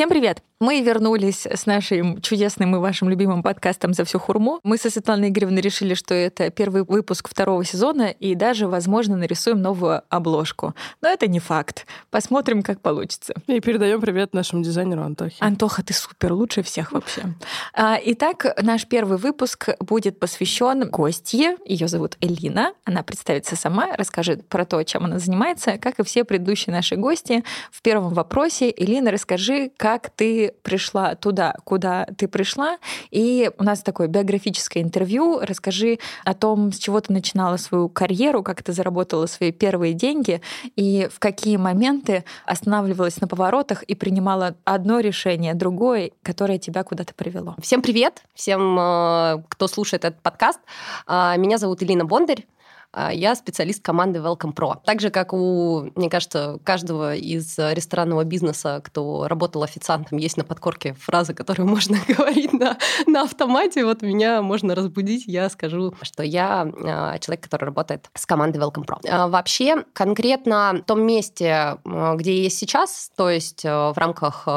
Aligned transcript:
Всем 0.00 0.08
привет! 0.08 0.42
Мы 0.62 0.82
вернулись 0.82 1.46
с 1.46 1.64
нашим 1.64 2.20
чудесным 2.20 2.76
и 2.76 2.78
вашим 2.78 3.08
любимым 3.08 3.42
подкастом 3.42 3.94
«За 3.94 4.04
всю 4.04 4.18
хурму». 4.18 4.60
Мы 4.62 4.76
со 4.76 4.90
Светланой 4.90 5.30
Игоревной 5.30 5.62
решили, 5.62 5.94
что 5.94 6.12
это 6.12 6.50
первый 6.50 6.84
выпуск 6.84 7.30
второго 7.30 7.64
сезона, 7.64 8.10
и 8.10 8.34
даже, 8.34 8.68
возможно, 8.68 9.16
нарисуем 9.16 9.62
новую 9.62 10.02
обложку. 10.10 10.74
Но 11.00 11.08
это 11.08 11.28
не 11.28 11.38
факт. 11.38 11.86
Посмотрим, 12.10 12.62
как 12.62 12.82
получится. 12.82 13.32
И 13.46 13.58
передаем 13.60 14.02
привет 14.02 14.34
нашему 14.34 14.62
дизайнеру 14.62 15.00
Антохе. 15.00 15.36
Антоха, 15.40 15.82
ты 15.82 15.94
супер, 15.94 16.34
лучше 16.34 16.62
всех 16.62 16.92
вообще. 16.92 17.22
А, 17.72 17.98
итак, 18.04 18.54
наш 18.60 18.86
первый 18.86 19.16
выпуск 19.16 19.70
будет 19.80 20.20
посвящен 20.20 20.90
гостье. 20.90 21.56
Ее 21.64 21.88
зовут 21.88 22.18
Элина. 22.20 22.74
Она 22.84 23.02
представится 23.02 23.56
сама, 23.56 23.96
расскажет 23.96 24.46
про 24.46 24.66
то, 24.66 24.82
чем 24.82 25.06
она 25.06 25.18
занимается. 25.18 25.78
Как 25.78 26.00
и 26.00 26.04
все 26.04 26.24
предыдущие 26.24 26.74
наши 26.74 26.96
гости, 26.96 27.44
в 27.72 27.80
первом 27.80 28.12
вопросе, 28.12 28.70
Элина, 28.76 29.10
расскажи, 29.10 29.70
как 29.78 29.89
ты 29.98 30.54
пришла 30.62 31.14
туда, 31.14 31.54
куда 31.64 32.06
ты 32.16 32.28
пришла. 32.28 32.78
И 33.10 33.50
у 33.58 33.62
нас 33.62 33.82
такое 33.82 34.08
биографическое 34.08 34.82
интервью. 34.82 35.40
Расскажи 35.40 35.98
о 36.24 36.34
том, 36.34 36.72
с 36.72 36.78
чего 36.78 37.00
ты 37.00 37.12
начинала 37.12 37.56
свою 37.56 37.88
карьеру, 37.88 38.42
как 38.42 38.62
ты 38.62 38.72
заработала 38.72 39.26
свои 39.26 39.52
первые 39.52 39.94
деньги 39.94 40.40
и 40.76 41.08
в 41.12 41.18
какие 41.18 41.56
моменты 41.56 42.24
останавливалась 42.46 43.20
на 43.20 43.28
поворотах 43.28 43.82
и 43.82 43.94
принимала 43.94 44.54
одно 44.64 45.00
решение, 45.00 45.54
другое, 45.54 46.10
которое 46.22 46.58
тебя 46.58 46.84
куда-то 46.84 47.14
привело. 47.14 47.54
Всем 47.60 47.82
привет! 47.82 48.22
Всем, 48.34 48.78
э, 48.78 49.42
кто 49.48 49.68
слушает 49.68 50.04
этот 50.04 50.20
подкаст. 50.22 50.60
А, 51.06 51.36
меня 51.36 51.58
зовут 51.58 51.82
Элина 51.82 52.04
Бондарь. 52.04 52.44
А, 52.92 53.12
я 53.12 53.34
специалист 53.34 53.82
команды 53.82 54.18
Welcome 54.18 54.52
Pro. 54.52 54.74
Так 54.84 55.00
же, 55.00 55.10
как 55.10 55.32
у, 55.32 55.90
мне 55.94 56.10
кажется, 56.10 56.58
каждого 56.64 57.14
из 57.14 57.56
ресторанного 57.56 58.24
бизнеса, 58.24 58.80
кто 58.84 59.28
работал 59.28 59.62
официантом, 59.62 60.18
есть 60.18 60.36
на 60.36 60.44
подкорке 60.44 60.94
фраза, 60.94 61.32
которую 61.32 61.68
можно 61.68 61.98
говорить 62.08 62.52
на, 62.52 62.78
на 63.06 63.22
автомате. 63.22 63.84
Вот 63.84 64.02
меня 64.02 64.42
можно 64.42 64.74
разбудить, 64.74 65.24
я 65.26 65.48
скажу, 65.50 65.94
что 66.02 66.24
я 66.24 66.62
а, 66.62 67.18
человек, 67.18 67.44
который 67.44 67.66
работает 67.66 68.10
с 68.14 68.26
командой 68.26 68.58
Welcome 68.58 68.86
Pro. 68.86 68.98
А, 69.08 69.28
вообще, 69.28 69.84
конкретно 69.92 70.80
в 70.82 70.84
том 70.84 71.02
месте, 71.02 71.78
где 71.84 72.42
есть 72.42 72.58
сейчас, 72.58 73.12
то 73.16 73.30
есть 73.30 73.62
в 73.64 73.94
рамках 73.96 74.48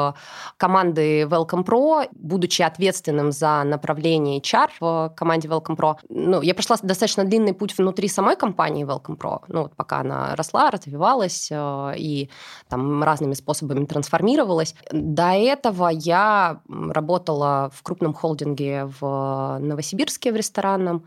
команды 0.56 1.22
Welcome 1.22 1.64
Pro, 1.64 2.08
будучи 2.12 2.62
ответственным 2.62 3.30
за 3.30 3.62
направление 3.64 4.40
HR 4.40 4.70
в 4.80 5.14
команде 5.16 5.48
Welcome 5.48 5.76
Pro, 5.76 5.96
ну, 6.08 6.42
я 6.42 6.54
прошла 6.54 6.76
достаточно 6.82 7.24
длинный 7.24 7.54
путь 7.54 7.76
внутри 7.78 8.08
самой 8.08 8.23
самой 8.24 8.36
компании 8.36 8.86
Welcome 8.86 9.18
Pro, 9.18 9.42
ну 9.48 9.62
вот 9.62 9.76
пока 9.76 10.00
она 10.00 10.34
росла, 10.34 10.70
развивалась 10.70 11.48
э, 11.50 11.92
и 11.98 12.30
там 12.70 13.02
разными 13.02 13.34
способами 13.34 13.84
трансформировалась. 13.84 14.74
До 14.90 15.32
этого 15.32 15.88
я 15.88 16.62
работала 16.70 17.70
в 17.74 17.82
крупном 17.82 18.14
холдинге 18.14 18.86
в 18.98 19.58
Новосибирске 19.60 20.32
в 20.32 20.36
ресторанном, 20.36 21.04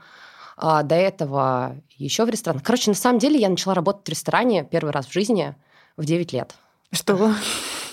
а 0.58 0.84
до 0.84 0.94
этого 0.94 1.76
еще 1.98 2.24
в 2.26 2.30
ресторане. 2.30 2.64
Короче, 2.64 2.92
на 2.92 2.96
самом 2.96 3.18
деле 3.18 3.40
я 3.40 3.50
начала 3.50 3.74
работать 3.74 4.06
в 4.06 4.10
ресторане 4.10 4.64
первый 4.64 4.92
раз 4.92 5.08
в 5.08 5.12
жизни 5.12 5.56
в 5.98 6.06
9 6.06 6.34
лет. 6.34 6.54
Что? 6.92 7.34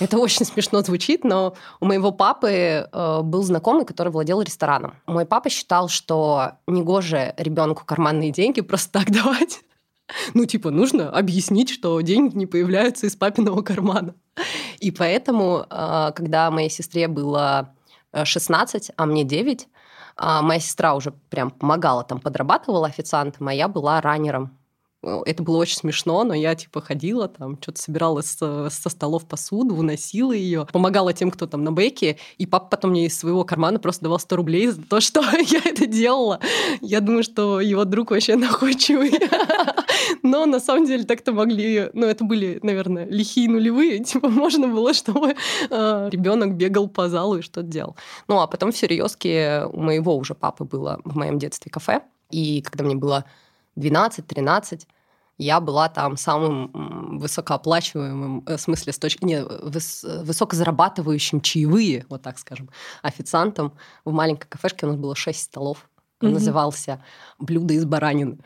Это 0.00 0.18
очень 0.18 0.44
смешно 0.44 0.82
звучит, 0.82 1.24
но 1.24 1.54
у 1.80 1.86
моего 1.86 2.12
папы 2.12 2.48
э, 2.90 3.20
был 3.22 3.42
знакомый, 3.42 3.84
который 3.84 4.10
владел 4.10 4.40
рестораном. 4.40 4.94
Мой 5.06 5.24
папа 5.24 5.50
считал, 5.50 5.88
что 5.88 6.52
негоже 6.66 7.34
ребенку 7.36 7.84
карманные 7.84 8.30
деньги 8.30 8.60
просто 8.60 9.00
так 9.00 9.10
давать. 9.10 9.60
Ну, 10.34 10.44
типа, 10.44 10.70
нужно 10.70 11.10
объяснить, 11.10 11.70
что 11.70 12.00
деньги 12.00 12.36
не 12.36 12.46
появляются 12.46 13.06
из 13.06 13.16
папиного 13.16 13.62
кармана. 13.62 14.14
И 14.78 14.90
поэтому, 14.90 15.66
э, 15.68 16.12
когда 16.14 16.50
моей 16.50 16.70
сестре 16.70 17.08
было 17.08 17.74
16, 18.12 18.92
а 18.96 19.06
мне 19.06 19.24
9, 19.24 19.68
а 20.16 20.42
моя 20.42 20.60
сестра 20.60 20.94
уже 20.94 21.12
прям 21.30 21.50
помогала, 21.50 22.04
там 22.04 22.20
подрабатывала 22.20 22.86
официантом, 22.86 23.48
а 23.48 23.54
я 23.54 23.66
была 23.68 24.00
раннером 24.00 24.56
это 25.26 25.42
было 25.42 25.58
очень 25.58 25.76
смешно, 25.76 26.24
но 26.24 26.34
я 26.34 26.54
типа 26.54 26.80
ходила 26.80 27.28
там, 27.28 27.58
что-то 27.60 27.80
собирала 27.80 28.20
со, 28.22 28.68
со 28.70 28.88
столов 28.88 29.26
посуду, 29.26 29.74
уносила 29.74 30.32
ее, 30.32 30.66
помогала 30.72 31.12
тем, 31.12 31.30
кто 31.30 31.46
там 31.46 31.64
на 31.64 31.72
бэке, 31.72 32.18
и 32.38 32.46
папа 32.46 32.68
потом 32.70 32.90
мне 32.90 33.06
из 33.06 33.18
своего 33.18 33.44
кармана 33.44 33.78
просто 33.78 34.04
давал 34.04 34.18
100 34.18 34.36
рублей 34.36 34.68
за 34.68 34.82
то, 34.82 35.00
что 35.04 35.20
я 35.20 35.60
это 35.64 35.86
делала. 35.86 36.40
Я 36.80 37.00
думаю, 37.00 37.22
что 37.22 37.60
его 37.60 37.84
друг 37.84 38.10
вообще 38.10 38.36
находчивый. 38.36 39.12
Но 40.22 40.46
на 40.46 40.60
самом 40.60 40.86
деле 40.86 41.04
так-то 41.04 41.32
могли, 41.32 41.90
ну 41.92 42.06
это 42.06 42.24
были, 42.24 42.58
наверное, 42.62 43.06
лихие 43.06 43.48
нулевые, 43.48 43.98
типа 44.04 44.28
можно 44.28 44.68
было, 44.68 44.94
чтобы 44.94 45.34
э, 45.70 46.08
ребенок 46.10 46.54
бегал 46.54 46.88
по 46.88 47.08
залу 47.08 47.38
и 47.38 47.42
что-то 47.42 47.66
делал. 47.66 47.96
Ну 48.28 48.40
а 48.40 48.46
потом 48.46 48.72
в 48.72 48.76
Серьезке 48.76 49.64
у 49.72 49.80
моего 49.80 50.16
уже 50.16 50.34
папы 50.34 50.64
было 50.64 51.00
в 51.04 51.16
моем 51.16 51.38
детстве 51.38 51.70
кафе, 51.70 52.02
и 52.30 52.62
когда 52.62 52.84
мне 52.84 52.94
было 52.94 53.24
12-13, 53.76 54.86
я 55.36 55.60
была 55.60 55.88
там 55.88 56.16
самым 56.16 57.18
высокооплачиваемым, 57.18 58.44
э, 58.46 58.56
в 58.56 58.60
смысле, 58.60 58.92
с 58.92 58.98
точки, 58.98 59.24
не, 59.24 59.44
выс, 59.44 60.04
высокозарабатывающим 60.04 61.40
чаевые, 61.40 62.06
вот 62.08 62.22
так 62.22 62.38
скажем, 62.38 62.70
официантом. 63.02 63.72
В 64.04 64.12
маленькой 64.12 64.48
кафешке 64.48 64.86
у 64.86 64.90
нас 64.90 64.98
было 64.98 65.16
шесть 65.16 65.42
столов. 65.42 65.88
Он 66.20 66.28
mm-hmm. 66.28 66.32
назывался 66.34 67.04
«Блюдо 67.38 67.74
из 67.74 67.84
баранины». 67.84 68.38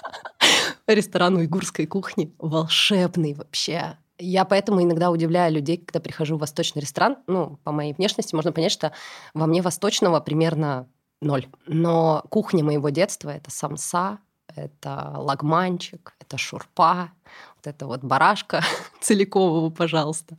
Ресторан 0.86 1.36
уйгурской 1.36 1.86
кухни. 1.86 2.34
Волшебный 2.38 3.34
вообще. 3.34 3.96
Я 4.18 4.44
поэтому 4.44 4.82
иногда 4.82 5.10
удивляю 5.10 5.54
людей, 5.54 5.78
когда 5.78 6.00
прихожу 6.00 6.36
в 6.36 6.40
восточный 6.40 6.82
ресторан. 6.82 7.18
Ну, 7.26 7.58
по 7.64 7.72
моей 7.72 7.92
внешности 7.92 8.34
можно 8.34 8.52
понять, 8.52 8.72
что 8.72 8.92
во 9.34 9.46
мне 9.46 9.62
восточного 9.62 10.20
примерно 10.20 10.88
ноль. 11.20 11.46
Но 11.66 12.24
кухня 12.28 12.64
моего 12.64 12.90
детства— 12.90 13.30
это 13.30 13.50
самса, 13.50 14.18
это 14.56 15.12
лагманчик, 15.16 16.14
это 16.20 16.38
шурпа, 16.38 17.10
вот 17.56 17.66
это 17.66 17.86
вот 17.86 18.00
барашка 18.02 18.62
Целикового, 19.00 19.70
пожалуйста. 19.70 20.36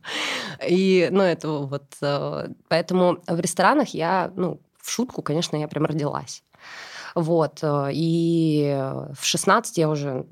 И, 0.66 1.08
ну, 1.10 1.22
это 1.22 1.48
вот... 1.48 1.84
Э, 2.00 2.48
поэтому 2.68 3.18
в 3.26 3.40
ресторанах 3.40 3.88
я, 3.88 4.32
ну, 4.36 4.60
в 4.80 4.90
шутку, 4.90 5.22
конечно, 5.22 5.56
я 5.56 5.68
прям 5.68 5.84
родилась. 5.84 6.42
Вот. 7.14 7.60
Э, 7.62 7.90
и 7.92 8.74
в 9.18 9.24
16 9.24 9.78
я 9.78 9.88
уже 9.88 10.26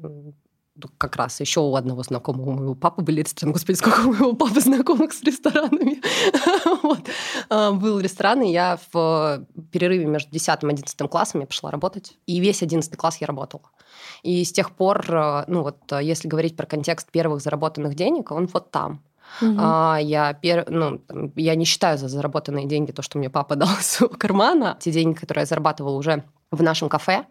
как 0.97 1.17
раз 1.17 1.39
еще 1.41 1.61
у 1.61 1.75
одного 1.77 2.03
знакомого 2.03 2.51
у 2.51 2.53
моего 2.53 2.75
папы 2.75 3.03
были 3.03 3.21
рестораны. 3.21 3.53
Господи, 3.53 3.77
сколько 3.77 4.01
у 4.01 4.13
моего 4.13 4.33
папы 4.33 4.61
знакомых 4.61 5.13
с 5.13 5.23
ресторанами. 5.23 6.01
вот. 6.83 7.01
А, 7.51 7.73
был 7.73 8.01
ресторан, 8.01 8.43
и 8.43 8.51
я 8.51 8.79
в 8.93 9.45
перерыве 9.71 10.07
между 10.07 10.31
10 10.31 10.49
и 10.49 10.67
11 10.67 11.11
классом 11.11 11.41
я 11.43 11.47
пошла 11.47 11.71
работать. 11.71 12.17
И 12.27 12.41
весь 12.41 12.63
11 12.63 12.97
класс 12.97 13.19
я 13.21 13.27
работала. 13.27 13.65
И 14.23 14.43
с 14.45 14.53
тех 14.53 14.71
пор, 14.71 15.05
э, 15.15 15.45
ну 15.47 15.63
вот, 15.63 15.93
э, 15.93 16.03
если 16.03 16.29
говорить 16.29 16.57
про 16.57 16.67
контекст 16.67 17.11
первых 17.11 17.43
заработанных 17.43 17.95
денег, 17.95 18.31
он 18.31 18.47
вот 18.47 18.71
там. 18.71 19.03
Угу. 19.43 19.57
А, 19.59 19.99
я, 20.01 20.33
пер... 20.33 20.65
ну, 20.71 21.03
я 21.37 21.55
не 21.55 21.67
считаю 21.67 21.99
за 21.99 22.09
заработанные 22.09 22.67
деньги 22.67 22.93
то, 22.93 23.03
что 23.03 23.19
мне 23.19 23.29
папа 23.29 23.57
дал 23.57 23.69
из 23.79 23.87
своего 23.87 24.17
кармана. 24.17 24.79
Те 24.81 24.91
деньги, 24.91 25.19
которые 25.19 25.43
я 25.43 25.47
зарабатывала 25.47 25.97
уже 25.97 26.25
в 26.51 26.63
нашем 26.63 26.89
кафе, 26.89 27.27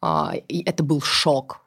а, 0.00 0.32
и 0.48 0.64
это 0.64 0.82
был 0.82 1.00
шок 1.00 1.60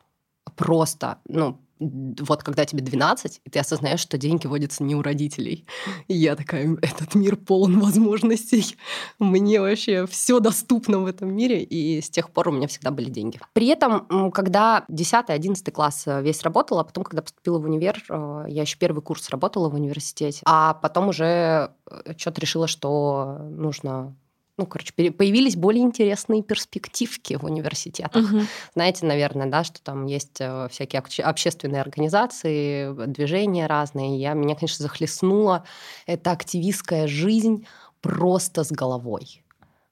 просто, 0.60 1.20
ну, 1.30 1.58
вот 1.80 2.44
когда 2.44 2.66
тебе 2.66 2.82
12, 2.82 3.42
и 3.46 3.50
ты 3.50 3.60
осознаешь, 3.60 4.02
что 4.02 4.18
деньги 4.18 4.46
водятся 4.48 4.84
не 4.84 4.96
у 4.96 5.02
родителей. 5.02 5.66
И 6.10 6.14
я 6.14 6.36
такая, 6.36 6.78
этот 6.82 7.16
мир 7.16 7.38
полон 7.38 7.80
возможностей. 7.80 8.76
Мне 9.18 9.62
вообще 9.62 10.06
все 10.06 10.42
доступно 10.42 11.00
в 11.00 11.06
этом 11.06 11.34
мире, 11.34 11.64
и 11.64 12.02
с 12.02 12.10
тех 12.10 12.32
пор 12.32 12.50
у 12.50 12.52
меня 12.52 12.68
всегда 12.68 12.92
были 12.92 13.10
деньги. 13.10 13.40
При 13.54 13.68
этом, 13.68 14.32
когда 14.32 14.84
10-11 14.92 15.72
класс 15.72 16.04
э, 16.06 16.22
весь 16.22 16.42
работала, 16.44 16.82
а 16.82 16.84
потом, 16.84 17.06
когда 17.06 17.22
поступила 17.22 17.58
в 17.60 17.64
универ, 17.64 18.04
э, 18.10 18.46
я 18.50 18.64
еще 18.64 18.78
первый 18.78 19.02
курс 19.02 19.30
работала 19.30 19.70
в 19.70 19.76
университете, 19.76 20.42
а 20.44 20.74
потом 20.74 21.08
уже 21.08 21.72
э, 21.90 22.14
что-то 22.18 22.42
решила, 22.42 22.68
что 22.68 23.38
нужно 23.50 24.18
ну, 24.60 24.66
короче, 24.66 24.94
появились 24.94 25.56
более 25.56 25.84
интересные 25.84 26.44
перспективки 26.44 27.36
в 27.36 27.46
университетах. 27.46 28.26
Угу. 28.26 28.42
Знаете, 28.76 29.06
наверное, 29.06 29.48
да, 29.48 29.64
что 29.64 29.82
там 29.82 30.06
есть 30.06 30.42
э, 30.42 30.68
всякие 30.70 31.02
общественные 31.24 31.82
организации, 31.82 32.94
движения 33.08 33.68
разные. 33.68 34.20
Я, 34.20 34.34
меня, 34.34 34.56
конечно, 34.56 34.84
захлестнула 34.84 35.64
эта 36.06 36.32
активистская 36.32 37.08
жизнь 37.08 37.66
просто 38.02 38.66
с 38.66 38.72
головой. 38.72 39.46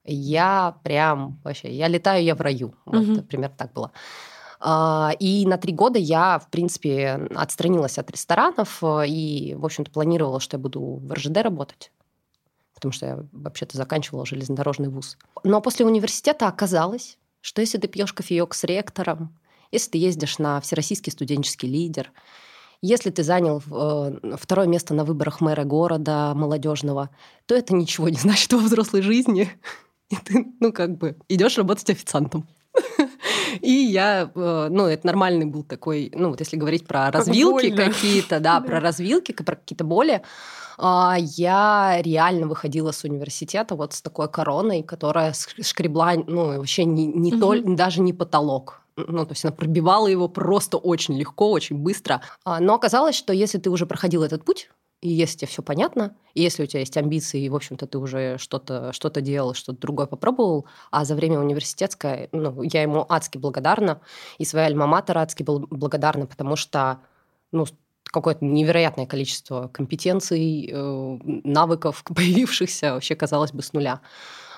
Я 0.03 0.75
прям 0.83 1.39
вообще, 1.45 1.71
я 1.71 1.87
летаю, 1.87 2.25
я 2.25 2.35
в 2.35 2.41
раю. 2.41 2.75
Вот, 2.85 3.07
угу. 3.07 3.21
примерно 3.21 3.55
так 3.57 3.71
было. 3.71 3.93
А, 4.59 5.11
и 5.17 5.45
на 5.45 5.57
три 5.57 5.71
года 5.71 5.97
я, 5.97 6.39
в 6.39 6.49
принципе, 6.49 7.29
отстранилась 7.35 7.97
от 7.97 8.11
ресторанов 8.11 8.83
э, 8.83 9.07
и, 9.07 9.55
в 9.55 9.63
общем-то, 9.63 9.91
планировала, 9.91 10.41
что 10.41 10.57
я 10.57 10.61
буду 10.61 10.81
в 10.81 11.13
РЖД 11.13 11.37
работать 11.37 11.91
потому 12.77 12.91
что 12.91 13.07
я 13.07 13.25
вообще-то 13.31 13.75
заканчивала 13.75 14.23
железнодорожный 14.23 14.89
вуз. 14.89 15.17
Но 15.43 15.61
после 15.61 15.83
университета 15.83 16.47
оказалось, 16.47 17.17
что 17.41 17.61
если 17.61 17.79
ты 17.79 17.87
пьешь 17.87 18.13
кофеек 18.13 18.53
с 18.53 18.63
ректором, 18.63 19.35
если 19.71 19.91
ты 19.91 19.97
ездишь 19.97 20.37
на 20.37 20.61
всероссийский 20.61 21.11
студенческий 21.11 21.67
лидер, 21.67 22.11
Если 22.83 23.09
ты 23.09 23.23
занял 23.23 23.59
э, 23.71 24.35
второе 24.37 24.67
место 24.67 24.93
на 24.93 25.03
выборах 25.03 25.41
мэра 25.41 25.63
города 25.63 26.33
молодежного, 26.35 27.09
то 27.47 27.55
это 27.55 27.73
ничего 27.73 28.07
не 28.09 28.17
значит 28.17 28.53
во 28.53 28.59
взрослой 28.59 29.01
жизни. 29.01 29.49
И 30.09 30.15
ты, 30.15 30.45
ну, 30.59 30.71
как 30.71 30.97
бы, 30.97 31.17
идешь 31.27 31.57
работать 31.57 31.89
официантом. 31.89 32.47
И 33.61 33.71
я, 33.71 34.31
э, 34.33 34.67
ну, 34.69 34.85
это 34.85 35.05
нормальный 35.07 35.45
был 35.45 35.63
такой, 35.63 36.11
ну, 36.13 36.29
вот 36.29 36.39
если 36.39 36.57
говорить 36.57 36.87
про 36.87 37.11
развилки 37.11 37.71
какие-то, 37.71 38.39
да, 38.39 38.61
про 38.61 38.79
развилки, 38.79 39.31
про 39.31 39.55
какие-то 39.55 39.83
боли, 39.83 40.21
а, 40.77 41.15
я 41.19 41.99
реально 42.03 42.47
выходила 42.47 42.91
с 42.91 43.03
университета 43.03 43.75
вот 43.75 43.93
с 43.93 44.01
такой 44.01 44.29
короной, 44.29 44.83
которая 44.83 45.33
шкребла, 45.61 46.13
ну, 46.15 46.57
вообще 46.57 46.85
не, 46.85 47.07
не 47.07 47.33
угу. 47.33 47.75
даже 47.75 48.01
не 48.01 48.13
потолок. 48.13 48.81
Ну, 48.95 49.25
то 49.25 49.31
есть 49.31 49.45
она 49.45 49.53
пробивала 49.53 50.07
его 50.07 50.27
просто 50.27 50.77
очень 50.77 51.17
легко, 51.17 51.51
очень 51.51 51.77
быстро. 51.77 52.21
А, 52.43 52.59
но 52.59 52.73
оказалось, 52.73 53.15
что 53.15 53.31
если 53.31 53.59
ты 53.59 53.69
уже 53.69 53.85
проходил 53.85 54.23
этот 54.23 54.43
путь, 54.43 54.69
и 55.01 55.09
если 55.09 55.39
тебе 55.39 55.47
все 55.47 55.61
понятно, 55.61 56.15
и 56.33 56.41
если 56.41 56.63
у 56.63 56.65
тебя 56.65 56.79
есть 56.79 56.97
амбиции, 56.97 57.41
и, 57.41 57.49
в 57.49 57.55
общем-то, 57.55 57.85
ты 57.85 57.97
уже 57.99 58.37
что-то 58.39 58.91
что 58.93 59.09
делал, 59.09 59.53
что-то 59.53 59.79
другое 59.79 60.07
попробовал, 60.07 60.65
а 60.89 61.05
за 61.05 61.15
время 61.15 61.39
университетское, 61.39 62.29
ну, 62.31 62.61
я 62.63 62.81
ему 62.81 63.05
адски 63.07 63.37
благодарна, 63.37 64.01
и 64.39 64.45
своя 64.45 64.67
альма-матер 64.67 65.17
адски 65.17 65.43
был 65.43 65.59
благодарна, 65.69 66.25
потому 66.25 66.55
что, 66.55 66.99
ну, 67.51 67.65
какое-то 68.05 68.43
невероятное 68.43 69.05
количество 69.05 69.67
компетенций, 69.67 70.69
э, 70.71 71.19
навыков, 71.43 72.03
появившихся 72.15 72.93
вообще, 72.93 73.15
казалось 73.15 73.51
бы, 73.51 73.61
с 73.61 73.73
нуля. 73.73 74.01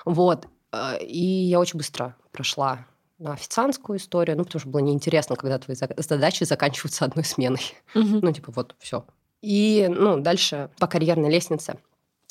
Вот. 0.06 0.46
Э, 0.72 0.98
и 1.02 1.22
я 1.22 1.60
очень 1.60 1.76
быстро 1.76 2.16
прошла 2.32 2.86
на 3.18 3.34
официантскую 3.34 3.98
историю, 3.98 4.38
ну, 4.38 4.44
потому 4.44 4.60
что 4.60 4.70
было 4.70 4.80
неинтересно, 4.80 5.36
когда 5.36 5.58
твои 5.58 5.76
задачи 5.76 6.44
заканчиваются 6.44 7.04
одной 7.04 7.24
сменой. 7.24 7.74
Угу. 7.94 8.20
Ну, 8.22 8.32
типа, 8.32 8.52
вот, 8.52 8.74
все. 8.78 9.04
И, 9.42 9.86
ну, 9.88 10.20
дальше 10.20 10.70
по 10.78 10.86
карьерной 10.86 11.30
лестнице 11.30 11.78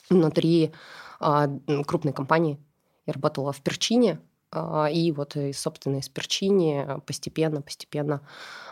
внутри 0.10 0.72
а, 1.20 1.50
крупной 1.86 2.14
компании 2.14 2.60
я 3.06 3.14
работала 3.14 3.52
в 3.52 3.62
Перчине, 3.62 4.20
а, 4.52 4.88
и 4.88 5.12
вот, 5.12 5.36
и, 5.36 5.54
собственно, 5.54 5.98
из 5.98 6.10
Перчини 6.10 6.86
постепенно-постепенно 7.06 8.22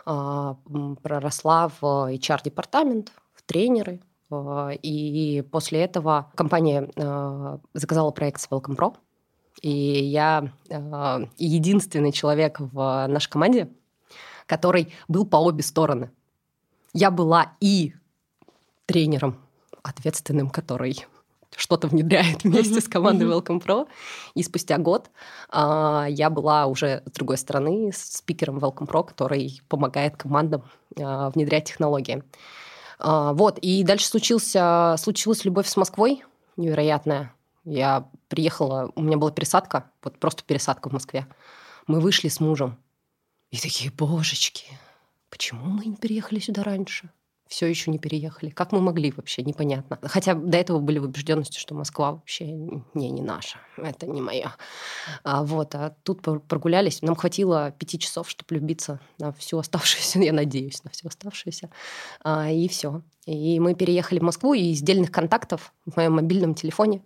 а, 0.04 0.56
проросла 1.02 1.68
в 1.80 1.82
HR-департамент, 1.82 3.12
в 3.34 3.42
тренеры. 3.42 4.00
А, 4.30 4.70
и 4.70 5.42
после 5.42 5.82
этого 5.82 6.30
компания 6.34 6.88
заказала 7.74 8.10
проект 8.10 8.40
с 8.40 8.48
Welcome 8.48 8.76
Pro. 8.76 8.96
И 9.60 9.70
я 9.70 10.52
единственный 11.36 12.12
человек 12.12 12.60
в 12.60 13.06
нашей 13.08 13.28
команде, 13.28 13.68
который 14.46 14.92
был 15.08 15.26
по 15.26 15.36
обе 15.36 15.64
стороны. 15.64 16.12
Я 16.94 17.10
была 17.10 17.54
и 17.60 17.94
тренером, 18.88 19.36
ответственным, 19.82 20.48
который 20.48 21.06
что-то 21.54 21.88
внедряет 21.88 22.44
вместе 22.44 22.80
с 22.80 22.88
командой 22.88 23.28
Welcome 23.28 23.62
Pro. 23.62 23.86
И 24.34 24.42
спустя 24.42 24.78
год 24.78 25.10
а, 25.50 26.06
я 26.08 26.30
была 26.30 26.66
уже 26.66 27.02
с 27.06 27.12
другой 27.12 27.36
стороны 27.36 27.92
с 27.92 28.16
спикером 28.16 28.58
Welcome 28.58 28.88
Pro, 28.88 29.06
который 29.06 29.60
помогает 29.68 30.16
командам 30.16 30.64
а, 30.98 31.30
внедрять 31.30 31.66
технологии. 31.66 32.22
А, 32.98 33.34
вот, 33.34 33.58
и 33.58 33.84
дальше 33.84 34.06
случился, 34.06 34.96
случилась 34.98 35.44
любовь 35.44 35.68
с 35.68 35.76
Москвой 35.76 36.24
невероятная. 36.56 37.34
Я 37.64 38.08
приехала, 38.28 38.90
у 38.94 39.02
меня 39.02 39.18
была 39.18 39.30
пересадка, 39.30 39.90
вот 40.02 40.18
просто 40.18 40.42
пересадка 40.44 40.88
в 40.88 40.92
Москве. 40.92 41.26
Мы 41.86 42.00
вышли 42.00 42.28
с 42.28 42.40
мужем. 42.40 42.78
И 43.50 43.58
такие, 43.58 43.90
божечки, 43.90 44.66
почему 45.28 45.64
мы 45.66 45.84
не 45.84 45.96
переехали 45.96 46.40
сюда 46.40 46.62
раньше? 46.62 47.10
Все 47.48 47.66
еще 47.66 47.90
не 47.90 47.98
переехали. 47.98 48.50
Как 48.50 48.72
мы 48.72 48.80
могли 48.80 49.12
вообще, 49.12 49.42
непонятно. 49.42 49.98
Хотя 50.02 50.34
до 50.34 50.58
этого 50.58 50.78
были 50.78 50.98
в 50.98 51.04
убежденности, 51.04 51.58
что 51.58 51.74
Москва 51.74 52.12
вообще 52.12 52.46
не, 52.46 53.10
не 53.10 53.22
наша, 53.22 53.58
это 53.76 54.06
не 54.06 54.20
моя. 54.20 54.54
А, 55.24 55.42
вот, 55.42 55.74
а 55.74 55.96
тут 56.02 56.22
прогулялись. 56.22 57.02
Нам 57.02 57.16
хватило 57.16 57.72
пяти 57.72 57.98
часов, 57.98 58.28
чтобы 58.28 58.54
любиться 58.54 59.00
на 59.18 59.32
всю 59.32 59.58
оставшуюся, 59.58 60.18
я 60.22 60.32
надеюсь, 60.32 60.84
на 60.84 60.90
всю 60.90 61.08
оставшуюся. 61.08 61.70
А, 62.22 62.50
и 62.50 62.68
все. 62.68 63.02
И 63.26 63.58
мы 63.60 63.74
переехали 63.74 64.18
в 64.18 64.22
Москву, 64.22 64.54
и 64.54 64.70
из 64.72 64.80
дельных 64.80 65.10
контактов 65.10 65.72
в 65.86 65.96
моем 65.96 66.14
мобильном 66.14 66.54
телефоне 66.54 67.02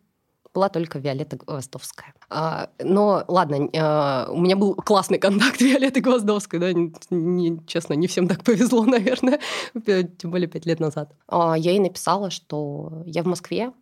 была 0.55 0.69
только 0.69 0.99
Виолетта 0.99 1.37
Гвоздовская. 1.37 2.15
А, 2.29 2.69
но 2.79 3.25
ладно, 3.29 3.69
а, 3.77 4.29
у 4.31 4.41
меня 4.41 4.57
был 4.57 4.75
классный 4.75 5.19
контакт 5.19 5.61
Виолетты 5.61 6.01
Гвоздовской, 6.01 6.59
да, 6.59 6.73
не, 6.73 6.93
не, 7.11 7.67
честно, 7.67 7.95
не 7.95 8.07
всем 8.07 8.29
так 8.29 8.45
повезло, 8.45 8.85
наверное, 8.87 9.41
тем 9.85 10.31
более 10.31 10.49
пять 10.49 10.67
лет 10.67 10.81
назад. 10.81 11.13
А, 11.29 11.55
я 11.57 11.73
ей 11.73 11.81
написала, 11.81 12.31
что 12.31 13.03
я 13.07 13.23
в 13.23 13.27
Москве, 13.27 13.73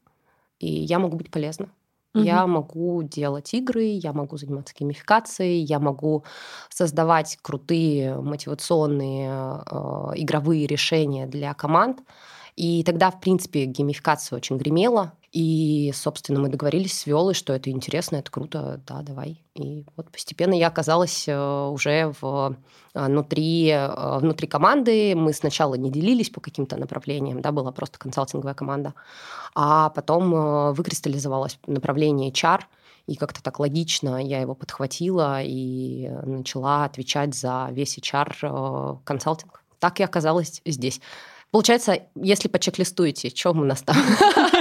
и 0.59 0.69
я 0.71 0.99
могу 0.99 1.17
быть 1.17 1.31
полезна. 1.31 1.71
Угу. 2.15 2.25
Я 2.25 2.47
могу 2.47 3.03
делать 3.03 3.55
игры, 3.55 3.85
я 3.85 4.13
могу 4.13 4.37
заниматься 4.37 4.75
геймификацией, 4.77 5.63
я 5.63 5.79
могу 5.79 6.25
создавать 6.69 7.39
крутые 7.41 8.17
мотивационные 8.21 9.31
э, 9.31 9.75
игровые 10.17 10.67
решения 10.67 11.27
для 11.27 11.55
команд. 11.55 12.01
И 12.61 12.85
тогда, 12.85 13.11
в 13.11 13.19
принципе, 13.21 13.65
геймификация 13.65 14.37
очень 14.37 14.59
гремела. 14.59 15.15
И, 15.33 15.93
собственно, 15.95 16.41
мы 16.41 16.51
договорились 16.51 16.93
с 16.93 17.07
Виолой, 17.07 17.33
что 17.33 17.55
это 17.55 17.71
интересно, 17.71 18.17
это 18.17 18.31
круто, 18.31 18.83
да, 18.87 19.01
давай. 19.01 19.43
И 19.55 19.87
вот 19.97 20.13
постепенно 20.13 20.53
я 20.53 20.67
оказалась 20.67 21.27
э, 21.27 21.35
уже 21.35 22.13
в, 22.21 22.55
э, 22.93 23.07
внутри, 23.07 23.71
э, 23.71 24.19
внутри 24.19 24.47
команды. 24.47 25.15
Мы 25.15 25.33
сначала 25.33 25.77
не 25.77 25.91
делились 25.91 26.29
по 26.29 26.43
каким-то 26.43 26.77
направлениям, 26.77 27.41
да, 27.41 27.51
была 27.51 27.73
просто 27.73 27.99
консалтинговая 27.99 28.53
команда. 28.53 28.93
А 29.55 29.89
потом 29.89 30.75
выкристаллизовалось 30.75 31.59
направление 31.67 32.31
HR, 32.31 32.61
и 33.07 33.17
как-то 33.17 33.43
так 33.43 33.59
логично 33.59 34.23
я 34.23 34.43
его 34.43 34.55
подхватила 34.55 35.41
и 35.43 36.11
начала 36.27 36.85
отвечать 36.85 37.35
за 37.35 37.69
весь 37.71 37.97
HR 37.97 38.99
консалтинг. 39.05 39.63
Так 39.79 39.99
и 39.99 40.03
оказалась 40.03 40.61
здесь. 40.67 41.01
Получается, 41.51 42.07
если 42.15 42.49
по 42.49 42.59
чек-листу 42.59 43.09
идти, 43.09 43.35
что 43.35 43.51
у 43.51 43.65
нас 43.65 43.83
там? 43.83 43.97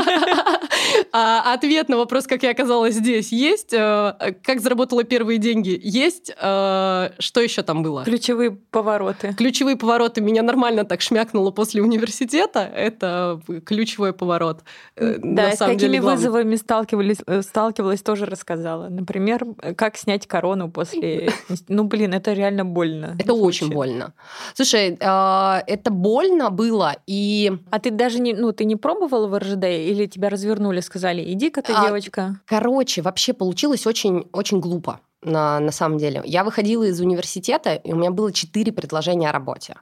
А 1.12 1.54
ответ 1.54 1.90
на 1.90 1.98
вопрос, 1.98 2.28
как 2.28 2.44
я 2.44 2.52
оказалась 2.52 2.96
здесь, 2.96 3.32
есть. 3.32 3.74
Э, 3.74 4.34
как 4.44 4.60
заработала 4.60 5.04
первые 5.04 5.38
деньги, 5.38 5.80
есть. 5.82 6.32
Э, 6.40 7.10
что 7.19 7.42
еще 7.42 7.64
там 7.64 7.83
было? 7.83 8.04
Ключевые 8.04 8.52
повороты. 8.52 9.33
Ключевые 9.38 9.76
повороты. 9.76 10.22
Меня 10.22 10.44
нормально 10.44 10.86
так 10.86 11.02
шмякнуло 11.02 11.52
после 11.52 11.81
университета. 11.81 12.60
Это 12.62 13.42
ключевой 13.66 14.14
поворот. 14.14 14.62
Э, 14.95 15.16
да, 15.18 15.52
с 15.52 15.60
какими 15.60 15.78
деле, 15.78 16.02
вызовами 16.02 16.56
сталкивались, 16.56 17.19
сталкивалась, 17.42 18.02
тоже 18.02 18.26
рассказала. 18.26 18.90
Например, 18.90 19.45
как 19.76 19.98
снять 19.98 20.28
корону 20.28 20.69
после... 20.72 21.31
Ну, 21.68 21.83
блин, 21.83 22.14
это 22.14 22.33
реально 22.33 22.66
больно. 22.66 23.16
Это 23.19 23.33
очень 23.33 23.69
больно. 23.69 24.14
Слушай, 24.56 24.98
это 25.00 25.92
больно 25.92 26.50
было, 26.50 26.95
и... 27.06 27.52
А 27.69 27.80
ты 27.80 27.92
даже 27.92 28.19
не, 28.19 28.33
ну, 28.33 28.52
ты 28.52 28.66
не 28.66 28.76
пробовала 28.76 29.28
в 29.28 29.38
РЖД 29.38 29.66
или 29.66 30.06
тебя 30.06 30.30
развернули, 30.30 30.80
сказали, 30.81 30.99
иди-ка 31.08 31.62
ты, 31.62 31.74
а, 31.74 31.86
девочка. 31.86 32.40
Короче, 32.46 33.02
вообще 33.02 33.34
получилось 33.34 33.88
очень, 33.88 34.28
очень 34.32 34.60
глупо. 34.60 35.00
На, 35.22 35.60
на 35.60 35.74
самом 35.74 35.98
деле. 35.98 36.22
Я 36.24 36.46
выходила 36.46 36.86
из 36.86 37.02
университета, 37.02 37.76
и 37.76 37.92
у 37.92 37.98
меня 37.98 38.10
было 38.10 38.32
четыре 38.32 38.72
предложения 38.72 39.28
о 39.30 39.34
работе. 39.34 39.76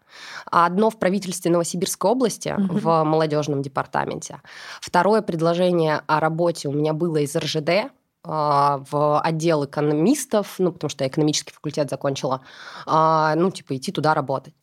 Одно 0.50 0.90
в 0.90 0.98
правительстве 0.98 1.52
Новосибирской 1.52 2.10
области, 2.10 2.56
угу. 2.58 2.80
в 2.80 3.04
молодежном 3.04 3.62
департаменте. 3.62 4.42
Второе 4.82 5.22
предложение 5.22 6.02
о 6.08 6.20
работе 6.20 6.70
у 6.70 6.72
меня 6.72 6.94
было 6.94 7.18
из 7.18 7.36
РЖД, 7.36 7.92
а, 8.30 8.84
в 8.92 9.22
отдел 9.22 9.64
экономистов, 9.64 10.56
ну, 10.58 10.74
потому 10.74 10.90
что 10.90 11.06
я 11.06 11.10
экономический 11.10 11.54
факультет 11.54 11.90
закончила, 11.90 12.42
а, 12.86 13.36
ну, 13.36 13.52
типа, 13.52 13.78
идти 13.78 13.94
туда 13.94 14.14
работать. 14.14 14.54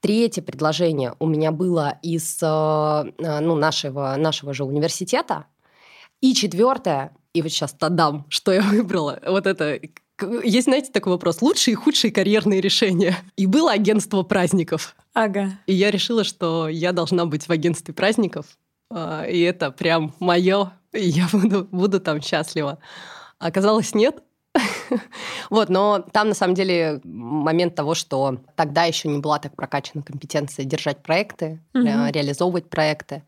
Третье 0.00 0.42
предложение 0.42 1.14
у 1.18 1.26
меня 1.26 1.50
было 1.50 1.98
из 2.02 2.38
э, 2.42 3.04
ну, 3.18 3.54
нашего, 3.54 4.14
нашего 4.18 4.52
же 4.52 4.64
университета, 4.64 5.46
и 6.24 6.34
четвертое, 6.34 7.12
и 7.34 7.42
вот 7.42 7.50
сейчас 7.52 7.74
дам, 7.78 8.24
что 8.30 8.50
я 8.50 8.62
выбрала. 8.62 9.20
Вот 9.26 9.46
это 9.46 9.78
есть, 10.42 10.64
знаете, 10.64 10.90
такой 10.90 11.12
вопрос. 11.12 11.42
Лучшие 11.42 11.72
и 11.72 11.74
худшие 11.74 12.10
карьерные 12.10 12.62
решения. 12.62 13.14
И 13.36 13.44
было 13.44 13.72
агентство 13.72 14.22
праздников. 14.22 14.96
Ага. 15.12 15.50
И 15.66 15.74
я 15.74 15.90
решила, 15.90 16.24
что 16.24 16.68
я 16.68 16.92
должна 16.92 17.26
быть 17.26 17.46
в 17.46 17.50
агентстве 17.50 17.92
праздников. 17.92 18.46
А, 18.90 19.24
и 19.24 19.38
это 19.40 19.70
прям 19.70 20.14
мое. 20.18 20.72
И 20.94 21.06
я 21.08 21.28
буду, 21.30 21.68
буду 21.70 22.00
там 22.00 22.22
счастлива. 22.22 22.78
Оказалось, 23.38 23.94
нет. 23.94 24.22
Вот, 25.50 25.68
но 25.68 25.98
там 26.12 26.28
на 26.28 26.34
самом 26.34 26.54
деле 26.54 27.00
момент 27.04 27.74
того, 27.74 27.94
что 27.94 28.38
тогда 28.56 28.84
еще 28.84 29.08
не 29.08 29.18
была 29.18 29.38
так 29.38 29.54
прокачана 29.54 30.02
компетенция 30.02 30.64
держать 30.64 31.02
проекты, 31.02 31.60
реализовывать 31.74 32.70
проекты. 32.70 33.24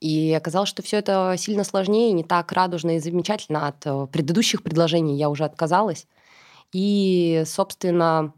И 0.00 0.32
оказалось, 0.32 0.68
что 0.70 0.82
все 0.82 0.98
это 0.98 1.34
сильно 1.38 1.64
сложнее, 1.64 2.12
не 2.12 2.24
так 2.24 2.52
радужно 2.52 2.96
и 2.96 3.00
замечательно. 3.00 3.68
От 3.68 3.86
э, 3.86 4.06
предыдущих 4.12 4.62
предложений 4.62 5.16
я 5.18 5.28
уже 5.28 5.44
отказалась. 5.44 6.06
И, 6.72 7.42
собственно, 7.46 8.32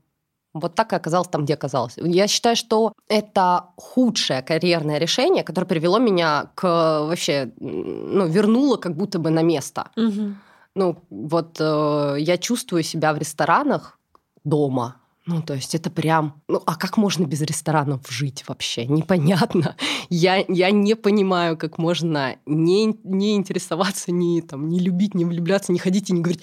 Вот 0.54 0.75
так 0.75 0.92
и 0.92 0.97
оказалась 0.97 1.28
там, 1.28 1.45
где 1.45 1.54
оказалась. 1.54 1.95
Я 1.97 2.28
считаю, 2.28 2.57
что 2.57 2.92
это 3.09 3.64
худшее 3.76 4.42
карьерное 4.42 4.99
решение, 4.99 5.45
которое 5.45 5.66
привело 5.66 5.99
меня 5.99 6.50
к 6.54 6.62
вообще, 7.07 7.52
ну, 7.59 8.26
вернуло 8.26 8.76
как 8.76 8.95
будто 8.95 9.19
бы 9.19 9.31
на 9.31 9.42
место. 9.42 9.90
Мгм. 9.97 10.37
Ну, 10.75 10.97
вот 11.11 11.57
э, 11.61 12.16
я 12.19 12.37
чувствую 12.38 12.83
себя 12.83 13.12
в 13.14 13.19
ресторанах 13.19 13.99
дома. 14.45 14.97
Ну, 15.25 15.41
то 15.41 15.55
есть 15.55 15.75
это 15.75 15.88
прям... 15.88 16.43
Ну, 16.49 16.61
а 16.67 16.75
как 16.75 16.97
можно 16.97 17.26
без 17.26 17.41
ресторанов 17.43 18.00
жить 18.11 18.45
вообще? 18.49 18.87
Непонятно. 18.87 19.76
Я, 20.11 20.45
я 20.49 20.71
не 20.71 20.95
понимаю, 20.95 21.57
как 21.57 21.79
можно 21.79 22.37
не, 22.45 22.99
не 23.05 23.37
интересоваться, 23.37 24.12
не, 24.12 24.43
там, 24.43 24.69
не 24.69 24.79
любить, 24.79 25.14
не 25.14 25.25
влюбляться, 25.25 25.73
не 25.73 25.79
ходить 25.79 26.11
и 26.11 26.12
не 26.12 26.21
говорить 26.21 26.43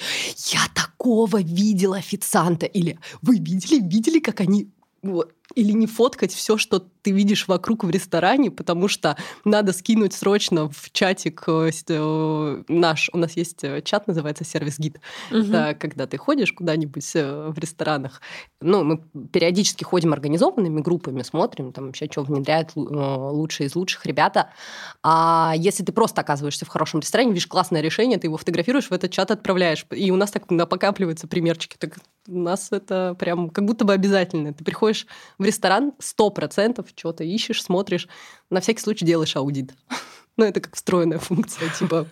«Я 0.51 0.61
такого 0.73 1.41
видела 1.41 1.97
официанта!» 1.97 2.65
Или 2.65 2.99
«Вы 3.21 3.37
видели, 3.37 3.79
видели, 3.79 4.19
как 4.19 4.39
они...» 4.41 4.71
Вот. 5.03 5.33
Или 5.55 5.71
не 5.71 5.87
фоткать 5.87 6.33
все, 6.33 6.57
что 6.57 6.85
ты 7.01 7.11
видишь 7.11 7.47
вокруг 7.47 7.83
в 7.83 7.89
ресторане, 7.89 8.51
потому 8.51 8.87
что 8.87 9.15
надо 9.45 9.73
скинуть 9.73 10.13
срочно 10.13 10.69
в 10.69 10.91
чатик 10.91 11.43
э, 11.47 11.71
э, 11.87 12.63
наш. 12.67 13.09
У 13.13 13.17
нас 13.17 13.37
есть 13.37 13.63
э, 13.63 13.81
чат, 13.81 14.07
называется 14.07 14.43
сервис-гид. 14.43 14.99
Это 15.31 15.75
когда 15.79 16.07
ты 16.07 16.17
ходишь 16.17 16.53
куда-нибудь 16.53 17.03
в 17.13 17.57
ресторанах. 17.57 18.21
Ну, 18.61 18.83
мы 18.83 19.03
периодически 19.31 19.83
ходим 19.83 20.13
организованными 20.13 20.81
группами, 20.81 21.23
смотрим, 21.23 21.71
там 21.71 21.87
вообще, 21.87 22.07
что 22.11 22.23
внедряют 22.23 22.71
лу- 22.75 23.31
лучшие 23.31 23.67
из 23.67 23.75
лучших 23.75 24.05
ребята. 24.05 24.49
А 25.01 25.53
если 25.55 25.83
ты 25.83 25.91
просто 25.91 26.21
оказываешься 26.21 26.65
в 26.65 26.69
хорошем 26.69 26.99
ресторане, 26.99 27.31
видишь 27.31 27.47
классное 27.47 27.81
решение, 27.81 28.17
ты 28.17 28.27
его 28.27 28.37
фотографируешь, 28.37 28.89
в 28.89 28.93
этот 28.93 29.11
чат 29.11 29.31
отправляешь. 29.31 29.85
И 29.91 30.11
у 30.11 30.15
нас 30.15 30.31
так 30.31 30.49
накапливаются 30.51 31.27
примерчики. 31.27 31.77
Так 31.77 31.97
у 32.27 32.37
нас 32.37 32.71
это 32.71 33.15
прям 33.17 33.49
как 33.49 33.65
будто 33.65 33.85
бы 33.85 33.93
обязательно. 33.93 34.53
Ты 34.53 34.63
приходишь 34.63 35.07
в 35.39 35.43
ресторан, 35.43 35.93
сто 35.97 36.29
процентов 36.29 36.87
что-то 36.95 37.23
ищешь, 37.23 37.63
смотришь, 37.63 38.07
на 38.49 38.61
всякий 38.61 38.81
случай 38.81 39.05
делаешь 39.05 39.35
аудит. 39.35 39.73
Ну, 40.37 40.45
это 40.45 40.61
как 40.61 40.73
встроенная 40.73 41.19
функция, 41.19 41.69
типа... 41.77 42.07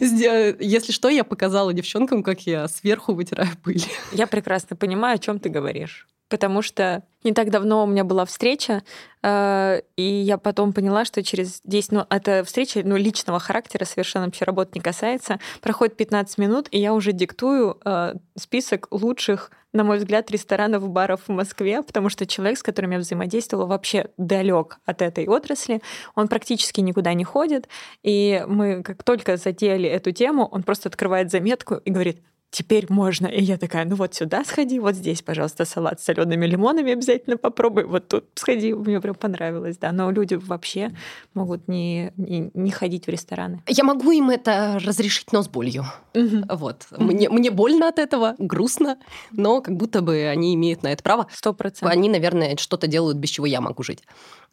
Если 0.00 0.90
что, 0.90 1.10
я 1.10 1.22
показала 1.22 1.74
девчонкам, 1.74 2.22
как 2.22 2.46
я 2.46 2.66
сверху 2.66 3.12
вытираю 3.12 3.50
пыль. 3.62 3.84
Я 4.12 4.26
прекрасно 4.26 4.74
понимаю, 4.74 5.16
о 5.16 5.18
чем 5.18 5.38
ты 5.38 5.50
говоришь. 5.50 6.06
Потому 6.28 6.62
что 6.62 7.04
не 7.22 7.32
так 7.32 7.50
давно 7.50 7.84
у 7.84 7.86
меня 7.86 8.04
была 8.04 8.24
встреча, 8.24 8.82
э, 9.22 9.80
и 9.96 10.02
я 10.02 10.38
потом 10.38 10.72
поняла, 10.72 11.04
что 11.04 11.22
через 11.22 11.60
10... 11.64 11.92
Ну, 11.92 12.06
эта 12.08 12.42
встреча 12.44 12.82
ну, 12.84 12.96
личного 12.96 13.38
характера 13.38 13.84
совершенно 13.84 14.26
вообще 14.26 14.44
работы 14.44 14.72
не 14.74 14.80
касается. 14.80 15.38
Проходит 15.60 15.96
15 15.96 16.38
минут, 16.38 16.68
и 16.70 16.78
я 16.78 16.94
уже 16.94 17.12
диктую 17.12 17.78
э, 17.84 18.14
список 18.36 18.88
лучших, 18.90 19.50
на 19.72 19.84
мой 19.84 19.98
взгляд, 19.98 20.30
ресторанов, 20.30 20.88
баров 20.88 21.22
в 21.26 21.32
Москве, 21.32 21.82
потому 21.82 22.08
что 22.08 22.26
человек, 22.26 22.58
с 22.58 22.62
которым 22.62 22.92
я 22.92 22.98
взаимодействовала, 22.98 23.66
вообще 23.66 24.10
далек 24.16 24.78
от 24.84 25.02
этой 25.02 25.26
отрасли. 25.28 25.82
Он 26.14 26.28
практически 26.28 26.80
никуда 26.80 27.12
не 27.14 27.24
ходит. 27.24 27.68
И 28.02 28.44
мы 28.48 28.82
как 28.82 29.02
только 29.02 29.36
затеяли 29.36 29.88
эту 29.88 30.12
тему, 30.12 30.48
он 30.50 30.62
просто 30.62 30.88
открывает 30.88 31.30
заметку 31.30 31.74
и 31.74 31.90
говорит, 31.90 32.22
теперь 32.56 32.86
можно. 32.88 33.26
И 33.26 33.42
я 33.42 33.58
такая, 33.58 33.84
ну 33.84 33.96
вот 33.96 34.14
сюда 34.14 34.42
сходи, 34.42 34.80
вот 34.80 34.94
здесь, 34.94 35.20
пожалуйста, 35.20 35.66
салат 35.66 36.00
с 36.00 36.04
солеными 36.04 36.46
лимонами 36.46 36.92
обязательно 36.92 37.36
попробуй, 37.36 37.84
вот 37.84 38.08
тут 38.08 38.24
сходи, 38.34 38.72
мне 38.72 38.98
прям 38.98 39.14
понравилось, 39.14 39.76
да. 39.76 39.92
Но 39.92 40.10
люди 40.10 40.34
вообще 40.34 40.90
могут 41.34 41.68
не, 41.68 42.12
не, 42.16 42.50
не 42.54 42.70
ходить 42.70 43.06
в 43.06 43.10
рестораны. 43.10 43.62
Я 43.66 43.84
могу 43.84 44.10
им 44.10 44.30
это 44.30 44.78
разрешить, 44.82 45.32
но 45.32 45.42
с 45.42 45.48
болью. 45.48 45.84
Вот. 46.14 46.86
Мне, 46.96 47.28
мне 47.28 47.50
больно 47.50 47.88
от 47.88 47.98
этого, 47.98 48.34
грустно, 48.38 48.96
но 49.32 49.60
как 49.60 49.76
будто 49.76 50.00
бы 50.00 50.26
они 50.26 50.54
имеют 50.54 50.82
на 50.82 50.88
это 50.88 51.02
право. 51.02 51.26
Сто 51.34 51.52
процентов. 51.52 51.94
Они, 51.94 52.08
наверное, 52.08 52.56
что-то 52.56 52.86
делают, 52.86 53.18
без 53.18 53.28
чего 53.28 53.44
я 53.44 53.60
могу 53.60 53.82
жить. 53.82 54.02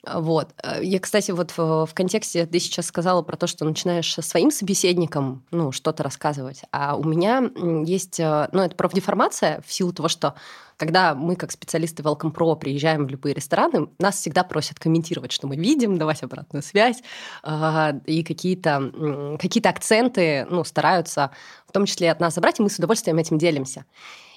Вот. 0.06 0.50
Я, 0.82 1.00
кстати, 1.00 1.32
вот 1.32 1.52
в, 1.56 1.86
в 1.86 1.94
контексте 1.94 2.46
ты 2.46 2.60
сейчас 2.60 2.88
сказала 2.88 3.22
про 3.22 3.38
то, 3.38 3.48
что 3.48 3.64
начинаешь 3.64 4.14
своим 4.14 4.52
собеседником 4.52 5.46
ну, 5.52 5.72
что-то 5.72 6.04
рассказывать. 6.04 6.64
А 6.72 6.98
у 6.98 7.04
меня 7.04 7.50
есть, 7.86 8.20
э, 8.20 8.50
ну, 8.52 8.64
это 8.64 8.76
профдеформация 8.76 9.64
в 9.66 9.72
силу 9.72 9.94
того, 9.94 10.10
что 10.10 10.36
когда 10.76 11.16
мы, 11.16 11.38
как 11.38 11.52
специалисты 11.52 12.04
Welcome 12.04 12.34
Pro, 12.34 12.58
приезжаем 12.58 13.06
в 13.06 13.10
любые 13.10 13.34
рестораны, 13.34 13.88
нас 14.00 14.18
всегда 14.18 14.44
просят 14.44 14.80
комментировать, 14.80 15.32
что 15.32 15.48
мы 15.48 15.56
видим, 15.56 15.98
давать 15.98 16.24
обратную 16.24 16.64
связь, 16.64 17.02
а, 17.44 17.94
и 18.06 18.24
какие-то 18.24 19.38
какие 19.40 19.66
акценты 19.66 20.46
ну, 20.50 20.64
стараются 20.64 21.32
в 21.68 21.72
том 21.72 21.86
числе 21.86 22.12
от 22.12 22.20
нас 22.20 22.36
забрать, 22.36 22.60
и 22.60 22.64
мы 22.64 22.70
с 22.70 22.78
удовольствием 22.78 23.18
этим 23.18 23.38
делимся. 23.38 23.86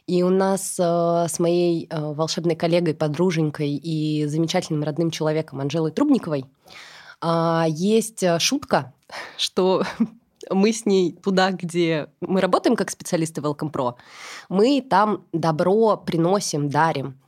И 0.07 0.23
у 0.23 0.31
нас 0.31 0.79
э, 0.79 1.27
с 1.29 1.39
моей 1.41 1.89
э, 1.91 2.01
волшебной 2.01 2.55
коллегой, 2.55 2.95
подруженькой 2.95 3.75
и 3.75 4.25
замечательным 4.27 4.85
родным 4.85 5.11
человеком 5.11 5.61
Анжелой 5.61 5.91
Трубниковой 5.91 6.45
э, 7.21 7.65
есть 7.69 8.25
шутка, 8.39 8.93
что 9.37 9.83
мы 10.51 10.73
с 10.73 10.87
ней 10.87 11.13
туда, 11.13 11.51
где 11.51 12.09
мы 12.21 12.41
работаем 12.41 12.77
как 12.77 12.91
специалисты 12.91 13.41
Welcome 13.41 13.73
Pro, 13.73 13.95
мы 14.49 14.81
там 14.81 15.25
добро 15.33 15.97
приносим, 15.97 16.69
дарим. 16.71 17.19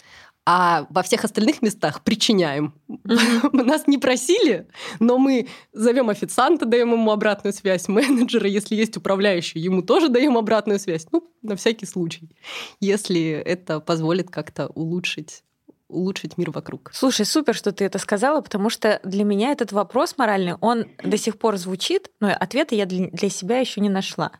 А 0.50 0.87
во 0.88 1.02
всех 1.02 1.25
остальных 1.25 1.61
местах 1.61 2.02
причиняем. 2.02 2.73
Нас 3.52 3.87
не 3.87 3.99
просили, 3.99 4.67
но 4.99 5.19
мы 5.19 5.47
зовем 5.75 6.09
официанта, 6.09 6.64
даем 6.64 6.93
ему 6.93 7.12
обратную 7.12 7.52
связь, 7.52 7.87
менеджера, 7.87 8.49
если 8.49 8.75
есть 8.75 8.97
управляющий, 8.97 9.59
ему 9.59 9.83
тоже 9.83 10.09
даем 10.09 10.38
обратную 10.38 10.78
связь. 10.78 11.07
Ну, 11.12 11.31
на 11.43 11.55
всякий 11.55 11.85
случай, 11.85 12.31
если 12.81 13.31
это 13.31 13.78
позволит 13.81 14.31
как-то 14.31 14.69
улучшить 14.69 15.43
улучшить 15.88 16.38
мир 16.38 16.50
вокруг. 16.50 16.90
Слушай, 16.95 17.26
супер, 17.26 17.55
что 17.55 17.73
ты 17.73 17.85
это 17.85 17.99
сказала, 17.99 18.40
потому 18.40 18.71
что 18.71 19.00
для 19.05 19.25
меня 19.25 19.52
этот 19.52 19.73
вопрос 19.73 20.17
моральный, 20.17 20.55
он 20.55 20.87
до 21.02 21.17
сих 21.19 21.38
пор 21.38 21.57
звучит, 21.57 22.11
но 22.21 22.28
ответа 22.28 22.75
я 22.75 22.85
для, 22.87 23.09
для 23.09 23.28
себя 23.31 23.59
еще 23.59 23.81
не 23.83 23.88
нашла. 23.88 24.33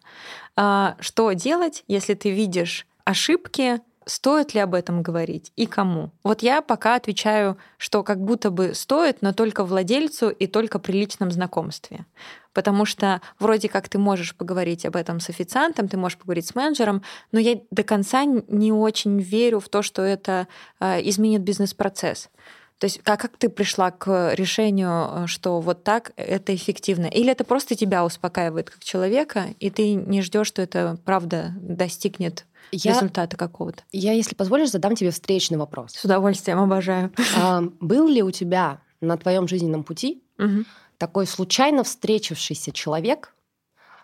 А, 0.57 0.97
что 1.01 1.33
делать, 1.33 1.85
если 1.87 2.13
ты 2.13 2.31
видишь 2.31 2.87
ошибки, 3.05 3.81
стоит 4.09 4.55
ли 4.55 4.61
об 4.61 4.75
этом 4.75 5.03
говорить 5.03 5.53
и 5.57 5.67
кому? 5.67 6.11
Вот 6.23 6.43
я 6.43 6.63
пока 6.63 6.95
отвечаю, 6.95 7.59
что 7.77 8.03
как 8.03 8.21
будто 8.21 8.51
бы 8.51 8.75
стоит, 8.75 9.23
но 9.23 9.33
только 9.33 9.65
владельцу 9.65 10.31
и 10.31 10.47
только 10.47 10.79
при 10.79 10.93
личном 10.93 11.31
знакомстве. 11.31 12.07
Потому 12.53 12.85
что 12.85 13.21
вроде 13.39 13.69
как 13.69 13.89
ты 13.89 13.99
можешь 13.99 14.35
поговорить 14.35 14.87
об 14.87 14.97
этом 14.97 15.21
с 15.21 15.29
официантом, 15.29 15.89
ты 15.89 15.97
можешь 15.97 16.19
поговорить 16.19 16.47
с 16.47 16.55
менеджером, 16.55 17.03
но 17.31 17.39
я 17.39 17.61
до 17.71 17.85
конца 17.85 18.25
не 18.25 18.73
очень 18.73 19.21
верю 19.21 19.61
в 19.61 19.69
то, 19.69 19.83
что 19.83 20.03
это 20.03 20.49
э, 20.81 21.01
изменит 21.09 21.43
бизнес-процесс. 21.43 22.31
То 22.79 22.85
есть 22.85 23.01
как, 23.03 23.21
как 23.21 23.37
ты 23.37 23.49
пришла 23.49 23.91
к 23.91 24.35
решению, 24.35 25.27
что 25.27 25.61
вот 25.61 25.83
так 25.83 26.13
это 26.17 26.55
эффективно? 26.55 27.07
Или 27.07 27.33
это 27.33 27.45
просто 27.45 27.75
тебя 27.75 28.05
успокаивает 28.05 28.71
как 28.71 28.85
человека, 28.85 29.47
и 29.59 29.71
ты 29.71 29.95
не 29.95 30.23
ждешь, 30.23 30.47
что 30.47 30.63
это 30.63 30.97
правда 31.05 31.53
достигнет 31.61 32.47
я, 32.73 32.95
результата 32.95 33.37
какого-то? 33.37 33.83
Я, 33.93 34.13
если 34.13 34.35
позволишь, 34.35 34.71
задам 34.71 34.95
тебе 34.95 35.11
встречный 35.11 35.59
вопрос. 35.59 35.93
С 35.93 36.05
удовольствием, 36.05 36.61
обожаю. 36.61 37.13
А, 37.37 37.63
был 37.81 38.09
ли 38.09 38.23
у 38.23 38.31
тебя 38.31 38.81
на 39.01 39.17
твоем 39.17 39.49
жизненном 39.49 39.85
пути 39.85 40.23
угу. 40.39 40.65
такой 40.99 41.27
случайно 41.27 41.85
встретившийся 41.85 42.73
человек, 42.73 43.35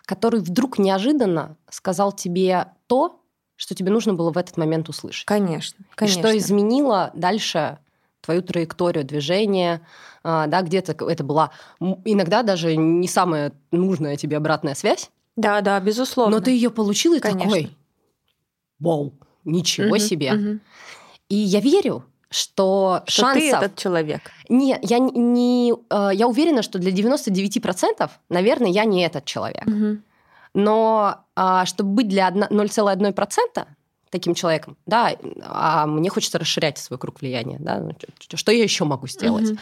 который 0.05 0.39
вдруг 0.39 0.77
неожиданно 0.77 1.57
сказал 1.69 2.11
тебе 2.11 2.67
то, 2.87 3.21
что 3.55 3.73
тебе 3.73 3.91
нужно 3.91 4.13
было 4.13 4.31
в 4.31 4.37
этот 4.37 4.57
момент 4.57 4.89
услышать? 4.89 5.25
Конечно, 5.25 5.83
конечно. 5.95 6.19
И 6.19 6.21
что 6.21 6.37
изменило 6.37 7.11
дальше 7.13 7.79
твою 8.21 8.41
траекторию 8.41 9.05
движения, 9.05 9.81
да, 10.23 10.61
где-то 10.61 11.07
это 11.07 11.23
была 11.23 11.51
иногда 11.79 12.41
даже 12.41 12.75
не 12.75 13.07
самая 13.07 13.53
нужная 13.71 14.17
тебе 14.17 14.37
обратная 14.37 14.73
связь. 14.73 15.11
Да, 15.35 15.61
да, 15.61 15.79
безусловно. 15.79 16.37
Но 16.37 16.43
ты 16.43 16.51
ее 16.51 16.69
получил 16.69 17.13
и 17.13 17.19
Конечно. 17.19 17.43
такой, 17.43 17.77
вау, 18.79 19.13
ничего 19.43 19.87
Мгм, 19.95 19.99
себе. 19.99 20.33
мгм. 20.33 20.61
И 21.29 21.35
я 21.35 21.59
верю, 21.59 22.03
что, 22.29 23.03
Что 23.07 23.21
шансов... 23.23 23.41
ты 23.41 23.49
этот 23.65 23.75
человек. 23.77 24.21
Не, 24.49 24.77
я 24.81 24.99
не, 24.99 25.71
э, 25.71 26.09
я 26.13 26.27
уверена, 26.27 26.61
что 26.61 26.79
для 26.79 26.91
99%, 26.91 28.09
наверное, 28.29 28.69
я 28.69 28.85
не 28.85 29.03
этот 29.05 29.25
человек. 29.25 29.65
Мгм. 29.65 30.03
Но 30.53 31.25
а, 31.35 31.65
чтобы 31.65 31.89
быть 31.91 32.07
для 32.07 32.27
одна- 32.27 32.47
0,1% 32.49 33.65
таким 34.09 34.33
человеком, 34.33 34.77
да, 34.85 35.11
а 35.43 35.85
мне 35.85 36.09
хочется 36.09 36.39
расширять 36.39 36.77
свой 36.77 36.97
круг 36.97 37.19
влияния, 37.21 37.57
да, 37.59 37.79
ну, 37.79 37.91
что 38.35 38.51
я 38.53 38.63
еще 38.63 38.85
могу 38.85 39.07
сделать? 39.07 39.49
Мгм. 39.49 39.59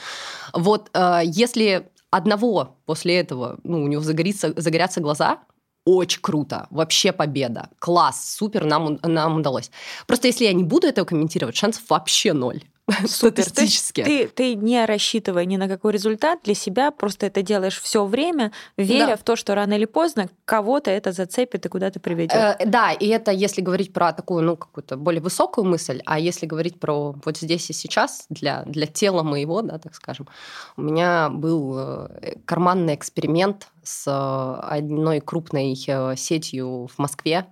Вот 0.54 0.90
э, 0.94 1.22
если 1.26 1.90
одного 2.12 2.76
после 2.86 3.18
этого, 3.20 3.58
ну, 3.64 3.84
у 3.84 3.88
него 3.88 4.04
загорится, 4.04 4.54
загорятся 4.56 5.02
глаза, 5.02 5.40
очень 5.86 6.22
круто, 6.22 6.68
вообще 6.70 7.12
победа, 7.12 7.70
класс, 7.80 8.36
супер, 8.36 8.66
нам, 8.66 9.00
нам 9.02 9.38
удалось. 9.38 9.72
Просто 10.08 10.28
если 10.28 10.46
я 10.46 10.54
не 10.54 10.64
буду 10.64 10.88
этого 10.88 11.06
комментировать, 11.06 11.56
шансов 11.56 11.84
вообще 11.90 12.34
ноль. 12.34 12.64
Супер. 13.08 13.44
статистически. 13.44 14.04
Ты, 14.04 14.28
ты 14.28 14.56
не 14.56 14.86
рассчитывая 14.86 15.46
ни 15.46 15.56
на 15.56 15.68
какой 15.70 15.94
результат 15.94 16.40
для 16.44 16.54
себя, 16.54 16.92
просто 16.92 17.28
это 17.28 17.42
делаешь 17.42 17.80
все 17.82 18.06
время, 18.06 18.52
веря 18.78 19.08
Да. 19.08 19.16
в 19.16 19.24
то, 19.24 19.36
что 19.38 19.56
рано 19.56 19.74
или 19.74 19.86
поздно 19.86 20.30
кого-то 20.46 20.92
это 20.92 21.14
зацепит 21.14 21.66
и 21.66 21.70
куда-то 21.70 22.00
приведет. 22.02 22.34
Э, 22.36 22.58
да, 22.66 22.92
и 22.92 23.08
это 23.08 23.32
если 23.32 23.62
говорить 23.62 23.94
про 23.94 24.12
такую, 24.12 24.44
ну, 24.44 24.58
какую-то 24.58 24.98
более 24.98 25.22
высокую 25.22 25.66
мысль, 25.66 26.02
а 26.06 26.20
если 26.20 26.46
говорить 26.46 26.80
про 26.80 27.16
вот 27.24 27.38
здесь 27.38 27.70
и 27.70 27.74
сейчас, 27.74 28.26
для, 28.30 28.64
для 28.64 28.86
тела 28.86 29.24
моего, 29.24 29.62
да, 29.62 29.78
так 29.80 29.96
скажем, 29.96 30.28
у 30.76 30.82
меня 30.82 31.30
был 31.30 31.76
э, 31.78 32.36
карманный 32.46 32.96
эксперимент 32.96 33.70
с 33.82 34.08
э, 34.08 34.60
одной 34.76 35.22
крупной 35.22 35.74
э, 35.88 36.16
сетью 36.18 36.88
в 36.94 37.00
Москве 37.00 37.46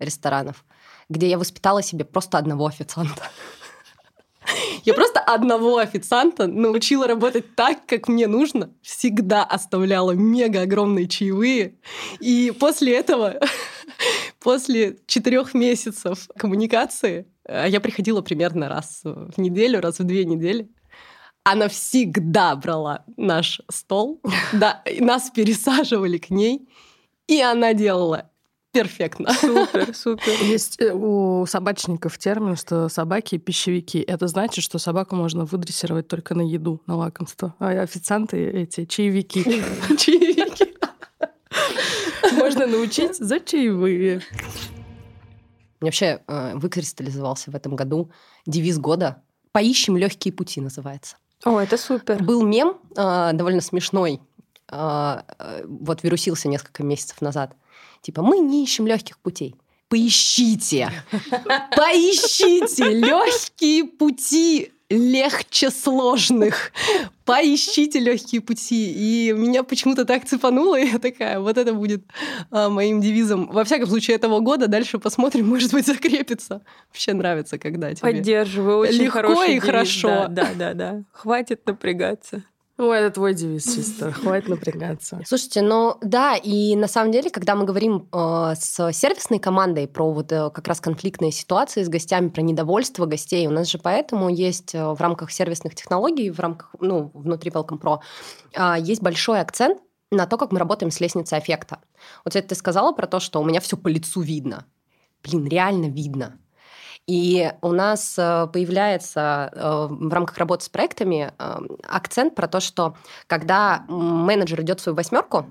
ресторанов, 0.00 0.64
где 1.08 1.28
я 1.28 1.38
воспитала 1.38 1.80
себе 1.82 2.04
просто 2.04 2.38
одного 2.38 2.66
официанта. 2.66 3.22
Я 4.84 4.94
просто 4.94 5.20
одного 5.20 5.78
официанта 5.78 6.46
научила 6.46 7.06
работать 7.06 7.54
так, 7.54 7.86
как 7.86 8.08
мне 8.08 8.26
нужно. 8.26 8.70
Всегда 8.82 9.44
оставляла 9.44 10.12
мега 10.12 10.62
огромные 10.62 11.08
чаевые. 11.08 11.76
И 12.20 12.52
после 12.58 12.96
этого, 12.96 13.40
после 14.40 14.98
четырех 15.06 15.54
месяцев 15.54 16.28
коммуникации, 16.36 17.26
э, 17.46 17.66
я 17.68 17.80
приходила 17.80 18.20
примерно 18.20 18.68
раз 18.68 19.00
в 19.04 19.38
неделю, 19.38 19.80
раз 19.80 19.98
в 19.98 20.04
две 20.04 20.24
недели. 20.24 20.68
Она 21.44 21.68
всегда 21.68 22.56
брала 22.56 23.04
наш 23.16 23.60
стол, 23.70 24.20
да, 24.52 24.82
нас 24.98 25.30
пересаживали 25.30 26.18
к 26.18 26.30
ней, 26.30 26.68
и 27.26 27.40
она 27.40 27.72
делала 27.74 28.30
перфектно. 28.74 29.32
Супер, 29.32 29.94
супер. 29.94 30.32
Есть 30.42 30.80
э, 30.80 30.92
у 30.92 31.46
собачников 31.46 32.18
термин, 32.18 32.56
что 32.56 32.88
собаки 32.88 33.38
пищевики. 33.38 34.00
Это 34.00 34.26
значит, 34.26 34.64
что 34.64 34.78
собаку 34.78 35.14
можно 35.14 35.44
выдрессировать 35.44 36.08
только 36.08 36.34
на 36.34 36.42
еду, 36.42 36.82
на 36.86 36.96
лакомство. 36.96 37.54
А 37.60 37.68
официанты 37.68 38.36
эти 38.50 38.84
чаевики. 38.84 39.42
Чаевики. 39.96 40.74
Можно 42.36 42.66
научить 42.66 43.16
за 43.16 43.38
чаевые. 43.38 44.20
Вообще 45.80 46.20
э, 46.26 46.56
выкристаллизовался 46.56 47.52
в 47.52 47.54
этом 47.54 47.76
году 47.76 48.10
девиз 48.44 48.78
года 48.78 49.22
«Поищем 49.52 49.96
легкие 49.96 50.34
пути» 50.34 50.60
называется. 50.60 51.16
О, 51.44 51.60
это 51.60 51.76
супер. 51.78 52.20
Был 52.22 52.44
мем 52.44 52.78
э, 52.96 53.30
довольно 53.32 53.60
смешной, 53.60 54.20
вот 54.70 56.02
вирусился 56.02 56.48
несколько 56.48 56.82
месяцев 56.82 57.20
назад. 57.20 57.54
Типа, 58.04 58.20
мы 58.20 58.38
не 58.38 58.62
ищем 58.62 58.86
легких 58.86 59.18
путей. 59.18 59.56
Поищите, 59.88 60.90
поищите 61.74 62.92
легкие 62.92 63.84
пути 63.84 64.72
легче 64.90 65.70
сложных. 65.70 66.72
Поищите 67.24 67.98
легкие 68.00 68.42
пути. 68.42 68.92
И 68.92 69.32
меня 69.32 69.62
почему-то 69.62 70.04
так 70.04 70.26
цепануло, 70.26 70.78
и 70.78 70.86
я 70.86 70.98
такая, 70.98 71.40
вот 71.40 71.56
это 71.56 71.72
будет 71.72 72.04
а, 72.50 72.68
моим 72.68 73.00
девизом. 73.00 73.46
Во 73.50 73.64
всяком 73.64 73.88
случае, 73.88 74.16
этого 74.16 74.40
года. 74.40 74.68
Дальше 74.68 74.98
посмотрим, 74.98 75.48
может 75.48 75.72
быть, 75.72 75.86
закрепится. 75.86 76.60
Вообще 76.88 77.14
нравится, 77.14 77.56
когда 77.56 77.94
тебе... 77.94 78.02
Поддерживаю, 78.02 78.78
очень 78.80 79.04
Легко 79.04 79.20
хороший 79.20 79.46
и 79.46 79.52
девиз. 79.52 79.64
хорошо. 79.64 80.08
Да, 80.08 80.28
да, 80.28 80.48
да, 80.54 80.74
да. 80.74 81.02
Хватит 81.12 81.66
напрягаться. 81.66 82.42
Ой, 82.76 82.98
это 82.98 83.14
твой 83.14 83.34
девиз, 83.34 83.72
чисто. 83.72 84.10
Хватит 84.12 84.48
напрягаться. 84.48 85.20
Слушайте, 85.24 85.62
ну 85.62 85.96
да, 86.02 86.34
и 86.34 86.74
на 86.74 86.88
самом 86.88 87.12
деле, 87.12 87.30
когда 87.30 87.54
мы 87.54 87.64
говорим 87.64 88.08
э, 88.12 88.54
с 88.58 88.92
сервисной 88.92 89.38
командой 89.38 89.86
про 89.86 90.12
вот 90.12 90.32
э, 90.32 90.50
как 90.50 90.66
раз 90.66 90.80
конфликтные 90.80 91.30
ситуации 91.30 91.84
с 91.84 91.88
гостями, 91.88 92.30
про 92.30 92.42
недовольство 92.42 93.06
гостей, 93.06 93.46
у 93.46 93.50
нас 93.50 93.70
же 93.70 93.78
поэтому 93.78 94.28
есть 94.28 94.74
э, 94.74 94.84
в 94.84 95.00
рамках 95.00 95.30
сервисных 95.30 95.76
технологий, 95.76 96.30
в 96.30 96.40
рамках, 96.40 96.74
ну, 96.80 97.12
внутри 97.14 97.52
Welcome 97.52 97.80
Pro, 97.80 98.00
э, 98.54 98.80
есть 98.80 99.02
большой 99.02 99.40
акцент 99.40 99.78
на 100.10 100.26
то, 100.26 100.36
как 100.36 100.50
мы 100.50 100.58
работаем 100.58 100.90
с 100.90 100.98
лестницей 100.98 101.38
эффекта. 101.38 101.78
Вот 102.24 102.30
кстати, 102.30 102.46
ты 102.46 102.54
сказала 102.56 102.92
про 102.92 103.06
то, 103.06 103.20
что 103.20 103.40
у 103.40 103.44
меня 103.44 103.60
все 103.60 103.76
по 103.76 103.86
лицу 103.86 104.20
видно. 104.20 104.66
Блин, 105.22 105.46
реально 105.46 105.86
видно. 105.86 106.38
И 107.06 107.52
у 107.60 107.72
нас 107.72 108.14
э, 108.18 108.46
появляется 108.50 109.50
э, 109.52 109.86
в 109.90 110.12
рамках 110.12 110.38
работы 110.38 110.64
с 110.64 110.68
проектами 110.70 111.32
э, 111.38 111.58
акцент 111.82 112.34
про 112.34 112.48
то, 112.48 112.60
что 112.60 112.96
когда 113.26 113.84
менеджер 113.88 114.62
идет 114.62 114.80
в 114.80 114.82
свою 114.82 114.96
восьмерку, 114.96 115.46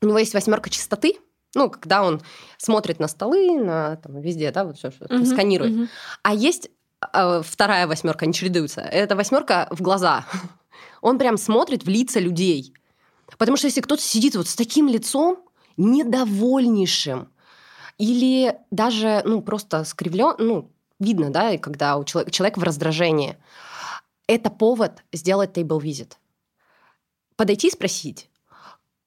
у 0.00 0.06
него 0.06 0.18
есть 0.18 0.34
восьмерка 0.34 0.70
чистоты, 0.70 1.18
ну, 1.54 1.70
когда 1.70 2.02
он 2.02 2.20
смотрит 2.56 2.98
на 2.98 3.06
столы, 3.06 3.58
на 3.62 3.96
там, 3.96 4.20
везде, 4.20 4.50
да, 4.50 4.64
вот 4.64 4.76
все, 4.76 4.90
что 4.90 5.06
Мгм, 5.08 5.26
сканирует. 5.26 5.72
мгм. 5.72 5.88
А 6.22 6.34
есть 6.34 6.68
э, 7.12 7.42
вторая 7.44 7.86
восьмерка, 7.86 8.24
они 8.24 8.34
чередуются. 8.34 8.80
Это 8.80 9.14
восьмерка 9.14 9.68
в 9.70 9.82
глаза. 9.82 10.24
Он 11.00 11.18
прям 11.18 11.36
смотрит 11.36 11.84
в 11.84 11.88
лица 11.88 12.18
людей. 12.18 12.74
Потому 13.38 13.56
что 13.56 13.68
если 13.68 13.80
кто-то 13.80 14.02
сидит 14.02 14.34
вот 14.34 14.48
с 14.48 14.56
таким 14.56 14.88
лицом, 14.88 15.44
недовольнейшим, 15.76 17.28
или 17.98 18.56
даже, 18.70 19.22
ну, 19.24 19.42
просто 19.42 19.84
скривлен, 19.84 20.34
ну, 20.38 20.71
видно, 21.02 21.30
да, 21.30 21.56
когда 21.58 21.96
у 21.96 22.04
человека, 22.04 22.30
человек 22.30 22.58
в 22.58 22.62
раздражении, 22.62 23.36
это 24.26 24.50
повод 24.50 25.02
сделать 25.12 25.52
тейбл 25.52 25.78
визит. 25.78 26.18
Подойти 27.36 27.68
и 27.68 27.70
спросить, 27.70 28.30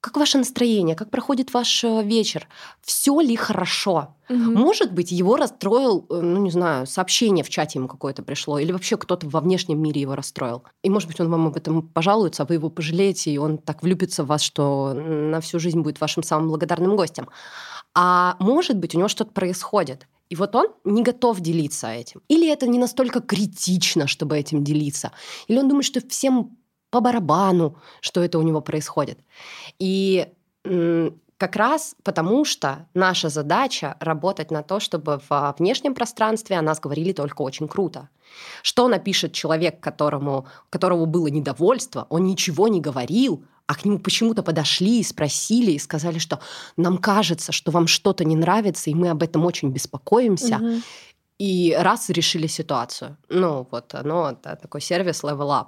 как 0.06 0.16
ваше 0.16 0.38
настроение, 0.38 0.94
как 0.94 1.10
проходит 1.10 1.52
ваш 1.52 1.82
э, 1.82 2.02
вечер, 2.04 2.46
все 2.80 3.18
ли 3.20 3.34
хорошо. 3.34 4.14
Мгм. 4.28 4.54
Может 4.54 4.92
быть, 4.92 5.10
его 5.10 5.36
расстроил, 5.36 6.06
э, 6.08 6.20
ну, 6.20 6.40
не 6.42 6.52
знаю, 6.52 6.86
сообщение 6.86 7.42
в 7.42 7.50
чате 7.50 7.80
ему 7.80 7.88
какое-то 7.88 8.22
пришло, 8.22 8.60
или 8.60 8.70
вообще 8.70 8.96
кто-то 8.96 9.28
во 9.28 9.40
внешнем 9.40 9.82
мире 9.82 10.00
его 10.02 10.14
расстроил. 10.14 10.62
И, 10.84 10.90
может 10.90 11.08
быть, 11.08 11.18
он 11.18 11.28
вам 11.28 11.48
об 11.48 11.56
этом 11.56 11.82
пожалуется, 11.82 12.44
а 12.44 12.46
вы 12.46 12.54
его 12.54 12.70
пожалеете, 12.70 13.32
и 13.32 13.38
он 13.38 13.58
так 13.58 13.82
влюбится 13.82 14.22
в 14.22 14.28
вас, 14.28 14.42
что 14.42 14.94
на 14.94 15.40
всю 15.40 15.58
жизнь 15.58 15.80
будет 15.80 16.00
вашим 16.00 16.22
самым 16.22 16.50
благодарным 16.50 16.94
гостем. 16.94 17.28
А 17.96 18.36
может 18.38 18.76
быть, 18.78 18.94
у 18.94 18.98
него 18.98 19.08
что-то 19.08 19.32
происходит. 19.32 20.06
И 20.28 20.36
вот 20.36 20.54
он 20.54 20.66
не 20.84 21.02
готов 21.02 21.40
делиться 21.40 21.88
этим. 21.88 22.20
Или 22.28 22.50
это 22.50 22.66
не 22.66 22.78
настолько 22.78 23.20
критично, 23.20 24.06
чтобы 24.06 24.38
этим 24.38 24.64
делиться. 24.64 25.12
Или 25.46 25.58
он 25.58 25.68
думает, 25.68 25.84
что 25.86 26.00
всем 26.08 26.56
по 26.90 27.00
барабану, 27.00 27.76
что 28.00 28.22
это 28.22 28.38
у 28.38 28.42
него 28.42 28.60
происходит. 28.60 29.18
И 29.78 30.28
как 31.38 31.56
раз 31.56 31.94
потому, 32.02 32.44
что 32.44 32.88
наша 32.94 33.28
задача 33.28 33.96
работать 34.00 34.50
на 34.50 34.62
то, 34.62 34.80
чтобы 34.80 35.20
во 35.28 35.54
внешнем 35.58 35.94
пространстве 35.94 36.56
о 36.56 36.62
нас 36.62 36.80
говорили 36.80 37.12
только 37.12 37.42
очень 37.42 37.68
круто. 37.68 38.08
Что 38.62 38.88
напишет 38.88 39.32
человек, 39.32 39.80
которому, 39.80 40.46
которого 40.70 41.04
было 41.04 41.26
недовольство, 41.26 42.06
он 42.08 42.24
ничего 42.24 42.68
не 42.68 42.80
говорил, 42.80 43.44
а 43.66 43.74
к 43.74 43.84
нему 43.84 43.98
почему-то 43.98 44.42
подошли 44.42 45.00
и 45.00 45.04
спросили, 45.04 45.72
и 45.72 45.78
сказали, 45.78 46.18
что 46.18 46.40
нам 46.76 46.98
кажется, 46.98 47.52
что 47.52 47.70
вам 47.72 47.86
что-то 47.86 48.24
не 48.24 48.36
нравится, 48.36 48.90
и 48.90 48.94
мы 48.94 49.10
об 49.10 49.22
этом 49.22 49.44
очень 49.44 49.70
беспокоимся. 49.70 50.58
Мгм. 50.58 50.82
И 51.38 51.76
раз 51.78 52.08
решили 52.08 52.46
ситуацию. 52.46 53.18
Ну, 53.28 53.68
вот 53.70 53.94
оно, 53.94 54.30
это 54.30 54.56
такой 54.56 54.80
сервис 54.80 55.22
Level 55.22 55.50
Up. 55.50 55.66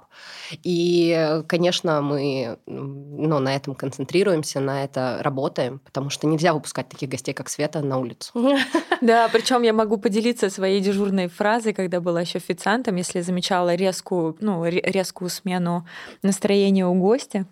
И, 0.63 1.43
конечно, 1.47 2.01
мы 2.01 2.57
ну, 2.65 3.37
на 3.37 3.55
этом 3.55 3.75
концентрируемся, 3.75 4.61
на 4.61 4.83
это 4.83 5.19
работаем, 5.21 5.77
потому 5.77 6.09
что 6.09 6.25
нельзя 6.25 6.55
выпускать 6.55 6.89
таких 6.89 7.09
гостей, 7.09 7.33
как 7.35 7.49
Света, 7.49 7.81
на 7.81 7.97
улицу. 7.99 8.31
Да, 9.01 9.29
причем 9.31 9.61
я 9.61 9.71
могу 9.71 9.97
поделиться 9.97 10.49
своей 10.49 10.81
дежурной 10.81 11.27
фразой, 11.27 11.73
когда 11.73 12.01
была 12.01 12.21
еще 12.21 12.39
официантом, 12.39 12.97
если 12.97 13.21
замечала 13.21 13.73
резкую, 13.75 14.35
ну, 14.41 14.61
ре- 14.65 14.81
резкую 14.81 15.29
смену 15.29 15.87
настроения 16.21 16.85
у 16.85 16.95
гостя. 16.95 17.45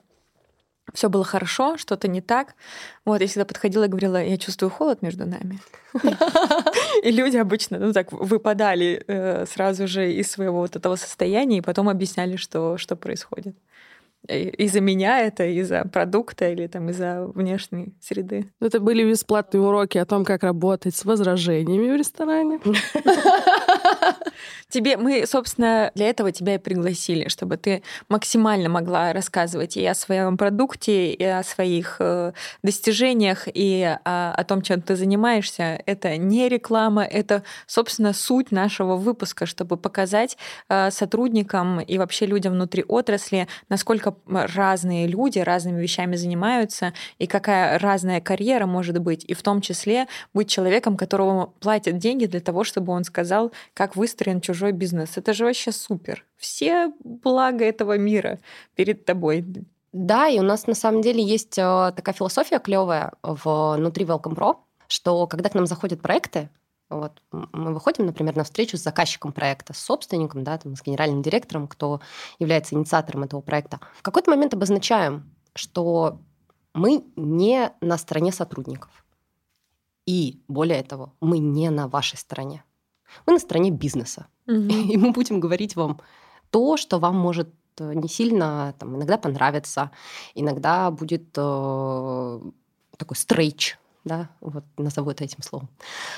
Все 0.93 1.09
было 1.09 1.23
хорошо, 1.23 1.77
что-то 1.77 2.07
не 2.07 2.21
так. 2.21 2.55
Вот, 3.05 3.21
я 3.21 3.27
всегда 3.27 3.45
подходила 3.45 3.85
и 3.85 3.87
говорила, 3.87 4.23
я 4.23 4.37
чувствую 4.37 4.69
холод 4.69 5.01
между 5.01 5.25
нами. 5.25 5.59
И 7.03 7.11
люди 7.11 7.37
обычно, 7.37 7.79
ну 7.79 7.93
так, 7.93 8.11
выпадали 8.11 9.03
э, 9.07 9.45
сразу 9.45 9.87
же 9.87 10.11
из 10.11 10.31
своего 10.31 10.59
вот 10.59 10.75
этого 10.75 10.95
состояния 10.95 11.57
и 11.57 11.61
потом 11.61 11.89
объясняли, 11.89 12.37
что, 12.37 12.77
что 12.77 12.95
происходит. 12.95 13.55
Из-за 14.27 14.81
меня 14.81 15.21
это, 15.21 15.45
из-за 15.45 15.85
продукта 15.85 16.49
или 16.49 16.67
там 16.67 16.89
из-за 16.89 17.27
внешней 17.33 17.93
среды. 18.01 18.51
Это 18.59 18.81
были 18.81 19.09
бесплатные 19.09 19.61
уроки 19.61 19.97
о 19.97 20.05
том, 20.05 20.25
как 20.25 20.43
работать 20.43 20.95
с 20.95 21.05
возражениями 21.05 21.91
в 21.91 21.95
ресторане. 21.95 22.59
Тебе, 24.69 24.97
мы, 24.97 25.25
собственно, 25.25 25.91
для 25.95 26.09
этого 26.09 26.31
тебя 26.31 26.55
и 26.55 26.57
пригласили, 26.57 27.29
чтобы 27.29 27.57
ты 27.57 27.83
максимально 28.09 28.69
могла 28.69 29.13
рассказывать 29.13 29.77
и 29.77 29.85
о 29.85 29.93
своем 29.93 30.37
продукте, 30.37 31.13
и 31.13 31.23
о 31.23 31.43
своих 31.43 31.97
э, 31.99 32.33
достижениях, 32.63 33.47
и 33.53 33.97
о, 34.03 34.33
о 34.33 34.43
том, 34.43 34.61
чем 34.61 34.81
ты 34.81 34.95
занимаешься. 34.95 35.81
Это 35.85 36.17
не 36.17 36.49
реклама, 36.49 37.03
это, 37.03 37.43
собственно, 37.65 38.13
суть 38.13 38.51
нашего 38.51 38.95
выпуска, 38.95 39.45
чтобы 39.45 39.77
показать 39.77 40.37
э, 40.69 40.91
сотрудникам 40.91 41.79
и 41.79 41.97
вообще 41.97 42.25
людям 42.25 42.53
внутри 42.53 42.83
отрасли, 42.87 43.47
насколько 43.69 44.15
разные 44.27 45.07
люди 45.07 45.39
разными 45.39 45.81
вещами 45.81 46.15
занимаются, 46.15 46.93
и 47.19 47.27
какая 47.27 47.79
разная 47.79 48.19
карьера 48.19 48.65
может 48.65 48.97
быть, 48.99 49.23
и 49.25 49.33
в 49.33 49.41
том 49.41 49.61
числе 49.61 50.07
быть 50.33 50.49
человеком, 50.49 50.97
которому 50.97 51.53
платят 51.59 51.97
деньги 51.97 52.25
для 52.25 52.41
того, 52.41 52.63
чтобы 52.63 52.91
он 52.93 53.03
сказал, 53.03 53.51
как 53.73 53.86
выстроен 53.95 54.41
чужой 54.41 54.71
бизнес. 54.71 55.17
Это 55.17 55.33
же 55.33 55.45
вообще 55.45 55.71
супер. 55.71 56.25
Все 56.37 56.91
блага 57.03 57.65
этого 57.65 57.97
мира 57.97 58.39
перед 58.75 59.05
тобой. 59.05 59.45
Да, 59.93 60.27
и 60.27 60.39
у 60.39 60.43
нас 60.43 60.67
на 60.67 60.75
самом 60.75 61.01
деле 61.01 61.23
есть 61.23 61.57
э, 61.57 61.93
такая 61.95 62.13
философия 62.13 62.59
клевая 62.59 63.13
внутри 63.23 64.05
Welcome 64.05 64.35
Pro, 64.35 64.57
что 64.87 65.27
когда 65.27 65.49
к 65.49 65.55
нам 65.55 65.65
заходят 65.65 66.01
проекты, 66.01 66.49
вот 66.89 67.21
мы 67.31 67.73
выходим, 67.73 68.05
например, 68.05 68.35
на 68.35 68.43
встречу 68.43 68.77
с 68.77 68.83
заказчиком 68.83 69.33
проекта, 69.33 69.73
с 69.73 69.79
собственником, 69.79 70.43
да, 70.43 70.57
там, 70.57 70.75
с 70.75 70.83
генеральным 70.83 71.21
директором, 71.21 71.67
кто 71.67 72.01
является 72.39 72.75
инициатором 72.75 73.23
этого 73.23 73.41
проекта. 73.41 73.79
В 73.95 74.01
какой-то 74.01 74.31
момент 74.31 74.53
обозначаем, 74.53 75.29
что 75.53 76.19
мы 76.73 77.03
не 77.15 77.73
на 77.81 77.97
стороне 77.97 78.31
сотрудников. 78.31 79.05
И 80.05 80.41
более 80.47 80.83
того, 80.83 81.13
мы 81.19 81.39
не 81.39 81.69
на 81.69 81.87
вашей 81.87 82.17
стороне. 82.17 82.63
Мы 83.25 83.33
на 83.33 83.39
стороне 83.39 83.71
бизнеса. 83.71 84.27
Угу. 84.47 84.55
И 84.93 84.97
мы 84.97 85.11
будем 85.11 85.39
говорить 85.39 85.75
вам 85.75 85.99
то, 86.51 86.77
что 86.77 86.99
вам 86.99 87.15
может 87.15 87.49
э, 87.79 87.93
не 87.93 88.07
сильно 88.07 88.73
там, 88.79 88.95
иногда 88.95 89.17
понравится, 89.17 89.91
иногда 90.35 90.91
будет 90.91 91.27
э, 91.37 92.39
такой 92.97 93.17
стрейч, 93.17 93.77
да, 94.05 94.29
вот 94.41 94.63
назову 94.77 95.11
это 95.11 95.23
этим 95.23 95.43
словом. 95.43 95.69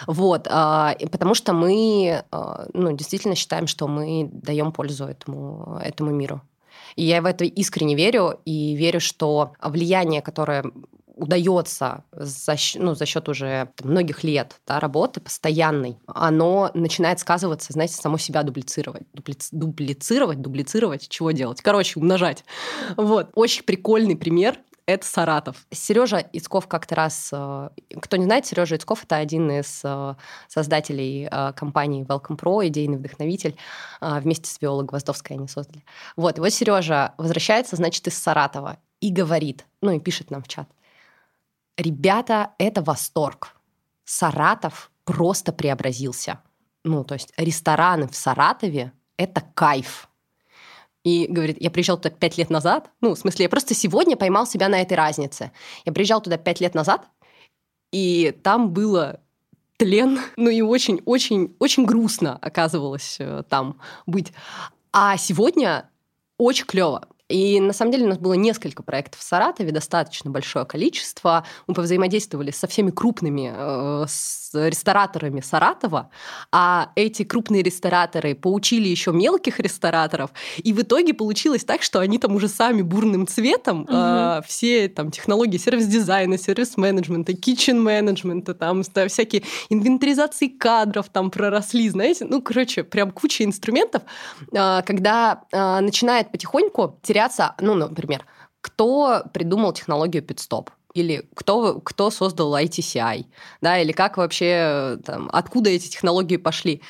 Вот, 0.07 0.47
э, 0.47 1.07
потому 1.11 1.35
что 1.35 1.53
мы, 1.53 2.23
э, 2.31 2.65
ну, 2.73 2.91
действительно 2.91 3.35
считаем, 3.35 3.67
что 3.67 3.87
мы 3.87 4.29
даем 4.31 4.71
пользу 4.71 5.05
этому, 5.05 5.79
этому 5.83 6.11
миру. 6.11 6.41
И 6.95 7.03
я 7.03 7.21
в 7.21 7.25
это 7.25 7.45
искренне 7.45 7.95
верю, 7.95 8.39
и 8.45 8.75
верю, 8.75 8.99
что 8.99 9.53
влияние, 9.61 10.21
которое 10.21 10.63
удается 11.19 12.03
за, 12.11 12.55
ну, 12.75 12.95
за 12.95 13.05
счет 13.05 13.29
уже 13.29 13.69
многих 13.83 14.23
лет 14.23 14.59
да, 14.65 14.79
работы 14.79 15.19
постоянной, 15.19 15.97
оно 16.07 16.71
начинает 16.73 17.19
сказываться, 17.19 17.73
знаете, 17.73 17.95
само 17.95 18.17
себя 18.17 18.43
дублицировать. 18.43 19.03
Дублици, 19.13 19.49
дублицировать, 19.51 20.41
дублицировать, 20.41 21.07
чего 21.09 21.31
делать? 21.31 21.61
Короче, 21.61 21.99
умножать. 21.99 22.43
Вот. 22.97 23.29
Очень 23.35 23.63
прикольный 23.63 24.15
пример 24.15 24.57
это 24.89 25.05
Саратов. 25.05 25.67
Сережа 25.71 26.17
Ицков 26.17 26.67
как-то 26.67 26.95
раз... 26.95 27.29
Э, 27.31 27.69
кто 28.01 28.17
не 28.17 28.25
знает, 28.25 28.45
Сережа 28.45 28.75
Ицков— 28.75 29.03
это 29.05 29.17
один 29.17 29.49
из 29.51 29.81
э, 29.83 30.15
создателей 30.47 31.27
э, 31.29 31.53
компании 31.53 32.05
Welcome 32.05 32.39
Pro, 32.39 32.65
идейный 32.67 32.97
вдохновитель. 32.97 33.55
Вместе 34.01 34.49
с 34.49 34.59
Виолой 34.61 34.85
Гвоздовской 34.85 35.37
они 35.37 35.47
создали. 35.47 35.83
Вот, 36.15 36.37
и 36.37 36.41
вот 36.41 36.51
Сережа 36.51 37.13
возвращается, 37.17 37.75
значит, 37.75 38.07
из 38.07 38.17
Саратова 38.17 38.77
и 38.99 39.11
говорит, 39.11 39.65
ну 39.81 39.91
и 39.91 39.99
пишет 39.99 40.31
нам 40.31 40.41
в 40.41 40.47
чат. 40.47 40.67
Ребята, 41.79 42.51
это 42.57 42.81
восторг. 42.81 43.55
Саратов 44.03 44.91
просто 45.05 45.53
преобразился. 45.53 46.41
Ну, 46.83 47.05
то 47.05 47.13
есть 47.13 47.31
рестораны 47.37 48.09
в 48.09 48.15
Саратове— 48.15 48.91
это 49.17 49.41
кайф 49.53 50.09
и 51.05 51.27
говорит, 51.27 51.55
я 51.61 51.71
приезжал 51.71 51.95
туда 51.95 52.09
пять 52.09 52.37
лет 52.37 52.49
назад, 52.49 52.91
ну, 52.99 53.15
в 53.15 53.17
смысле, 53.17 53.43
я 53.43 53.49
просто 53.49 53.73
сегодня 53.73 54.17
поймал 54.17 54.45
себя 54.45 54.67
на 54.67 54.81
этой 54.81 54.97
разнице. 54.97 55.53
Я 55.85 55.93
приезжал 55.93 56.21
туда 56.21 56.37
пять 56.37 56.59
лет 56.59 56.75
назад, 56.75 57.07
и 57.93 58.37
там 58.43 58.71
было 58.71 59.21
тлен, 59.77 60.19
ну 60.35 60.49
и 60.49 60.61
очень-очень-очень 60.61 61.85
грустно 61.85 62.37
оказывалось 62.41 63.15
э, 63.19 63.43
там 63.47 63.79
быть. 64.05 64.33
А 64.91 65.15
сегодня 65.15 65.89
очень 66.37 66.65
клево. 66.65 67.07
И 67.29 67.59
на 67.59 67.73
самом 67.73 67.91
деле 67.91 68.05
у 68.05 68.09
нас 68.09 68.17
было 68.17 68.33
несколько 68.33 68.81
проектов 68.81 69.19
в 69.19 69.23
Саратове, 69.23 69.71
достаточно 69.71 70.31
большое 70.31 70.65
количество. 70.65 71.45
Мы 71.67 71.75
повзаимодействовали 71.75 72.49
со 72.49 72.67
всеми 72.67 72.89
крупными 72.89 73.53
э, 73.55 74.05
с 74.07 74.49
рестораторами 74.53 75.41
Саратова, 75.41 76.09
а 76.51 76.91
эти 76.95 77.23
крупные 77.23 77.61
рестораторы 77.61 78.33
поучили 78.33 78.87
еще 78.87 79.11
мелких 79.11 79.59
рестораторов, 79.59 80.31
и 80.57 80.73
в 80.73 80.81
итоге 80.81 81.13
получилось 81.13 81.63
так, 81.63 81.83
что 81.83 81.99
они 81.99 82.17
там 82.17 82.35
уже 82.35 82.47
сами 82.47 82.81
бурным 82.81 83.27
цветом 83.27 83.81
угу. 83.81 83.93
э, 83.93 84.41
все 84.47 84.87
там 84.87 85.11
технологии 85.11 85.57
сервис-дизайна, 85.57 86.39
сервис-менеджмента, 86.39 87.33
китчен-менеджмента, 87.33 88.55
там 88.55 88.81
всякие 88.81 89.43
инвентаризации 89.69 90.47
кадров 90.47 91.09
там 91.09 91.29
проросли, 91.29 91.87
знаете, 91.89 92.25
ну, 92.25 92.41
короче, 92.41 92.83
прям 92.83 93.11
куча 93.11 93.43
инструментов, 93.43 94.01
э, 94.51 94.81
когда 94.81 95.43
э, 95.51 95.79
начинает 95.81 96.31
потихоньку 96.31 96.97
терять 97.03 97.18
теряться, 97.19 97.55
ну, 97.59 97.73
например, 97.75 98.25
кто 98.61 99.23
придумал 99.33 99.73
технологию 99.73 100.23
пидстоп? 100.23 100.71
или 100.95 101.29
кто, 101.35 101.79
кто 101.81 102.09
создал 102.09 102.57
ITCI, 102.57 103.25
да, 103.61 103.77
или 103.79 103.91
как 103.91 104.17
вообще, 104.17 104.97
там, 105.05 105.29
откуда 105.31 105.69
эти 105.69 105.87
технологии 105.87 106.37
пошли 106.37 106.81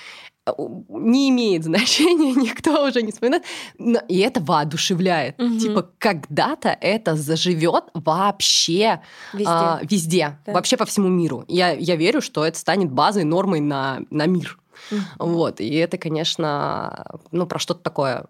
не 0.88 1.30
имеет 1.30 1.64
значения, 1.66 2.34
никто 2.34 2.86
уже 2.86 3.02
не 3.02 3.12
вспоминает. 3.12 3.44
Но, 3.78 4.00
и 4.08 4.20
это 4.20 4.40
воодушевляет. 4.40 5.40
Угу. 5.40 5.60
Типа, 5.60 5.92
когда-то 5.98 6.70
это 6.70 7.16
заживет 7.16 7.84
вообще 7.94 9.02
везде, 9.34 9.52
а, 9.52 9.80
везде 9.84 10.40
да. 10.46 10.54
вообще 10.54 10.78
по 10.78 10.86
всему 10.86 11.10
миру. 11.10 11.44
Я, 11.50 11.72
я 11.72 11.98
верю, 11.98 12.22
что 12.22 12.46
это 12.46 12.58
станет 12.58 12.90
базой, 12.92 13.26
нормой 13.26 13.60
на, 13.60 14.00
на 14.10 14.28
мир. 14.28 14.58
Угу. 14.92 15.02
Вот. 15.28 15.60
И 15.60 15.76
это, 15.76 15.98
конечно, 15.98 17.20
ну, 17.32 17.46
про 17.46 17.60
что-то 17.60 17.82
такое 17.82 18.26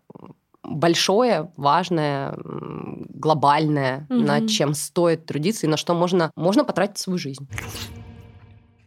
большое, 0.69 1.51
важное, 1.57 2.37
глобальное, 2.37 4.05
угу. 4.09 4.19
над 4.19 4.49
чем 4.49 4.73
стоит 4.73 5.25
трудиться 5.25 5.65
и 5.65 5.69
на 5.69 5.77
что 5.77 5.93
можно, 5.93 6.31
можно 6.35 6.63
потратить 6.63 6.97
свою 6.97 7.17
жизнь. 7.17 7.47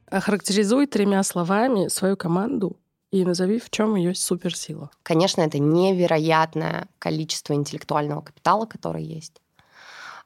Охарактеризуй 0.07 0.87
тремя 0.87 1.23
словами 1.23 1.89
свою 1.89 2.17
команду 2.17 2.77
и 3.11 3.25
назови, 3.25 3.59
в 3.59 3.71
чем 3.71 3.95
ее 3.95 4.15
суперсила. 4.15 4.91
Конечно, 5.03 5.43
это 5.43 5.59
невероятное 5.59 6.89
количество 6.99 7.55
интеллектуального 7.55 8.21
капитала, 8.21 8.67
который 8.67 9.03
есть. 9.03 9.41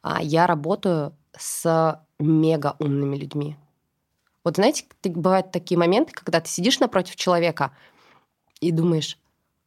А 0.03 0.23
я 0.23 0.47
работаю 0.47 1.15
с 1.37 2.01
мега 2.19 2.77
умными 2.79 3.17
людьми. 3.17 3.57
Вот 4.45 4.57
знаете, 4.57 4.85
бывают 5.05 5.51
такие 5.51 5.77
моменты, 5.77 6.13
когда 6.13 6.41
ты 6.41 6.49
сидишь 6.49 6.79
напротив 6.79 7.17
человека 7.17 7.73
и 8.61 8.71
думаешь, 8.71 9.19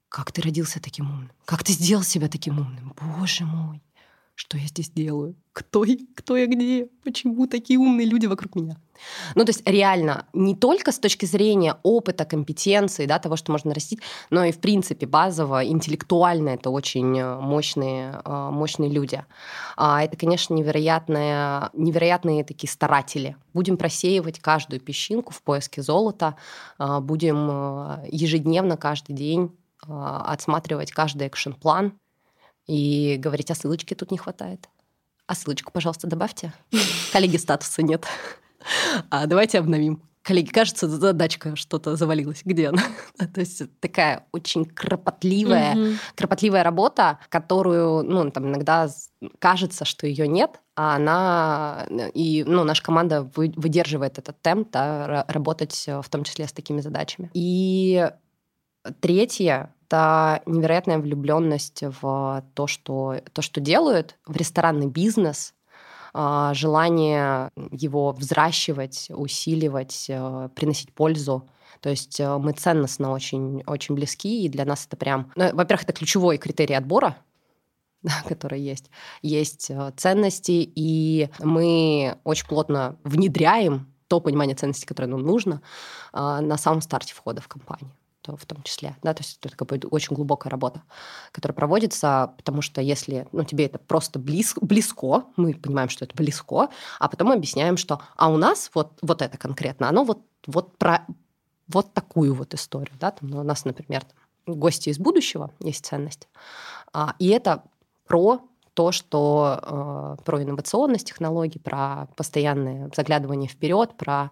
как 0.10 0.32
ты 0.32 0.42
родился 0.42 0.82
таким 0.82 1.10
умным? 1.10 1.32
Как 1.46 1.64
ты 1.64 1.72
сделал 1.72 2.04
себя 2.04 2.28
таким 2.28 2.60
умным? 2.60 2.94
Боже 3.18 3.46
мой, 3.46 3.82
что 4.36 4.58
я 4.58 4.68
здесь 4.68 4.90
делаю? 4.90 5.36
Кто, 5.54 5.86
кто 6.16 6.38
я 6.38 6.48
где? 6.48 6.88
Почему 7.04 7.46
такие 7.46 7.78
умные 7.78 8.08
люди 8.08 8.26
вокруг 8.26 8.56
меня? 8.56 8.78
Ну, 9.36 9.46
то 9.46 9.50
есть 9.52 9.62
реально, 9.70 10.26
не 10.34 10.56
только 10.56 10.92
с 10.92 11.00
точки 11.00 11.26
зрения 11.26 11.78
опыта, 11.84 12.26
компетенции, 12.26 13.06
да, 13.06 13.20
того, 13.20 13.36
что 13.36 13.52
можно 13.52 13.74
растить, 13.74 14.00
но 14.30 14.44
и, 14.44 14.52
в 14.52 14.60
принципе, 14.60 15.06
базово, 15.06 15.66
интеллектуально 15.66 16.50
это 16.50 16.70
очень 16.70 17.18
э, 17.20 17.40
мощные, 17.40 18.22
э, 18.24 18.50
мощные 18.52 18.90
люди. 18.90 19.24
А 19.78 20.04
это, 20.04 20.18
конечно, 20.18 20.54
невероятные, 20.54 21.70
невероятные 21.74 22.44
такие 22.44 22.70
старатели. 22.70 23.36
Будем 23.54 23.78
просеивать 23.78 24.40
каждую 24.40 24.80
песчинку 24.80 25.34
в 25.34 25.42
поиске 25.44 25.82
золота, 25.82 26.36
а, 26.78 27.00
будем 27.00 27.48
э, 27.52 28.08
ежедневно, 28.12 28.78
каждый 28.78 29.14
день 29.14 29.52
отсматривать 29.88 30.92
каждый 30.92 31.28
экшен-план 31.28 31.94
и 32.68 33.18
говорить, 33.18 33.52
а 33.52 33.56
ссылочки 33.56 33.94
тут 33.94 34.12
не 34.12 34.18
хватает. 34.18 34.70
А 35.28 35.36
ссылочку, 35.36 35.72
пожалуйста, 35.72 36.08
добавьте. 36.08 36.54
Коллеги, 37.12 37.38
статуса 37.38 37.82
нет. 37.82 38.06
А 39.10 39.26
давайте 39.26 39.60
обновим. 39.60 40.02
Коллеги, 40.22 40.50
кажется, 40.50 40.88
задачка 40.88 41.56
что-то 41.56 41.96
завалилась. 41.96 42.42
Где 42.44 42.68
она? 42.68 42.84
То 43.34 43.40
есть 43.40 43.64
такая 43.80 44.28
очень 44.32 44.66
кропотливая, 44.66 45.76
mm-hmm. 45.76 45.98
кропотливая 46.16 46.64
работа, 46.64 47.20
которую, 47.30 48.04
ну, 48.04 48.30
там 48.30 48.48
иногда 48.48 48.90
кажется, 49.40 49.86
что 49.86 50.06
ее 50.06 50.28
нет, 50.28 50.60
а 50.76 50.96
она 50.96 51.88
и, 52.14 52.44
ну, 52.46 52.64
наша 52.64 52.84
команда 52.84 53.32
выдерживает 53.36 54.20
этот 54.20 54.42
темп, 54.42 54.70
да, 54.72 55.26
работать 55.28 55.86
в 55.88 56.10
том 56.10 56.24
числе 56.24 56.48
с 56.48 56.52
такими 56.52 56.82
задачами. 56.82 57.32
И 57.34 58.12
Третье— 59.02 59.74
это 59.88 60.42
невероятная 60.46 61.00
влюбленность 61.00 61.84
в 62.02 62.44
то, 62.54 62.68
что, 62.68 63.22
то, 63.34 63.42
что 63.42 63.60
делают, 63.60 64.18
в 64.26 64.36
ресторанный 64.36 64.88
бизнес, 64.88 65.54
а, 66.14 66.54
желание 66.54 67.52
его 67.72 68.12
взращивать, 68.12 69.08
усиливать, 69.10 70.06
э, 70.10 70.50
приносить 70.56 70.94
пользу. 70.94 71.48
То 71.82 71.90
есть 71.90 72.20
э, 72.20 72.38
мы 72.38 72.54
ценностно 72.54 73.12
очень, 73.12 73.64
очень 73.68 73.96
близки, 73.96 74.46
и 74.46 74.50
для 74.50 74.66
нас 74.66 74.86
это 74.88 74.98
прям... 74.98 75.32
Ну, 75.36 75.56
во-первых, 75.56 75.84
это 75.84 75.94
ключевой 75.94 76.38
критерий 76.38 76.74
отбора, 76.74 77.18
который 78.28 78.60
есть. 78.60 78.90
Есть 79.22 79.70
э, 79.70 79.92
ценности, 79.98 80.72
и 80.76 81.30
мы 81.40 82.18
очень 82.24 82.48
плотно 82.48 82.98
внедряем 83.04 83.94
то 84.08 84.20
понимание 84.20 84.56
ценностей, 84.56 84.88
которое 84.88 85.08
нам 85.08 85.22
нужно, 85.22 85.62
на 86.12 86.58
самом 86.58 86.82
старте 86.82 87.14
входа 87.14 87.42
в 87.42 87.48
компанию 87.48 87.92
в 88.26 88.46
том 88.46 88.64
числе. 88.64 88.96
Да, 89.04 89.14
то 89.14 89.22
есть 89.22 89.40
это 89.42 89.56
такая 89.56 89.80
очень 89.90 90.16
глубокая 90.16 90.52
работа, 90.52 90.84
которая 91.32 91.56
проводится, 91.56 92.34
потому 92.38 92.62
что 92.62 92.82
если 92.82 93.28
ну, 93.32 93.44
тебе 93.44 93.66
это 93.66 93.80
просто 93.80 94.20
близ, 94.20 94.56
близко, 94.62 95.26
мы 95.36 95.54
понимаем, 95.54 95.90
что 95.90 96.06
это 96.06 96.16
близко, 96.16 96.70
а 97.00 97.08
потом 97.10 97.30
мы 97.30 97.36
объясняем, 97.36 97.78
что 97.78 98.02
а 98.16 98.30
у 98.30 98.38
нас 98.38 98.72
вот, 98.74 98.98
вот 99.02 99.22
это 99.22 99.38
конкретно, 99.38 99.90
оно 99.90 100.04
вот, 100.04 100.20
вот 100.48 100.78
про, 100.78 101.06
вот 101.68 101.94
такую 101.94 102.34
вот 102.34 102.54
историю. 102.54 102.96
Да? 103.00 103.12
Там, 103.12 103.30
ну, 103.30 103.40
у 103.40 103.44
нас, 103.44 103.66
например, 103.66 104.04
там, 104.46 104.56
гости 104.56 104.90
из 104.90 105.00
будущего 105.00 105.52
есть 105.60 105.86
ценность. 105.86 106.28
А, 106.94 107.16
и 107.20 107.30
это 107.30 107.64
про 108.08 108.42
то, 108.74 108.92
что 108.92 109.60
э, 109.62 110.24
про 110.24 110.42
инновационность 110.42 111.08
технологий, 111.08 111.60
про 111.60 112.08
постоянное 112.16 112.90
заглядывание 112.96 113.50
вперед, 113.50 113.98
про 113.98 114.32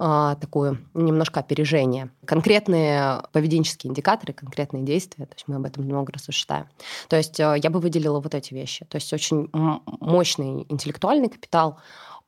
э, 0.00 0.36
такое 0.40 0.78
немножко 0.94 1.40
опережение. 1.40 2.10
Конкретные 2.24 3.22
поведенческие 3.32 3.90
индикаторы, 3.90 4.32
конкретные 4.32 4.82
действия, 4.82 5.26
то 5.26 5.34
есть 5.34 5.46
мы 5.46 5.56
об 5.56 5.66
этом 5.66 5.84
много 5.84 6.12
рассуждаем. 6.12 6.66
То 7.08 7.16
есть 7.16 7.38
э, 7.38 7.56
я 7.62 7.70
бы 7.70 7.78
выделила 7.78 8.20
вот 8.20 8.34
эти 8.34 8.54
вещи. 8.54 8.84
То 8.86 8.96
есть 8.96 9.12
очень 9.12 9.48
мощный 9.52 10.66
интеллектуальный 10.68 11.28
капитал, 11.28 11.78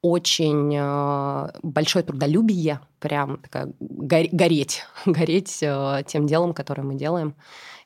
очень 0.02 0.74
э, 0.76 1.48
большое 1.62 2.04
трудолюбие, 2.04 2.80
прям 2.98 3.38
такая 3.38 3.72
гореть, 3.80 4.84
гореть 5.06 5.58
э, 5.62 6.02
тем 6.06 6.26
делом, 6.26 6.52
которое 6.52 6.82
мы 6.82 6.96
делаем, 6.96 7.34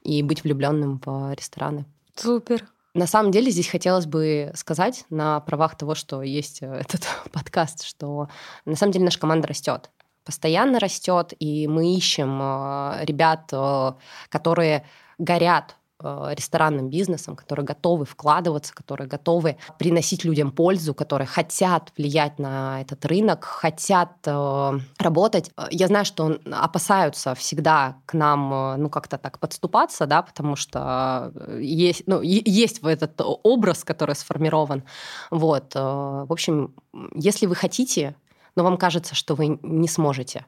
и 0.02 0.22
быть 0.22 0.42
влюбленным 0.42 1.00
в 1.04 1.34
рестораны. 1.34 1.84
Супер. 2.14 2.64
На 2.96 3.06
самом 3.06 3.30
деле 3.30 3.50
здесь 3.50 3.68
хотелось 3.68 4.06
бы 4.06 4.50
сказать 4.54 5.04
на 5.10 5.40
правах 5.40 5.76
того, 5.76 5.94
что 5.94 6.22
есть 6.22 6.62
э, 6.62 6.66
этот 6.80 7.06
подкаст, 7.30 7.84
что 7.84 8.28
на 8.64 8.74
самом 8.74 8.92
деле 8.92 9.04
наша 9.04 9.20
команда 9.20 9.48
растет 9.48 9.90
постоянно 10.24 10.80
растет, 10.80 11.34
и 11.38 11.68
мы 11.68 11.94
ищем 11.94 12.40
э, 12.42 13.04
ребят, 13.04 13.48
э, 13.52 13.92
которые 14.28 14.84
горят 15.18 15.76
ресторанным 16.00 16.90
бизнесом, 16.90 17.36
которые 17.36 17.64
готовы 17.64 18.04
вкладываться, 18.04 18.74
которые 18.74 19.08
готовы 19.08 19.56
приносить 19.78 20.24
людям 20.24 20.50
пользу, 20.50 20.94
которые 20.94 21.26
хотят 21.26 21.92
влиять 21.96 22.38
на 22.38 22.82
этот 22.82 23.04
рынок, 23.06 23.44
хотят 23.44 24.12
э, 24.26 24.72
работать. 24.98 25.50
Я 25.70 25.86
знаю, 25.86 26.04
что 26.04 26.38
опасаются 26.52 27.34
всегда 27.34 27.96
к 28.04 28.14
нам, 28.14 28.52
э, 28.52 28.76
ну, 28.76 28.90
как-то 28.90 29.16
так 29.16 29.38
подступаться, 29.38 30.06
да, 30.06 30.22
потому 30.22 30.54
что 30.56 31.32
э, 31.34 31.60
есть, 31.62 32.02
ну, 32.06 32.20
есть 32.22 32.80
этот 32.82 33.20
образ, 33.24 33.84
который 33.84 34.14
сформирован. 34.14 34.84
Вот. 35.30 35.74
В 35.74 36.32
общем, 36.32 36.74
если 37.14 37.46
вы 37.46 37.54
хотите, 37.54 38.16
но 38.54 38.64
вам 38.64 38.76
кажется, 38.76 39.14
что 39.14 39.34
вы 39.34 39.58
не 39.62 39.88
сможете, 39.88 40.46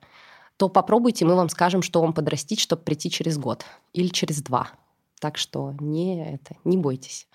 то 0.57 0.69
попробуйте, 0.69 1.25
мы 1.25 1.37
вам 1.37 1.49
скажем, 1.49 1.83
что 1.83 2.01
вам 2.01 2.13
подрастить, 2.13 2.61
чтобы 2.61 2.83
прийти 2.83 3.11
через 3.11 3.39
год 3.39 3.65
или 3.93 4.09
через 4.09 4.43
два. 4.43 4.69
Так 5.21 5.37
что 5.37 5.75
не 5.81 6.35
это, 6.35 6.57
не 6.65 6.77
бойтесь. 6.77 7.27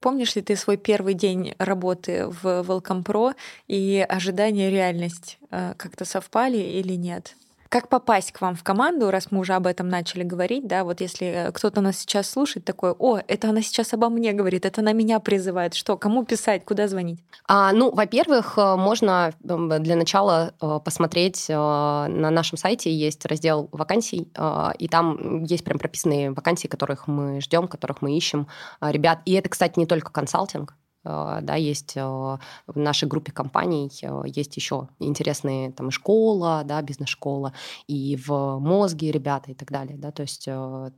Помнишь 0.00 0.36
ли 0.36 0.42
ты 0.42 0.56
свой 0.56 0.76
первый 0.76 1.14
день 1.14 1.54
работы 1.58 2.28
в 2.28 2.44
Welcome 2.44 3.04
Pro 3.04 3.34
и 3.66 4.04
ожидания 4.08 4.70
реальность 4.70 5.38
э, 5.50 5.74
как-то 5.76 6.04
совпали 6.04 6.58
или 6.58 6.94
нет? 6.94 7.36
Как 7.68 7.88
попасть 7.88 8.32
к 8.32 8.40
вам 8.40 8.54
в 8.54 8.62
команду, 8.62 9.10
раз 9.10 9.28
мы 9.30 9.40
уже 9.40 9.54
об 9.54 9.66
этом 9.66 9.88
начали 9.88 10.22
говорить, 10.22 10.66
да, 10.66 10.84
вот 10.84 11.00
если 11.00 11.26
э, 11.26 11.52
кто-то 11.52 11.80
нас 11.80 11.98
сейчас 11.98 12.30
слушает, 12.30 12.64
такой, 12.64 12.92
о, 12.92 13.18
это 13.26 13.48
она 13.48 13.62
сейчас 13.62 13.92
обо 13.92 14.08
мне 14.08 14.32
говорит, 14.32 14.64
это 14.64 14.82
на 14.82 14.92
меня 14.92 15.18
призывает, 15.20 15.74
что, 15.74 15.96
кому 15.96 16.24
писать, 16.24 16.64
куда 16.64 16.88
звонить? 16.88 17.20
А, 17.48 17.72
ну, 17.72 17.90
во-первых, 17.90 18.56
э, 18.56 18.76
можно 18.76 19.32
для 19.40 19.96
начала 19.96 20.54
э, 20.60 20.80
посмотреть 20.84 21.48
на 21.48 22.08
нашем 22.08 22.58
сайте, 22.58 22.92
есть 22.92 23.24
раздел 23.26 23.68
вакансий, 23.72 24.28
и 24.78 24.88
там 24.88 25.44
есть 25.44 25.64
прям 25.64 25.78
прописанные 25.78 26.30
вакансии, 26.32 26.68
которых 26.68 27.06
мы 27.06 27.40
ждем, 27.40 27.68
которых 27.68 28.02
мы 28.02 28.16
ищем 28.16 28.46
ребят. 28.80 29.20
И 29.24 29.32
это, 29.32 29.48
кстати, 29.48 29.78
не 29.78 29.86
только 29.86 30.12
консалтинг, 30.12 30.74
да, 31.06 31.54
есть 31.54 31.96
э, 31.96 32.02
в 32.02 32.38
нашей 32.74 33.08
группе 33.08 33.32
компаний 33.32 33.90
э, 34.02 34.22
есть 34.26 34.56
еще 34.56 34.88
интересные 34.98 35.70
там 35.70 35.90
школа, 35.90 36.62
да, 36.64 36.82
бизнес-школа, 36.82 37.52
и 37.86 38.16
в 38.16 38.58
мозге 38.58 39.12
ребята 39.12 39.52
и 39.52 39.54
так 39.54 39.70
далее, 39.70 39.96
да, 39.96 40.10
то 40.10 40.22
есть 40.22 40.48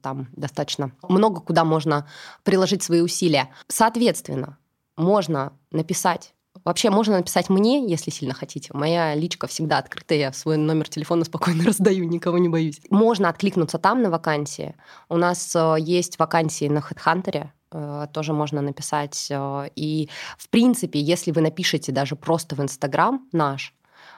там 0.02 0.28
достаточно 0.32 0.92
много 1.08 1.40
куда 1.40 1.64
можно 1.64 2.06
приложить 2.42 2.82
свои 2.82 3.00
усилия. 3.00 3.50
Соответственно, 3.68 4.58
можно 4.96 5.52
написать 5.70 6.34
Вообще 6.64 6.90
можно 6.90 7.18
написать 7.18 7.48
мне, 7.50 7.88
если 7.88 8.10
сильно 8.10 8.34
хотите. 8.34 8.70
Моя 8.74 9.14
личка 9.14 9.46
всегда 9.46 9.78
открыта, 9.78 10.14
я 10.14 10.32
свой 10.32 10.56
номер 10.56 10.88
телефона 10.88 11.24
спокойно 11.24 11.64
раздаю, 11.66 12.04
никого 12.04 12.38
не 12.38 12.48
боюсь. 12.48 12.80
Можно 12.90 13.28
откликнуться 13.28 13.78
там 13.78 14.02
на 14.02 14.10
вакансии. 14.10 14.74
У 15.08 15.16
нас 15.16 15.56
есть 15.78 16.18
вакансии 16.18 16.68
на 16.68 16.78
HeadHunter, 16.78 17.32
Э, 17.34 17.57
тоже 18.12 18.32
можно 18.32 18.62
написать. 18.62 19.28
Э, 19.30 19.68
и, 19.76 20.08
в 20.36 20.48
принципе, 20.48 21.00
если 21.00 21.32
вы 21.32 21.40
напишете 21.40 21.92
даже 21.92 22.16
просто 22.16 22.56
в 22.56 22.60
Инстаграм 22.60 23.26
наш 23.32 23.74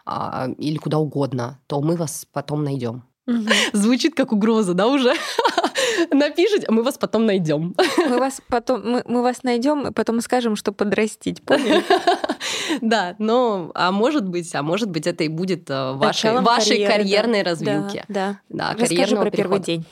а, 0.06 0.48
или 0.58 0.76
куда 0.76 0.98
угодно, 0.98 1.58
то 1.66 1.80
мы 1.80 1.96
вас 1.96 2.26
потом 2.32 2.64
найдем. 2.64 3.02
Звучит 3.72 4.14
как 4.14 4.32
угроза, 4.32 4.74
да, 4.74 4.86
уже? 4.88 5.14
Напишите, 6.10 6.66
а 6.66 6.72
мы 6.72 6.82
вас 6.82 6.98
потом 6.98 7.26
найдем. 7.26 7.74
Мы 7.98 8.18
вас 8.18 8.40
потом, 8.48 8.82
мы, 8.88 9.02
мы 9.06 9.22
вас 9.22 9.42
найдем 9.42 9.88
и 9.88 9.92
потом 9.92 10.20
скажем, 10.20 10.56
что 10.56 10.72
подрастить, 10.72 11.42
поняли? 11.42 11.82
Да, 12.80 13.14
но 13.18 13.70
а 13.74 13.90
может 13.90 14.28
быть, 14.28 14.54
а 14.54 14.62
может 14.62 14.90
быть, 14.90 15.06
это 15.06 15.24
и 15.24 15.28
будет 15.28 15.68
э, 15.70 15.92
вашей, 15.92 16.40
вашей 16.40 16.86
карьерной 16.86 17.42
развилки. 17.42 18.04
Да, 18.08 18.40
да. 18.48 18.74
да 18.74 18.80
Расскажи 18.80 19.16
про 19.16 19.30
первый 19.30 19.60
день. 19.60 19.84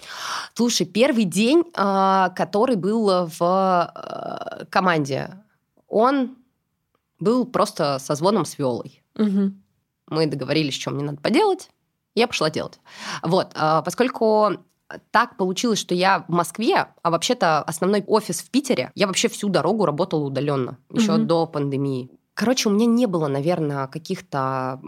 Слушай, 0.54 0.86
первый 0.86 1.24
день, 1.24 1.64
а, 1.74 2.30
который 2.30 2.76
был 2.76 3.28
в 3.38 3.92
э, 3.94 4.64
команде, 4.66 5.30
он 5.88 6.36
был 7.20 7.44
просто 7.46 7.98
со 7.98 8.14
звоном 8.14 8.44
с 8.44 8.58
Виолой. 8.58 9.02
Угу. 9.16 9.52
Мы 10.08 10.26
договорились, 10.26 10.74
что 10.74 10.90
мне 10.90 11.04
надо 11.04 11.20
поделать. 11.20 11.70
Я 12.14 12.26
пошла 12.26 12.50
делать. 12.50 12.80
Вот, 13.22 13.54
поскольку 13.54 14.56
так 15.10 15.36
получилось, 15.36 15.78
что 15.78 15.94
я 15.94 16.24
в 16.28 16.32
Москве, 16.32 16.88
а 17.02 17.10
вообще-то 17.10 17.62
основной 17.62 18.04
офис 18.06 18.40
в 18.40 18.50
Питере, 18.50 18.90
я 18.94 19.06
вообще 19.06 19.28
всю 19.28 19.48
дорогу 19.48 19.84
работала 19.84 20.24
удаленно, 20.24 20.78
еще 20.92 21.14
угу. 21.14 21.22
до 21.22 21.46
пандемии. 21.46 22.10
Короче, 22.34 22.68
у 22.68 22.72
меня 22.72 22.86
не 22.86 23.06
было, 23.06 23.26
наверное, 23.26 23.88
каких-то 23.88 24.80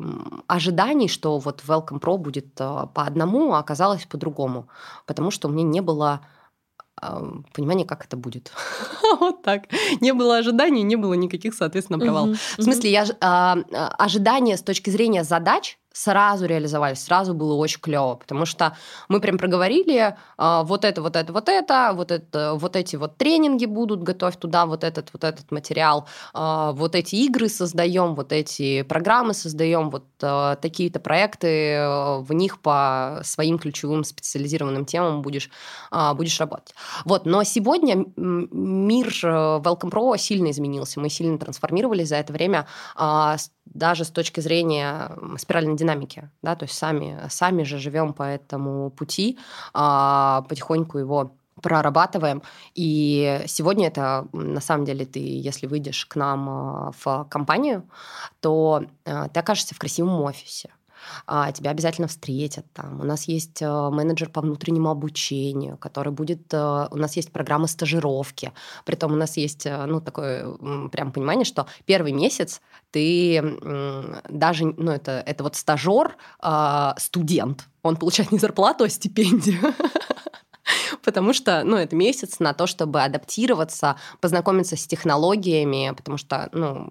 ожиданий, 0.47 1.09
что 1.09 1.39
вот 1.39 1.65
Welcome 1.67 2.01
Pro 2.01 2.17
будет 2.17 2.49
а, 2.61 2.87
по 2.87 3.03
одному, 3.03 3.53
а 3.53 3.59
оказалось 3.59 4.07
по-другому, 4.07 4.69
потому 5.05 5.31
что 5.31 5.49
у 5.49 5.51
меня 5.51 5.65
не 5.65 5.81
было 5.81 6.21
понимание, 7.55 7.87
как 7.87 8.05
это 8.05 8.17
будет. 8.17 8.53
вот 9.21 9.43
так. 9.43 9.65
Не 10.01 10.13
было 10.13 10.37
ожиданий, 10.37 10.83
не 10.83 10.97
было 10.97 11.15
никаких, 11.15 11.55
соответственно, 11.55 11.99
провалов. 11.99 12.39
В 12.59 12.63
смысле, 12.63 12.91
я, 12.91 13.07
а, 13.21 13.59
ожидания 13.99 14.57
с 14.57 14.63
точки 14.63 14.91
зрения 14.91 15.25
задач 15.25 15.79
сразу 16.03 16.47
реализовались, 16.47 17.03
сразу 17.03 17.35
было 17.35 17.55
очень 17.55 17.81
клево, 17.81 18.15
потому 18.15 18.47
что 18.47 18.77
мы 19.09 19.21
прям 19.21 19.37
проговорили 19.37 20.17
а, 20.39 20.63
вот 20.63 20.85
это, 20.85 21.03
вот 21.03 21.17
это, 21.17 21.33
вот 21.33 21.49
это, 21.49 21.93
вот 21.95 22.11
это, 22.11 22.55
вот 22.55 22.77
эти 22.77 22.97
вот 22.97 23.17
тренинги 23.19 23.67
будут, 23.67 24.03
готовь 24.03 24.37
туда 24.37 24.65
вот 24.65 24.83
этот, 24.83 25.11
вот 25.13 25.25
этот 25.25 25.51
материал, 25.51 26.07
а, 26.33 26.73
вот 26.73 26.95
эти 26.95 27.17
игры 27.17 27.49
создаем, 27.49 28.15
вот 28.15 28.33
эти 28.33 28.83
программы 28.83 29.35
создаем, 29.35 29.91
вот 29.91 30.05
а, 30.23 30.57
такие-то 30.57 31.01
проекты, 31.01 31.87
в 32.21 32.33
них 32.33 32.61
по 32.61 33.21
своим 33.23 33.59
ключевым 33.59 34.05
специализированным 34.05 34.85
темам 34.85 35.23
будешь, 35.23 35.51
будешь 36.15 36.39
работать. 36.41 36.75
Вот, 37.05 37.27
но 37.27 37.43
сегодня 37.45 38.05
мир 38.17 39.09
э, 39.23 39.61
Welcome 39.63 39.91
Pro 39.91 40.17
сильно 40.19 40.51
изменился, 40.51 41.01
мы 41.01 41.09
сильно 41.09 41.39
трансформировались 41.39 42.09
за 42.09 42.17
это 42.17 42.33
время, 42.33 42.67
даже 43.71 44.05
с 44.05 44.11
точки 44.11 44.41
зрения 44.41 45.17
спиральной 45.39 45.77
динамики, 45.77 46.31
да, 46.43 46.57
то 46.57 46.65
есть 46.65 46.77
сами, 46.77 47.19
сами 47.29 47.63
же 47.63 47.79
живем 47.79 48.13
по 48.13 48.25
этому 48.25 48.91
пути, 48.91 49.39
а, 49.73 50.43
потихоньку 50.49 50.99
его 50.99 51.33
прорабатываем. 51.61 52.43
И 52.75 53.43
сегодня 53.47 53.89
это, 53.89 54.27
на 54.33 54.61
самом 54.61 54.85
деле, 54.85 55.05
ты, 55.05 55.21
если 55.21 55.67
выйдешь 55.67 56.07
к 56.07 56.17
нам 56.17 56.49
а, 56.49 56.93
в 57.03 57.27
компанию, 57.31 57.89
то 58.41 58.85
а, 59.05 59.29
ты 59.29 59.41
окажешься 59.41 59.75
в 59.75 59.79
красивом 59.79 60.21
офисе 60.23 60.71
тебя 61.53 61.71
обязательно 61.71 62.09
встретят 62.09 62.67
там. 62.73 63.01
У 63.01 63.05
нас 63.05 63.25
есть 63.25 63.63
э, 63.63 63.91
менеджер 63.91 64.29
по 64.31 64.41
внутреннему 64.41 64.91
обучению, 64.91 65.77
который 65.77 66.13
будет... 66.13 66.53
Э, 66.53 66.89
у 66.91 66.97
нас 66.97 67.17
есть 67.17 67.33
программа 67.33 67.67
стажировки. 67.67 68.53
Притом 68.85 69.13
у 69.13 69.17
нас 69.17 69.37
есть, 69.37 69.67
э, 69.67 69.87
ну, 69.87 70.01
такое 70.01 70.47
прям 70.89 71.13
понимание, 71.13 71.45
что 71.45 71.67
первый 71.85 72.13
месяц 72.13 72.61
ты 72.91 73.43
даже, 74.29 74.65
ну, 74.77 74.91
это, 74.91 75.23
это 75.25 75.45
вот 75.45 75.57
стажер, 75.57 76.17
студент, 76.97 77.69
он 77.83 77.97
получает 77.97 78.33
не 78.33 78.39
зарплату, 78.39 78.85
а 78.85 78.89
стипендию. 78.89 79.61
потому 81.05 81.33
что, 81.33 81.63
ну, 81.65 81.77
это 81.77 81.97
месяц 81.97 82.39
на 82.39 82.53
то, 82.53 82.67
чтобы 82.67 83.03
адаптироваться, 83.03 83.97
познакомиться 84.21 84.77
с 84.77 84.87
технологиями, 84.87 85.93
потому 85.97 86.17
что, 86.17 86.49
ну, 86.53 86.89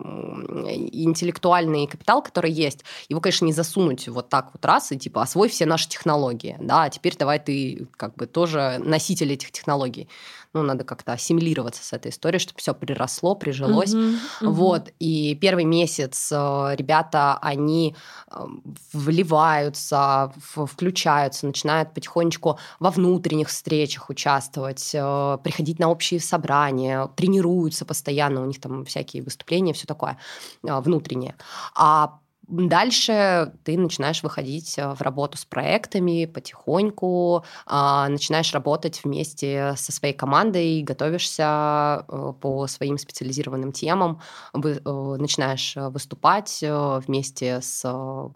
интеллектуальный 0.68 1.88
капитал, 1.88 2.22
который 2.22 2.52
есть, 2.52 2.84
его, 3.08 3.22
конечно, 3.22 3.46
не 3.46 3.54
засунуть 3.54 4.08
вот 4.08 4.30
так 4.30 4.50
вот 4.54 4.64
раз 4.66 4.92
и 4.92 4.98
типа 4.98 5.22
освой 5.22 5.50
все 5.50 5.66
наши 5.66 5.88
технологии, 5.88 6.58
да, 6.60 6.84
а 6.84 6.90
теперь 6.90 7.16
давай 7.18 7.40
ты 7.40 7.88
как 7.98 8.16
бы 8.16 8.28
тоже 8.28 8.80
носитель 8.80 9.34
этих 9.34 9.52
технологий 9.52 10.08
ну, 10.54 10.64
надо 10.64 10.84
как-то 10.84 11.14
ассимилироваться 11.14 11.84
с 11.84 11.94
этой 11.94 12.10
историей, 12.10 12.40
чтобы 12.40 12.60
все 12.60 12.74
приросло, 12.74 13.36
прижилось. 13.36 13.94
Uh-huh, 13.94 14.16
uh-huh. 14.42 14.50
Вот. 14.50 14.90
И 15.00 15.36
первый 15.36 15.64
месяц 15.64 16.32
э, 16.32 16.76
ребята, 16.76 17.38
они 17.40 17.96
э, 18.32 18.46
вливаются, 18.92 20.34
включаются, 20.40 21.46
начинают 21.46 21.94
потихонечку 21.94 22.58
во 22.80 22.90
внутренних 22.90 23.50
встречах 23.50 24.10
участвовать, 24.10 24.90
э, 24.94 25.38
приходить 25.44 25.78
на 25.78 25.90
общие 25.90 26.20
собрания, 26.20 27.08
тренируются 27.16 27.86
постоянно, 27.86 28.42
у 28.42 28.46
них 28.46 28.60
там 28.60 28.86
всякие 28.86 29.22
выступления, 29.22 29.74
все 29.74 29.86
такое 29.86 30.18
внутреннее. 30.64 31.36
А 31.76 32.20
Дальше 32.50 33.54
ты 33.64 33.78
начинаешь 33.78 34.24
выходить 34.24 34.80
э, 34.80 34.96
в 34.96 35.02
работу 35.02 35.38
с 35.38 35.46
проектами 35.46 36.26
потихоньку, 36.26 37.44
а, 37.68 38.10
начинаешь 38.10 38.52
работать 38.54 39.02
вместе 39.04 39.76
со 39.78 39.92
своей 39.92 40.16
командой, 40.16 40.82
готовишься 40.82 42.06
э, 42.08 42.34
по 42.42 42.66
своим 42.66 42.98
специализированным 42.98 43.72
темам, 43.72 44.22
э, 44.56 44.80
начинаешь 44.84 45.76
выступать 45.76 46.64
вместе 46.64 47.62
с 47.62 47.86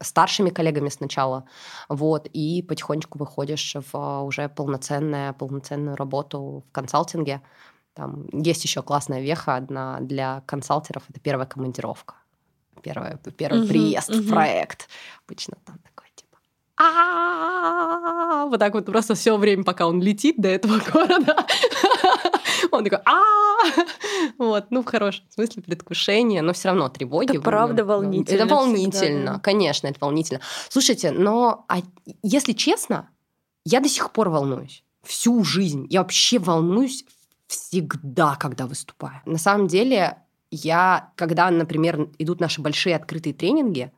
старшими 0.02 0.52
коллегами 0.52 0.90
сначала, 0.90 1.46
вот, 1.90 2.28
и 2.28 2.62
потихонечку 2.62 3.18
выходишь 3.18 3.76
в 3.92 4.22
уже 4.26 4.48
полноценную, 4.48 5.34
полноценную 5.34 5.96
работу 5.96 6.64
в 6.70 6.72
консалтинге. 6.72 7.42
Там 7.96 8.28
есть 8.32 8.64
еще 8.64 8.84
классная 8.84 9.22
веха 9.22 9.56
одна 9.56 10.00
для 10.02 10.42
консалтеров, 10.46 11.04
это 11.10 11.20
первая 11.20 11.48
командировка 11.48 12.14
первый, 12.82 13.18
первый 13.38 13.68
приезд 13.68 14.10
в 14.10 14.30
проект. 14.30 14.90
Обычно 15.26 15.58
там 15.66 15.78
такой 15.80 16.10
типа 16.16 16.38
вот 18.50 18.60
так 18.60 18.74
вот 18.74 18.86
просто 18.86 19.16
все 19.16 19.38
время, 19.38 19.64
пока 19.64 19.88
он 19.88 20.02
летит 20.02 20.36
до 20.38 20.50
этого 20.50 20.80
города, 20.94 21.46
он 22.72 22.84
такой 22.84 23.00
а 23.06 23.22
вот, 24.38 24.66
ну 24.70 24.82
в 24.82 24.86
хорошем 24.86 25.26
смысле 25.30 25.64
предвкушение, 25.64 26.42
но 26.42 26.54
все 26.54 26.70
равно 26.70 26.90
тревоги. 26.90 27.32
Это 27.32 27.42
правда 27.42 27.86
волнительно. 27.86 28.36
Это 28.36 28.46
волнительно, 28.46 29.40
конечно, 29.40 29.88
это 29.88 29.98
волнительно. 30.02 30.42
Слушайте, 30.70 31.12
но 31.12 31.66
а 31.68 31.82
если 32.22 32.54
честно, 32.54 33.10
я 33.66 33.80
до 33.80 33.90
сих 33.90 34.12
пор 34.12 34.30
волнуюсь 34.30 34.84
всю 35.04 35.44
жизнь. 35.44 35.88
Я 35.90 36.02
вообще 36.02 36.40
волнуюсь 36.40 37.06
всегда, 37.48 38.36
когда 38.36 38.66
выступаю. 38.66 39.22
На 39.26 39.38
самом 39.38 39.68
деле, 39.68 40.18
я, 40.56 41.12
когда, 41.16 41.50
например, 41.50 42.10
идут 42.20 42.40
наши 42.40 42.62
большие 42.62 42.96
открытые 42.96 43.34
тренинги, 43.34 43.92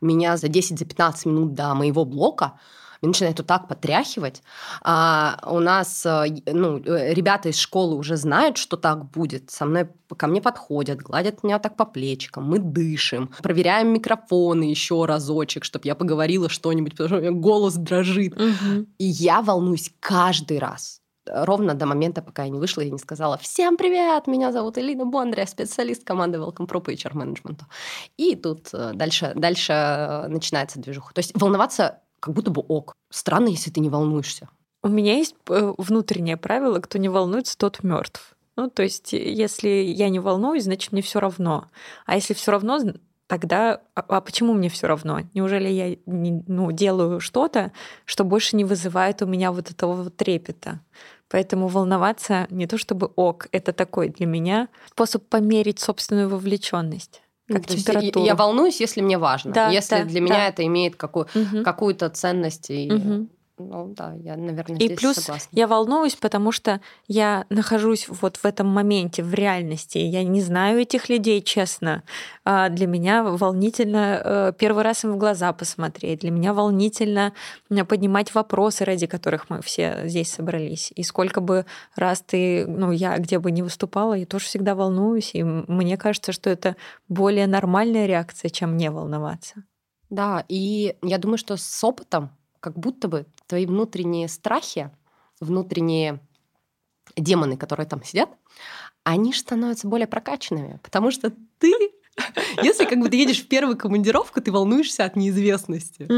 меня 0.00 0.36
за 0.36 0.48
10-15 0.48 1.12
за 1.16 1.28
минут 1.28 1.54
до 1.54 1.74
моего 1.74 2.04
блока 2.04 2.58
начинает 3.02 3.38
вот 3.38 3.46
так 3.46 3.68
потряхивать. 3.68 4.42
А 4.82 5.38
у 5.46 5.58
нас 5.58 6.06
э, 6.06 6.26
ну, 6.46 6.78
э, 6.78 7.12
ребята 7.12 7.48
из 7.48 7.58
школы 7.58 7.96
уже 7.96 8.16
знают, 8.16 8.56
что 8.56 8.76
так 8.76 9.10
будет. 9.10 9.50
Со 9.50 9.64
мной 9.64 9.88
ко 10.16 10.26
мне 10.28 10.40
подходят, 10.40 11.00
гладят 11.00 11.42
меня 11.42 11.58
так 11.58 11.76
по 11.76 11.84
плечикам, 11.84 12.44
мы 12.44 12.58
дышим, 12.58 13.30
проверяем 13.42 13.92
микрофоны 13.92 14.64
еще 14.64 15.04
разочек, 15.04 15.64
чтобы 15.64 15.86
я 15.86 15.94
поговорила 15.94 16.48
что-нибудь, 16.48 16.92
потому 16.92 17.08
что 17.08 17.16
у 17.18 17.20
меня 17.20 17.32
голос 17.32 17.74
дрожит. 17.74 18.34
Угу. 18.34 18.86
И 18.98 19.04
я 19.04 19.42
волнуюсь 19.42 19.92
каждый 20.00 20.58
раз 20.58 21.01
ровно 21.26 21.74
до 21.74 21.86
момента, 21.86 22.22
пока 22.22 22.44
я 22.44 22.48
не 22.48 22.58
вышла 22.58 22.82
и 22.82 22.90
не 22.90 22.98
сказала 22.98 23.38
«Всем 23.38 23.76
привет! 23.76 24.26
Меня 24.26 24.52
зовут 24.52 24.78
Элина 24.78 25.04
Бондаря, 25.04 25.46
специалист 25.46 26.04
команды 26.04 26.38
Welcome 26.38 26.66
Pro 26.66 26.80
по 26.80 26.90
HR 26.90 27.16
менеджменту». 27.16 27.66
И 28.16 28.36
тут 28.36 28.68
э, 28.72 28.92
дальше, 28.94 29.32
дальше 29.34 29.72
э, 29.72 30.28
начинается 30.28 30.80
движуха. 30.80 31.14
То 31.14 31.20
есть 31.20 31.32
волноваться 31.34 32.00
как 32.20 32.34
будто 32.34 32.50
бы 32.50 32.62
ок. 32.62 32.92
Странно, 33.10 33.48
если 33.48 33.70
ты 33.70 33.80
не 33.80 33.90
волнуешься. 33.90 34.48
У 34.82 34.88
меня 34.88 35.14
есть 35.16 35.34
э, 35.48 35.72
внутреннее 35.78 36.36
правило, 36.36 36.78
кто 36.78 36.98
не 36.98 37.08
волнуется, 37.08 37.56
тот 37.56 37.82
мертв. 37.82 38.34
Ну, 38.56 38.68
то 38.68 38.82
есть, 38.82 39.12
если 39.12 39.68
я 39.68 40.08
не 40.08 40.20
волнуюсь, 40.20 40.64
значит, 40.64 40.92
мне 40.92 41.02
все 41.02 41.20
равно. 41.20 41.68
А 42.04 42.16
если 42.16 42.34
все 42.34 42.50
равно, 42.50 42.78
тогда 43.32 43.80
а, 43.94 44.04
а 44.08 44.20
почему 44.20 44.52
мне 44.52 44.68
все 44.68 44.86
равно? 44.86 45.20
Неужели 45.32 45.68
я 45.70 45.96
ну, 46.04 46.70
делаю 46.70 47.18
что-то, 47.18 47.72
что 48.04 48.24
больше 48.24 48.56
не 48.56 48.64
вызывает 48.64 49.22
у 49.22 49.26
меня 49.26 49.52
вот 49.52 49.70
этого 49.70 49.94
вот 49.94 50.14
трепета? 50.18 50.80
Поэтому 51.30 51.68
волноваться 51.68 52.46
не 52.50 52.66
то 52.66 52.76
чтобы 52.76 53.10
ок, 53.16 53.48
это 53.50 53.72
такой 53.72 54.10
для 54.10 54.26
меня 54.26 54.68
способ 54.90 55.26
померить 55.30 55.80
собственную 55.80 56.28
вовлеченность. 56.28 57.22
Как 57.48 57.66
ну, 57.70 57.74
температуру. 57.74 58.26
Я 58.26 58.34
волнуюсь, 58.34 58.80
если 58.80 59.00
мне 59.00 59.16
важно. 59.16 59.50
Да, 59.50 59.70
если 59.70 59.96
да, 59.96 60.04
для 60.04 60.20
да. 60.20 60.26
меня 60.26 60.48
это 60.48 60.66
имеет 60.66 60.96
какую, 60.96 61.26
угу. 61.34 61.62
какую-то 61.64 62.10
ценность 62.10 62.68
и 62.68 62.92
угу. 62.92 63.28
Ну 63.58 63.92
да, 63.94 64.14
я, 64.14 64.36
наверное, 64.36 64.78
И 64.78 64.94
плюс 64.94 65.16
согласна. 65.16 65.48
я 65.52 65.66
волнуюсь, 65.66 66.16
потому 66.16 66.52
что 66.52 66.80
я 67.06 67.44
нахожусь 67.50 68.08
вот 68.08 68.38
в 68.38 68.44
этом 68.44 68.66
моменте, 68.66 69.22
в 69.22 69.34
реальности. 69.34 69.98
Я 69.98 70.24
не 70.24 70.40
знаю 70.40 70.80
этих 70.80 71.08
людей, 71.08 71.42
честно. 71.42 72.02
А 72.44 72.70
для 72.70 72.86
меня 72.86 73.22
волнительно 73.22 74.20
э, 74.24 74.52
первый 74.58 74.82
раз 74.84 75.04
им 75.04 75.12
в 75.12 75.18
глаза 75.18 75.52
посмотреть. 75.52 76.20
Для 76.20 76.30
меня 76.30 76.54
волнительно 76.54 77.34
поднимать 77.88 78.34
вопросы, 78.34 78.84
ради 78.84 79.06
которых 79.06 79.50
мы 79.50 79.60
все 79.60 80.02
здесь 80.04 80.32
собрались. 80.32 80.90
И 80.96 81.02
сколько 81.02 81.40
бы 81.40 81.66
раз 81.94 82.22
ты, 82.22 82.66
ну, 82.66 82.90
я 82.90 83.18
где 83.18 83.38
бы 83.38 83.50
не 83.50 83.62
выступала, 83.62 84.14
я 84.14 84.24
тоже 84.24 84.46
всегда 84.46 84.74
волнуюсь. 84.74 85.34
И 85.34 85.42
мне 85.42 85.96
кажется, 85.98 86.32
что 86.32 86.48
это 86.48 86.76
более 87.08 87.46
нормальная 87.46 88.06
реакция, 88.06 88.48
чем 88.48 88.76
не 88.76 88.90
волноваться. 88.90 89.64
Да, 90.08 90.44
и 90.48 90.96
я 91.02 91.18
думаю, 91.18 91.38
что 91.38 91.56
с 91.56 91.84
опытом 91.84 92.30
как 92.62 92.78
будто 92.78 93.08
бы 93.08 93.26
твои 93.46 93.66
внутренние 93.66 94.28
страхи, 94.28 94.90
внутренние 95.40 96.20
демоны, 97.16 97.56
которые 97.56 97.86
там 97.86 98.02
сидят, 98.04 98.30
они 99.02 99.32
же 99.32 99.40
становятся 99.40 99.88
более 99.88 100.06
прокачанными, 100.06 100.78
потому 100.82 101.10
что 101.10 101.32
ты, 101.58 101.72
если 102.62 102.84
как 102.84 103.00
бы 103.00 103.08
ты 103.08 103.16
едешь 103.16 103.42
в 103.42 103.48
первую 103.48 103.76
командировку, 103.76 104.40
ты 104.40 104.52
волнуешься 104.52 105.04
от 105.04 105.16
неизвестности, 105.16 106.08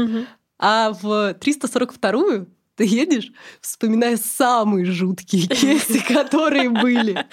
а 0.57 0.93
в 0.93 1.33
342-ю 1.33 2.47
ты 2.75 2.83
едешь, 2.83 3.31
вспоминая 3.61 4.17
самые 4.17 4.85
жуткие 4.85 5.47
кейсы, 5.47 5.99
которые 6.05 6.69
были. 6.69 7.25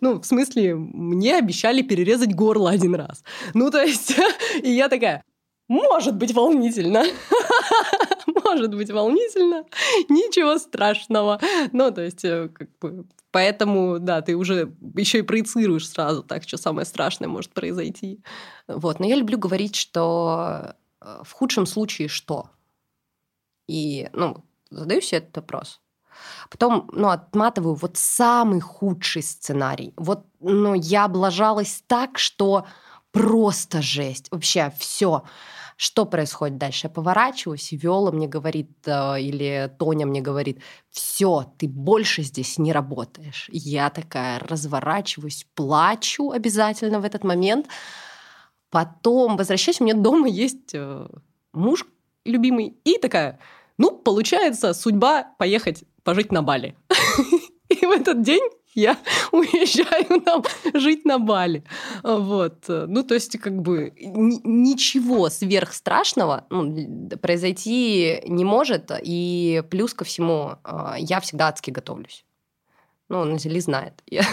Ну, 0.00 0.20
в 0.20 0.24
смысле, 0.24 0.74
мне 0.74 1.36
обещали 1.36 1.82
перерезать 1.82 2.34
горло 2.34 2.70
один 2.70 2.94
раз. 2.94 3.24
Ну, 3.54 3.70
то 3.70 3.82
есть, 3.82 4.14
и 4.62 4.70
я 4.70 4.88
такая, 4.88 5.24
может 5.66 6.16
быть 6.16 6.34
волнительно. 6.34 7.04
Может 8.52 8.74
быть 8.74 8.90
волнительно. 8.90 9.64
Ничего 10.08 10.58
страшного. 10.58 11.40
Ну, 11.72 11.90
то 11.90 12.02
есть, 12.02 12.24
э, 12.24 12.48
как 12.52 12.68
бы, 12.80 13.06
поэтому, 13.30 13.98
да, 13.98 14.20
ты 14.20 14.36
уже 14.36 14.72
еще 14.96 15.18
и 15.18 15.22
проецируешь 15.22 15.88
сразу 15.88 16.22
так, 16.22 16.42
что 16.42 16.56
самое 16.58 16.86
страшное 16.86 17.28
может 17.28 17.52
произойти. 17.52 18.20
Вот. 18.68 19.00
Но 19.00 19.06
я 19.06 19.16
люблю 19.16 19.38
говорить, 19.38 19.74
что 19.74 20.74
э, 21.00 21.22
в 21.24 21.32
худшем 21.32 21.66
случае 21.66 22.08
что? 22.08 22.50
И, 23.68 24.08
ну, 24.12 24.44
задаю 24.70 25.00
себе 25.00 25.18
этот 25.18 25.36
вопрос. 25.36 25.80
Потом, 26.50 26.90
ну, 26.92 27.08
отматываю 27.08 27.74
вот 27.74 27.96
самый 27.96 28.60
худший 28.60 29.22
сценарий. 29.22 29.94
Вот, 29.96 30.26
ну, 30.40 30.74
я 30.74 31.06
облажалась 31.06 31.82
так, 31.86 32.18
что 32.18 32.66
просто 33.12 33.82
жесть. 33.82 34.28
Вообще 34.30 34.72
все. 34.78 35.22
Что 35.82 36.06
происходит 36.06 36.58
дальше? 36.58 36.86
Я 36.86 36.90
поворачиваюсь, 36.90 37.72
Виола 37.72 38.12
мне 38.12 38.28
говорит, 38.28 38.70
э, 38.86 39.20
или 39.20 39.68
Тоня 39.80 40.06
мне 40.06 40.20
говорит, 40.20 40.60
все, 40.90 41.52
ты 41.58 41.66
больше 41.66 42.22
здесь 42.22 42.56
не 42.56 42.72
работаешь. 42.72 43.48
я 43.52 43.90
такая 43.90 44.38
разворачиваюсь, 44.38 45.44
плачу 45.56 46.30
обязательно 46.30 47.00
в 47.00 47.04
этот 47.04 47.24
момент. 47.24 47.66
Потом 48.70 49.36
возвращаюсь, 49.36 49.80
у 49.80 49.84
меня 49.84 49.94
дома 49.94 50.28
есть 50.28 50.72
э, 50.72 51.08
муж 51.52 51.84
любимый, 52.24 52.76
и 52.84 52.98
такая, 52.98 53.40
ну, 53.76 53.90
получается, 53.90 54.74
судьба 54.74 55.34
поехать 55.36 55.82
пожить 56.04 56.30
на 56.30 56.42
Бали. 56.42 56.76
И 57.68 57.84
в 57.86 57.90
этот 57.90 58.22
день 58.22 58.48
я 58.74 58.98
уезжаю 59.32 60.22
нам 60.24 60.44
жить 60.74 61.04
на 61.04 61.18
Бали. 61.18 61.64
Вот. 62.02 62.64
Ну, 62.68 63.02
то 63.02 63.14
есть, 63.14 63.38
как 63.38 63.60
бы 63.60 63.92
ничего 63.96 65.28
сверхстрашного 65.28 66.46
ну, 66.50 67.08
произойти 67.20 68.22
не 68.26 68.44
может. 68.44 68.90
И 69.02 69.62
плюс 69.70 69.94
ко 69.94 70.04
всему, 70.04 70.56
а, 70.64 70.96
я 70.98 71.20
всегда 71.20 71.48
адски 71.48 71.70
готовлюсь. 71.70 72.24
Ну, 73.08 73.24
Назели 73.24 73.60
знает. 73.60 74.02
Я, 74.06 74.24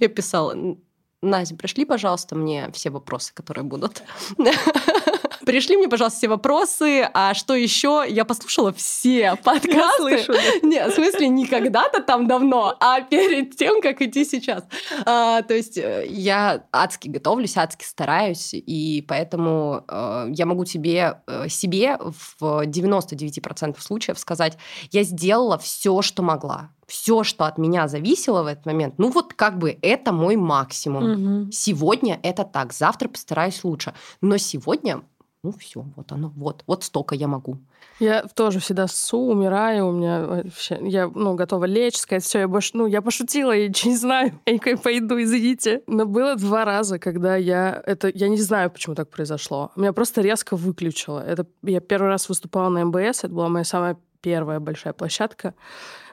я 0.00 0.08
писала, 0.08 0.76
Настя, 1.22 1.54
пришли, 1.54 1.84
пожалуйста, 1.84 2.34
мне 2.34 2.70
все 2.72 2.90
вопросы, 2.90 3.32
которые 3.34 3.64
будут. 3.64 4.02
Пришли 5.44 5.76
мне, 5.76 5.88
пожалуйста, 5.88 6.18
все 6.18 6.28
вопросы. 6.28 7.08
А 7.14 7.34
что 7.34 7.54
еще? 7.54 8.04
Я 8.08 8.24
послушала 8.24 8.72
все 8.72 9.36
подкасты. 9.44 9.80
слышу, 9.96 10.32
да. 10.32 10.66
Нет, 10.66 10.92
в 10.92 10.94
смысле, 10.94 11.28
не 11.28 11.46
когда-то 11.46 12.02
там 12.02 12.26
давно, 12.26 12.76
а 12.80 13.00
перед 13.00 13.56
тем, 13.56 13.80
как 13.80 14.02
идти 14.02 14.24
сейчас. 14.24 14.64
А, 15.06 15.42
то 15.42 15.54
есть 15.54 15.78
э, 15.78 16.06
я 16.08 16.64
адски 16.72 17.08
готовлюсь, 17.08 17.56
адски 17.56 17.84
стараюсь, 17.84 18.50
и 18.52 19.04
поэтому 19.06 19.84
э, 19.88 20.26
я 20.30 20.46
могу 20.46 20.64
себе, 20.64 21.20
э, 21.26 21.48
себе 21.48 21.98
в 22.38 22.64
99% 22.64 23.80
случаев 23.80 24.18
сказать, 24.18 24.58
я 24.90 25.02
сделала 25.02 25.58
все, 25.58 26.02
что 26.02 26.22
могла. 26.22 26.70
Все, 26.86 27.22
что 27.22 27.44
от 27.44 27.56
меня 27.56 27.86
зависело 27.86 28.42
в 28.42 28.46
этот 28.46 28.66
момент, 28.66 28.94
ну 28.98 29.10
вот 29.10 29.34
как 29.34 29.58
бы 29.58 29.78
это 29.80 30.12
мой 30.12 30.34
максимум. 30.34 31.12
Мгм. 31.12 31.52
Сегодня 31.52 32.18
это 32.22 32.44
так, 32.44 32.72
завтра 32.72 33.08
постараюсь 33.08 33.62
лучше. 33.62 33.94
Но 34.20 34.38
сегодня, 34.38 35.02
ну 35.42 35.52
все, 35.52 35.84
вот 35.96 36.12
оно, 36.12 36.32
вот, 36.36 36.64
вот 36.66 36.84
столько 36.84 37.14
я 37.14 37.26
могу. 37.26 37.58
Я 37.98 38.22
тоже 38.34 38.60
всегда 38.60 38.86
ссу, 38.86 39.18
умираю, 39.18 39.88
у 39.88 39.92
меня 39.92 40.26
вообще... 40.26 40.78
Я, 40.82 41.08
ну, 41.08 41.34
готова 41.34 41.64
лечь, 41.64 41.96
сказать, 41.96 42.24
все, 42.24 42.40
я 42.40 42.48
больше... 42.48 42.72
Ну, 42.74 42.86
я 42.86 43.00
пошутила, 43.00 43.52
я 43.52 43.68
ничего 43.68 43.90
не 43.90 43.96
знаю, 43.96 44.38
я 44.46 44.76
пойду, 44.76 45.20
извините. 45.20 45.82
Но 45.86 46.04
было 46.04 46.36
два 46.36 46.64
раза, 46.64 46.98
когда 46.98 47.36
я... 47.36 47.82
Это... 47.86 48.10
Я 48.14 48.28
не 48.28 48.36
знаю, 48.36 48.70
почему 48.70 48.94
так 48.94 49.08
произошло. 49.08 49.72
Меня 49.76 49.92
просто 49.92 50.20
резко 50.20 50.56
выключило. 50.56 51.20
Это... 51.20 51.46
Я 51.62 51.80
первый 51.80 52.08
раз 52.08 52.28
выступала 52.28 52.68
на 52.68 52.84
МБС, 52.84 53.24
это 53.24 53.28
была 53.28 53.48
моя 53.48 53.64
самая 53.64 53.96
первая 54.20 54.60
большая 54.60 54.92
площадка. 54.92 55.54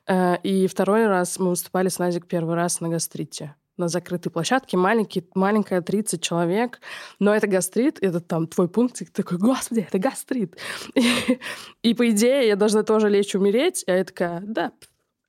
Э, 0.08 0.38
И 0.44 0.68
второй 0.68 1.08
раз 1.08 1.38
мы 1.38 1.50
выступали 1.50 1.90
с 1.90 2.00
Назик 2.00 2.28
первый 2.28 2.56
раз 2.56 2.80
на 2.80 2.88
гастрите 2.88 3.56
на 3.78 3.88
закрытой 3.88 4.30
площадке, 4.30 4.78
маленький, 4.78 5.28
маленькая 5.36 5.82
30 5.82 6.22
человек, 6.22 6.82
но 7.20 7.34
это 7.34 7.48
гастрит, 7.48 8.00
это 8.02 8.20
там 8.20 8.48
твой 8.48 8.68
пункт, 8.68 9.02
и 9.02 9.06
ты 9.06 9.12
такой, 9.12 9.38
господи, 9.38 9.86
это 9.88 10.00
гастрит. 10.00 10.58
И, 10.96 11.40
и 11.84 11.94
по 11.94 12.10
идее 12.10 12.48
я 12.48 12.56
должна 12.56 12.84
тоже 12.84 13.10
лечь 13.10 13.36
умереть, 13.36 13.84
а 13.88 13.92
я 13.92 14.04
такая, 14.04 14.42
да, 14.42 14.72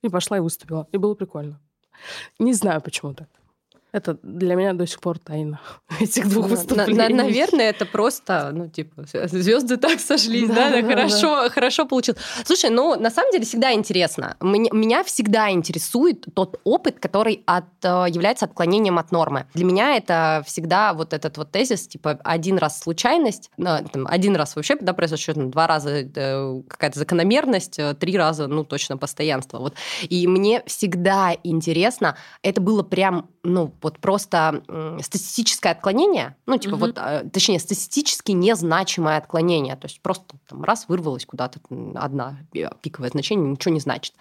и 0.01 0.09
пошла 0.09 0.37
и 0.37 0.39
выступила. 0.39 0.87
И 0.91 0.97
было 0.97 1.13
прикольно. 1.15 1.59
Не 2.39 2.53
знаю, 2.53 2.81
почему 2.81 3.13
так. 3.13 3.29
Это 3.91 4.17
для 4.21 4.55
меня 4.55 4.73
до 4.73 4.85
сих 4.85 4.99
пор 4.99 5.17
тайна 5.19 5.59
этих 5.99 6.29
двух 6.29 6.45
На- 6.45 6.51
выступлений. 6.55 6.93
на- 6.93 7.09
наверное, 7.23 7.69
это 7.71 7.85
просто, 7.85 8.51
ну, 8.53 8.67
типа, 8.69 9.03
звезды 9.27 9.77
так 9.77 9.99
сошлись, 9.99 10.47
да, 10.47 10.55
Да, 10.55 10.69
да, 10.69 10.81
да, 10.81 10.87
хорошо, 10.87 11.49
хорошо 11.49 11.85
получилось. 11.85 12.19
Слушай, 12.45 12.69
ну, 12.69 12.99
на 12.99 13.09
самом 13.09 13.31
деле, 13.31 13.45
всегда 13.45 13.73
интересно. 13.73 14.37
Меня, 14.41 14.69
меня 14.73 15.03
всегда 15.03 15.49
интересует 15.51 16.25
тот 16.35 16.59
опыт, 16.63 16.99
который 16.99 17.43
от, 17.47 17.65
э, 17.83 18.05
является 18.09 18.45
отклонением 18.45 18.99
от 18.99 19.11
нормы. 19.11 19.47
Для 19.55 19.65
меня 19.65 19.95
это 19.97 20.43
всегда 20.45 20.93
вот 20.93 21.13
этот 21.13 21.37
вот 21.37 21.51
тезис, 21.51 21.87
типа, 21.87 22.19
один 22.23 22.57
раз 22.59 22.79
случайность, 22.79 23.49
ну, 23.57 23.69
там, 23.91 24.05
один 24.07 24.35
раз 24.35 24.55
вообще, 24.55 24.75
да, 24.79 24.93
произошел, 24.93 25.33
ну, 25.35 25.49
два 25.49 25.65
раза 25.67 25.89
э, 26.03 26.61
какая-то 26.67 26.99
закономерность, 26.99 27.79
э, 27.79 27.95
три 27.95 28.15
раза, 28.17 28.47
ну, 28.47 28.63
точно 28.63 28.97
постоянство. 28.97 29.57
Вот. 29.59 29.73
И 30.07 30.27
мне 30.27 30.61
всегда 30.67 31.35
интересно, 31.43 32.15
это 32.43 32.61
было 32.61 32.83
прям, 32.83 33.29
ну, 33.43 33.73
вот 33.81 33.99
просто 33.99 34.63
статистическое 35.01 35.71
отклонение, 35.71 36.35
ну, 36.45 36.57
типа 36.57 36.75
Мгм. 36.75 36.85
вот, 36.85 36.97
э, 36.97 37.29
точнее, 37.31 37.59
статистически 37.59 38.31
незначимое 38.31 39.17
отклонение, 39.17 39.75
то 39.75 39.87
есть 39.87 40.01
просто 40.01 40.35
там 40.47 40.63
раз 40.63 40.85
вырвалось 40.87 41.25
куда-то 41.25 41.59
одна 41.95 42.37
э, 42.53 42.69
пиковое 42.81 43.09
значение, 43.09 43.49
ничего 43.49 43.73
не 43.73 43.79
значит. 43.79 44.13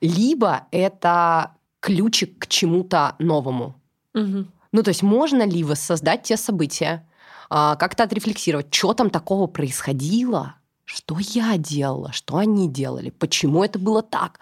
Либо 0.00 0.66
это 0.70 1.52
ключик 1.80 2.38
к 2.38 2.46
чему-то 2.46 3.14
новому. 3.18 3.74
Мгм. 4.14 4.50
Ну, 4.72 4.82
то 4.82 4.88
есть 4.88 5.02
можно 5.02 5.42
ли 5.44 5.62
воссоздать 5.62 6.22
те 6.22 6.36
события, 6.36 7.06
а, 7.50 7.76
как-то 7.76 8.04
отрефлексировать, 8.04 8.74
что 8.74 8.94
там 8.94 9.10
такого 9.10 9.46
происходило, 9.46 10.56
что 10.84 11.16
я 11.20 11.56
делала, 11.58 12.12
что 12.12 12.36
они 12.38 12.68
делали, 12.68 13.10
почему 13.10 13.62
это 13.62 13.78
было 13.78 14.02
так. 14.02 14.40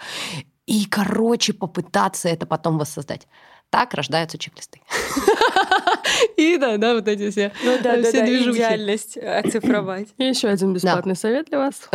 И, 0.67 0.87
короче, 0.87 1.53
попытаться 1.53 2.29
это 2.29 2.47
потом 2.47 2.79
воссоздать. 2.79 3.27
Так 3.73 3.95
рождаются 3.95 4.37
чек-листы. 4.37 4.83
И 6.37 6.59
да, 6.59 6.77
да, 6.77 6.93
вот 6.93 7.09
эти 7.09 7.31
все. 7.31 7.53
Ну 7.65 7.79
да, 7.83 7.97
да, 7.97 8.03
Все 8.03 8.21
да, 8.21 8.27
движухи. 8.27 8.59
идеальность 8.59 9.17
оцифровать. 9.17 10.09
И 10.19 10.25
еще 10.25 10.49
один 10.49 10.75
бесплатный 10.75 11.17
совет 11.17 11.47
для 11.47 11.57
вас. 11.57 11.89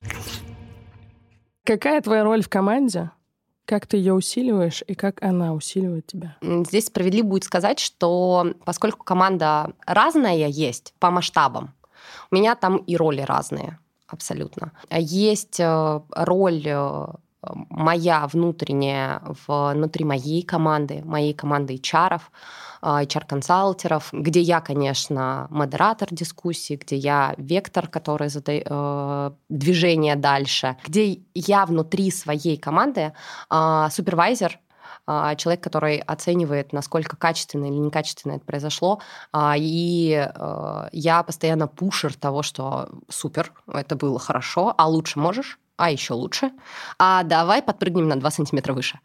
Какая 1.64 2.00
твоя 2.00 2.24
роль 2.24 2.42
в 2.42 2.48
команде? 2.48 3.10
Как 3.66 3.86
ты 3.86 3.98
ее 3.98 4.14
усиливаешь 4.14 4.82
и 4.86 4.94
как 4.94 5.22
она 5.22 5.52
усиливает 5.52 6.06
тебя? 6.06 6.38
Здесь 6.40 6.86
справедливо 6.86 7.26
будет 7.26 7.44
сказать, 7.44 7.78
что 7.78 8.54
поскольку 8.64 9.04
команда 9.04 9.74
разная 9.86 10.48
есть 10.48 10.94
по 10.98 11.10
масштабам, 11.10 11.74
у 12.30 12.36
меня 12.36 12.54
там 12.54 12.78
и 12.78 12.96
роли 12.96 13.20
разные 13.20 13.78
абсолютно. 14.08 14.72
Есть 14.90 15.60
э, 15.60 16.00
роль 16.10 16.62
э, 16.64 17.06
моя 17.70 18.26
внутренняя 18.26 19.22
внутри 19.46 20.04
моей 20.04 20.42
команды, 20.42 21.02
моей 21.04 21.34
команды 21.34 21.74
HR, 21.74 22.20
HR-консалтеров, 22.82 24.08
где 24.12 24.40
я, 24.40 24.60
конечно, 24.60 25.46
модератор 25.50 26.08
дискуссии, 26.10 26.74
где 26.74 26.96
я 26.96 27.34
вектор, 27.36 27.86
который 27.86 28.28
задает 28.28 28.66
движение 29.48 30.16
дальше, 30.16 30.76
где 30.84 31.20
я 31.34 31.64
внутри 31.66 32.10
своей 32.10 32.56
команды 32.56 33.12
а, 33.48 33.90
супервайзер, 33.90 34.58
а, 35.06 35.34
человек, 35.34 35.62
который 35.62 35.98
оценивает, 35.98 36.72
насколько 36.72 37.16
качественно 37.16 37.66
или 37.66 37.74
некачественно 37.74 38.32
это 38.32 38.44
произошло. 38.44 39.00
А, 39.32 39.54
И 39.56 40.12
э, 40.12 40.88
я 40.92 41.22
постоянно 41.22 41.66
пушер 41.66 42.14
того, 42.14 42.42
что 42.42 42.88
супер, 43.08 43.52
это 43.66 43.96
было 43.96 44.18
хорошо, 44.18 44.74
а 44.76 44.88
лучше 44.88 45.18
можешь, 45.18 45.58
а 45.76 45.90
еще 45.90 46.14
лучше. 46.14 46.52
А 46.98 47.22
давай 47.22 47.62
подпрыгнем 47.62 48.08
на 48.08 48.16
2 48.16 48.30
сантиметра 48.30 48.72
выше. 48.72 48.98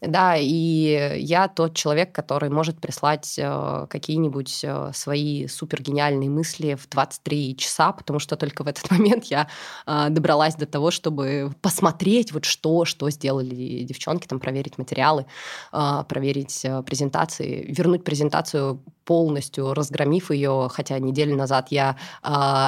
Да, 0.00 0.36
и 0.36 1.18
я 1.18 1.48
тот 1.48 1.74
человек, 1.74 2.12
который 2.12 2.50
может 2.50 2.80
прислать 2.80 3.38
э, 3.38 3.86
какие-нибудь 3.88 4.60
э, 4.62 4.90
свои 4.92 5.46
супер 5.48 5.82
гениальные 5.82 6.28
мысли 6.28 6.74
в 6.74 6.86
23 6.88 7.56
часа, 7.56 7.92
потому 7.92 8.18
что 8.18 8.36
только 8.36 8.62
в 8.62 8.66
этот 8.66 8.90
момент 8.90 9.24
я 9.24 9.48
э, 9.86 10.08
добралась 10.10 10.54
до 10.54 10.66
того, 10.66 10.90
чтобы 10.90 11.52
посмотреть 11.62 12.32
вот 12.32 12.44
что, 12.44 12.84
что 12.84 13.08
сделали 13.08 13.84
девчонки, 13.84 14.26
там 14.26 14.38
проверить 14.38 14.78
материалы, 14.78 15.26
проверить 15.70 16.64
презентации, 16.86 17.64
вернуть 17.68 18.04
презентацию 18.04 18.82
полностью, 19.04 19.72
разгромив 19.74 20.30
ее, 20.30 20.68
хотя 20.70 20.98
неделю 20.98 21.36
назад 21.36 21.68
я 21.70 21.96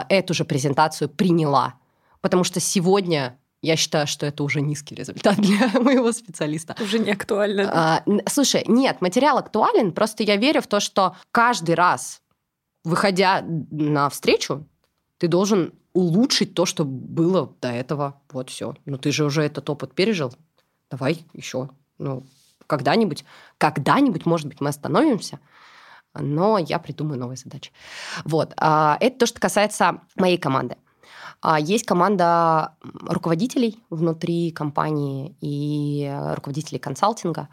эту 0.09 0.34
же 0.34 0.44
презентацию 0.44 1.09
приняла, 1.09 1.74
потому 2.20 2.44
что 2.44 2.60
сегодня 2.60 3.38
я 3.60 3.76
считаю, 3.76 4.06
что 4.06 4.26
это 4.26 4.44
уже 4.44 4.60
низкий 4.60 4.94
результат 4.94 5.36
для 5.38 5.68
моего 5.80 6.12
специалиста. 6.12 6.76
Уже 6.80 6.98
не 6.98 7.10
актуально. 7.10 7.70
А, 7.72 8.04
слушай, 8.28 8.64
нет, 8.66 9.00
материал 9.00 9.38
актуален, 9.38 9.92
просто 9.92 10.22
я 10.22 10.36
верю 10.36 10.62
в 10.62 10.66
то, 10.66 10.80
что 10.80 11.16
каждый 11.30 11.74
раз, 11.74 12.22
выходя 12.84 13.42
на 13.42 14.08
встречу, 14.08 14.66
ты 15.18 15.28
должен 15.28 15.72
улучшить 15.92 16.54
то, 16.54 16.64
что 16.66 16.84
было 16.84 17.52
до 17.60 17.68
этого. 17.68 18.20
Вот 18.30 18.50
все. 18.50 18.76
Ну 18.84 18.98
ты 18.98 19.10
же 19.10 19.24
уже 19.24 19.42
этот 19.42 19.68
опыт 19.68 19.94
пережил. 19.94 20.32
Давай 20.90 21.26
еще. 21.32 21.70
Ну, 21.98 22.24
когда-нибудь, 22.66 23.24
когда-нибудь, 23.58 24.24
может 24.24 24.46
быть, 24.46 24.60
мы 24.60 24.68
остановимся, 24.68 25.40
но 26.14 26.58
я 26.58 26.78
придумаю 26.78 27.18
новые 27.18 27.36
задачи. 27.36 27.72
Вот. 28.24 28.52
а, 28.56 28.96
Это 29.00 29.18
то, 29.18 29.26
что 29.26 29.40
касается 29.40 30.00
моей 30.14 30.38
команды. 30.38 30.76
А 31.41 31.59
Есть 31.59 31.87
команда 31.87 32.74
руководителей 32.83 33.83
внутри 33.91 34.51
компании 34.51 35.37
и 35.41 36.12
руководителей 36.35 36.79
консалтинга. 36.79 37.49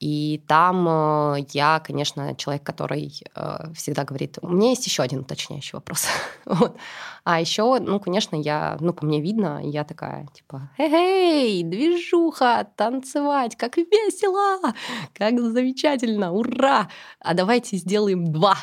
И 0.00 0.42
там 0.46 0.86
э, 0.88 1.46
я, 1.52 1.80
конечно, 1.80 2.34
человек, 2.34 2.62
который 2.62 3.12
э, 3.34 3.72
всегда 3.74 4.04
говорит, 4.04 4.38
у 4.42 4.48
меня 4.48 4.70
есть 4.70 4.86
еще 4.86 5.02
один 5.02 5.20
уточняющий 5.20 5.72
вопрос. 5.74 6.06
Вот. 6.44 6.76
А 7.24 7.40
еще, 7.40 7.78
ну, 7.80 7.98
конечно, 7.98 8.36
я, 8.36 8.76
ну, 8.80 8.92
по 8.92 9.04
мне 9.04 9.20
видно, 9.20 9.60
я 9.64 9.82
такая, 9.82 10.28
типа, 10.32 10.70
эй, 10.78 11.64
движуха, 11.64 12.68
танцевать, 12.76 13.56
как 13.56 13.76
весело, 13.78 14.72
как 15.12 15.40
замечательно, 15.40 16.32
ура! 16.32 16.88
А 17.18 17.34
давайте 17.34 17.78
сделаем 17.78 18.32
два 18.32 18.56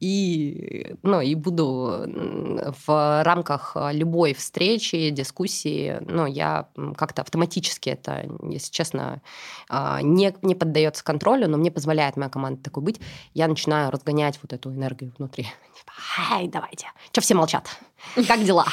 и, 0.00 0.94
ну, 1.02 1.20
и 1.20 1.34
буду 1.34 2.04
в 2.86 3.22
рамках 3.22 3.76
любой 3.92 4.34
встречи, 4.34 5.10
дискуссии, 5.10 5.98
ну, 6.00 6.26
я 6.26 6.68
как-то 6.96 7.22
автоматически 7.22 7.90
это, 7.90 8.28
если 8.48 8.72
честно, 8.72 9.22
а, 9.68 10.00
не, 10.02 10.34
не 10.42 10.54
поддается 10.54 11.04
контролю, 11.04 11.48
но 11.48 11.56
мне 11.56 11.70
позволяет 11.70 12.16
моя 12.16 12.28
команда 12.28 12.62
такой 12.62 12.82
быть, 12.82 13.00
я 13.34 13.48
начинаю 13.48 13.90
разгонять 13.90 14.38
вот 14.42 14.52
эту 14.52 14.70
энергию 14.70 15.12
внутри. 15.18 15.44
Типа, 15.78 15.92
давайте. 16.48 16.86
Че 17.12 17.20
все 17.20 17.34
молчат? 17.34 17.68
Как 18.26 18.44
дела? 18.44 18.66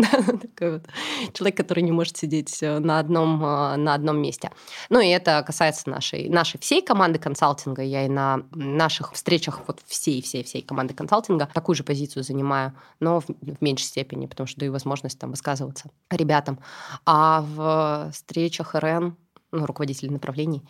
Человек, 1.32 1.56
который 1.56 1.82
не 1.82 1.92
может 1.92 2.16
сидеть 2.16 2.62
э, 2.62 2.78
на 2.78 2.98
одном, 2.98 3.44
э, 3.44 3.76
на 3.76 3.94
одном 3.94 4.20
месте. 4.20 4.50
Ну 4.88 5.00
и 5.00 5.08
это 5.08 5.42
касается 5.46 5.88
нашей, 5.90 6.28
нашей 6.28 6.58
всей 6.58 6.82
команды 6.82 7.18
консалтинга. 7.18 7.82
Я 7.82 8.06
и 8.06 8.08
на 8.08 8.42
наших 8.52 9.12
встречах 9.12 9.60
вот 9.66 9.80
всей-всей-всей 9.86 10.62
команды 10.62 10.94
консалтинга 10.94 11.48
такую 11.52 11.76
же 11.76 11.84
позицию 11.84 12.22
занимаю, 12.22 12.72
но 13.00 13.20
в, 13.20 13.26
в 13.28 13.60
меньшей 13.60 13.84
степени, 13.84 14.26
потому 14.26 14.46
что 14.46 14.60
даю 14.60 14.72
возможность 14.72 15.18
там 15.18 15.30
высказываться 15.30 15.90
ребятам. 16.10 16.58
А 17.06 17.42
в 17.42 18.10
встречах 18.12 18.74
РН, 18.74 19.16
ну, 19.52 19.66
руководителей 19.66 20.10
направлений, 20.10 20.62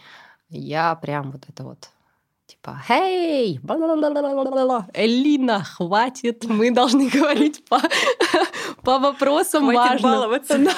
я 0.49 0.95
прям 0.97 1.31
вот 1.31 1.45
это 1.49 1.65
вот 1.65 1.91
типа, 2.51 2.83
«Эй, 2.89 3.61
Элина, 4.93 5.63
хватит, 5.63 6.45
мы 6.45 6.73
должны 6.73 7.09
говорить 7.09 7.65
по, 7.69 7.81
по 8.91 8.99
вопросам 8.99 9.65
хватит 9.65 10.03
важным». 10.03 10.13
баловаться. 10.13 10.59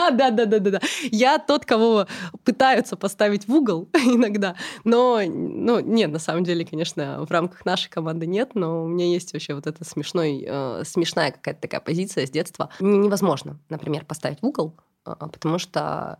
Да, 0.00 0.10
да, 0.10 0.30
да, 0.30 0.46
да, 0.46 0.58
да, 0.60 0.70
да. 0.70 0.80
Я 1.10 1.38
тот, 1.38 1.66
кого 1.66 2.06
пытаются 2.44 2.96
поставить 2.96 3.46
в 3.46 3.54
угол 3.54 3.88
иногда, 3.94 4.56
но, 4.84 5.20
ну, 5.26 5.80
нет, 5.80 6.10
на 6.10 6.18
самом 6.18 6.44
деле, 6.44 6.64
конечно, 6.64 7.24
в 7.24 7.30
рамках 7.30 7.64
нашей 7.66 7.90
команды 7.90 8.26
нет, 8.26 8.54
но 8.54 8.84
у 8.84 8.88
меня 8.88 9.06
есть 9.06 9.32
вообще 9.32 9.54
вот 9.54 9.66
эта 9.66 9.84
смешной, 9.84 10.44
э, 10.46 10.82
смешная 10.84 11.32
какая-то 11.32 11.60
такая 11.60 11.80
позиция 11.80 12.26
с 12.26 12.30
детства. 12.30 12.70
Невозможно, 12.80 13.58
например, 13.68 14.04
поставить 14.04 14.40
в 14.40 14.46
угол, 14.46 14.74
э, 15.06 15.12
потому 15.32 15.58
что 15.58 16.18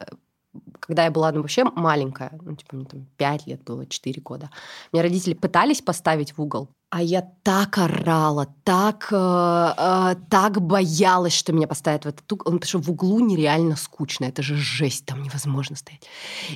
когда 0.81 1.05
я 1.05 1.11
была 1.11 1.31
ну, 1.33 1.43
вообще 1.43 1.65
маленькая, 1.65 2.39
ну, 2.43 2.57
типа, 2.57 2.77
мне 2.77 2.85
там 2.85 3.07
5 3.17 3.47
лет 3.47 3.63
было, 3.63 3.87
4 3.87 4.21
года, 4.23 4.51
меня 4.93 5.03
родители 5.03 5.35
пытались 5.35 5.81
поставить 5.81 6.37
в 6.37 6.43
угол, 6.43 6.71
а 6.91 7.03
я 7.03 7.23
так 7.45 7.79
орала, 7.79 8.53
так, 8.65 9.09
э, 9.13 9.17
э, 9.17 10.15
так 10.29 10.61
боялась, 10.61 11.33
что 11.33 11.53
меня 11.53 11.69
поставят 11.69 12.05
в 12.05 12.09
этот 12.09 12.33
угол, 12.33 12.53
потому 12.53 12.69
что 12.69 12.79
в 12.79 12.91
углу 12.91 13.21
нереально 13.21 13.77
скучно, 13.77 14.25
это 14.25 14.43
же 14.43 14.57
жесть, 14.57 15.07
там 15.07 15.23
невозможно 15.23 15.77
стоять. 15.77 16.03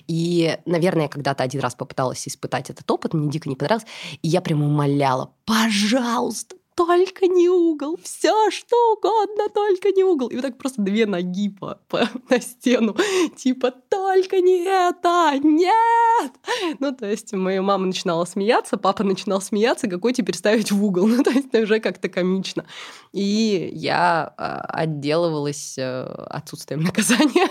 И, 0.08 0.58
наверное, 0.66 1.04
я 1.04 1.08
когда-то 1.08 1.44
один 1.44 1.60
раз 1.60 1.76
попыталась 1.76 2.26
испытать 2.26 2.70
этот 2.70 2.90
опыт, 2.90 3.14
мне 3.14 3.30
дико 3.30 3.48
не 3.48 3.54
понравилось, 3.54 3.86
и 4.22 4.28
я 4.28 4.40
прям 4.40 4.62
умоляла, 4.62 5.32
пожалуйста, 5.44 6.56
только 6.74 7.26
не 7.26 7.48
угол, 7.48 7.98
все 8.02 8.50
что 8.50 8.76
угодно, 8.94 9.48
только 9.52 9.90
не 9.90 10.04
угол. 10.04 10.28
И 10.28 10.34
вот 10.34 10.42
так 10.42 10.58
просто 10.58 10.82
две 10.82 11.06
ноги 11.06 11.48
по, 11.48 11.78
по, 11.88 12.08
на 12.30 12.40
стену, 12.40 12.96
типа, 13.36 13.70
только 13.70 14.40
не 14.40 14.64
это, 14.64 15.32
нет! 15.42 16.32
Ну, 16.80 16.94
то 16.94 17.06
есть 17.06 17.32
моя 17.32 17.62
мама 17.62 17.86
начинала 17.86 18.24
смеяться, 18.24 18.76
папа 18.76 19.04
начинал 19.04 19.40
смеяться, 19.40 19.88
какой 19.88 20.12
теперь 20.12 20.36
ставить 20.36 20.72
в 20.72 20.84
угол? 20.84 21.06
Ну, 21.14 21.22
то 21.22 21.30
есть 21.30 21.54
уже 21.54 21.78
как-то 21.78 22.08
комично. 22.08 22.66
И 23.12 23.70
я 23.72 24.34
а, 24.36 24.60
отделывалась 24.62 25.78
э, 25.78 26.02
отсутствием 26.02 26.80
наказания. 26.82 27.48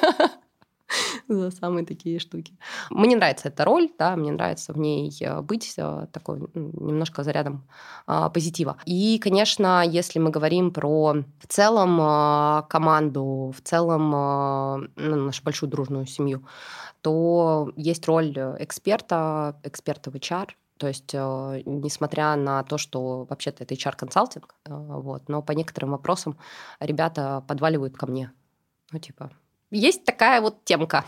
за 1.28 1.52
самые 1.52 1.86
такие 1.86 2.20
штуки. 2.20 2.58
Мне 2.90 3.16
нравится 3.16 3.50
эта 3.50 3.66
роль, 3.66 3.90
да, 3.98 4.16
мне 4.16 4.32
нравится 4.32 4.74
в 4.74 4.78
ней 4.78 5.16
э, 5.22 5.42
быть 5.42 5.74
э, 5.78 6.08
такой 6.12 6.40
немножко 6.54 7.24
зарядом 7.24 7.68
а, 8.06 8.30
позитива. 8.30 8.78
И, 8.86 9.20
конечно, 9.20 9.84
если 9.86 10.20
мы 10.20 10.30
говорим 10.30 10.72
про 10.72 11.14
в 11.14 11.48
целом 11.48 11.98
а, 12.02 12.66
команду, 12.70 13.54
в 13.56 13.62
целом 13.62 14.12
а, 14.16 14.78
ну, 14.96 15.16
нашу 15.16 15.44
большую 15.44 15.70
дружную 15.70 16.06
семью, 16.06 16.46
то 17.02 17.72
есть 17.76 18.08
роль 18.08 18.34
эксперта, 18.60 19.60
эксперта 19.64 20.12
в 20.12 20.16
HR, 20.16 20.50
то 20.78 20.88
есть, 20.88 21.14
э, 21.14 21.62
несмотря 21.66 22.36
на 22.36 22.64
то, 22.64 22.78
что 22.78 23.26
вообще-то 23.30 23.64
это 23.64 23.74
HR-консалтинг, 23.76 24.56
вот, 24.66 25.30
но 25.30 25.42
по 25.42 25.52
некоторым 25.52 25.92
вопросам 25.92 26.38
ребята 26.80 27.44
подваливают 27.48 27.96
ко 27.96 28.08
мне. 28.08 28.32
Ну, 28.92 29.00
типа, 29.00 29.32
есть 29.74 30.06
такая 30.06 30.42
вот 30.42 30.64
темка. 30.64 31.06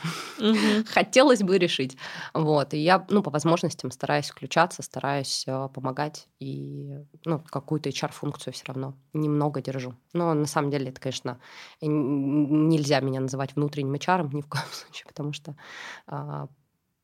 Хотелось 0.88 1.43
бы 1.43 1.57
решить. 1.57 1.97
Вот. 2.34 2.74
И 2.74 2.78
я, 2.78 3.05
ну, 3.09 3.22
по 3.22 3.32
возможностям 3.32 3.91
стараюсь 3.91 4.30
включаться, 4.30 4.82
стараюсь 4.82 5.45
э, 5.47 5.70
помогать 5.74 6.28
и, 6.39 6.97
ну, 7.26 7.39
какую-то 7.39 7.89
HR-функцию 7.89 8.53
все 8.53 8.66
равно 8.66 8.95
немного 9.13 9.61
держу. 9.61 9.93
Но 10.13 10.34
на 10.34 10.47
самом 10.47 10.72
деле 10.72 10.89
это, 10.89 10.99
конечно, 10.99 11.39
нельзя 11.82 12.99
меня 12.99 13.20
называть 13.20 13.55
внутренним 13.55 13.93
HR 13.93 14.34
ни 14.34 14.41
в 14.41 14.47
коем 14.47 14.66
случае, 14.72 15.05
потому 15.07 15.34
что 15.34 15.55
э, 16.07 16.47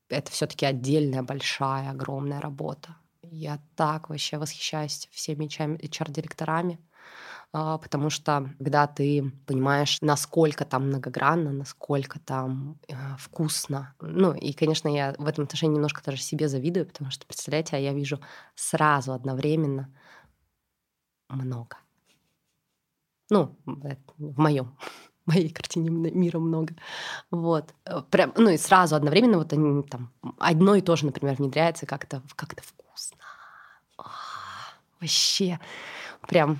это 0.08 0.30
все-таки 0.30 0.66
отдельная 0.66 1.22
большая, 1.22 1.90
огромная 1.90 2.40
работа. 2.40 2.96
Я 3.22 3.60
так 3.76 4.10
вообще 4.10 4.36
восхищаюсь 4.36 5.08
всеми 5.12 5.46
HR-директорами. 5.46 6.78
А, 7.54 7.76
потому 7.76 8.08
что 8.08 8.48
когда 8.58 8.86
ты 8.86 9.30
понимаешь, 9.46 9.98
насколько 10.00 10.64
там 10.64 10.86
многогранно, 10.86 11.52
насколько 11.52 12.18
там 12.18 12.78
э, 12.88 12.94
вкусно, 13.18 13.94
ну 14.00 14.32
и, 14.32 14.54
конечно, 14.54 14.88
я 14.88 15.14
в 15.18 15.26
этом 15.26 15.44
отношении 15.44 15.74
немножко 15.74 16.02
даже 16.02 16.22
себе 16.22 16.48
завидую, 16.48 16.86
потому 16.86 17.10
что, 17.10 17.26
представляете, 17.26 17.76
а 17.76 17.78
я 17.78 17.92
вижу 17.92 18.20
сразу 18.54 19.12
одновременно 19.12 19.94
много. 21.28 21.76
Ну, 23.28 23.54
в 23.66 24.40
моем 24.40 24.74
моей 25.26 25.50
картине 25.50 25.90
мира 25.90 26.38
много. 26.38 26.74
Вот. 27.30 27.74
Э, 27.84 28.00
прям, 28.10 28.32
ну 28.34 28.48
и 28.48 28.56
сразу 28.56 28.96
одновременно 28.96 29.36
вот 29.36 29.52
они 29.52 29.82
там 29.82 30.10
одно 30.38 30.74
и 30.74 30.80
то 30.80 30.96
же, 30.96 31.04
например, 31.04 31.34
внедряется 31.36 31.84
как-то 31.84 32.22
как 32.34 32.54
вкусно. 32.62 33.18
А, 33.98 34.04
вообще 35.00 35.60
прям 36.26 36.58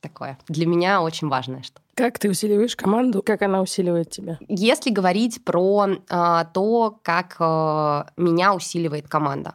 такое. 0.00 0.38
Для 0.48 0.66
меня 0.66 1.02
очень 1.02 1.28
важное 1.28 1.62
что. 1.62 1.80
Как 1.94 2.18
ты 2.18 2.30
усиливаешь 2.30 2.76
команду? 2.76 3.22
Как 3.22 3.42
она 3.42 3.60
усиливает 3.60 4.10
тебя? 4.10 4.38
Если 4.48 4.90
говорить 4.90 5.44
про 5.44 5.86
э, 5.88 6.44
то, 6.54 6.98
как 7.02 7.36
э, 7.38 8.04
меня 8.16 8.54
усиливает 8.54 9.08
команда. 9.08 9.54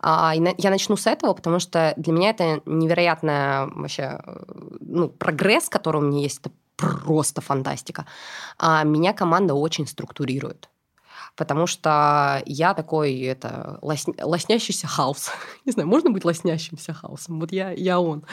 А, 0.00 0.32
я 0.34 0.70
начну 0.70 0.96
с 0.96 1.06
этого, 1.06 1.34
потому 1.34 1.58
что 1.58 1.94
для 1.96 2.12
меня 2.12 2.30
это 2.30 2.60
невероятная 2.64 3.66
вообще 3.66 4.20
ну, 4.80 5.08
прогресс, 5.08 5.68
который 5.68 5.98
у 5.98 6.04
меня 6.04 6.20
есть, 6.20 6.40
это 6.40 6.50
просто 6.76 7.40
фантастика. 7.40 8.06
А 8.58 8.84
меня 8.84 9.12
команда 9.12 9.54
очень 9.54 9.86
структурирует 9.86 10.68
потому 11.36 11.66
что 11.66 12.42
я 12.46 12.74
такой 12.74 13.20
это 13.20 13.78
лосня, 13.82 14.14
лоснящийся 14.22 14.86
хаос. 14.86 15.30
Не 15.64 15.72
знаю, 15.72 15.88
можно 15.88 16.10
быть 16.10 16.24
лоснящимся 16.24 16.92
хаосом? 16.92 17.40
Вот 17.40 17.52
я, 17.52 17.72
я 17.72 18.00
он. 18.00 18.24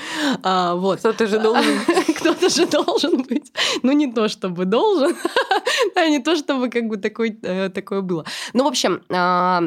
А, 0.44 0.76
вот. 0.76 1.00
Кто-то 1.00 1.28
же 1.28 1.40
должен. 1.40 1.80
Кто-то 2.18 2.50
же 2.50 2.68
должен 2.68 3.24
быть. 3.24 3.52
Ну, 3.84 3.92
не 3.92 4.12
то, 4.12 4.28
чтобы 4.28 4.66
должен, 4.66 5.16
а 5.96 6.08
не 6.08 6.20
то, 6.20 6.36
чтобы 6.36 6.70
как 6.70 6.88
бы 6.88 6.98
такой, 6.98 7.40
э, 7.42 7.70
такое 7.70 8.02
было. 8.02 8.26
Ну, 8.54 8.64
в 8.64 8.68
общем, 8.68 9.02
а, 9.10 9.64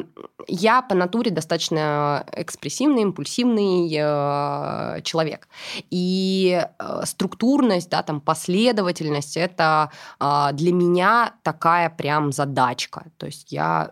я 0.46 0.82
по 0.82 0.94
натуре 0.94 1.30
достаточно 1.30 2.26
экспрессивный, 2.32 3.02
импульсивный 3.02 3.88
э, 3.90 5.02
человек. 5.02 5.48
И 5.90 6.62
э, 6.78 7.00
структурность, 7.04 7.90
да, 7.90 8.02
там, 8.02 8.20
последовательность– 8.20 9.36
это 9.36 9.90
а, 10.20 10.52
для 10.52 10.72
меня 10.72 11.34
такая 11.42 11.90
прям 11.90 12.32
задачка. 12.32 13.04
То 13.24 13.28
есть 13.28 13.52
я 13.52 13.90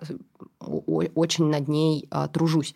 очень 0.77 1.47
над 1.47 1.67
ней 1.67 2.07
а, 2.11 2.29
тружусь. 2.29 2.75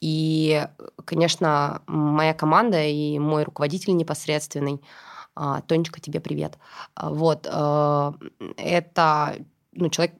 И, 0.00 0.66
конечно, 1.04 1.82
моя 1.86 2.32
команда 2.32 2.82
и 2.82 3.18
мой 3.18 3.42
руководитель 3.42 3.94
непосредственный, 3.94 4.80
а, 5.36 5.60
Тонечка, 5.60 6.00
тебе 6.00 6.20
привет. 6.20 6.56
А, 6.94 7.10
вот, 7.10 7.46
а, 7.52 8.14
это 8.56 9.36
ну, 9.72 9.90
человек, 9.90 10.14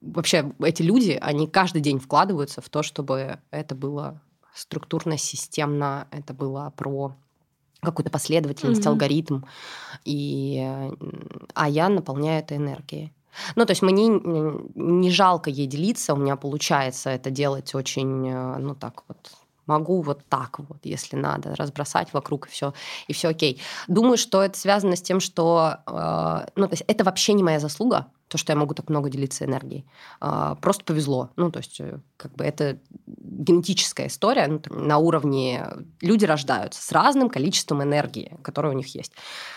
вообще 0.00 0.52
эти 0.58 0.82
люди, 0.82 1.16
они 1.20 1.46
каждый 1.46 1.82
день 1.82 2.00
вкладываются 2.00 2.60
в 2.60 2.68
то, 2.68 2.82
чтобы 2.82 3.38
это 3.52 3.76
было 3.76 4.20
структурно, 4.52 5.16
системно, 5.18 6.08
это 6.10 6.34
было 6.34 6.72
про 6.76 7.14
какую-то 7.80 8.10
последовательность, 8.10 8.82
mm-hmm. 8.82 8.88
алгоритм. 8.88 9.42
И, 10.04 10.68
а 11.54 11.68
я 11.68 11.88
наполняю 11.88 12.40
это 12.40 12.56
энергией. 12.56 13.12
Ну, 13.56 13.64
то 13.64 13.72
есть 13.72 13.82
мне 13.82 14.08
не 14.08 15.10
жалко 15.10 15.50
ей 15.50 15.66
делиться, 15.66 16.14
у 16.14 16.16
меня 16.16 16.36
получается 16.36 17.10
это 17.10 17.30
делать 17.30 17.74
очень, 17.74 18.28
э, 18.28 18.58
ну, 18.58 18.74
так 18.74 19.02
вот, 19.08 19.18
могу 19.66 20.00
вот 20.00 20.20
так 20.28 20.58
вот, 20.58 20.78
если 20.82 21.16
надо, 21.16 21.54
разбросать 21.56 22.12
вокруг 22.12 22.46
и 22.46 22.50
все, 22.50 22.72
и 23.06 23.12
все 23.12 23.28
окей. 23.28 23.60
Думаю, 23.86 24.16
что 24.16 24.42
это 24.42 24.58
связано 24.58 24.96
с 24.96 25.02
тем, 25.02 25.20
что, 25.20 25.76
э, 25.86 26.46
ну, 26.56 26.66
то 26.66 26.72
есть 26.72 26.84
это 26.86 27.04
вообще 27.04 27.34
не 27.34 27.42
моя 27.42 27.60
заслуга, 27.60 28.06
то, 28.28 28.38
что 28.38 28.52
я 28.52 28.58
могу 28.58 28.74
так 28.74 28.88
много 28.88 29.10
делиться 29.10 29.44
энергией. 29.44 29.84
А, 30.20 30.54
просто 30.56 30.84
повезло. 30.84 31.30
Ну, 31.36 31.50
то 31.50 31.58
есть, 31.58 31.80
э, 31.80 31.98
как 32.16 32.34
бы 32.34 32.44
это 32.44 32.78
генетическая 33.06 34.06
история 34.06 34.46
ну, 34.46 34.60
на 34.70 34.98
уровне... 34.98 35.66
Люди 36.00 36.24
рождаются 36.24 36.82
с 36.82 36.92
разным 36.92 37.28
количеством 37.30 37.82
энергии, 37.82 38.36
которая 38.42 38.72
у 38.72 38.76
них 38.76 38.94
есть. 38.94 39.12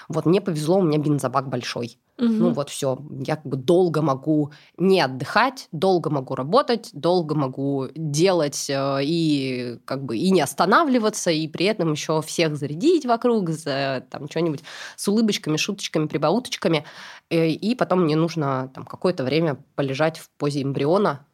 Вот 0.07 0.25
мне 0.25 0.41
повезло, 0.41 0.79
у 0.79 0.83
меня 0.83 0.97
бензобак 0.97 1.49
большой. 1.49 1.97
Угу. 2.21 2.29
Ну 2.29 2.49
вот 2.51 2.69
все, 2.69 2.99
я 3.25 3.35
как 3.35 3.45
бы 3.45 3.57
долго 3.57 4.03
могу 4.03 4.51
не 4.77 5.01
отдыхать, 5.01 5.67
долго 5.71 6.11
могу 6.11 6.35
работать, 6.35 6.91
долго 6.93 7.33
могу 7.33 7.87
делать 7.95 8.69
э, 8.69 8.99
и 9.01 9.79
как 9.85 10.03
бы 10.03 10.17
и 10.17 10.29
не 10.29 10.41
останавливаться, 10.41 11.31
и 11.31 11.47
при 11.47 11.65
этом 11.65 11.93
еще 11.93 12.21
всех 12.21 12.57
зарядить 12.57 13.07
вокруг, 13.07 13.49
за, 13.49 14.05
там 14.11 14.29
что-нибудь 14.29 14.61
с 14.97 15.07
улыбочками, 15.07 15.57
шуточками, 15.57 16.05
прибауточками, 16.05 16.85
э, 17.31 17.49
и 17.49 17.73
потом 17.73 18.03
мне 18.03 18.15
нужно 18.15 18.60
там 18.67 18.85
какое-то 18.85 19.23
время 19.23 19.57
полежать 19.75 20.17
в 20.17 20.29
позе 20.37 20.61
эмбриона 20.61 21.25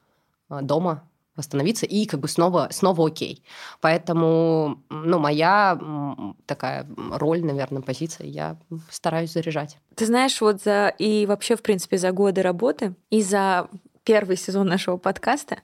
э, 0.49 0.59
дома, 0.61 1.03
восстановиться 1.37 1.85
и 1.85 2.05
как 2.05 2.19
бы 2.19 2.27
снова, 2.27 2.67
снова 2.71 3.07
окей. 3.07 3.43
Поэтому, 3.79 4.83
ну, 4.89 5.19
моя 5.19 5.79
такая 6.45 6.87
роль, 7.11 7.45
наверное, 7.45 7.81
позиция, 7.81 8.27
я 8.27 8.57
стараюсь 8.89 9.31
заряжать. 9.31 9.77
Ты 9.95 10.07
знаешь, 10.07 10.41
вот 10.41 10.63
за 10.63 10.87
и 10.97 11.25
вообще, 11.27 11.55
в 11.55 11.61
принципе, 11.61 11.97
за 11.97 12.11
годы 12.11 12.41
работы 12.41 12.95
и 13.11 13.21
за 13.21 13.69
первый 14.03 14.37
сезон 14.37 14.67
нашего 14.67 14.97
подкаста 14.97 15.57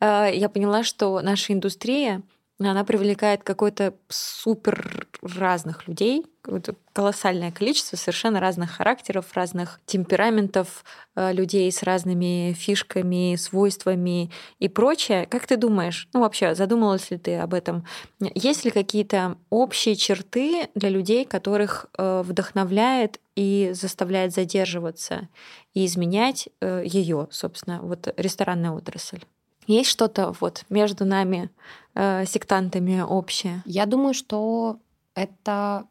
э, 0.00 0.30
я 0.34 0.48
поняла, 0.48 0.82
что 0.82 1.20
наша 1.20 1.52
индустрия 1.52 2.22
она 2.60 2.84
привлекает 2.84 3.42
какой-то 3.42 3.94
супер 4.08 5.08
разных 5.22 5.88
людей, 5.88 6.24
какое-то 6.40 6.76
колоссальное 6.92 7.50
количество 7.50 7.96
совершенно 7.96 8.38
разных 8.38 8.70
характеров, 8.70 9.32
разных 9.34 9.80
темпераментов 9.86 10.84
э, 11.16 11.32
людей 11.32 11.70
с 11.72 11.82
разными 11.82 12.52
фишками, 12.52 13.34
свойствами 13.36 14.30
и 14.60 14.68
прочее. 14.68 15.26
Как 15.26 15.46
ты 15.46 15.56
думаешь, 15.56 16.08
ну 16.12 16.20
вообще, 16.20 16.54
задумалась 16.54 17.10
ли 17.10 17.18
ты 17.18 17.36
об 17.36 17.54
этом? 17.54 17.86
Есть 18.20 18.64
ли 18.64 18.70
какие-то 18.70 19.36
общие 19.50 19.96
черты 19.96 20.68
для 20.74 20.90
людей, 20.90 21.24
которых 21.24 21.86
э, 21.96 22.22
вдохновляет 22.24 23.20
и 23.34 23.70
заставляет 23.72 24.32
задерживаться 24.32 25.28
и 25.72 25.86
изменять 25.86 26.48
э, 26.60 26.84
ее, 26.86 27.26
собственно, 27.30 27.80
вот 27.82 28.12
ресторанная 28.16 28.70
отрасль? 28.70 29.20
Есть 29.66 29.90
что-то 29.90 30.34
вот 30.40 30.64
между 30.68 31.04
нами, 31.04 31.50
э, 31.94 32.24
сектантами, 32.26 33.00
общее? 33.00 33.62
Я 33.64 33.86
думаю, 33.86 34.14
что 34.14 34.78
это 35.14 35.86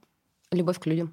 любовь 0.52 0.80
к 0.80 0.86
людям. 0.86 1.12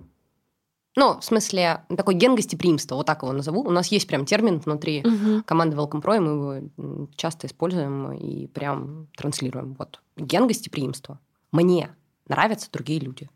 Ну, 0.96 1.18
в 1.20 1.24
смысле, 1.24 1.84
такой 1.96 2.14
ген 2.14 2.34
гостеприимства, 2.34 2.96
вот 2.96 3.06
так 3.06 3.22
его 3.22 3.32
назову. 3.32 3.62
У 3.62 3.70
нас 3.70 3.88
есть 3.88 4.08
прям 4.08 4.26
термин 4.26 4.58
внутри 4.58 5.02
угу. 5.04 5.42
команды 5.44 5.76
Welcome 5.76 6.02
Pro, 6.02 6.16
и 6.16 6.20
мы 6.20 6.30
его 6.30 7.08
часто 7.14 7.46
используем 7.46 8.12
и 8.12 8.48
прям 8.48 9.06
транслируем. 9.16 9.76
Вот, 9.78 10.00
ген 10.16 10.48
гостеприимства. 10.48 11.20
Мне 11.52 11.94
нравятся 12.28 12.70
другие 12.72 12.98
люди. 13.00 13.30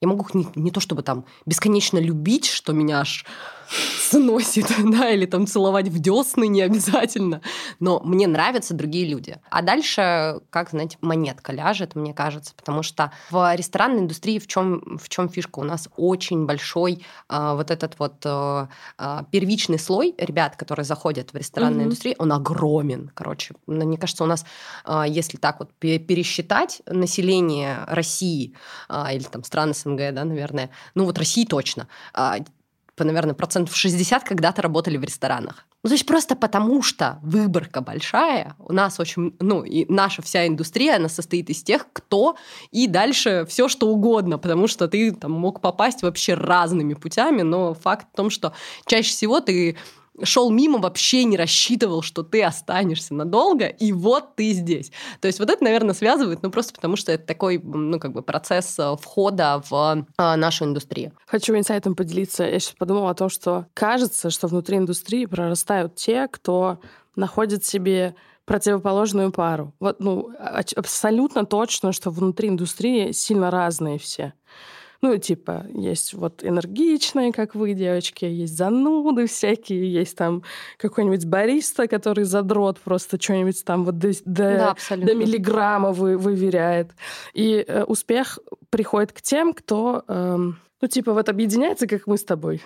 Я 0.00 0.08
могу 0.08 0.24
их 0.24 0.34
не, 0.34 0.46
не 0.54 0.70
то 0.70 0.80
чтобы 0.80 1.02
там 1.02 1.24
бесконечно 1.46 1.98
любить, 1.98 2.46
что 2.46 2.72
меня 2.72 3.00
аж 3.00 3.24
сносит, 3.68 4.66
да, 4.84 5.10
или 5.10 5.26
там 5.26 5.46
целовать 5.46 5.88
в 5.88 5.98
десны 5.98 6.46
не 6.48 6.62
обязательно, 6.62 7.40
но 7.80 8.00
мне 8.00 8.26
нравятся 8.26 8.74
другие 8.74 9.08
люди. 9.08 9.38
А 9.50 9.62
дальше, 9.62 10.40
как, 10.50 10.70
знаете, 10.70 10.98
монетка 11.00 11.52
ляжет, 11.52 11.94
мне 11.94 12.14
кажется, 12.14 12.54
потому 12.54 12.82
что 12.82 13.12
в 13.30 13.54
ресторанной 13.56 14.00
индустрии 14.00 14.38
в 14.38 14.46
чем, 14.46 14.98
в 14.98 15.08
чем 15.08 15.28
фишка? 15.28 15.58
У 15.60 15.64
нас 15.64 15.88
очень 15.96 16.46
большой 16.46 17.04
э, 17.28 17.52
вот 17.54 17.70
этот 17.70 17.98
вот 17.98 18.14
э, 18.24 18.66
э, 18.98 19.20
первичный 19.30 19.78
слой 19.78 20.14
ребят, 20.18 20.56
которые 20.56 20.84
заходят 20.84 21.32
в 21.32 21.36
ресторанную 21.36 21.82
mm-hmm. 21.82 21.86
индустрию, 21.86 22.16
он 22.18 22.32
огромен, 22.32 23.10
короче. 23.14 23.54
Мне 23.66 23.98
кажется, 23.98 24.24
у 24.24 24.26
нас, 24.26 24.44
э, 24.84 25.04
если 25.08 25.36
так 25.36 25.60
вот 25.60 25.72
пересчитать 25.74 26.82
население 26.86 27.84
России 27.88 28.54
э, 28.88 29.14
или 29.14 29.24
там 29.24 29.42
стран 29.44 29.74
СНГ, 29.86 30.12
да, 30.12 30.24
наверное, 30.24 30.70
ну 30.94 31.04
вот 31.04 31.18
России 31.18 31.44
точно, 31.44 31.88
по, 32.12 33.04
наверное, 33.04 33.34
процентов 33.34 33.76
60 33.76 34.24
когда-то 34.24 34.62
работали 34.62 34.96
в 34.96 35.04
ресторанах. 35.04 35.66
Ну, 35.82 35.88
то 35.88 35.94
есть 35.94 36.06
просто 36.06 36.34
потому, 36.34 36.82
что 36.82 37.20
выборка 37.22 37.80
большая, 37.80 38.56
у 38.58 38.72
нас 38.72 38.98
очень, 38.98 39.36
ну, 39.38 39.62
и 39.62 39.84
наша 39.92 40.22
вся 40.22 40.46
индустрия, 40.46 40.96
она 40.96 41.08
состоит 41.08 41.48
из 41.50 41.62
тех, 41.62 41.86
кто 41.92 42.36
и 42.72 42.88
дальше 42.88 43.46
все 43.48 43.68
что 43.68 43.88
угодно, 43.88 44.38
потому 44.38 44.66
что 44.66 44.88
ты 44.88 45.12
там 45.12 45.30
мог 45.30 45.60
попасть 45.60 46.02
вообще 46.02 46.34
разными 46.34 46.94
путями, 46.94 47.42
но 47.42 47.74
факт 47.74 48.08
в 48.12 48.16
том, 48.16 48.30
что 48.30 48.52
чаще 48.86 49.10
всего 49.10 49.40
ты 49.40 49.76
шел 50.22 50.50
мимо, 50.50 50.78
вообще 50.78 51.24
не 51.24 51.36
рассчитывал, 51.36 52.02
что 52.02 52.22
ты 52.22 52.42
останешься 52.42 53.14
надолго, 53.14 53.66
и 53.66 53.92
вот 53.92 54.36
ты 54.36 54.52
здесь. 54.52 54.90
То 55.20 55.26
есть 55.26 55.38
вот 55.38 55.50
это, 55.50 55.62
наверное, 55.62 55.94
связывает, 55.94 56.42
ну 56.42 56.50
просто 56.50 56.74
потому 56.74 56.96
что 56.96 57.12
это 57.12 57.26
такой, 57.26 57.58
ну 57.58 57.98
как 57.98 58.12
бы 58.12 58.22
процесс 58.22 58.78
э, 58.78 58.96
входа 59.00 59.62
в 59.68 60.06
э, 60.18 60.36
нашу 60.36 60.64
индустрию. 60.64 61.12
Хочу 61.26 61.56
инсайтом 61.56 61.94
поделиться. 61.94 62.44
Я 62.44 62.58
сейчас 62.58 62.74
подумала 62.78 63.10
о 63.10 63.14
том, 63.14 63.28
что 63.28 63.66
кажется, 63.74 64.30
что 64.30 64.48
внутри 64.48 64.78
индустрии 64.78 65.26
прорастают 65.26 65.96
те, 65.96 66.28
кто 66.28 66.80
находит 67.14 67.64
себе 67.64 68.14
противоположную 68.44 69.32
пару. 69.32 69.74
Вот, 69.80 69.98
ну, 69.98 70.30
абсолютно 70.38 71.44
точно, 71.44 71.92
что 71.92 72.10
внутри 72.10 72.48
индустрии 72.48 73.10
сильно 73.12 73.50
разные 73.50 73.98
все. 73.98 74.34
Ну, 75.02 75.16
типа, 75.18 75.66
есть 75.72 76.14
вот 76.14 76.44
энергичные, 76.44 77.32
как 77.32 77.54
вы, 77.54 77.74
девочки, 77.74 78.24
есть 78.24 78.56
зануды 78.56 79.26
всякие, 79.26 79.92
есть 79.92 80.16
там 80.16 80.42
какой-нибудь 80.78 81.24
бариста, 81.26 81.86
который 81.86 82.24
задрот 82.24 82.78
просто 82.80 83.20
что-нибудь 83.20 83.64
там 83.64 83.84
вот 83.84 83.98
до, 83.98 84.12
до, 84.24 84.76
да, 84.88 84.96
до 84.96 85.14
миллиграмма 85.14 85.92
вы, 85.92 86.16
выверяет. 86.16 86.92
И 87.34 87.64
э, 87.66 87.84
успех 87.84 88.38
приходит 88.70 89.12
к 89.12 89.20
тем, 89.20 89.52
кто, 89.52 90.04
э, 90.06 90.36
ну, 90.80 90.88
типа, 90.88 91.12
вот 91.12 91.28
объединяется, 91.28 91.86
как 91.86 92.06
мы 92.06 92.16
с 92.16 92.24
тобой. 92.24 92.62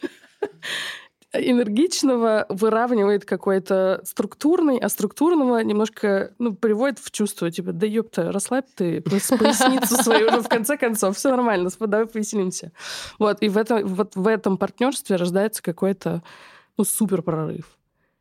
энергичного 1.34 2.46
выравнивает 2.48 3.24
какой-то 3.24 4.00
структурный, 4.04 4.78
а 4.78 4.88
структурного 4.88 5.58
немножко 5.58 6.32
ну, 6.38 6.54
приводит 6.54 6.98
в 6.98 7.10
чувство, 7.10 7.50
типа, 7.50 7.72
да 7.72 7.86
ёпта, 7.86 8.32
расслабь 8.32 8.66
ты 8.74 9.00
поясницу 9.00 9.96
свою 10.02 10.28
уже 10.28 10.40
в 10.40 10.48
конце 10.48 10.76
концов, 10.76 11.16
все 11.16 11.30
нормально, 11.30 11.70
давай 11.80 12.06
повеселимся. 12.06 12.72
Вот, 13.18 13.42
и 13.42 13.48
в 13.48 13.56
этом, 13.56 13.86
вот 13.86 14.16
в 14.16 14.26
этом 14.26 14.56
партнерстве 14.56 15.16
рождается 15.16 15.62
какой-то 15.62 16.22
ну, 16.76 16.84
супер 16.84 17.22
прорыв. 17.22 17.66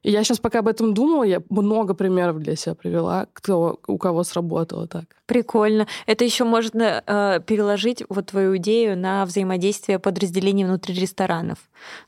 И 0.03 0.11
я 0.11 0.23
сейчас 0.23 0.39
пока 0.39 0.59
об 0.59 0.67
этом 0.67 0.93
думала, 0.93 1.23
я 1.23 1.41
много 1.49 1.93
примеров 1.93 2.39
для 2.39 2.55
себя 2.55 2.75
привела, 2.75 3.27
кто, 3.33 3.79
у 3.87 3.97
кого 3.97 4.23
сработало 4.23 4.87
так. 4.87 5.05
Прикольно. 5.25 5.87
Это 6.05 6.25
еще 6.25 6.43
можно 6.43 7.01
э, 7.05 7.39
переложить 7.45 8.03
вот 8.09 8.27
твою 8.27 8.57
идею 8.57 8.97
на 8.97 9.25
взаимодействие 9.25 9.99
подразделений 9.99 10.65
внутри 10.65 10.93
ресторанов. 10.93 11.57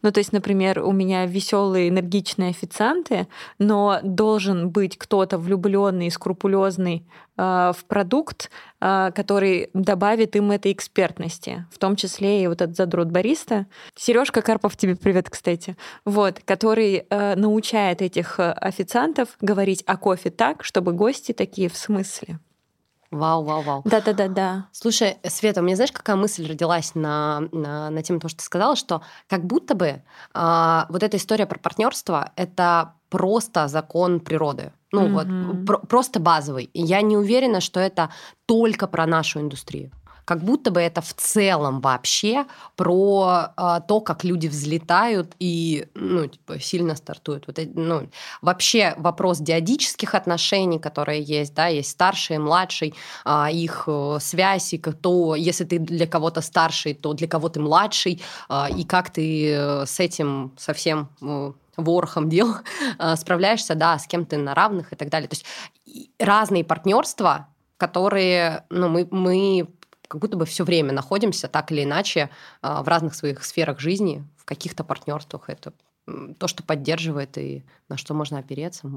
Ну, 0.01 0.11
то 0.11 0.19
есть, 0.19 0.33
например, 0.33 0.79
у 0.83 0.91
меня 0.91 1.25
веселые, 1.25 1.87
энергичные 1.87 2.49
официанты, 2.49 3.27
но 3.57 3.99
должен 4.03 4.69
быть 4.69 4.97
кто-то 4.97 5.37
влюбленный, 5.37 6.11
скрупулезный 6.11 7.05
в 7.37 7.77
продукт, 7.87 8.49
э, 8.79 9.11
который 9.13 9.69
добавит 9.73 10.35
им 10.35 10.51
этой 10.51 10.71
экспертности, 10.71 11.65
в 11.71 11.77
том 11.77 11.95
числе 11.95 12.43
и 12.43 12.47
вот 12.47 12.61
этот 12.61 12.75
задрот 12.75 13.07
бариста. 13.07 13.67
Сережка 13.95 14.41
Карпов, 14.41 14.77
тебе 14.77 14.95
привет, 14.95 15.29
кстати. 15.29 15.75
Вот, 16.05 16.39
который 16.45 17.05
э, 17.09 17.35
научает 17.35 18.01
этих 18.01 18.39
э, 18.39 18.51
официантов 18.51 19.29
говорить 19.41 19.83
о 19.85 19.97
кофе 19.97 20.29
так, 20.29 20.63
чтобы 20.63 20.93
гости 20.93 21.31
такие 21.31 21.69
в 21.69 21.77
смысле. 21.77 22.39
Вау, 23.11 23.43
вау, 23.43 23.61
вау. 23.61 23.81
Да-да-да-да. 23.85 24.67
Слушай, 24.71 25.17
Света, 25.23 25.61
у 25.61 25.63
меня 25.63 25.75
знаешь, 25.75 25.91
какая 25.91 26.15
мысль 26.15 26.47
родилась 26.47 26.95
на, 26.95 27.41
на, 27.51 27.89
на 27.89 28.03
тему 28.03 28.19
того, 28.19 28.29
что 28.29 28.39
ты 28.39 28.43
сказала, 28.43 28.75
что 28.75 29.01
как 29.29 29.45
будто 29.45 29.75
бы 29.75 30.01
а, 30.33 30.85
вот 30.89 31.03
эта 31.03 31.17
история 31.17 31.45
про 31.45 31.59
партнерство 31.59 32.31
это 32.35 32.95
просто 33.09 33.67
закон 33.67 34.19
природы. 34.19 34.73
Ну 34.95 35.07
mm-hmm. 35.07 35.53
вот, 35.53 35.65
про, 35.65 35.77
просто 35.79 36.19
базовый. 36.19 36.69
И 36.73 36.81
я 36.81 37.01
не 37.01 37.17
уверена, 37.17 37.61
что 37.61 37.79
это 37.79 38.09
только 38.45 38.87
про 38.87 39.05
нашу 39.05 39.39
индустрию 39.39 39.91
как 40.25 40.43
будто 40.43 40.71
бы 40.71 40.81
это 40.81 41.01
в 41.01 41.13
целом 41.13 41.79
вообще 41.79 42.45
про 42.75 43.53
э, 43.55 43.79
то, 43.87 44.01
как 44.01 44.23
люди 44.23 44.47
взлетают 44.47 45.33
и 45.39 45.87
ну, 45.93 46.27
типа, 46.27 46.59
сильно 46.59 46.95
стартуют. 46.95 47.45
Вот, 47.47 47.59
ну, 47.75 48.09
вообще 48.41 48.95
вопрос 48.97 49.37
диадических 49.39 50.15
отношений, 50.15 50.79
которые 50.79 51.21
есть, 51.21 51.53
да, 51.53 51.67
есть 51.67 51.91
старший, 51.91 52.39
младший, 52.39 52.95
э, 53.23 53.51
их 53.51 53.83
э, 53.87 54.17
связь, 54.19 54.73
и 54.73 54.79
то, 54.79 55.35
если 55.35 55.63
ты 55.63 55.79
для 55.79 56.07
кого-то 56.07 56.41
старший, 56.41 56.95
то 56.95 57.13
для 57.13 57.27
кого 57.27 57.49
ты 57.49 57.59
младший, 57.59 58.21
э, 58.49 58.65
и 58.75 58.83
как 58.83 59.11
ты 59.11 59.51
э, 59.51 59.85
с 59.85 59.99
этим 59.99 60.53
совсем 60.57 61.09
э, 61.21 61.53
ворохом 61.77 62.29
дел 62.29 62.55
э, 62.99 63.15
справляешься, 63.15 63.75
да, 63.75 63.97
с 63.97 64.07
кем 64.07 64.25
ты 64.25 64.37
на 64.37 64.53
равных 64.53 64.93
и 64.93 64.95
так 64.95 65.09
далее. 65.09 65.27
То 65.27 65.35
есть 65.35 65.45
разные 66.19 66.63
партнерства, 66.63 67.47
которые 67.77 68.65
ну, 68.69 68.89
мы, 68.89 69.07
мы 69.11 69.67
как 70.07 70.21
будто 70.21 70.37
бы 70.37 70.45
все 70.45 70.63
время 70.63 70.93
находимся 70.93 71.47
так 71.47 71.71
или 71.71 71.83
иначе 71.83 72.29
а, 72.61 72.83
в 72.83 72.87
разных 72.87 73.15
своих 73.15 73.43
сферах 73.43 73.79
жизни, 73.79 74.25
в 74.37 74.45
каких-то 74.45 74.83
партнерствах. 74.83 75.49
Это 75.49 75.73
то, 76.37 76.47
что 76.47 76.63
поддерживает 76.63 77.37
и 77.37 77.65
на 77.89 77.97
что 77.97 78.13
можно 78.13 78.39
опереться, 78.39 78.87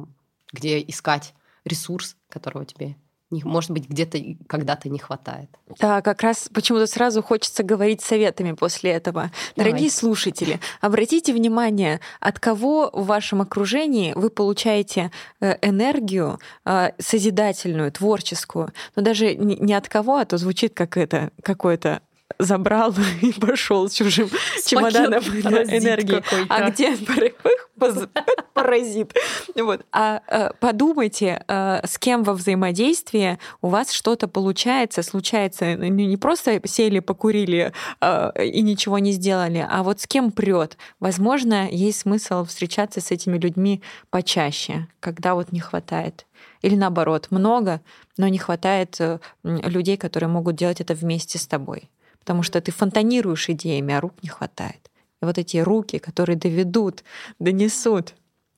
где 0.52 0.80
искать 0.80 1.34
ресурс, 1.64 2.16
которого 2.28 2.64
тебе 2.66 2.96
может 3.30 3.70
быть, 3.70 3.88
где-то 3.88 4.18
когда-то 4.46 4.88
не 4.88 4.98
хватает. 4.98 5.50
Да, 5.78 6.00
как 6.00 6.22
раз 6.22 6.48
почему-то 6.52 6.86
сразу 6.86 7.22
хочется 7.22 7.62
говорить 7.62 8.00
советами 8.00 8.52
после 8.52 8.92
этого. 8.92 9.30
Давай. 9.54 9.70
Дорогие 9.70 9.90
слушатели, 9.90 10.60
обратите 10.80 11.32
внимание, 11.32 12.00
от 12.20 12.40
кого 12.40 12.90
в 12.92 13.06
вашем 13.06 13.42
окружении 13.42 14.12
вы 14.14 14.30
получаете 14.30 15.10
э, 15.40 15.56
энергию 15.60 16.38
э, 16.64 16.90
созидательную, 16.98 17.92
творческую. 17.92 18.72
Но 18.96 19.02
даже 19.02 19.34
не 19.34 19.74
от 19.74 19.88
кого, 19.88 20.16
а 20.16 20.24
то 20.24 20.38
звучит 20.38 20.74
как 20.74 20.96
это 20.96 21.30
какое-то 21.42 22.00
забрал 22.38 22.94
и 23.22 23.32
пошел 23.32 23.88
с 23.88 23.94
чужим 23.94 24.28
чемоданом 24.66 25.22
энергии. 25.22 26.22
А 26.48 26.70
где 26.70 26.96
паразит? 28.54 29.14
Вот. 29.54 29.84
А 29.92 30.22
э, 30.28 30.50
подумайте, 30.60 31.44
э, 31.46 31.86
с 31.86 31.98
кем 31.98 32.22
во 32.22 32.34
взаимодействии 32.34 33.38
у 33.62 33.68
вас 33.68 33.92
что-то 33.92 34.28
получается, 34.28 35.02
случается. 35.02 35.74
Не 35.76 36.16
просто 36.16 36.60
сели, 36.64 37.00
покурили 37.00 37.72
э, 38.00 38.46
и 38.46 38.62
ничего 38.62 38.98
не 38.98 39.12
сделали, 39.12 39.66
а 39.68 39.82
вот 39.82 40.00
с 40.00 40.06
кем 40.06 40.30
прет. 40.32 40.76
Возможно, 41.00 41.68
есть 41.70 42.00
смысл 42.00 42.44
встречаться 42.44 43.00
с 43.00 43.10
этими 43.10 43.38
людьми 43.38 43.82
почаще, 44.10 44.88
когда 45.00 45.34
вот 45.34 45.52
не 45.52 45.60
хватает. 45.60 46.26
Или 46.62 46.74
наоборот, 46.74 47.28
много, 47.30 47.80
но 48.16 48.28
не 48.28 48.38
хватает 48.38 48.98
людей, 49.44 49.96
которые 49.96 50.28
могут 50.28 50.56
делать 50.56 50.80
это 50.80 50.94
вместе 50.94 51.38
с 51.38 51.46
тобой 51.46 51.88
потому 52.28 52.42
что 52.42 52.60
ты 52.60 52.70
фонтанируешь 52.72 53.48
идеями, 53.48 53.94
а 53.94 54.02
рук 54.02 54.12
не 54.22 54.28
хватает. 54.28 54.90
И 55.22 55.24
вот 55.24 55.38
эти 55.38 55.56
руки, 55.56 55.98
которые 55.98 56.36
доведут, 56.36 57.02
донесут, 57.38 58.14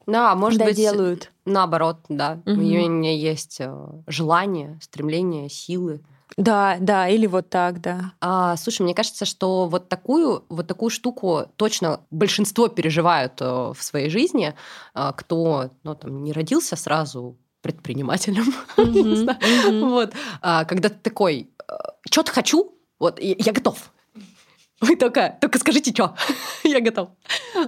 да, 0.08 0.34
может 0.34 0.58
доделают. 0.58 1.20
быть, 1.20 1.30
наоборот, 1.44 1.98
да. 2.08 2.40
Угу. 2.46 2.52
У 2.52 2.56
меня 2.56 3.14
есть 3.14 3.60
э, 3.60 3.72
желание, 4.08 4.76
стремление, 4.82 5.48
силы. 5.48 6.00
Да, 6.36 6.78
да, 6.80 7.06
или 7.08 7.28
вот 7.28 7.48
так, 7.48 7.80
да. 7.80 8.12
А, 8.20 8.56
слушай, 8.56 8.82
мне 8.82 8.92
кажется, 8.92 9.24
что 9.24 9.66
вот 9.66 9.88
такую, 9.88 10.44
вот 10.48 10.66
такую 10.66 10.90
штуку 10.90 11.44
точно 11.54 12.00
большинство 12.10 12.66
переживают 12.66 13.40
э, 13.40 13.44
в 13.44 13.78
своей 13.78 14.10
жизни, 14.10 14.52
э, 14.96 15.12
кто 15.16 15.70
ну, 15.84 15.94
там, 15.94 16.24
не 16.24 16.32
родился 16.32 16.74
сразу 16.74 17.36
предпринимателем, 17.62 18.52
вот, 19.90 20.12
а, 20.42 20.64
когда 20.64 20.88
ты 20.88 20.96
такой, 20.96 21.50
что-то 22.10 22.32
хочу, 22.32 22.74
вот, 23.01 23.18
я 23.20 23.53
готов. 23.53 23.90
Вы 24.80 24.96
только, 24.96 25.36
только 25.42 25.59
скажите, 25.59 25.92
что, 25.92 26.14
я 26.64 26.80
готов. 26.80 27.11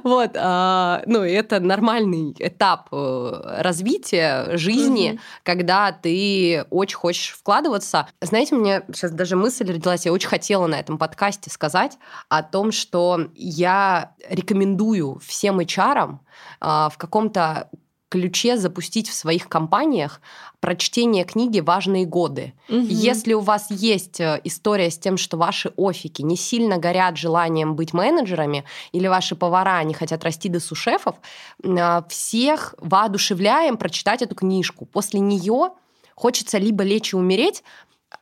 Вот, 0.02 0.30
а, 0.34 1.02
ну, 1.04 1.20
это 1.20 1.60
нормальный 1.60 2.34
этап 2.38 2.88
э, 2.90 3.58
развития 3.58 4.56
жизни, 4.56 5.12
угу. 5.12 5.20
когда 5.42 5.92
ты 5.92 6.64
очень 6.70 6.96
хочешь 6.96 7.34
вкладываться. 7.36 8.08
Знаете, 8.22 8.56
меня 8.56 8.82
сейчас 8.94 9.10
даже 9.10 9.36
мысль 9.36 9.70
родилась, 9.70 10.06
я 10.06 10.12
очень 10.12 10.28
хотела 10.28 10.66
на 10.66 10.76
этом 10.76 10.96
подкасте 10.96 11.50
сказать 11.50 11.98
о 12.30 12.42
том, 12.42 12.72
что 12.72 13.28
я 13.34 14.14
рекомендую 14.30 15.18
всем 15.18 15.60
HR 15.60 16.18
а, 16.60 16.88
в 16.88 16.96
каком-то 16.96 17.68
ключе 18.12 18.58
запустить 18.58 19.08
в 19.08 19.14
своих 19.14 19.48
компаниях 19.48 20.20
прочтение 20.60 21.24
книги 21.24 21.60
«Важные 21.60 22.04
годы». 22.04 22.52
Угу. 22.68 22.76
Если 22.76 23.32
у 23.32 23.40
вас 23.40 23.68
есть 23.70 24.20
э, 24.20 24.38
история 24.44 24.90
с 24.90 24.98
тем, 24.98 25.16
что 25.16 25.38
ваши 25.38 25.72
офики 25.76 26.20
не 26.20 26.36
сильно 26.36 26.76
горят 26.76 27.16
желанием 27.16 27.74
быть 27.74 27.94
менеджерами, 27.94 28.64
или 28.92 29.08
ваши 29.08 29.34
повара 29.34 29.82
не 29.82 29.94
хотят 29.94 30.24
расти 30.24 30.50
до 30.50 30.60
сушефов, 30.60 31.16
э, 31.64 32.02
всех 32.10 32.74
воодушевляем 32.78 33.78
прочитать 33.78 34.20
эту 34.20 34.34
книжку. 34.34 34.84
После 34.84 35.18
нее 35.20 35.70
хочется 36.14 36.58
либо 36.58 36.84
лечь 36.84 37.14
и 37.14 37.16
умереть, 37.16 37.64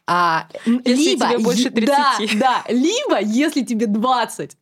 а, 0.07 0.47
если 0.85 1.11
либо, 1.11 1.27
тебе 1.27 1.39
больше 1.39 1.71
30. 1.71 2.39
Да, 2.39 2.63
да, 2.65 2.65
либо, 2.69 3.21
если 3.21 3.63
тебе 3.63 3.87
20, 3.87 4.57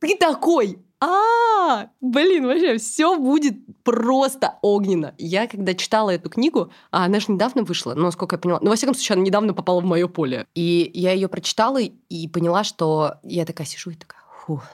ты 0.00 0.16
такой, 0.16 0.78
а, 1.00 1.90
блин, 2.00 2.46
вообще 2.46 2.78
все 2.78 3.16
будет 3.18 3.54
просто 3.84 4.58
огненно. 4.62 5.14
Я 5.16 5.46
когда 5.46 5.74
читала 5.74 6.10
эту 6.10 6.28
книгу, 6.28 6.72
а 6.90 7.04
она 7.04 7.20
же 7.20 7.32
недавно 7.32 7.62
вышла, 7.62 7.94
ну, 7.94 8.10
сколько 8.10 8.36
я 8.36 8.40
поняла, 8.40 8.58
ну, 8.62 8.70
во 8.70 8.76
всяком 8.76 8.94
случае, 8.94 9.14
она 9.14 9.24
недавно 9.24 9.54
попала 9.54 9.80
в 9.80 9.84
мое 9.84 10.08
поле. 10.08 10.46
И 10.54 10.90
я 10.94 11.12
ее 11.12 11.28
прочитала 11.28 11.78
и 11.78 12.28
поняла, 12.28 12.64
что 12.64 13.14
я 13.22 13.44
такая 13.44 13.66
сижу 13.66 13.90
и 13.90 13.94
такая, 13.94 14.20
фух, 14.44 14.64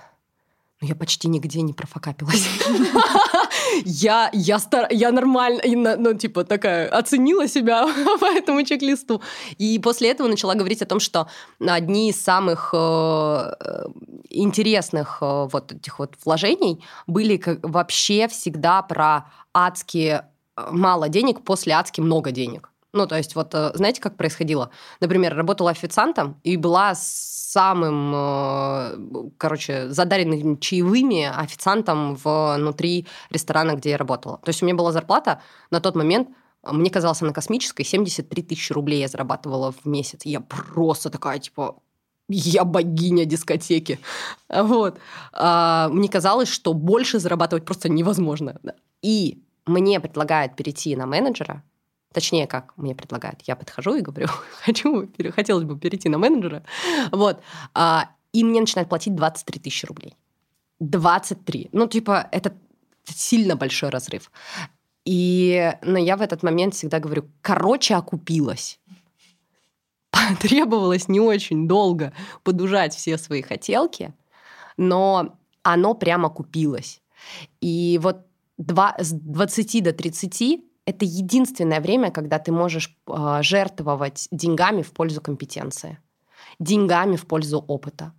ну, 0.81 0.89
я 0.89 0.95
почти 0.95 1.29
нигде 1.29 1.63
не 1.63 1.73
профокапилась. 1.73 2.49
Я, 3.85 4.31
я, 4.33 4.59
стар, 4.59 4.87
я 4.91 5.11
нормально, 5.11 5.97
ну, 5.97 6.15
типа, 6.15 6.45
такая, 6.45 6.89
оценила 6.89 7.49
себя 7.49 7.87
по 8.21 8.27
этому 8.27 8.63
чек-листу. 8.63 9.21
И 9.59 9.79
после 9.79 10.11
этого 10.11 10.29
начала 10.29 10.55
говорить 10.55 10.83
о 10.83 10.87
том, 10.87 11.01
что 11.01 11.29
одни 11.61 12.11
из 12.11 12.23
самых 12.23 12.71
э, 12.73 13.53
интересных 14.31 15.19
э, 15.21 15.49
вот 15.51 15.73
этих 15.73 15.99
вот 15.99 16.15
вложений 16.25 16.85
были 17.07 17.41
вообще 17.63 18.29
всегда 18.29 18.83
про 18.83 19.25
адские 19.53 20.29
э, 20.57 20.69
мало 20.71 21.09
денег 21.09 21.43
после 21.43 21.73
адски 21.73 22.01
много 22.01 22.31
денег. 22.31 22.71
Ну, 22.95 23.09
то 23.09 23.17
есть, 23.17 23.35
вот 23.35 23.55
э, 23.55 23.73
знаете, 23.75 24.01
как 24.01 24.17
происходило? 24.17 24.71
Например, 25.01 25.35
работала 25.35 25.71
официантом 25.71 26.41
и 26.45 26.57
была 26.57 26.95
самым, 26.95 28.13
э, 28.15 29.31
короче, 29.37 29.89
задаренным 29.89 30.59
чаевыми 30.59 31.25
официантом 31.25 32.15
внутри 32.15 33.07
ресторана, 33.31 33.75
где 33.75 33.91
я 33.91 33.97
работала. 33.97 34.39
То 34.45 34.51
есть 34.51 34.63
у 34.63 34.67
меня 34.67 34.77
была 34.77 34.93
зарплата 34.93 35.43
на 35.71 35.81
тот 35.81 35.97
момент 35.97 36.29
мне 36.73 36.89
казалось, 36.89 37.21
она 37.21 37.33
космической, 37.33 37.85
73 37.85 38.43
тысячи 38.43 38.73
рублей 38.73 39.01
я 39.01 39.09
зарабатывала 39.09 39.73
в 39.73 39.85
месяц. 39.85 40.25
Я 40.25 40.41
просто 40.41 41.11
такая, 41.11 41.39
типа, 41.39 41.77
я 42.29 42.65
богиня 42.65 43.27
дискотеки. 43.27 43.99
Вот. 44.49 44.99
А, 45.33 45.89
мне 45.91 46.09
казалось, 46.09 46.49
что 46.49 46.73
больше 46.73 47.19
зарабатывать 47.19 47.67
просто 47.67 47.91
невозможно. 47.91 48.59
И 49.03 49.43
мне 49.67 50.01
предлагают 50.01 50.57
перейти 50.57 50.97
на 50.97 51.05
менеджера, 51.07 51.63
Точнее, 52.15 52.47
как 52.47 52.73
мне 52.77 52.95
предлагают. 52.95 53.43
Я 53.43 53.57
подхожу 53.57 53.97
и 53.97 54.01
говорю, 54.01 54.29
хочу, 54.65 55.11
хотелось 55.35 55.65
бы 55.65 55.77
перейти 55.77 56.09
на 56.09 56.17
менеджера. 56.17 56.63
Вот. 57.11 57.43
А, 57.75 58.09
и 58.33 58.45
мне 58.45 58.61
начинают 58.61 58.89
платить 58.89 59.17
23 59.17 59.61
тысячи 59.61 59.85
рублей. 59.85 60.17
23. 60.79 61.71
Ну, 61.73 61.89
типа, 61.89 62.29
это 62.31 62.55
сильно 63.05 63.57
большой 63.57 63.91
разрыв. 63.91 64.31
И 65.05 65.73
но 65.83 65.99
я 65.99 66.17
в 66.17 66.23
этот 66.23 66.45
момент 66.45 66.75
всегда 66.75 67.01
говорю, 67.01 67.29
короче, 67.43 67.97
окупилась. 67.97 68.79
Потребовалось 70.13 71.09
не 71.09 71.19
очень 71.19 71.67
долго 71.67 72.13
подужать 72.45 72.95
все 72.95 73.19
свои 73.19 73.43
хотелки, 73.43 74.15
но 74.77 75.37
оно 75.63 75.95
прямо 75.95 76.31
купилось. 76.31 77.03
И 77.61 77.99
вот 78.01 78.19
два, 78.57 78.95
с 78.99 79.11
20 79.13 79.83
до 79.83 79.93
30 79.93 80.74
это 80.87 81.05
единственное 81.05 81.81
время, 81.81 82.11
когда 82.11 82.39
ты 82.39 82.53
можешь 82.53 82.97
э, 83.07 83.39
жертвовать 83.43 84.29
деньгами 84.31 84.83
в 84.83 84.93
пользу 84.93 85.21
компетенции, 85.21 85.99
деньгами 86.59 87.17
в 87.17 87.27
пользу 87.27 87.65
опыта. 87.67 88.13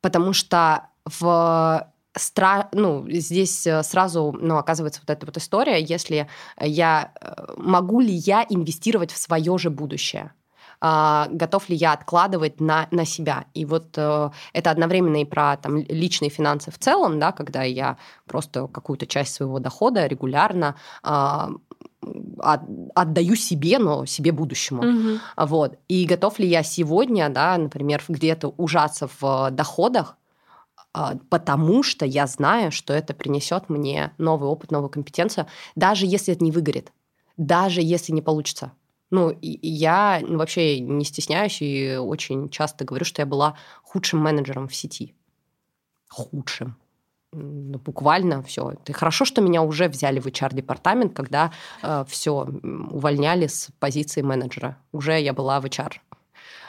Потому 0.00 0.32
что 0.32 0.88
в 1.04 1.92
стра... 2.16 2.68
ну, 2.72 3.06
здесь 3.08 3.66
э, 3.66 3.82
сразу 3.82 4.36
ну, 4.38 4.56
оказывается 4.56 5.00
вот 5.00 5.10
эта 5.10 5.26
вот 5.26 5.36
история, 5.36 5.82
если 5.82 6.28
я... 6.60 7.12
Э, 7.20 7.54
могу 7.56 8.00
ли 8.00 8.12
я 8.12 8.44
инвестировать 8.48 9.12
в 9.12 9.16
свое 9.16 9.56
же 9.58 9.70
будущее? 9.70 10.32
Uh, 10.82 11.28
готов 11.30 11.70
ли 11.70 11.76
я 11.76 11.94
откладывать 11.94 12.60
на, 12.60 12.86
на 12.90 13.06
себя. 13.06 13.46
И 13.54 13.64
вот 13.64 13.96
uh, 13.96 14.30
это 14.52 14.70
одновременно 14.70 15.22
и 15.22 15.24
про 15.24 15.56
там, 15.56 15.78
личные 15.78 16.28
финансы 16.28 16.70
в 16.70 16.78
целом, 16.78 17.18
да, 17.18 17.32
когда 17.32 17.62
я 17.62 17.96
просто 18.26 18.66
какую-то 18.66 19.06
часть 19.06 19.34
своего 19.34 19.58
дохода 19.58 20.06
регулярно 20.06 20.76
uh, 21.02 21.58
отдаю 22.94 23.36
себе, 23.36 23.78
но 23.78 24.06
себе 24.06 24.32
будущему. 24.32 24.82
Угу. 24.82 25.46
Вот. 25.48 25.78
И 25.88 26.06
готов 26.06 26.38
ли 26.38 26.46
я 26.46 26.62
сегодня, 26.62 27.28
да, 27.28 27.56
например, 27.56 28.02
где-то 28.08 28.48
ужаться 28.56 29.08
в 29.20 29.50
доходах, 29.50 30.16
а, 30.92 31.16
потому 31.28 31.82
что 31.82 32.06
я 32.06 32.26
знаю, 32.26 32.72
что 32.72 32.94
это 32.94 33.12
принесет 33.12 33.68
мне 33.68 34.12
новый 34.18 34.48
опыт, 34.48 34.70
новую 34.70 34.88
компетенцию, 34.88 35.46
даже 35.74 36.06
если 36.06 36.34
это 36.34 36.42
не 36.42 36.52
выгорит, 36.52 36.92
даже 37.36 37.82
если 37.82 38.12
не 38.12 38.22
получится. 38.22 38.72
Ну, 39.10 39.36
я 39.40 40.20
вообще 40.26 40.80
не 40.80 41.04
стесняюсь 41.04 41.62
и 41.62 41.96
очень 41.96 42.48
часто 42.48 42.84
говорю, 42.84 43.04
что 43.04 43.22
я 43.22 43.26
была 43.26 43.56
худшим 43.82 44.20
менеджером 44.20 44.68
в 44.68 44.74
сети. 44.74 45.14
Худшим 46.08 46.76
ну, 47.36 47.78
буквально 47.78 48.42
все. 48.42 48.70
Это 48.70 48.92
хорошо, 48.92 49.24
что 49.24 49.40
меня 49.40 49.62
уже 49.62 49.88
взяли 49.88 50.20
в 50.20 50.26
HR-департамент, 50.26 51.14
когда 51.14 51.52
э, 51.82 52.04
все 52.08 52.46
увольняли 52.90 53.46
с 53.46 53.68
позиции 53.78 54.22
менеджера. 54.22 54.78
Уже 54.92 55.20
я 55.20 55.32
была 55.32 55.60
в 55.60 55.66
HR. 55.66 55.92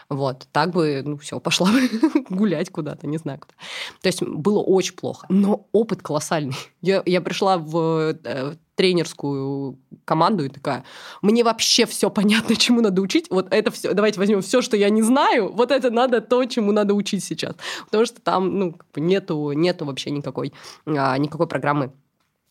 Вот, 0.10 0.47
так 0.53 0.72
бы, 0.72 1.01
ну, 1.03 1.18
все, 1.18 1.39
пошла 1.39 1.70
бы 1.70 1.89
гулять 2.30 2.70
куда-то, 2.70 3.08
не 3.08 3.18
знаю 3.18 3.39
куда. 3.39 3.53
То 4.01 4.08
есть 4.08 4.24
было 4.24 4.60
очень 4.60 4.95
плохо, 4.95 5.26
но 5.30 5.68
опыт 5.74 6.01
колоссальный. 6.01 6.55
Я, 6.82 7.03
я 7.05 7.20
пришла 7.20 7.58
в 7.58 8.16
э, 8.24 8.55
тренерскую 8.76 9.78
команду 10.05 10.45
и 10.45 10.49
такая, 10.49 10.86
мне 11.22 11.43
вообще 11.43 11.86
все 11.86 12.10
понятно, 12.10 12.55
чему 12.58 12.80
надо 12.80 13.01
учить. 13.01 13.26
Вот 13.30 13.47
это 13.51 13.70
все, 13.70 13.93
давайте 13.93 14.20
возьмем 14.20 14.41
все, 14.41 14.62
что 14.62 14.78
я 14.78 14.89
не 14.89 15.01
знаю, 15.01 15.51
вот 15.51 15.72
это 15.72 15.89
надо 15.89 16.22
то, 16.22 16.45
чему 16.45 16.72
надо 16.72 16.93
учить 16.93 17.24
сейчас. 17.24 17.55
Потому 17.86 18.05
что 18.05 18.22
там, 18.22 18.58
ну, 18.58 18.78
нету, 18.95 19.51
нету 19.51 19.84
вообще 19.84 20.12
никакой, 20.12 20.53
а, 20.86 21.18
никакой 21.18 21.47
программы 21.47 21.91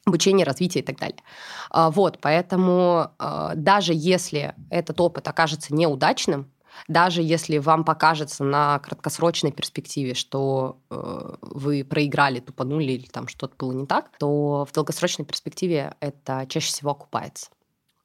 обучения, 0.05 0.45
развития 0.45 0.81
и 0.81 0.83
так 0.83 0.99
далее. 0.99 1.23
А, 1.71 1.91
вот, 1.91 2.19
поэтому 2.21 3.13
а, 3.19 3.55
даже 3.55 3.93
если 3.95 4.55
этот 4.69 5.01
опыт 5.01 5.27
окажется 5.27 5.75
неудачным, 5.75 6.51
даже 6.89 7.23
если 7.23 7.59
вам 7.59 7.85
покажется 7.85 8.45
на 8.45 8.79
краткосрочной 8.79 9.53
перспективе, 9.53 10.15
что 10.15 10.79
э, 10.91 11.35
вы 11.41 11.85
проиграли, 11.85 12.41
тупанули 12.41 12.93
или 12.93 13.07
там 13.07 13.29
что-то 13.29 13.55
было 13.59 13.73
не 13.73 13.87
так, 13.87 14.11
то 14.19 14.67
в 14.69 14.73
долгосрочной 14.73 15.25
перспективе 15.25 15.95
это 16.01 16.47
чаще 16.49 16.69
всего 16.69 16.91
окупается. 16.91 17.49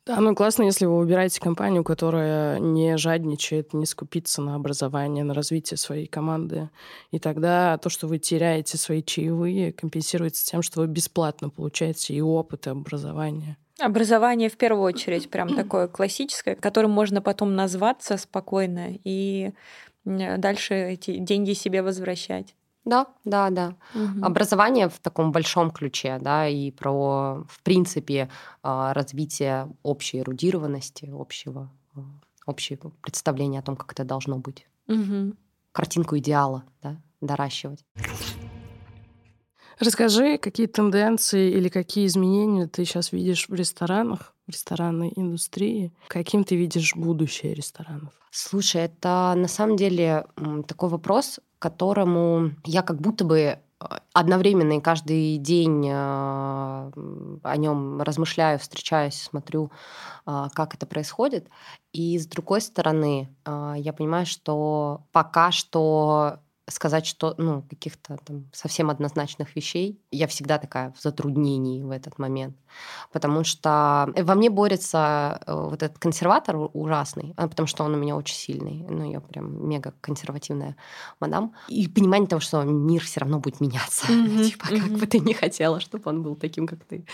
Да, 0.08 0.20
ну 0.20 0.34
классно, 0.34 0.64
если 0.64 0.88
вы 0.88 0.98
выбираете 0.98 1.40
компанию, 1.40 1.84
которая 1.84 2.58
не 2.60 2.98
жадничает, 2.98 3.74
не 3.74 3.86
скупится 3.86 4.42
на 4.42 4.56
образование, 4.56 5.24
на 5.24 5.36
развитие 5.36 5.78
своей 5.78 6.08
команды. 6.08 6.72
И 7.12 7.20
тогда 7.20 7.78
то, 7.78 7.90
что 7.90 8.08
вы 8.08 8.18
теряете 8.18 8.80
свои 8.80 9.04
чаевые, 9.04 9.72
компенсируется 9.72 10.44
тем, 10.44 10.64
что 10.64 10.82
вы 10.82 10.88
бесплатно 10.88 11.50
получаете 11.50 12.16
и 12.16 12.22
опыт, 12.22 12.66
и 12.66 12.72
образование. 12.72 13.58
Образование 13.82 14.50
в 14.50 14.58
первую 14.58 14.84
очередь 14.84 15.30
прям 15.30 15.56
такое 15.56 15.88
классическое, 15.88 16.56
которым 16.56 16.92
можно 16.92 17.22
потом 17.22 17.56
назваться 17.56 18.18
спокойно 18.18 18.98
и 19.04 19.52
дальше 20.06 20.74
эти 20.74 21.18
деньги 21.18 21.54
себе 21.54 21.82
возвращать. 21.82 22.56
Да, 22.84 23.08
да, 23.26 23.50
да. 23.52 23.76
Угу. 23.94 24.26
Образование 24.26 24.90
в 24.90 24.98
таком 25.00 25.32
большом 25.32 25.70
ключе, 25.70 26.18
да, 26.20 26.48
и 26.48 26.72
про, 26.72 27.44
в 27.48 27.62
принципе, 27.62 28.30
а, 28.64 28.94
развитие 28.94 29.70
общей 29.84 30.20
эрудированности, 30.20 31.12
общего, 31.14 31.70
общего 32.46 32.92
представления 33.02 33.60
о 33.60 33.64
том, 33.64 33.76
как 33.76 33.92
это 33.92 34.04
должно 34.04 34.38
быть. 34.38 34.66
Угу. 34.88 35.34
Картинку 35.72 36.18
идеала, 36.18 36.64
да, 36.82 36.98
доращивать. 37.22 37.86
Расскажи, 39.82 40.38
какие 40.38 40.68
тенденции 40.68 41.50
или 41.50 41.68
какие 41.68 42.06
изменения 42.06 42.68
ты 42.68 42.86
сейчас 42.86 43.12
видишь 43.12 43.50
в 43.50 43.54
ресторанах, 43.56 44.36
в 44.46 44.52
ресторанной 44.52 45.12
индустрии? 45.16 45.92
Каким 46.08 46.44
ты 46.44 46.56
видишь 46.56 46.96
будущее 46.96 47.56
ресторанов? 47.56 48.14
Слушай, 48.30 48.84
это 48.84 49.34
на 49.36 49.48
самом 49.48 49.78
деле 49.78 50.28
такой 50.68 50.90
вопрос, 50.90 51.40
которому 51.58 52.52
я 52.64 52.84
как 52.84 53.02
будто 53.02 53.26
бы 53.26 53.38
э, 53.40 53.58
одновременно 54.14 54.74
и 54.74 54.82
каждый 54.82 55.38
день 55.38 55.88
э, 55.88 55.92
о 55.94 57.58
нем 57.58 58.02
размышляю, 58.04 58.60
встречаюсь, 58.60 59.16
смотрю, 59.16 59.72
э, 60.28 60.48
как 60.54 60.76
это 60.76 60.86
происходит. 60.86 61.50
И 61.92 62.20
с 62.20 62.28
другой 62.28 62.62
стороны, 62.62 63.36
я 63.46 63.94
понимаю, 63.94 64.26
что 64.26 65.02
пока 65.12 65.52
что 65.52 66.40
сказать, 66.72 67.06
что, 67.06 67.36
ну, 67.38 67.64
каких-то 67.70 68.18
там 68.26 68.50
совсем 68.54 68.90
однозначных 68.90 69.56
вещей. 69.56 70.00
Я 70.12 70.28
всегда 70.28 70.58
такая 70.58 70.92
в 70.92 71.02
затруднении 71.02 71.84
в 71.84 71.92
этот 71.92 72.20
момент. 72.20 72.56
Потому 73.12 73.44
что 73.44 74.12
во 74.16 74.36
мне 74.36 74.50
борется 74.50 75.42
э, 75.46 75.54
вот 75.54 75.84
этот 75.84 76.00
консерватор 76.00 76.56
ужасный, 76.74 77.34
а, 77.38 77.48
потому 77.48 77.68
что 77.68 77.84
он 77.84 77.94
у 77.94 77.98
меня 77.98 78.16
очень 78.16 78.36
сильный. 78.36 78.86
Ну, 78.90 79.12
я 79.12 79.20
прям 79.20 79.68
мега 79.68 79.94
консервативная 80.02 80.76
мадам. 81.20 81.54
И 81.68 81.88
понимание 81.88 82.28
того, 82.28 82.40
что 82.40 82.64
мир 82.64 83.04
все 83.04 83.20
равно 83.20 83.40
будет 83.40 83.60
меняться. 83.60 84.06
Mm-hmm. 84.22 84.46
Типа, 84.46 84.68
как 84.68 84.78
mm-hmm. 84.78 84.98
бы 85.00 85.08
ты 85.08 85.20
не 85.20 85.34
хотела, 85.34 85.80
чтобы 85.80 86.10
он 86.10 86.22
был 86.22 86.36
таким, 86.36 86.68
как 86.68 86.84
ты, 86.86 87.06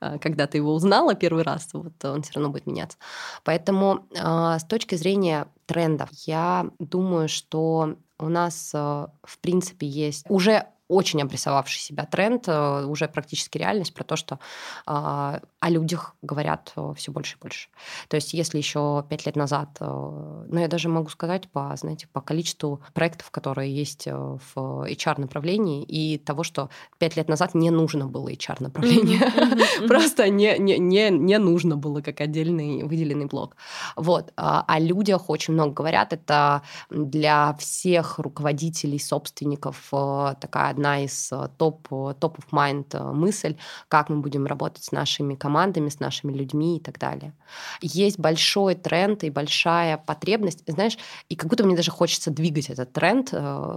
а, 0.00 0.18
когда 0.18 0.46
ты 0.46 0.58
его 0.58 0.74
узнала 0.74 1.14
первый 1.14 1.42
раз, 1.42 1.68
вот 1.72 2.04
он 2.04 2.22
все 2.22 2.34
равно 2.34 2.50
будет 2.50 2.66
меняться. 2.66 2.98
Поэтому 3.42 4.06
а, 4.16 4.58
с 4.58 4.64
точки 4.64 4.94
зрения 4.94 5.48
трендов, 5.66 6.10
я 6.26 6.70
думаю, 6.78 7.28
что 7.28 7.96
у 8.22 8.28
нас, 8.28 8.70
э, 8.74 8.78
в 8.78 9.38
принципе, 9.40 9.86
есть 9.86 10.24
уже 10.28 10.66
очень 10.92 11.22
обрисовавший 11.22 11.80
себя 11.80 12.04
тренд, 12.04 12.44
э, 12.48 12.84
уже 12.84 13.08
практически 13.08 13.58
реальность 13.58 13.94
про 13.94 14.04
то, 14.04 14.16
что 14.16 14.38
а, 14.86 15.40
о 15.60 15.70
людях 15.70 16.14
говорят 16.22 16.72
э, 16.76 16.92
все 16.96 17.12
больше 17.12 17.36
и 17.36 17.40
больше. 17.40 17.68
То 18.08 18.16
есть 18.16 18.34
если 18.34 18.58
еще 18.58 19.04
пять 19.08 19.26
лет 19.26 19.36
назад, 19.36 19.68
ну 19.80 20.58
я 20.58 20.68
даже 20.68 20.88
могу 20.88 21.08
сказать 21.08 21.48
по, 21.50 21.74
знаете, 21.76 22.06
по 22.12 22.20
количеству 22.20 22.82
проектов, 22.92 23.30
которые 23.30 23.74
есть 23.74 24.06
в 24.06 24.56
HR-направлении, 24.56 25.82
и 25.84 26.18
того, 26.18 26.42
что 26.42 26.68
пять 26.98 27.16
лет 27.16 27.28
назад 27.28 27.54
не 27.54 27.70
нужно 27.70 28.06
было 28.06 28.28
HR-направление. 28.30 29.88
Просто 29.88 30.28
не 30.28 31.38
нужно 31.38 31.76
было 31.76 32.00
как 32.00 32.20
отдельный 32.20 32.82
выделенный 32.82 33.26
блок. 33.26 33.56
Вот. 33.96 34.32
А 34.36 34.64
о 34.66 34.78
людях 34.78 35.30
очень 35.30 35.54
много 35.54 35.72
говорят. 35.72 36.12
Это 36.12 36.62
для 36.90 37.54
всех 37.54 38.18
руководителей, 38.18 38.98
собственников 38.98 39.88
такая 39.90 40.70
одна 40.82 41.04
из 41.04 41.32
э, 41.32 41.48
топ, 41.58 41.86
э, 41.92 42.14
топ 42.18 42.38
of 42.38 42.46
mind 42.50 42.86
э, 42.92 43.12
мысль, 43.12 43.56
как 43.88 44.10
мы 44.10 44.16
будем 44.16 44.46
работать 44.46 44.84
с 44.84 44.92
нашими 44.92 45.36
командами, 45.36 45.88
с 45.88 46.00
нашими 46.00 46.32
людьми 46.32 46.76
и 46.76 46.80
так 46.80 46.98
далее. 46.98 47.32
Есть 47.80 48.18
большой 48.18 48.74
тренд 48.74 49.24
и 49.24 49.30
большая 49.30 49.96
потребность, 49.96 50.64
знаешь, 50.66 50.98
и 51.28 51.36
как 51.36 51.48
будто 51.48 51.64
мне 51.64 51.76
даже 51.76 51.90
хочется 51.90 52.30
двигать 52.30 52.70
этот 52.70 52.92
тренд, 52.92 53.30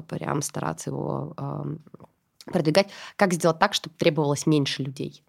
прям 0.07 0.41
стараться 0.41 0.89
его 0.89 1.33
эм, 1.37 1.79
продвигать, 2.45 2.87
как 3.15 3.33
сделать 3.33 3.59
так, 3.59 3.73
чтобы 3.73 3.95
требовалось 3.97 4.47
меньше 4.47 4.83
людей. 4.83 5.21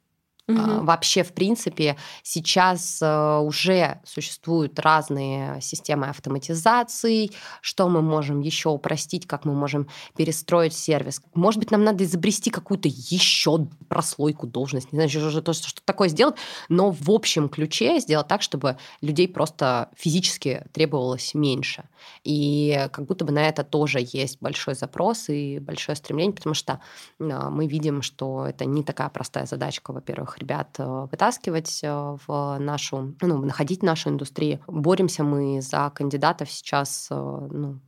Угу. 0.48 0.84
Вообще, 0.84 1.24
в 1.24 1.32
принципе, 1.32 1.96
сейчас 2.22 3.00
э, 3.02 3.38
уже 3.38 4.00
существуют 4.04 4.78
разные 4.78 5.60
системы 5.60 6.06
автоматизации, 6.06 7.32
что 7.60 7.88
мы 7.88 8.00
можем 8.00 8.40
еще 8.40 8.68
упростить, 8.68 9.26
как 9.26 9.44
мы 9.44 9.54
можем 9.54 9.88
перестроить 10.16 10.72
сервис. 10.72 11.20
Может 11.34 11.58
быть, 11.58 11.72
нам 11.72 11.82
надо 11.82 12.04
изобрести 12.04 12.50
какую-то 12.50 12.88
еще 12.88 13.66
прослойку 13.88 14.46
должности, 14.46 14.88
не 14.92 15.08
знаю, 15.08 15.10
что, 15.10 15.42
что, 15.42 15.52
что 15.52 15.82
такое 15.84 16.08
сделать, 16.08 16.36
но 16.68 16.92
в 16.92 17.10
общем 17.10 17.48
ключе 17.48 17.98
сделать 17.98 18.28
так, 18.28 18.40
чтобы 18.42 18.76
людей 19.00 19.26
просто 19.26 19.90
физически 19.96 20.64
требовалось 20.72 21.34
меньше. 21.34 21.88
И 22.22 22.88
как 22.92 23.06
будто 23.06 23.24
бы 23.24 23.32
на 23.32 23.48
это 23.48 23.64
тоже 23.64 23.98
есть 24.00 24.38
большой 24.40 24.74
запрос 24.74 25.28
и 25.28 25.58
большое 25.58 25.96
стремление, 25.96 26.34
потому 26.34 26.54
что 26.54 26.80
а, 27.18 27.50
мы 27.50 27.66
видим, 27.66 28.02
что 28.02 28.46
это 28.46 28.64
не 28.64 28.84
такая 28.84 29.08
простая 29.08 29.46
задачка, 29.46 29.92
во-первых, 29.92 30.35
ребят 30.38 30.76
э, 30.78 31.06
вытаскивать 31.10 31.80
э, 31.82 32.16
в 32.26 32.58
нашу, 32.58 33.14
ну, 33.20 33.38
находить 33.38 33.82
нашу 33.82 34.10
индустрию. 34.10 34.60
Боремся 34.66 35.24
мы 35.24 35.60
за 35.60 35.90
кандидатов 35.94 36.50
сейчас 36.50 37.08
э, 37.10 37.14
ну, 37.14 37.80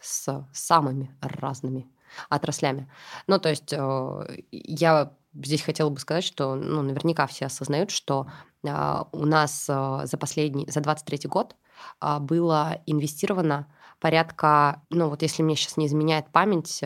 с 0.00 0.46
самыми 0.52 1.16
разными 1.20 1.86
отраслями. 2.28 2.90
Ну, 3.28 3.38
то 3.38 3.50
есть 3.50 3.72
я 4.50 5.12
здесь 5.32 5.62
хотела 5.62 5.90
бы 5.90 6.00
сказать, 6.00 6.24
что 6.24 6.56
ну, 6.56 6.82
наверняка 6.82 7.26
все 7.28 7.46
осознают, 7.46 7.90
что 7.92 8.26
у 8.62 9.26
нас 9.26 9.66
за 9.66 10.18
последний, 10.18 10.68
за 10.68 10.80
23 10.80 11.28
год 11.28 11.54
было 12.00 12.82
инвестировано 12.86 13.68
порядка, 14.00 14.82
ну 14.90 15.08
вот 15.08 15.22
если 15.22 15.42
мне 15.42 15.54
сейчас 15.56 15.76
не 15.76 15.86
изменяет 15.86 16.30
память, 16.32 16.82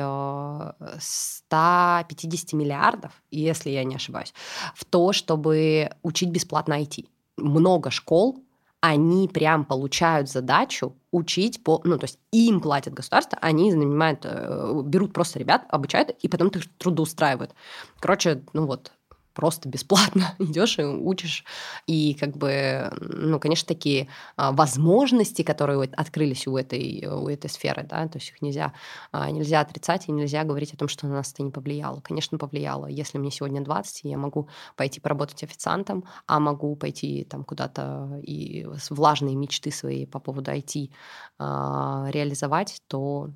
150 0.98 2.52
э, 2.52 2.56
миллиардов, 2.56 3.12
если 3.30 3.70
я 3.70 3.84
не 3.84 3.94
ошибаюсь, 3.96 4.34
в 4.74 4.84
то, 4.84 5.12
чтобы 5.12 5.90
учить 6.02 6.30
бесплатно 6.30 6.80
IT. 6.80 7.06
Много 7.36 7.90
школ, 7.90 8.44
они 8.80 9.28
прям 9.28 9.64
получают 9.64 10.28
задачу 10.28 10.94
учить 11.10 11.64
по, 11.64 11.80
ну, 11.84 11.96
то 11.96 12.04
есть 12.04 12.18
им 12.32 12.60
платят 12.60 12.92
государство, 12.92 13.38
они 13.40 13.72
нанимают, 13.72 14.20
э, 14.24 14.82
берут 14.84 15.14
просто 15.14 15.38
ребят, 15.38 15.64
обучают, 15.70 16.10
и 16.10 16.28
потом 16.28 16.48
их 16.48 16.64
трудоустраивают. 16.76 17.54
Короче, 17.98 18.42
ну 18.52 18.66
вот, 18.66 18.92
просто 19.34 19.68
бесплатно 19.68 20.34
идешь 20.38 20.78
и 20.78 20.84
учишь. 20.84 21.44
И 21.86 22.14
как 22.14 22.36
бы, 22.36 22.90
ну, 23.00 23.38
конечно, 23.40 23.66
такие 23.66 24.08
а, 24.36 24.52
возможности, 24.52 25.42
которые 25.42 25.82
открылись 25.82 26.46
у 26.46 26.56
этой, 26.56 27.06
у 27.06 27.28
этой 27.28 27.50
сферы, 27.50 27.82
да, 27.82 28.06
то 28.08 28.18
есть 28.18 28.30
их 28.30 28.40
нельзя, 28.40 28.72
а, 29.12 29.30
нельзя 29.30 29.60
отрицать 29.60 30.08
и 30.08 30.12
нельзя 30.12 30.44
говорить 30.44 30.72
о 30.72 30.76
том, 30.76 30.88
что 30.88 31.06
на 31.06 31.14
нас 31.14 31.32
это 31.32 31.42
не 31.42 31.50
повлияло. 31.50 32.00
Конечно, 32.00 32.38
повлияло. 32.38 32.86
Если 32.86 33.18
мне 33.18 33.30
сегодня 33.30 33.62
20, 33.62 34.04
я 34.04 34.16
могу 34.16 34.48
пойти 34.76 35.00
поработать 35.00 35.42
официантом, 35.42 36.04
а 36.26 36.40
могу 36.40 36.76
пойти 36.76 37.24
там 37.24 37.44
куда-то 37.44 38.20
и 38.22 38.66
влажные 38.90 39.34
мечты 39.34 39.70
свои 39.70 40.06
по 40.06 40.20
поводу 40.20 40.52
IT 40.52 40.90
а, 41.38 42.06
реализовать, 42.10 42.80
то 42.86 43.30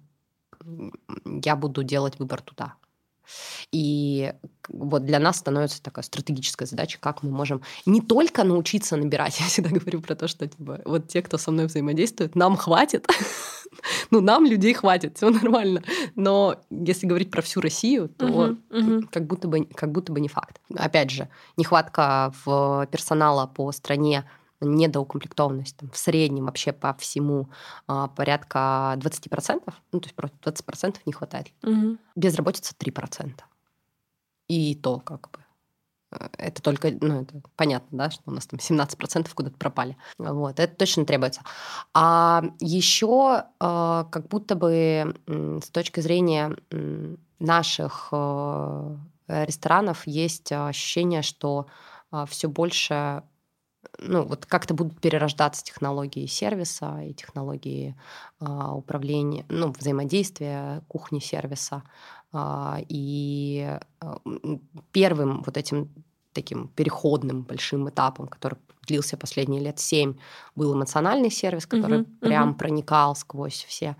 я 1.45 1.57
буду 1.57 1.83
делать 1.83 2.19
выбор 2.19 2.41
туда. 2.41 2.75
И 3.73 4.33
вот 4.69 5.05
для 5.05 5.19
нас 5.19 5.39
становится 5.39 5.83
такая 5.83 6.03
стратегическая 6.03 6.67
задача, 6.67 6.99
как 7.01 7.23
мы 7.23 7.31
можем 7.31 7.63
не 7.87 8.01
только 8.01 8.45
научиться 8.45 8.97
набирать, 8.97 9.41
я 9.41 9.47
всегда 9.47 9.71
говорю 9.71 10.01
про 10.01 10.15
то, 10.15 10.29
что 10.29 10.47
типа, 10.47 10.81
вот 10.85 11.09
те, 11.09 11.23
кто 11.23 11.39
со 11.39 11.51
мной 11.51 11.67
взаимодействует, 11.67 12.35
нам 12.35 12.57
хватит, 12.57 13.07
ну, 14.11 14.21
нам 14.21 14.45
людей 14.45 14.75
хватит, 14.75 15.17
все 15.17 15.31
нормально. 15.31 15.83
Но 16.15 16.57
если 16.71 17.07
говорить 17.07 17.31
про 17.31 17.43
всю 17.43 17.61
Россию, 17.61 18.09
то. 18.09 18.57
Как, 19.11 19.27
будто 19.27 19.49
бы, 19.49 19.65
как 19.65 19.93
будто 19.93 20.13
бы 20.13 20.21
не 20.21 20.29
факт. 20.29 20.61
Опять 20.75 21.11
же, 21.11 21.29
нехватка 21.57 22.33
в 22.45 22.87
персонала 22.91 23.47
по 23.47 23.73
стране 23.73 24.25
недоукомплектованность 24.61 25.77
там, 25.77 25.91
в 25.91 25.97
среднем 25.97 26.47
вообще 26.47 26.73
по 26.73 26.95
всему 26.95 27.49
а, 27.87 28.09
порядка 28.09 28.95
20%, 28.97 29.63
ну, 29.93 30.01
то 30.01 30.07
есть 30.07 30.17
просто 30.17 30.37
20% 30.43 30.97
не 31.07 31.13
хватает. 31.13 31.49
Угу. 31.63 31.99
Безработица 32.17 32.75
3%. 32.75 33.33
И 34.49 34.75
то 34.75 34.99
как 35.01 35.31
бы 35.31 35.39
это 36.39 36.63
только, 36.63 36.91
ну, 37.03 37.23
это 37.23 37.43
понятно, 37.55 37.99
да, 37.99 38.11
что 38.11 38.23
у 38.27 38.31
нас 38.31 38.47
там 38.47 38.59
17% 38.59 39.29
куда-то 39.35 39.57
пропали. 39.59 39.97
Вот, 40.17 40.59
это 40.59 40.75
точно 40.75 41.05
требуется. 41.05 41.43
А 41.93 42.43
еще 42.61 43.45
э, 43.61 44.05
как 44.11 44.29
будто 44.29 44.55
бы 44.55 45.15
с 45.27 45.69
точки 45.69 46.01
зрения 46.01 46.57
наших 47.39 48.09
э, 48.13 48.97
ресторанов 49.29 50.07
есть 50.07 50.51
ощущение, 50.51 51.21
что 51.21 51.67
все 52.27 52.49
больше 52.49 53.23
ну, 54.01 54.25
вот 54.25 54.47
как-то 54.47 54.75
будут 54.75 55.01
перерождаться 55.01 55.65
технологии 55.65 56.27
сервиса 56.27 57.01
и 57.03 57.15
технологии 57.15 57.97
а, 58.41 58.75
управления, 58.75 59.45
ну, 59.49 59.73
взаимодействия 59.73 60.83
кухни 60.89 61.19
сервиса. 61.19 61.83
А, 62.33 62.79
и 62.89 63.79
а, 64.01 64.19
первым 64.93 65.43
вот 65.43 65.57
этим 65.57 65.91
таким 66.33 66.69
переходным 66.69 67.43
большим 67.43 67.89
этапом, 67.89 68.29
который 68.29 68.59
длился 68.87 69.17
последние 69.17 69.61
лет 69.61 69.79
семь, 69.79 70.15
был 70.55 70.75
эмоциональный 70.75 71.31
сервис, 71.31 71.67
который 71.67 72.01
uh-huh, 72.01 72.19
прям 72.21 72.51
uh-huh. 72.51 72.59
проникал 72.59 73.17
сквозь 73.17 73.65
все 73.69 73.97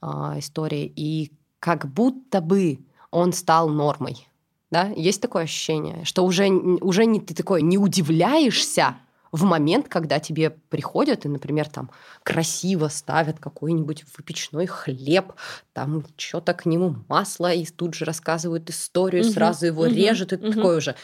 а, 0.00 0.38
истории. 0.38 0.92
И 0.94 1.32
как 1.60 1.86
будто 1.86 2.40
бы 2.40 2.80
он 3.10 3.32
стал 3.32 3.68
нормой. 3.68 4.28
Да? 4.70 4.88
Есть 4.88 5.22
такое 5.22 5.44
ощущение, 5.44 6.04
что 6.04 6.24
уже, 6.24 6.48
уже 6.48 7.06
не, 7.06 7.20
ты 7.20 7.34
такой 7.34 7.62
не 7.62 7.78
удивляешься, 7.78 8.98
в 9.32 9.44
момент, 9.44 9.88
когда 9.88 10.18
тебе 10.18 10.50
приходят 10.50 11.24
и, 11.24 11.28
например, 11.28 11.68
там 11.68 11.90
красиво 12.22 12.88
ставят 12.88 13.38
какой-нибудь 13.38 14.04
выпечной 14.16 14.66
хлеб, 14.66 15.32
там 15.72 16.04
что-то 16.16 16.54
к 16.54 16.66
нему 16.66 16.96
масло, 17.08 17.52
и 17.52 17.64
тут 17.66 17.94
же 17.94 18.04
рассказывают 18.04 18.68
историю, 18.70 19.24
угу, 19.24 19.32
сразу 19.32 19.66
его 19.66 19.82
угу, 19.82 19.90
режут, 19.90 20.32
и 20.32 20.36
угу. 20.36 20.52
такой 20.52 20.78
уже 20.78 20.94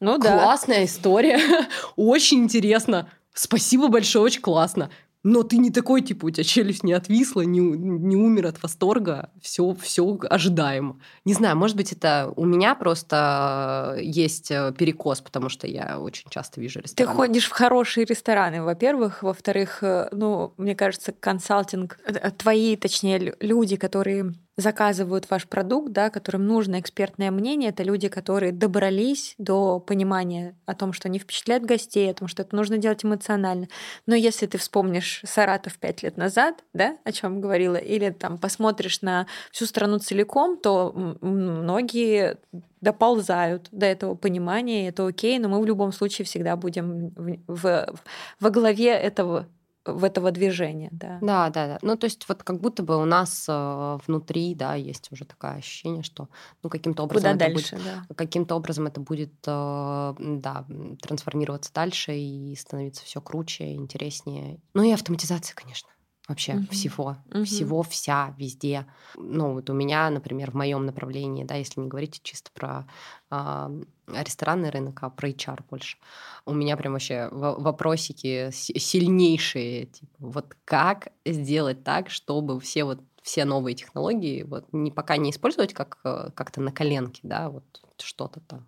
ну, 0.00 0.20
классная 0.20 0.78
да. 0.78 0.84
история, 0.84 1.40
очень 1.96 2.44
интересно, 2.44 3.10
спасибо 3.32 3.88
большое, 3.88 4.24
очень 4.24 4.42
классно 4.42 4.90
но 5.24 5.42
ты 5.42 5.58
не 5.58 5.70
такой, 5.70 6.02
типа, 6.02 6.26
у 6.26 6.30
тебя 6.30 6.44
челюсть 6.44 6.84
не 6.84 6.92
отвисла, 6.92 7.42
не, 7.42 7.58
не 7.60 8.16
умер 8.16 8.46
от 8.46 8.62
восторга, 8.62 9.30
все, 9.42 9.74
все 9.80 10.18
ожидаемо. 10.30 11.00
Не 11.24 11.34
знаю, 11.34 11.56
может 11.56 11.76
быть, 11.76 11.92
это 11.92 12.32
у 12.36 12.44
меня 12.44 12.74
просто 12.74 13.98
есть 14.00 14.50
э, 14.50 14.72
перекос, 14.76 15.20
потому 15.20 15.48
что 15.48 15.66
я 15.66 15.98
очень 15.98 16.28
часто 16.30 16.60
вижу 16.60 16.80
рестораны. 16.80 17.12
Ты 17.12 17.16
ходишь 17.16 17.46
в 17.46 17.52
хорошие 17.52 18.06
рестораны, 18.06 18.62
во-первых. 18.62 19.22
Во-вторых, 19.22 19.82
э, 19.82 20.08
ну, 20.12 20.54
мне 20.56 20.76
кажется, 20.76 21.12
консалтинг, 21.12 21.98
э, 22.06 22.30
твои, 22.30 22.76
точнее, 22.76 23.34
люди, 23.40 23.76
которые 23.76 24.34
заказывают 24.58 25.30
ваш 25.30 25.46
продукт, 25.46 25.92
да, 25.92 26.10
которым 26.10 26.46
нужно 26.46 26.80
экспертное 26.80 27.30
мнение, 27.30 27.70
это 27.70 27.84
люди, 27.84 28.08
которые 28.08 28.50
добрались 28.50 29.36
до 29.38 29.78
понимания 29.78 30.56
о 30.66 30.74
том, 30.74 30.92
что 30.92 31.06
они 31.06 31.20
впечатляют 31.20 31.64
гостей, 31.64 32.10
о 32.10 32.14
том, 32.14 32.26
что 32.26 32.42
это 32.42 32.56
нужно 32.56 32.76
делать 32.76 33.04
эмоционально. 33.04 33.68
Но 34.06 34.16
если 34.16 34.46
ты 34.46 34.58
вспомнишь 34.58 35.22
Саратов 35.24 35.78
пять 35.78 36.02
лет 36.02 36.16
назад, 36.16 36.64
да, 36.74 36.96
о 37.04 37.12
чем 37.12 37.40
говорила, 37.40 37.76
или 37.76 38.10
там 38.10 38.36
посмотришь 38.36 39.00
на 39.00 39.28
всю 39.52 39.64
страну 39.64 40.00
целиком, 40.00 40.56
то 40.56 40.92
многие 41.20 42.36
доползают 42.80 43.68
до 43.70 43.86
этого 43.86 44.16
понимания, 44.16 44.88
это 44.88 45.06
окей, 45.06 45.38
но 45.38 45.48
мы 45.48 45.60
в 45.60 45.66
любом 45.66 45.92
случае 45.92 46.26
всегда 46.26 46.56
будем 46.56 47.12
в, 47.46 47.46
в, 47.46 47.94
во 48.40 48.50
главе 48.50 48.90
этого 48.90 49.46
в 49.92 50.04
этого 50.04 50.30
движения, 50.30 50.88
да. 50.92 51.18
Да, 51.20 51.50
да, 51.50 51.66
да. 51.66 51.78
Ну, 51.82 51.96
то 51.96 52.04
есть 52.04 52.28
вот 52.28 52.42
как 52.42 52.60
будто 52.60 52.82
бы 52.82 52.96
у 52.96 53.04
нас 53.04 53.46
э, 53.48 53.98
внутри, 54.06 54.54
да, 54.54 54.74
есть 54.74 55.10
уже 55.12 55.24
такое 55.24 55.52
ощущение, 55.52 56.02
что 56.02 56.28
ну 56.62 56.70
каким-то 56.70 57.02
образом 57.02 57.32
Куда 57.32 57.46
это 57.46 57.54
дальше, 57.54 57.76
будет, 57.76 57.84
да. 57.84 58.14
каким-то 58.14 58.54
образом 58.54 58.86
это 58.86 59.00
будет, 59.00 59.32
э, 59.46 60.14
да, 60.18 60.64
трансформироваться 61.00 61.72
дальше 61.72 62.16
и 62.16 62.54
становиться 62.56 63.04
все 63.04 63.20
круче, 63.20 63.74
интереснее. 63.74 64.60
Ну 64.74 64.82
и 64.82 64.92
автоматизация, 64.92 65.54
конечно 65.54 65.88
вообще 66.28 66.54
угу. 66.54 66.66
всего, 66.70 67.16
угу. 67.32 67.44
всего, 67.44 67.82
вся, 67.82 68.34
везде. 68.36 68.86
Ну, 69.16 69.54
вот 69.54 69.70
у 69.70 69.72
меня, 69.72 70.10
например, 70.10 70.50
в 70.50 70.54
моем 70.54 70.84
направлении, 70.86 71.44
да, 71.44 71.54
если 71.54 71.80
не 71.80 71.88
говорить 71.88 72.20
чисто 72.22 72.50
про 72.52 72.86
э, 73.30 73.82
ресторанный 74.08 74.70
рынок, 74.70 75.02
а 75.02 75.10
про 75.10 75.28
HR 75.28 75.64
больше, 75.70 75.96
у 76.44 76.52
меня 76.52 76.76
прям 76.76 76.92
вообще 76.92 77.28
вопросики 77.32 78.50
сильнейшие, 78.52 79.86
типа, 79.86 80.14
вот 80.18 80.56
как 80.64 81.08
сделать 81.24 81.82
так, 81.82 82.10
чтобы 82.10 82.60
все 82.60 82.84
вот 82.84 83.00
все 83.22 83.44
новые 83.44 83.74
технологии 83.74 84.42
вот 84.42 84.64
не 84.72 84.90
пока 84.90 85.16
не 85.18 85.30
использовать 85.30 85.74
как 85.74 85.98
э, 86.04 86.30
как-то 86.34 86.60
на 86.60 86.72
коленке, 86.72 87.20
да, 87.22 87.50
вот 87.50 87.64
что-то 87.98 88.40
там 88.40 88.66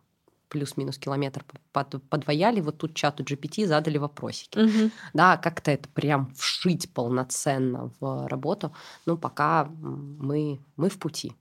плюс-минус 0.50 0.98
километр 0.98 1.44
под, 1.72 2.02
подвояли, 2.10 2.60
вот 2.60 2.78
тут 2.78 2.94
чату 2.94 3.22
GPT 3.22 3.66
задали 3.66 3.96
вопросики. 3.96 4.58
Угу. 4.58 4.90
Да, 5.14 5.36
как-то 5.38 5.70
это 5.70 5.88
прям 5.88 6.32
вшить 6.36 6.92
полноценно 6.92 7.90
в 8.00 8.28
работу. 8.28 8.74
Ну, 9.06 9.16
пока 9.16 9.64
мы, 9.64 10.60
мы 10.76 10.90
в 10.90 10.98
пути. 10.98 11.32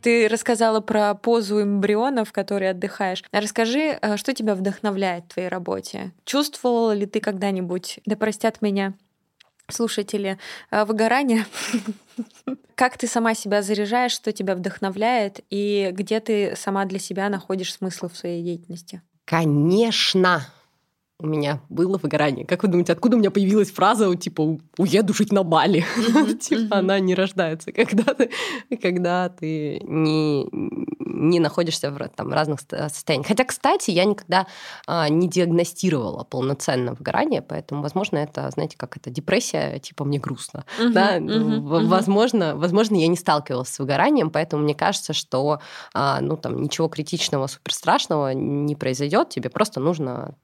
Ты 0.00 0.28
рассказала 0.28 0.80
про 0.80 1.14
позу 1.14 1.60
эмбриона, 1.60 2.24
в 2.24 2.30
которой 2.30 2.70
отдыхаешь. 2.70 3.24
Расскажи, 3.32 3.98
э, 4.00 4.16
что 4.16 4.32
тебя 4.34 4.54
вдохновляет 4.54 5.24
в 5.24 5.34
твоей 5.34 5.48
работе? 5.48 6.12
Чувствовала 6.24 6.92
ли 6.92 7.06
ты 7.06 7.18
когда-нибудь, 7.18 7.98
да 8.06 8.14
простят 8.14 8.62
меня 8.62 8.94
слушатели, 9.68 10.38
э, 10.70 10.84
выгорание? 10.84 11.46
Как 12.74 12.98
ты 12.98 13.06
сама 13.06 13.34
себя 13.34 13.62
заряжаешь, 13.62 14.12
что 14.12 14.32
тебя 14.32 14.54
вдохновляет, 14.54 15.40
и 15.50 15.90
где 15.92 16.20
ты 16.20 16.54
сама 16.56 16.84
для 16.84 16.98
себя 16.98 17.28
находишь 17.28 17.74
смысл 17.74 18.08
в 18.08 18.16
своей 18.16 18.42
деятельности? 18.42 19.02
Конечно, 19.24 20.46
у 21.18 21.26
меня 21.26 21.60
было 21.70 21.96
выгорание. 21.96 22.44
Как 22.44 22.62
вы 22.62 22.68
думаете, 22.68 22.92
откуда 22.92 23.16
у 23.16 23.18
меня 23.18 23.30
появилась 23.30 23.70
фраза 23.70 24.14
типа 24.16 24.58
«уеду 24.76 25.14
жить 25.14 25.32
на 25.32 25.44
Бали»? 25.44 25.84
Типа 26.40 26.76
она 26.76 26.98
не 27.00 27.14
рождается, 27.14 27.72
когда 27.72 28.12
ты, 28.12 28.30
когда 28.80 29.30
ты 29.30 29.80
не, 29.82 30.46
не 31.00 31.40
находишься 31.40 31.90
в 31.90 32.08
там, 32.10 32.32
разных 32.32 32.60
состояниях. 32.60 33.28
Хотя, 33.28 33.44
кстати, 33.44 33.90
я 33.90 34.04
никогда 34.04 34.46
а, 34.86 35.08
не 35.08 35.28
диагностировала 35.28 36.24
полноценно 36.24 36.92
выгорание, 36.92 37.40
поэтому, 37.40 37.82
возможно, 37.82 38.18
это, 38.18 38.50
знаете, 38.50 38.76
как 38.76 38.98
это, 38.98 39.08
депрессия, 39.08 39.78
типа 39.78 40.04
мне 40.04 40.18
грустно. 40.18 40.64
да? 40.78 41.18
возможно, 41.18 42.56
возможно, 42.56 42.96
я 42.96 43.08
не 43.08 43.16
сталкивалась 43.16 43.70
с 43.70 43.78
выгоранием, 43.78 44.30
поэтому 44.30 44.64
мне 44.64 44.74
кажется, 44.74 45.14
что 45.14 45.60
а, 45.94 46.20
ну, 46.20 46.36
там, 46.36 46.60
ничего 46.62 46.88
критичного, 46.88 47.46
суперстрашного 47.46 48.34
не 48.34 48.76
произойдет, 48.76 49.30
тебе 49.30 49.48
просто 49.48 49.80
нужно 49.80 50.34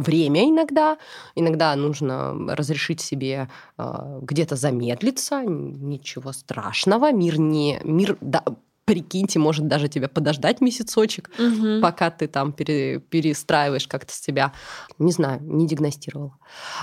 время 0.00 0.48
иногда. 0.48 0.98
Иногда 1.34 1.74
нужно 1.76 2.34
разрешить 2.54 3.00
себе 3.00 3.48
э, 3.78 4.18
где-то 4.22 4.56
замедлиться. 4.56 5.42
Ничего 5.44 6.32
страшного. 6.32 7.12
Мир 7.12 7.38
не... 7.38 7.80
Мир, 7.84 8.16
да, 8.20 8.42
прикиньте, 8.84 9.38
может 9.38 9.68
даже 9.68 9.88
тебя 9.88 10.08
подождать 10.08 10.60
месяцочек, 10.60 11.30
угу. 11.38 11.80
пока 11.80 12.10
ты 12.10 12.26
там 12.26 12.52
пере, 12.52 12.98
перестраиваешь 12.98 13.86
как-то 13.86 14.12
себя. 14.12 14.52
Не 14.98 15.12
знаю, 15.12 15.40
не 15.42 15.66
диагностировала. 15.66 16.36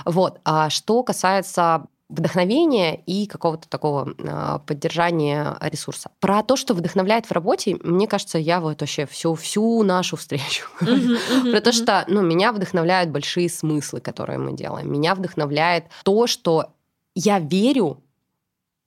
Вот. 0.06 0.40
А 0.44 0.70
что 0.70 1.02
касается 1.02 1.86
вдохновения 2.08 2.94
и 2.94 3.26
какого-то 3.26 3.68
такого 3.68 4.14
э, 4.16 4.58
поддержания 4.66 5.56
ресурса. 5.60 6.10
Про 6.20 6.42
то, 6.42 6.56
что 6.56 6.72
вдохновляет 6.74 7.26
в 7.26 7.32
работе, 7.32 7.76
мне 7.82 8.06
кажется, 8.06 8.38
я 8.38 8.60
вот 8.60 8.80
вообще 8.80 9.06
всю, 9.06 9.34
всю 9.34 9.82
нашу 9.82 10.16
встречу. 10.16 10.64
Про 10.80 11.60
то, 11.60 11.72
что 11.72 12.04
ну, 12.08 12.22
меня 12.22 12.52
вдохновляют 12.52 13.10
большие 13.10 13.50
смыслы, 13.50 14.00
которые 14.00 14.38
мы 14.38 14.54
делаем. 14.54 14.90
Меня 14.90 15.14
вдохновляет 15.14 15.84
то, 16.02 16.26
что 16.26 16.72
я 17.14 17.40
верю, 17.40 18.02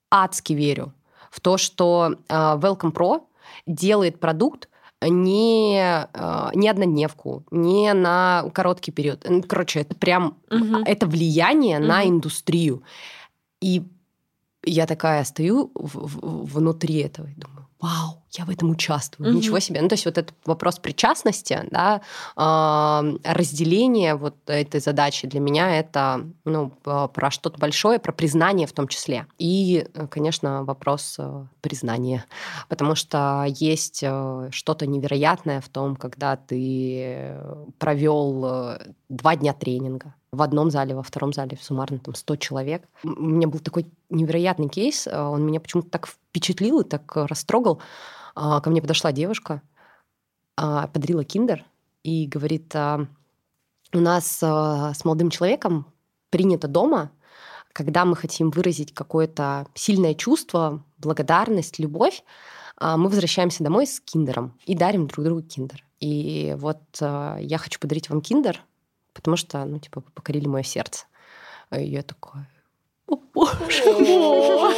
адски 0.10 0.54
верю, 0.54 0.94
в 1.30 1.40
то, 1.42 1.58
что 1.58 2.16
э, 2.28 2.34
Welcome 2.34 2.92
Pro 2.92 3.22
делает 3.68 4.20
продукт, 4.20 4.68
не, 5.02 6.08
не 6.54 6.70
однодневку, 6.70 7.44
не 7.52 7.94
на 7.94 8.50
короткий 8.54 8.92
период. 8.92 9.26
Короче, 9.48 9.82
это 9.82 9.96
прям 9.96 10.38
угу. 10.50 10.84
это 10.86 11.08
влияние 11.08 11.80
угу. 11.80 11.88
на 11.88 12.08
индустрию. 12.08 12.84
И 13.62 13.84
я 14.64 14.86
такая 14.86 15.24
стою 15.24 15.72
внутри 15.74 16.98
этого 16.98 17.28
и 17.28 17.34
думаю, 17.34 17.68
вау, 17.82 18.22
я 18.32 18.46
в 18.46 18.50
этом 18.50 18.70
участвую, 18.70 19.30
mm-hmm. 19.30 19.36
ничего 19.36 19.60
себе. 19.60 19.82
Ну, 19.82 19.88
то 19.88 19.94
есть 19.94 20.06
вот 20.06 20.18
этот 20.18 20.36
вопрос 20.46 20.78
причастности, 20.80 21.68
да, 21.72 22.02
э, 22.38 23.18
разделение 23.24 24.16
вот 24.16 24.36
этой 24.46 24.80
задачи 24.80 25.28
для 25.28 25.40
меня 25.40 25.80
это, 25.80 26.24
ну, 26.46 26.70
про 26.70 27.32
что-то 27.32 27.58
большое, 27.58 28.00
про 28.00 28.12
признание 28.12 28.68
в 28.68 28.72
том 28.72 28.88
числе. 28.88 29.26
И, 29.40 29.88
конечно, 30.10 30.64
вопрос 30.64 31.16
э, 31.18 31.46
признания, 31.62 32.26
потому 32.70 32.96
что 32.96 33.46
есть 33.48 34.02
э, 34.04 34.50
что-то 34.52 34.86
невероятное 34.86 35.60
в 35.60 35.70
том, 35.70 35.96
когда 35.96 36.36
ты 36.36 37.36
провел 37.80 38.46
э, 38.46 38.80
два 39.10 39.36
дня 39.36 39.54
тренинга, 39.54 40.14
в 40.32 40.42
одном 40.42 40.72
зале, 40.72 40.96
во 40.96 41.04
втором 41.04 41.34
зале, 41.34 41.58
суммарно 41.62 42.00
там 42.00 42.16
100 42.16 42.38
человек. 42.38 42.88
У 43.04 43.10
меня 43.10 43.48
был 43.48 43.60
такой 43.60 43.92
невероятный 44.10 44.70
кейс, 44.70 45.08
он 45.08 45.46
меня 45.46 45.60
почему-то 45.60 45.90
так 45.90 46.08
впечатлил 46.08 46.80
и 46.80 46.88
так 46.88 47.16
растрогал. 47.16 47.82
А, 48.36 48.62
ко 48.62 48.70
мне 48.70 48.82
подошла 48.82 49.12
девушка, 49.12 49.62
а, 50.56 50.88
подарила 50.88 51.24
киндер 51.24 51.66
и 52.04 52.28
говорит, 52.28 52.74
а, 52.76 53.08
у 53.94 54.00
нас 54.00 54.38
с 54.38 55.02
молодым 55.04 55.30
человеком 55.30 55.86
принято 56.30 56.70
дома, 56.70 57.12
когда 57.74 58.06
мы 58.06 58.16
хотим 58.16 58.50
выразить 58.50 58.94
какое-то 58.94 59.68
сильное 59.74 60.14
чувство, 60.14 60.84
благодарность, 60.98 61.78
любовь, 61.78 62.24
мы 62.80 63.10
возвращаемся 63.10 63.66
домой 63.66 63.86
с 63.86 64.00
киндером 64.00 64.58
и 64.66 64.76
дарим 64.76 65.08
друг 65.08 65.26
другу 65.26 65.42
киндер. 65.42 65.86
И 66.00 66.56
вот 66.58 66.82
я 67.00 67.58
хочу 67.58 67.80
подарить 67.80 68.10
вам 68.10 68.22
киндер, 68.22 68.62
потому 69.14 69.38
что, 69.38 69.64
ну, 69.66 69.80
типа, 69.80 70.02
покорили 70.02 70.48
мое 70.48 70.64
сердце. 70.64 71.06
И 71.72 71.84
я 71.84 72.04
такая, 72.04 72.50
о 73.08 73.18
боже 73.34 73.84
мой! 74.00 74.76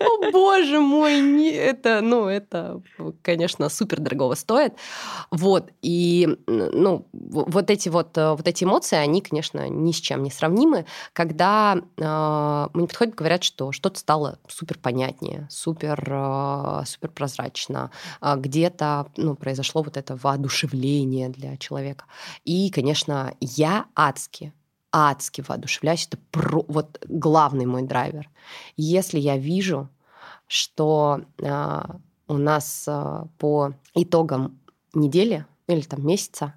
О 0.00 0.30
боже 0.32 0.80
мой! 0.80 1.20
Не, 1.20 1.50
это, 1.50 2.00
ну, 2.00 2.26
это, 2.26 2.80
конечно, 3.22 3.68
супер 3.68 4.00
дорого 4.00 4.34
стоит. 4.34 4.74
Вот. 5.30 5.70
И, 5.82 6.28
ну, 6.46 7.06
вот 7.12 7.70
эти 7.70 7.88
вот, 7.88 8.16
э, 8.16 8.30
вот 8.30 8.46
эти 8.48 8.64
эмоции, 8.64 8.96
они, 8.96 9.20
конечно, 9.20 9.68
ни 9.68 9.92
с 9.92 9.96
чем 9.96 10.22
не 10.22 10.30
сравнимы. 10.30 10.86
Когда 11.12 11.76
э, 11.76 12.68
мне 12.72 12.86
подходят, 12.86 13.14
говорят, 13.14 13.44
что 13.44 13.72
что-то 13.72 13.98
стало 13.98 14.38
супер 14.48 14.78
понятнее, 14.78 15.46
супер, 15.50 16.02
э, 16.06 16.82
супер 16.86 17.10
прозрачно, 17.10 17.90
э, 18.22 18.34
где-то, 18.36 19.08
ну, 19.16 19.34
произошло 19.36 19.82
вот 19.82 19.96
это 19.96 20.16
воодушевление 20.16 21.28
для 21.28 21.56
человека. 21.56 22.06
И, 22.44 22.70
конечно, 22.70 23.34
я 23.40 23.86
адски 23.94 24.52
адски 24.92 25.42
воодушевляюсь. 25.46 26.06
Это 26.06 26.18
про, 26.30 26.64
вот 26.68 27.04
главный 27.08 27.66
мой 27.66 27.82
драйвер. 27.82 28.28
Если 28.76 29.18
я 29.18 29.36
вижу, 29.36 29.88
что 30.46 31.20
э, 31.38 31.82
у 32.28 32.36
нас 32.36 32.84
э, 32.86 33.24
по 33.38 33.74
итогам 33.94 34.58
недели 34.94 35.46
или 35.66 35.82
там 35.82 36.06
месяца 36.06 36.54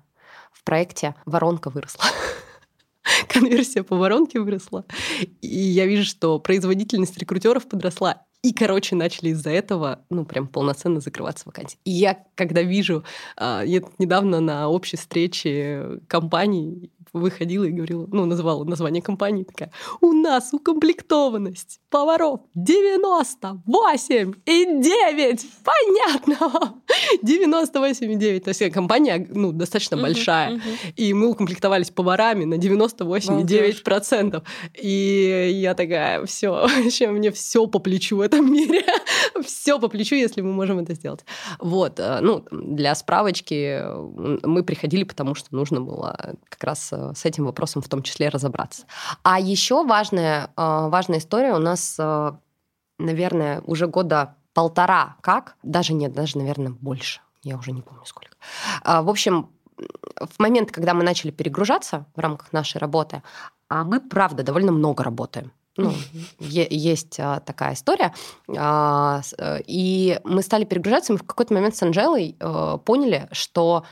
в 0.52 0.64
проекте 0.64 1.16
воронка 1.26 1.70
выросла. 1.70 2.06
Конверсия 3.28 3.84
по 3.84 3.96
воронке 3.96 4.40
выросла. 4.40 4.86
И 5.42 5.48
я 5.48 5.86
вижу, 5.86 6.06
что 6.06 6.40
производительность 6.40 7.18
рекрутеров 7.18 7.68
подросла. 7.68 8.24
И, 8.42 8.54
короче, 8.54 8.96
начали 8.96 9.30
из-за 9.30 9.50
этого, 9.50 10.06
ну, 10.10 10.24
прям 10.24 10.48
полноценно 10.48 11.02
закрываться 11.02 11.44
вакансии. 11.46 11.78
И 11.84 11.92
я, 11.92 12.24
когда 12.36 12.62
вижу, 12.62 13.04
а, 13.36 13.64
я 13.64 13.82
недавно 13.98 14.40
на 14.40 14.70
общей 14.70 14.96
встрече 14.96 16.00
компаний 16.08 16.90
выходила 17.14 17.64
и 17.64 17.72
говорила, 17.72 18.08
ну, 18.12 18.26
называла 18.26 18.64
название 18.64 19.02
компании, 19.02 19.44
такая, 19.44 19.72
у 20.02 20.12
нас 20.12 20.54
укомплектованность 20.54 21.80
поваров 21.90 22.42
98 22.56 24.34
и 24.46 24.66
9. 24.66 25.46
Понятно. 25.64 26.76
98 27.24 28.12
и 28.12 28.16
9. 28.16 28.44
То 28.44 28.50
есть 28.50 28.74
компания, 28.74 29.28
ну, 29.30 29.52
достаточно 29.52 29.96
uh-huh, 29.96 30.02
большая. 30.02 30.56
Uh-huh. 30.56 30.94
И 30.96 31.14
мы 31.14 31.30
укомплектовались 31.30 31.90
поварами 31.90 32.46
на 32.46 32.56
98,9%. 32.56 34.44
И 34.82 35.50
я 35.62 35.74
такая, 35.74 36.26
все, 36.26 36.52
вообще 36.84 37.08
мне 37.08 37.32
все 37.32 37.68
по 37.68 37.80
плечу 37.80 38.18
в 38.18 38.22
этом 38.22 38.52
мире. 38.52 38.84
все 39.44 39.80
по 39.80 39.88
плечу, 39.88 40.16
если 40.16 40.42
мы 40.42 40.54
можем 40.54 40.80
это 40.80 40.94
сделать. 40.94 41.26
Вот, 41.60 42.00
э, 42.00 42.20
ну, 42.22 42.46
для 42.52 42.96
справочки 42.96 43.84
мы 44.46 44.64
приходили, 44.64 45.04
потому 45.04 45.36
что 45.36 45.56
нужно 45.56 45.82
было 45.82 46.36
как 46.50 46.64
раз 46.64 46.90
э, 46.92 46.99
с 47.16 47.26
этим 47.26 47.46
вопросом 47.46 47.82
в 47.82 47.88
том 47.88 48.04
числе 48.04 48.30
разобраться. 48.30 48.86
А 49.24 49.40
еще 49.40 49.86
важная, 49.86 50.52
э, 50.56 50.88
важная 50.90 51.20
история 51.20 51.54
у 51.54 51.60
нас, 51.60 52.00
наверное, 52.98 53.62
уже 53.62 53.88
года 53.88 54.36
полтора 54.54 55.16
как, 55.22 55.56
даже 55.64 55.94
нет, 55.94 56.14
даже, 56.14 56.38
наверное, 56.38 56.72
больше, 56.72 57.22
я 57.44 57.58
уже 57.58 57.72
не 57.72 57.82
помню 57.82 58.06
сколько. 58.06 58.36
А, 58.84 59.02
в 59.02 59.10
общем, 59.10 59.50
в 59.78 60.40
момент, 60.40 60.72
когда 60.72 60.94
мы 60.94 61.04
начали 61.04 61.32
перегружаться 61.32 62.06
в 62.16 62.20
рамках 62.20 62.52
нашей 62.52 62.78
работы, 62.78 63.24
а 63.70 63.86
мы, 63.86 64.02
правда, 64.02 64.44
довольно 64.44 64.74
много 64.74 65.04
работаем. 65.04 65.54
Ну, 65.78 65.94
есть 66.40 67.16
такая 67.46 67.74
история. 67.74 68.14
А, 68.58 69.22
э, 69.38 69.60
и 69.66 70.20
мы 70.26 70.42
стали 70.42 70.66
перегружаться, 70.66 71.14
мы 71.14 71.20
в 71.20 71.24
какой-то 71.24 71.54
момент 71.54 71.76
с 71.78 71.84
Анжелой 71.84 72.36
поняли, 72.84 73.30
что 73.32 73.86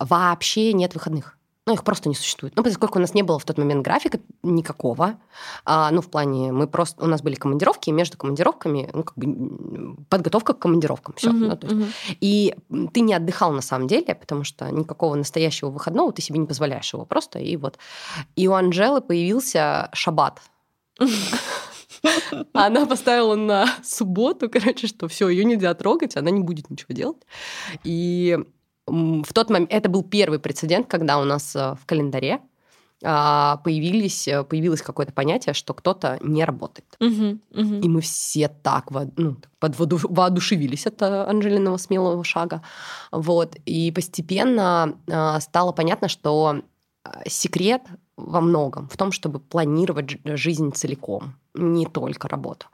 вообще 0.00 0.72
нет 0.72 0.94
выходных. 0.94 1.37
Ну, 1.68 1.74
их 1.74 1.84
просто 1.84 2.08
не 2.08 2.14
существует. 2.14 2.56
Ну, 2.56 2.62
поскольку 2.62 2.98
у 2.98 3.02
нас 3.02 3.12
не 3.12 3.22
было 3.22 3.38
в 3.38 3.44
тот 3.44 3.58
момент 3.58 3.84
графика 3.84 4.20
никакого, 4.42 5.18
а, 5.66 5.90
ну, 5.90 6.00
в 6.00 6.08
плане, 6.08 6.50
мы 6.50 6.66
просто, 6.66 7.04
у 7.04 7.06
нас 7.06 7.20
были 7.20 7.34
командировки, 7.34 7.90
и 7.90 7.92
между 7.92 8.16
командировками, 8.16 8.88
ну, 8.94 9.02
как 9.04 9.18
бы 9.18 9.96
подготовка 10.08 10.54
к 10.54 10.58
командировкам, 10.58 11.14
все. 11.18 11.28
Uh-huh, 11.28 11.48
ну, 11.48 11.56
то 11.58 11.66
есть, 11.66 11.78
uh-huh. 11.78 12.16
И 12.22 12.54
ты 12.94 13.00
не 13.00 13.12
отдыхал 13.12 13.52
на 13.52 13.60
самом 13.60 13.86
деле, 13.86 14.14
потому 14.14 14.44
что 14.44 14.70
никакого 14.70 15.14
настоящего 15.14 15.68
выходного 15.68 16.10
ты 16.10 16.22
себе 16.22 16.38
не 16.38 16.46
позволяешь 16.46 16.90
его 16.94 17.04
просто, 17.04 17.38
и 17.38 17.54
вот. 17.58 17.78
И 18.34 18.48
у 18.48 18.54
Анжелы 18.54 19.02
появился 19.02 19.90
шаббат, 19.92 20.40
она 22.54 22.86
поставила 22.86 23.34
на 23.34 23.66
субботу, 23.84 24.48
короче, 24.48 24.86
что 24.86 25.06
все, 25.06 25.28
ее 25.28 25.44
нельзя 25.44 25.74
трогать, 25.74 26.16
она 26.16 26.30
не 26.30 26.40
будет 26.40 26.70
ничего 26.70 26.94
делать. 26.94 27.22
И 27.84 28.38
в 28.88 29.32
тот 29.32 29.50
момент 29.50 29.72
это 29.72 29.88
был 29.88 30.02
первый 30.02 30.38
прецедент, 30.38 30.86
когда 30.86 31.18
у 31.18 31.24
нас 31.24 31.54
э, 31.54 31.74
в 31.80 31.86
календаре 31.86 32.40
а, 33.04 33.58
появились, 33.58 34.26
э, 34.26 34.42
появилось 34.42 34.82
какое-то 34.82 35.12
понятие, 35.12 35.54
что 35.54 35.74
кто-то 35.74 36.18
не 36.22 36.44
работает. 36.44 36.96
Угу, 37.00 37.38
угу. 37.54 37.74
И 37.80 37.88
мы 37.88 38.00
все 38.00 38.48
так 38.48 38.90
ну, 39.16 39.36
под 39.58 39.76
воодушевились 39.78 40.86
от 40.86 41.02
э, 41.02 41.24
Анжелиного 41.24 41.76
смелого 41.76 42.24
шага. 42.24 42.62
Вот. 43.12 43.56
И 43.66 43.92
постепенно 43.92 44.96
стало 45.40 45.72
понятно, 45.72 46.08
что 46.08 46.62
секрет 47.26 47.82
во 48.18 48.40
многом, 48.40 48.88
в 48.88 48.96
том, 48.96 49.12
чтобы 49.12 49.38
планировать 49.38 50.18
жизнь 50.24 50.72
целиком, 50.72 51.34
не 51.54 51.86
только 51.86 52.28
работу. 52.28 52.66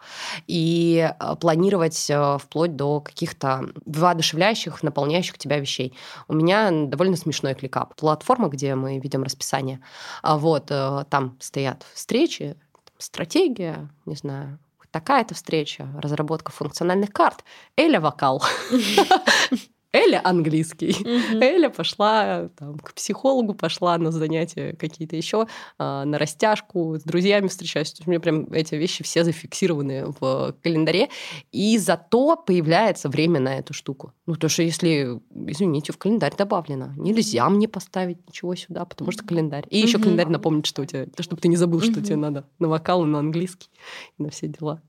И 0.47 1.09
э, 1.09 1.37
планировать 1.37 2.11
э, 2.11 2.39
вплоть 2.39 2.77
до 2.77 3.01
каких-то 3.01 3.71
воодушевляющих, 3.85 4.83
наполняющих 4.83 5.39
тебя 5.39 5.59
вещей. 5.59 5.95
У 6.29 6.35
меня 6.35 6.71
довольно 6.71 7.17
смешной 7.17 7.55
кликап. 7.55 7.95
Платформа, 7.95 8.49
где 8.49 8.75
мы 8.75 8.99
видим 8.99 9.23
расписание. 9.23 9.81
А 10.23 10.39
вот, 10.39 10.71
э, 10.71 11.05
там 11.11 11.37
стоят 11.41 11.85
встречи, 11.95 12.57
стратегия, 12.99 13.89
не 14.07 14.17
знаю, 14.17 14.59
такая-то 14.91 15.35
встреча, 15.35 15.89
разработка 16.01 16.53
функциональных 16.53 17.11
карт, 17.11 17.45
Эля 17.77 18.01
вокал. 18.01 18.43
Эля 19.95 20.21
английский. 20.25 20.91
Mm-hmm. 20.91 21.41
Эля 21.41 21.71
пошла 21.71 22.49
там, 22.59 22.81
к 22.81 22.95
психологу, 22.95 23.55
пошла 23.55 23.97
на 23.97 24.11
занятия 24.11 24.73
какие-то 24.73 25.15
еще, 25.15 25.47
а, 25.79 26.05
на 26.05 26.19
растяжку, 26.19 26.97
с 26.99 27.05
друзьями 27.05 27.47
встречаюсь. 27.47 27.95
У 28.05 28.11
меня 28.11 28.19
прям 28.19 28.53
эти 28.53 28.75
вещи 28.75 29.05
все 29.05 29.23
зафиксированы 29.23 30.07
в 30.19 30.57
календаре. 30.65 31.11
И 31.53 31.79
зато 31.79 32.37
появляется 32.37 33.09
время 33.09 33.39
на 33.39 33.57
эту 33.57 33.73
штуку. 33.73 34.13
Ну, 34.27 34.35
то, 34.35 34.49
что 34.49 34.65
если, 34.65 35.21
извините, 35.33 35.93
в 35.93 35.99
календарь 35.99 36.35
добавлено, 36.37 36.93
нельзя 36.97 37.49
мне 37.49 37.69
поставить 37.69 38.19
ничего 38.27 38.57
сюда, 38.57 38.85
потому 38.85 39.13
что 39.13 39.25
календарь. 39.25 39.65
И 39.71 39.79
еще 39.79 39.99
mm-hmm. 39.99 40.03
календарь 40.03 40.29
напомнит, 40.29 40.67
что 40.67 40.83
у 40.83 40.87
тебя, 40.87 41.07
чтобы 41.21 41.41
ты 41.41 41.47
не 41.47 41.57
забыл, 41.57 41.79
mm-hmm. 41.79 41.93
что 41.93 42.03
тебе 42.03 42.17
надо 42.17 42.49
на 42.59 42.69
вокал 42.69 43.05
на 43.05 43.21
английский, 43.21 43.71
на 44.19 44.31
все 44.31 44.49
дела. 44.49 44.83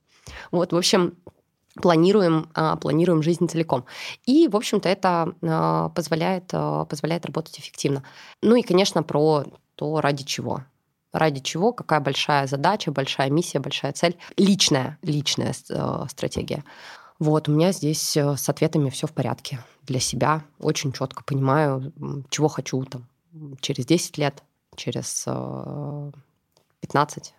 Вот, 0.51 0.73
в 0.73 0.75
общем, 0.75 1.13
планируем, 1.81 2.49
а, 2.53 2.75
планируем 2.75 3.21
жизнь 3.21 3.47
целиком. 3.47 3.85
И, 4.25 4.47
в 4.47 4.55
общем-то, 4.55 4.87
это 4.89 5.33
а, 5.41 5.89
позволяет, 5.89 6.49
а, 6.53 6.85
позволяет 6.85 7.25
работать 7.25 7.59
эффективно. 7.59 8.03
Ну 8.41 8.55
и, 8.55 8.61
конечно, 8.61 9.03
про 9.03 9.45
то, 9.75 10.01
ради 10.01 10.23
чего. 10.23 10.63
Ради 11.11 11.39
чего, 11.39 11.71
какая 11.71 11.99
большая 11.99 12.47
задача, 12.47 12.91
большая 12.91 13.29
миссия, 13.29 13.59
большая 13.59 13.93
цель. 13.93 14.17
Личная, 14.37 14.97
личная 15.01 15.53
стратегия. 15.53 16.63
Вот, 17.19 17.47
у 17.47 17.53
меня 17.53 17.71
здесь 17.71 18.17
э, 18.17 18.35
с 18.35 18.49
ответами 18.49 18.89
все 18.89 19.07
в 19.07 19.13
порядке. 19.13 19.59
Для 19.83 20.01
себя 20.01 20.43
очень 20.59 20.91
четко 20.91 21.23
понимаю, 21.23 21.93
чего 22.29 22.49
хочу 22.49 22.83
там 22.83 23.07
через 23.61 23.85
10 23.85 24.17
лет, 24.17 24.43
через 24.75 25.25
15, 26.81 27.34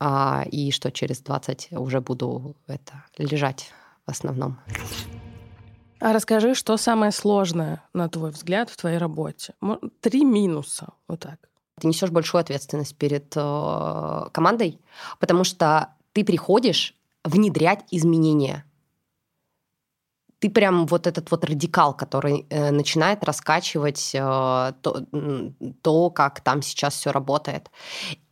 а, 0.00 0.44
и 0.50 0.70
что 0.70 0.90
через 0.90 1.20
20 1.20 1.68
уже 1.72 2.00
буду 2.00 2.56
это 2.66 3.04
лежать 3.16 3.72
в 4.06 4.10
основном. 4.10 4.58
А 6.00 6.12
расскажи, 6.12 6.54
что 6.54 6.76
самое 6.76 7.10
сложное, 7.10 7.82
на 7.92 8.08
твой 8.08 8.30
взгляд, 8.30 8.70
в 8.70 8.76
твоей 8.76 8.98
работе? 8.98 9.54
Три 10.00 10.24
минуса, 10.24 10.92
вот 11.08 11.20
так. 11.20 11.38
Ты 11.80 11.88
несешь 11.88 12.10
большую 12.10 12.40
ответственность 12.40 12.96
перед 12.96 13.32
э, 13.36 14.24
командой, 14.32 14.80
потому 15.18 15.44
что 15.44 15.94
ты 16.12 16.24
приходишь 16.24 16.94
внедрять 17.24 17.84
изменения 17.90 18.64
ты 20.40 20.50
прям 20.50 20.86
вот 20.86 21.06
этот 21.06 21.30
вот 21.30 21.44
радикал, 21.44 21.94
который 21.94 22.46
э, 22.48 22.70
начинает 22.70 23.24
раскачивать 23.24 24.12
э, 24.14 24.18
то, 24.80 25.04
то, 25.82 26.10
как 26.10 26.40
там 26.40 26.62
сейчас 26.62 26.94
все 26.94 27.10
работает. 27.10 27.70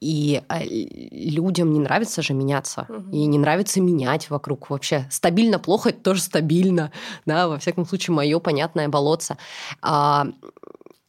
И 0.01 0.43
э, 0.49 0.65
людям 0.65 1.73
не 1.73 1.81
нравится 1.81 2.23
же 2.23 2.33
меняться, 2.33 2.87
угу. 2.89 3.11
и 3.11 3.27
не 3.27 3.39
нравится 3.39 3.81
менять 3.81 4.31
вокруг 4.31 4.71
вообще. 4.71 5.07
Стабильно 5.11 5.59
плохо, 5.59 5.89
это 5.89 6.01
тоже 6.01 6.23
стабильно, 6.23 6.93
да, 7.25 7.49
во 7.49 7.59
всяком 7.59 7.85
случае, 7.87 8.15
мое 8.15 8.39
понятное 8.39 8.89
болотце. 8.89 9.37
А, 9.83 10.29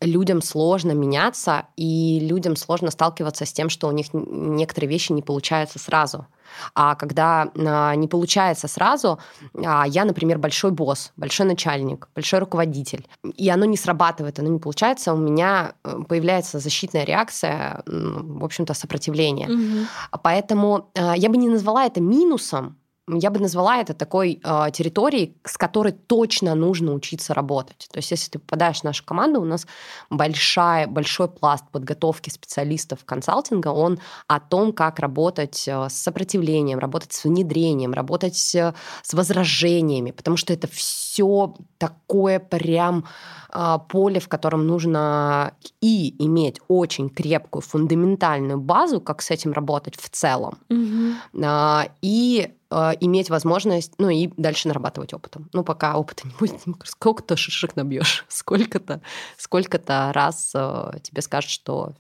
людям 0.02 0.42
сложно 0.42 0.92
меняться, 0.94 1.68
и 1.76 2.20
людям 2.20 2.56
сложно 2.56 2.90
сталкиваться 2.90 3.46
с 3.46 3.54
тем, 3.54 3.70
что 3.70 3.88
у 3.88 3.92
них 3.92 4.08
некоторые 4.14 4.90
вещи 4.90 5.12
не 5.12 5.22
получаются 5.22 5.78
сразу. 5.78 6.26
А 6.74 6.96
когда 6.96 7.52
а, 7.56 7.96
не 7.96 8.08
получается 8.08 8.68
сразу, 8.68 9.20
а, 9.54 9.86
я, 9.88 10.06
например, 10.06 10.38
большой 10.38 10.72
босс, 10.72 11.12
большой 11.18 11.46
начальник, 11.46 12.08
большой 12.16 12.40
руководитель, 12.40 13.08
и 13.24 13.50
оно 13.50 13.66
не 13.66 13.78
срабатывает, 13.78 14.40
оно 14.40 14.50
не 14.50 14.60
получается, 14.60 15.14
у 15.14 15.18
меня 15.18 15.74
э, 15.84 16.00
появляется 16.08 16.60
защитная 16.60 17.06
реакция, 17.06 17.84
в 17.86 18.44
общем-то, 18.44 18.74
сопротивление. 18.74 19.48
Угу. 19.48 20.22
Поэтому 20.24 20.90
а, 20.96 21.16
я 21.16 21.30
бы 21.30 21.38
не 21.38 21.50
назвала 21.50 21.86
это 21.86 22.02
минусом, 22.02 22.78
я 23.10 23.30
бы 23.30 23.40
назвала 23.40 23.78
это 23.78 23.94
такой 23.94 24.42
э, 24.44 24.72
территорией, 24.74 25.36
с 25.46 25.58
которой 25.58 25.94
точно 25.94 26.56
нужно 26.56 26.94
учиться 26.94 27.34
работать. 27.34 27.88
То 27.92 27.98
есть, 27.98 28.12
если 28.12 28.32
ты 28.32 28.40
попадаешь 28.40 28.82
в 28.82 28.84
нашу 28.84 29.06
команду, 29.06 29.42
у 29.42 29.46
нас 29.46 29.66
большая, 30.10 30.88
большой 30.88 31.30
пласт 31.30 31.64
подготовки 31.72 32.30
специалистов 32.30 33.06
консалтинга, 33.06 33.70
он 33.70 34.00
о 34.28 34.42
том, 34.42 34.74
как 34.74 35.00
работать 35.00 35.68
э, 35.68 35.88
с 35.90 35.94
сопротивлением, 35.94 36.80
работать 36.80 37.14
с 37.14 37.24
внедрением, 37.24 37.94
работать 37.94 38.36
с, 38.36 38.74
с 39.02 39.14
возражениями, 39.14 40.12
потому 40.12 40.36
что 40.36 40.52
это 40.52 40.68
все 40.68 41.56
такое 41.78 42.40
прям 42.40 43.06
э, 43.54 43.78
поле, 43.88 44.20
в 44.20 44.28
котором 44.28 44.68
нужно 44.68 45.54
и 45.80 46.14
иметь 46.26 46.60
очень 46.68 47.10
крепкую 47.10 47.62
фундаментальную 47.62 48.60
базу, 48.60 49.00
как 49.00 49.22
с 49.22 49.32
этим 49.32 49.54
работать 49.54 49.96
в 49.96 50.10
целом, 50.10 50.58
угу. 50.70 51.46
э, 51.46 51.84
и 52.02 52.52
э, 52.70 52.92
иметь 53.00 53.30
возможность, 53.30 53.94
ну 53.98 54.10
и 54.10 54.30
дальше 54.38 54.68
нарабатывать 54.68 55.14
опытом. 55.14 55.50
Ну, 55.54 55.64
пока 55.64 55.98
опыта 55.98 56.28
не 56.28 56.34
будет, 56.40 56.62
сколько-то 56.84 57.36
шишек 57.36 57.76
набьешь, 57.76 58.26
сколько-то, 58.30 59.02
сколько-то 59.38 60.12
раз 60.14 60.52
э, 60.56 60.92
тебе 61.04 61.22
скажут, 61.22 61.52
что 61.52 61.94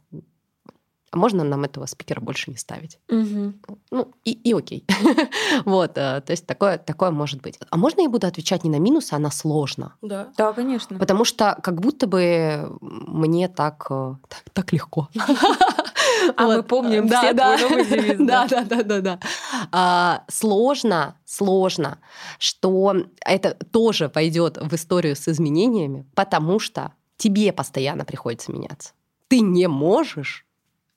а 1.10 1.18
можно 1.18 1.44
нам 1.44 1.64
этого 1.64 1.86
спикера 1.86 2.20
больше 2.20 2.52
не 2.52 2.58
ставить? 2.58 3.00
Угу. 3.10 3.54
Ну, 3.92 4.14
и, 4.26 4.32
и 4.32 4.54
окей. 4.54 4.86
вот, 5.66 5.92
э, 5.98 6.22
то 6.22 6.32
есть 6.32 6.46
такое, 6.46 6.78
такое 6.78 7.12
может 7.12 7.42
быть. 7.42 7.58
А 7.70 7.78
можно 7.78 8.02
я 8.02 8.10
буду 8.10 8.28
отвечать 8.28 8.66
не 8.66 8.70
на 8.70 8.78
минусы, 8.78 9.14
а 9.14 9.20
на 9.20 9.32
сложно? 9.32 9.96
Да. 10.02 10.28
Да, 10.38 10.52
конечно. 10.52 11.00
Потому 11.00 11.24
что 11.24 11.58
как 11.64 11.80
будто 11.80 12.08
бы 12.08 12.78
мне 12.82 13.48
так, 13.48 13.88
э, 13.90 14.16
так, 14.28 14.44
так 14.52 14.74
легко. 14.74 15.08
А 16.36 16.48
мы 16.48 16.64
помним 16.64 17.08
все 17.08 17.34
твой 17.34 17.62
новый 17.62 17.86
девиз. 17.86 18.18
Да, 18.28 18.48
да, 18.48 18.64
да, 18.64 18.84
да, 18.84 19.02
да. 19.02 19.20
А, 19.72 20.24
сложно, 20.28 21.18
сложно, 21.26 22.00
что 22.40 22.96
это 23.24 23.54
тоже 23.72 24.10
пойдет 24.10 24.58
в 24.58 24.74
историю 24.74 25.16
с 25.16 25.28
изменениями, 25.28 26.06
потому 26.16 26.60
что 26.60 26.94
тебе 27.18 27.54
постоянно 27.54 28.06
приходится 28.06 28.52
меняться. 28.52 28.94
Ты 29.28 29.40
не 29.42 29.68
можешь 29.68 30.46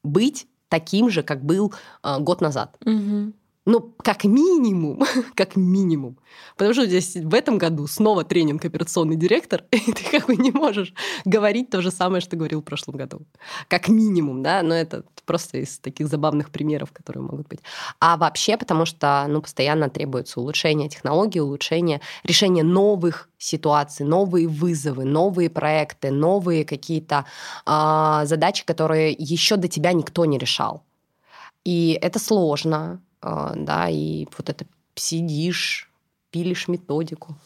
быть 0.03 0.47
таким 0.69 1.11
же, 1.11 1.23
как 1.23 1.45
был 1.45 1.75
э, 2.03 2.19
год 2.21 2.41
назад. 2.41 2.77
Угу. 2.85 3.33
Ну, 3.71 3.95
как 4.03 4.25
минимум, 4.25 5.01
как 5.37 5.55
минимум. 5.55 6.19
Потому 6.57 6.75
что 6.75 6.87
здесь 6.87 7.15
в 7.15 7.33
этом 7.33 7.57
году 7.57 7.87
снова 7.87 8.25
тренинг 8.25 8.65
операционный 8.65 9.15
директор, 9.15 9.63
и 9.71 9.93
ты 9.93 10.11
как 10.11 10.27
бы 10.27 10.35
не 10.35 10.51
можешь 10.51 10.93
говорить 11.25 11.71
то 11.71 11.81
же 11.81 11.93
самое, 11.93 12.21
что 12.21 12.37
говорил 12.37 12.63
в 12.63 12.65
прошлом 12.65 12.97
году. 12.97 13.21
Как 13.69 13.89
минимум, 13.89 14.43
да, 14.43 14.63
но 14.63 14.75
это 14.75 15.05
просто 15.25 15.59
из 15.59 15.79
таких 15.79 16.09
забавных 16.09 16.51
примеров, 16.51 16.91
которые 16.91 17.23
могут 17.23 17.47
быть. 17.47 17.61
А 18.01 18.17
вообще, 18.17 18.57
потому 18.57 18.87
что, 18.87 19.27
ну, 19.29 19.41
постоянно 19.41 19.89
требуется 19.89 20.41
улучшение 20.41 20.89
технологий, 20.89 21.41
улучшение, 21.41 22.01
решение 22.25 22.65
новых 22.65 23.29
ситуаций, 23.39 24.05
новые 24.05 24.49
вызовы, 24.49 25.05
новые 25.05 25.49
проекты, 25.49 26.11
новые 26.11 26.65
какие-то 26.65 27.25
э, 27.67 28.23
задачи, 28.25 28.65
которые 28.65 29.13
еще 29.13 29.55
до 29.57 29.69
тебя 29.69 29.93
никто 29.93 30.25
не 30.25 30.39
решал. 30.39 30.83
И 31.65 31.97
это 32.03 32.19
сложно, 32.19 33.01
да, 33.23 33.89
и 33.89 34.27
вот 34.37 34.49
это 34.49 34.67
сидишь, 34.95 35.91
пилишь 36.31 36.69
методику. 36.69 37.37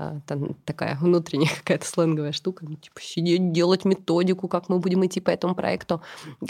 А, 0.00 0.20
там 0.26 0.54
такая 0.64 0.96
внутренняя 0.96 1.50
какая-то 1.58 1.84
сленговая 1.84 2.30
штука, 2.30 2.64
ну, 2.68 2.76
типа 2.76 3.00
сидеть, 3.00 3.50
делать 3.50 3.84
методику, 3.84 4.46
как 4.46 4.68
мы 4.68 4.78
будем 4.78 5.04
идти 5.04 5.20
по 5.20 5.30
этому 5.30 5.56
проекту, 5.56 6.00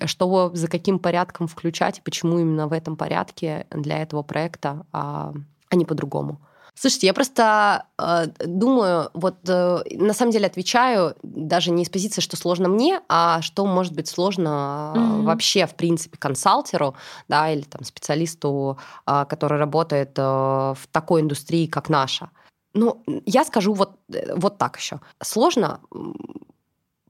что 0.05 0.51
за 0.55 0.69
каким 0.69 0.99
порядком 0.99 1.49
включать 1.49 1.99
и 1.99 2.03
почему 2.03 2.39
именно 2.39 2.69
в 2.69 2.75
этом 2.75 2.97
порядке 2.97 3.67
для 3.71 4.03
этого 4.03 4.23
проекта, 4.23 4.85
а, 4.93 5.33
а 5.71 5.77
не 5.77 5.87
по-другому. 5.87 6.43
Слушайте, 6.81 7.09
я 7.09 7.15
просто 7.15 7.87
э, 7.99 8.27
думаю, 8.47 9.11
вот 9.13 9.35
э, 9.49 9.79
на 9.97 10.15
самом 10.15 10.31
деле 10.31 10.47
отвечаю 10.47 11.17
даже 11.25 11.73
не 11.73 11.83
из 11.83 11.91
позиции, 11.91 12.21
что 12.21 12.37
сложно 12.37 12.69
мне, 12.69 13.01
а 13.09 13.43
что 13.43 13.67
может 13.67 13.95
быть 13.95 14.07
сложно 14.07 14.93
mm-hmm. 14.95 15.23
вообще 15.23 15.67
в 15.67 15.75
принципе 15.75 16.17
консалтеру, 16.19 16.95
да, 17.27 17.51
или 17.51 17.63
там 17.63 17.83
специалисту, 17.83 18.79
э, 19.07 19.25
который 19.29 19.59
работает 19.59 20.13
э, 20.19 20.23
в 20.23 20.79
такой 20.93 21.23
индустрии, 21.23 21.67
как 21.67 21.89
наша. 21.89 22.31
Ну, 22.75 23.03
я 23.27 23.45
скажу 23.45 23.73
вот, 23.73 23.97
э, 24.13 24.37
вот 24.37 24.59
так 24.59 24.77
еще. 24.77 25.01
Сложно, 25.21 25.81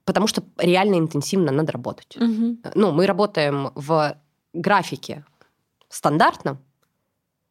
потому 0.03 0.25
что 0.25 0.41
реально 0.57 0.95
интенсивно 0.95 1.51
надо 1.51 1.73
работать. 1.73 2.17
Mm-hmm. 2.17 2.71
Ну, 2.73 2.91
мы 2.91 3.05
работаем 3.05 3.69
в 3.75 4.17
графике 4.51 5.23
стандартном, 5.89 6.57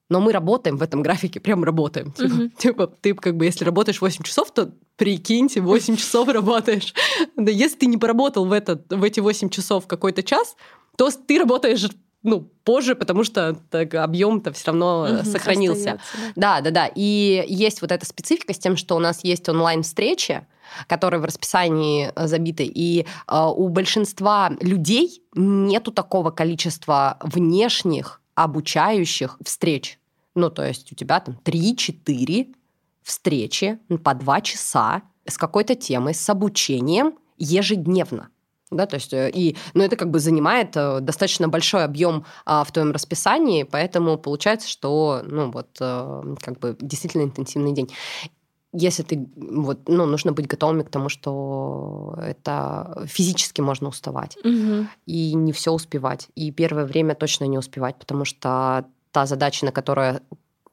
но 0.09 0.21
мы 0.21 0.33
работаем 0.33 0.77
в 0.77 0.83
этом 0.83 1.03
графике, 1.03 1.41
прям 1.41 1.65
работаем. 1.65 2.13
Типа, 2.13 2.35
угу. 2.35 2.49
типа 2.59 2.87
ты 2.87 3.15
как 3.15 3.37
бы, 3.37 3.45
если 3.45 3.65
работаешь 3.65 4.01
8 4.01 4.23
часов, 4.25 4.51
то 4.53 4.73
прикиньте, 4.97 5.61
8 5.61 5.97
часов 5.97 6.29
работаешь. 6.29 6.95
Да 7.37 7.51
если 7.51 7.77
ты 7.79 7.87
не 7.87 7.97
поработал 7.97 8.47
в, 8.47 8.53
этот, 8.53 8.93
в 8.93 9.03
эти 9.03 9.21
8 9.21 9.51
часов 9.51 9.87
какой-то 9.87 10.23
час, 10.23 10.57
то 10.97 11.11
ты 11.11 11.39
работаешь 11.39 11.89
ну, 12.23 12.41
позже, 12.65 12.97
потому 12.97 13.23
что 13.23 13.57
объем-то 13.71 14.53
все 14.53 14.67
равно 14.69 15.09
угу, 15.21 15.31
сохранился. 15.31 16.01
Да. 16.35 16.61
да, 16.61 16.61
да, 16.63 16.71
да. 16.71 16.93
И 16.95 17.45
есть 17.49 17.81
вот 17.81 17.93
эта 17.93 18.05
специфика 18.07 18.53
с 18.53 18.59
тем, 18.59 18.77
что 18.77 18.97
у 18.97 18.99
нас 18.99 19.23
есть 19.23 19.49
онлайн-встречи, 19.49 20.47
которые 20.87 21.21
в 21.21 21.25
расписании 21.25 22.13
забиты, 22.17 22.65
и 22.65 23.01
э, 23.03 23.47
у 23.57 23.69
большинства 23.69 24.53
людей 24.61 25.23
нету 25.35 25.93
такого 25.93 26.31
количества 26.31 27.19
внешних 27.23 28.21
обучающих 28.45 29.37
встреч. 29.45 29.99
Ну, 30.35 30.51
то 30.51 30.65
есть 30.65 30.93
у 30.93 30.95
тебя 30.95 31.21
там 31.21 31.39
3-4 31.45 32.55
встречи 33.03 33.79
по 34.05 34.15
2 34.15 34.41
часа 34.43 35.03
с 35.27 35.37
какой-то 35.37 35.75
темой, 35.75 36.15
с 36.15 36.29
обучением 36.31 37.15
ежедневно. 37.37 38.29
Да, 38.71 38.87
то 38.87 38.97
есть, 38.97 39.15
э, 39.15 39.31
и, 39.33 39.57
ну, 39.73 39.83
это 39.83 39.97
как 39.97 40.11
бы 40.11 40.21
занимает 40.21 40.77
э, 40.77 41.01
достаточно 41.01 41.49
большой 41.49 41.85
объем 41.85 42.27
а, 42.45 42.65
в 42.65 42.71
твоем 42.71 42.93
расписании, 42.93 43.63
поэтому 43.63 44.19
получается, 44.19 44.69
что, 44.69 45.23
ну, 45.25 45.51
вот, 45.51 45.69
а, 45.81 46.23
как 46.41 46.59
бы 46.59 46.77
действительно 46.79 47.23
интенсивный 47.23 47.73
день 47.73 47.91
если 48.73 49.03
ты 49.03 49.29
вот, 49.37 49.89
ну, 49.89 50.05
нужно 50.07 50.33
быть 50.33 50.47
готовыми 50.47 50.83
к 50.83 50.91
тому, 50.91 51.09
что 51.09 52.15
это 52.19 53.07
физически 53.07 53.61
можно 53.61 53.89
уставать 53.89 54.37
угу. 54.39 54.87
и 55.07 55.35
не 55.35 55.53
все 55.53 55.73
успевать. 55.73 56.29
И 56.35 56.51
первое 56.51 56.85
время 56.85 57.15
точно 57.15 57.45
не 57.45 57.59
успевать, 57.59 57.97
потому 57.97 58.25
что 58.25 58.85
та 59.11 59.27
задача, 59.27 59.65
на 59.65 59.73
которую 59.73 60.21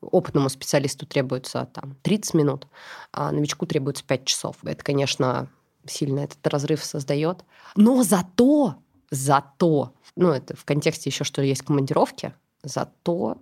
опытному 0.02 0.50
специалисту 0.50 1.06
требуется 1.06 1.70
там 1.74 1.96
30 2.04 2.34
минут, 2.34 2.68
а 3.12 3.32
новичку 3.32 3.66
требуется 3.66 4.04
5 4.04 4.26
часов. 4.26 4.58
Это, 4.64 4.84
конечно, 4.84 5.50
сильно 5.86 6.20
этот 6.20 6.46
разрыв 6.48 6.84
создает. 6.84 7.44
Но 7.76 8.04
зато, 8.04 8.76
зато, 9.10 9.94
ну 10.16 10.30
это 10.30 10.56
в 10.56 10.66
контексте 10.66 11.10
еще, 11.10 11.24
что 11.24 11.42
есть 11.42 11.64
командировки, 11.64 12.34
зато 12.64 13.38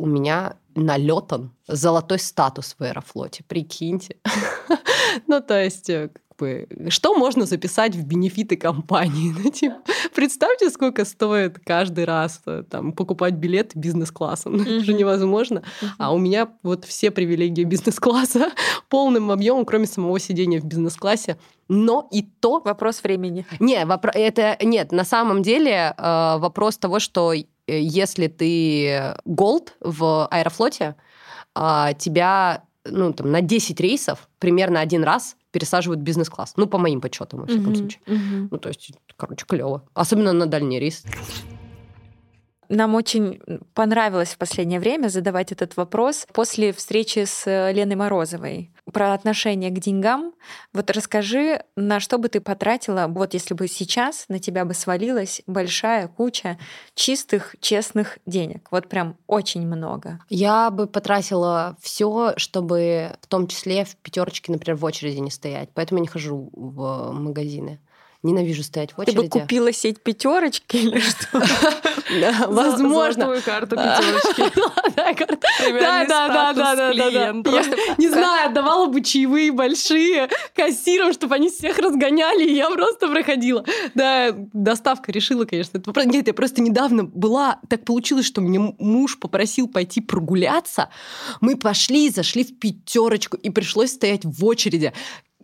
у 0.00 0.06
меня 0.06 0.56
налетан 0.74 1.52
золотой 1.68 2.18
статус 2.18 2.74
в 2.78 2.82
Аэрофлоте, 2.82 3.44
прикиньте. 3.44 4.16
Ну, 5.26 5.40
то 5.40 5.62
есть 5.62 5.90
э, 5.90 6.10
бы, 6.40 6.66
что 6.88 7.14
можно 7.14 7.46
записать 7.46 7.94
в 7.94 8.04
бенефиты 8.04 8.56
компании? 8.56 9.34
Ну, 9.40 9.50
типа, 9.50 9.76
представьте, 10.14 10.70
сколько 10.70 11.04
стоит 11.04 11.58
каждый 11.58 12.04
раз 12.04 12.40
э, 12.46 12.64
там, 12.68 12.92
покупать 12.92 13.34
билет 13.34 13.72
бизнес-классом. 13.74 14.56
Ну, 14.56 14.62
это 14.62 14.84
же 14.84 14.92
невозможно. 14.92 15.62
А 15.98 16.12
у 16.12 16.18
меня 16.18 16.48
вот 16.62 16.84
все 16.84 17.10
привилегии 17.10 17.64
бизнес-класса 17.64 18.50
полным 18.88 19.30
объемом, 19.30 19.64
кроме 19.64 19.86
самого 19.86 20.18
сидения 20.18 20.60
в 20.60 20.64
бизнес-классе. 20.64 21.36
Но 21.68 22.08
и 22.12 22.22
то... 22.22 22.60
Вопрос 22.60 23.02
времени. 23.02 23.46
Не, 23.60 23.84
вопро... 23.84 24.10
это 24.14 24.56
нет. 24.62 24.92
На 24.92 25.04
самом 25.04 25.42
деле 25.42 25.94
э, 25.96 26.36
вопрос 26.38 26.78
того, 26.78 26.98
что 26.98 27.32
э, 27.32 27.44
если 27.66 28.26
ты 28.26 29.14
голд 29.24 29.76
в 29.80 30.26
Аэрофлоте, 30.30 30.96
а, 31.54 31.92
тебя 31.94 32.62
ну, 32.90 33.12
там, 33.12 33.30
на 33.30 33.40
10 33.40 33.80
рейсов 33.80 34.28
примерно 34.38 34.80
один 34.80 35.04
раз 35.04 35.36
пересаживают 35.50 36.00
бизнес-класс. 36.00 36.54
Ну, 36.56 36.66
по 36.66 36.78
моим 36.78 37.00
подсчетам, 37.00 37.40
во 37.40 37.46
всяком 37.46 37.72
mm-hmm. 37.72 37.76
случае. 37.76 38.00
Mm-hmm. 38.06 38.48
Ну, 38.50 38.58
то 38.58 38.68
есть, 38.68 38.92
короче, 39.16 39.44
клево. 39.46 39.84
Особенно 39.94 40.32
на 40.32 40.46
дальний 40.46 40.78
рейс. 40.78 41.04
Нам 42.68 42.94
очень 42.94 43.40
понравилось 43.74 44.28
в 44.28 44.38
последнее 44.38 44.78
время 44.78 45.08
задавать 45.08 45.50
этот 45.50 45.76
вопрос 45.76 46.24
после 46.32 46.72
встречи 46.72 47.24
с 47.24 47.44
э, 47.46 47.72
Леной 47.72 47.96
Морозовой 47.96 48.70
про 48.92 49.14
отношение 49.14 49.70
к 49.70 49.78
деньгам. 49.78 50.32
Вот 50.72 50.90
расскажи, 50.90 51.62
на 51.76 52.00
что 52.00 52.18
бы 52.18 52.28
ты 52.28 52.40
потратила, 52.40 53.06
вот 53.08 53.34
если 53.34 53.54
бы 53.54 53.68
сейчас 53.68 54.26
на 54.28 54.38
тебя 54.38 54.64
бы 54.64 54.74
свалилась 54.74 55.42
большая 55.46 56.08
куча 56.08 56.58
чистых, 56.94 57.56
честных 57.60 58.18
денег. 58.26 58.68
Вот 58.70 58.88
прям 58.88 59.16
очень 59.26 59.66
много. 59.66 60.20
Я 60.28 60.70
бы 60.70 60.86
потратила 60.86 61.76
все, 61.80 62.34
чтобы 62.36 63.16
в 63.20 63.26
том 63.26 63.46
числе 63.46 63.84
в 63.84 63.96
пятерочке, 63.96 64.52
например, 64.52 64.76
в 64.76 64.84
очереди 64.84 65.18
не 65.18 65.30
стоять. 65.30 65.70
Поэтому 65.74 65.98
я 65.98 66.02
не 66.02 66.08
хожу 66.08 66.50
в 66.52 67.12
магазины. 67.12 67.80
Ненавижу 68.22 68.62
стоять 68.62 68.92
в 68.92 68.98
очереди. 68.98 69.16
Ты 69.16 69.22
бы 69.22 69.28
купила 69.28 69.72
сеть 69.72 70.02
пятерочки 70.02 70.76
или 70.76 71.00
что? 71.00 71.42
Возможно. 72.48 73.24
Золотую 73.24 73.42
карту 73.42 73.76
пятерочки. 73.76 74.60
Да, 75.60 76.04
да, 76.06 76.28
да, 76.28 76.52
да, 76.52 76.94
да, 76.94 77.32
да. 77.32 77.62
Не 77.96 78.08
знаю, 78.08 78.50
отдавала 78.50 78.86
бы 78.86 79.02
чаевые 79.02 79.52
большие 79.52 80.28
кассирам, 80.54 81.12
чтобы 81.12 81.34
они 81.34 81.48
всех 81.48 81.78
разгоняли, 81.78 82.44
и 82.44 82.54
я 82.54 82.70
просто 82.70 83.08
проходила. 83.08 83.64
Да, 83.94 84.32
доставка 84.52 85.12
решила, 85.12 85.44
конечно. 85.44 85.80
Нет, 86.04 86.26
я 86.26 86.34
просто 86.34 86.60
недавно 86.60 87.04
была, 87.04 87.60
так 87.68 87.84
получилось, 87.84 88.26
что 88.26 88.40
мне 88.40 88.58
муж 88.58 89.18
попросил 89.18 89.68
пойти 89.68 90.00
прогуляться. 90.00 90.90
Мы 91.40 91.56
пошли, 91.56 92.10
зашли 92.10 92.44
в 92.44 92.58
пятерочку, 92.58 93.36
и 93.36 93.50
пришлось 93.50 93.92
стоять 93.92 94.24
в 94.24 94.44
очереди. 94.44 94.92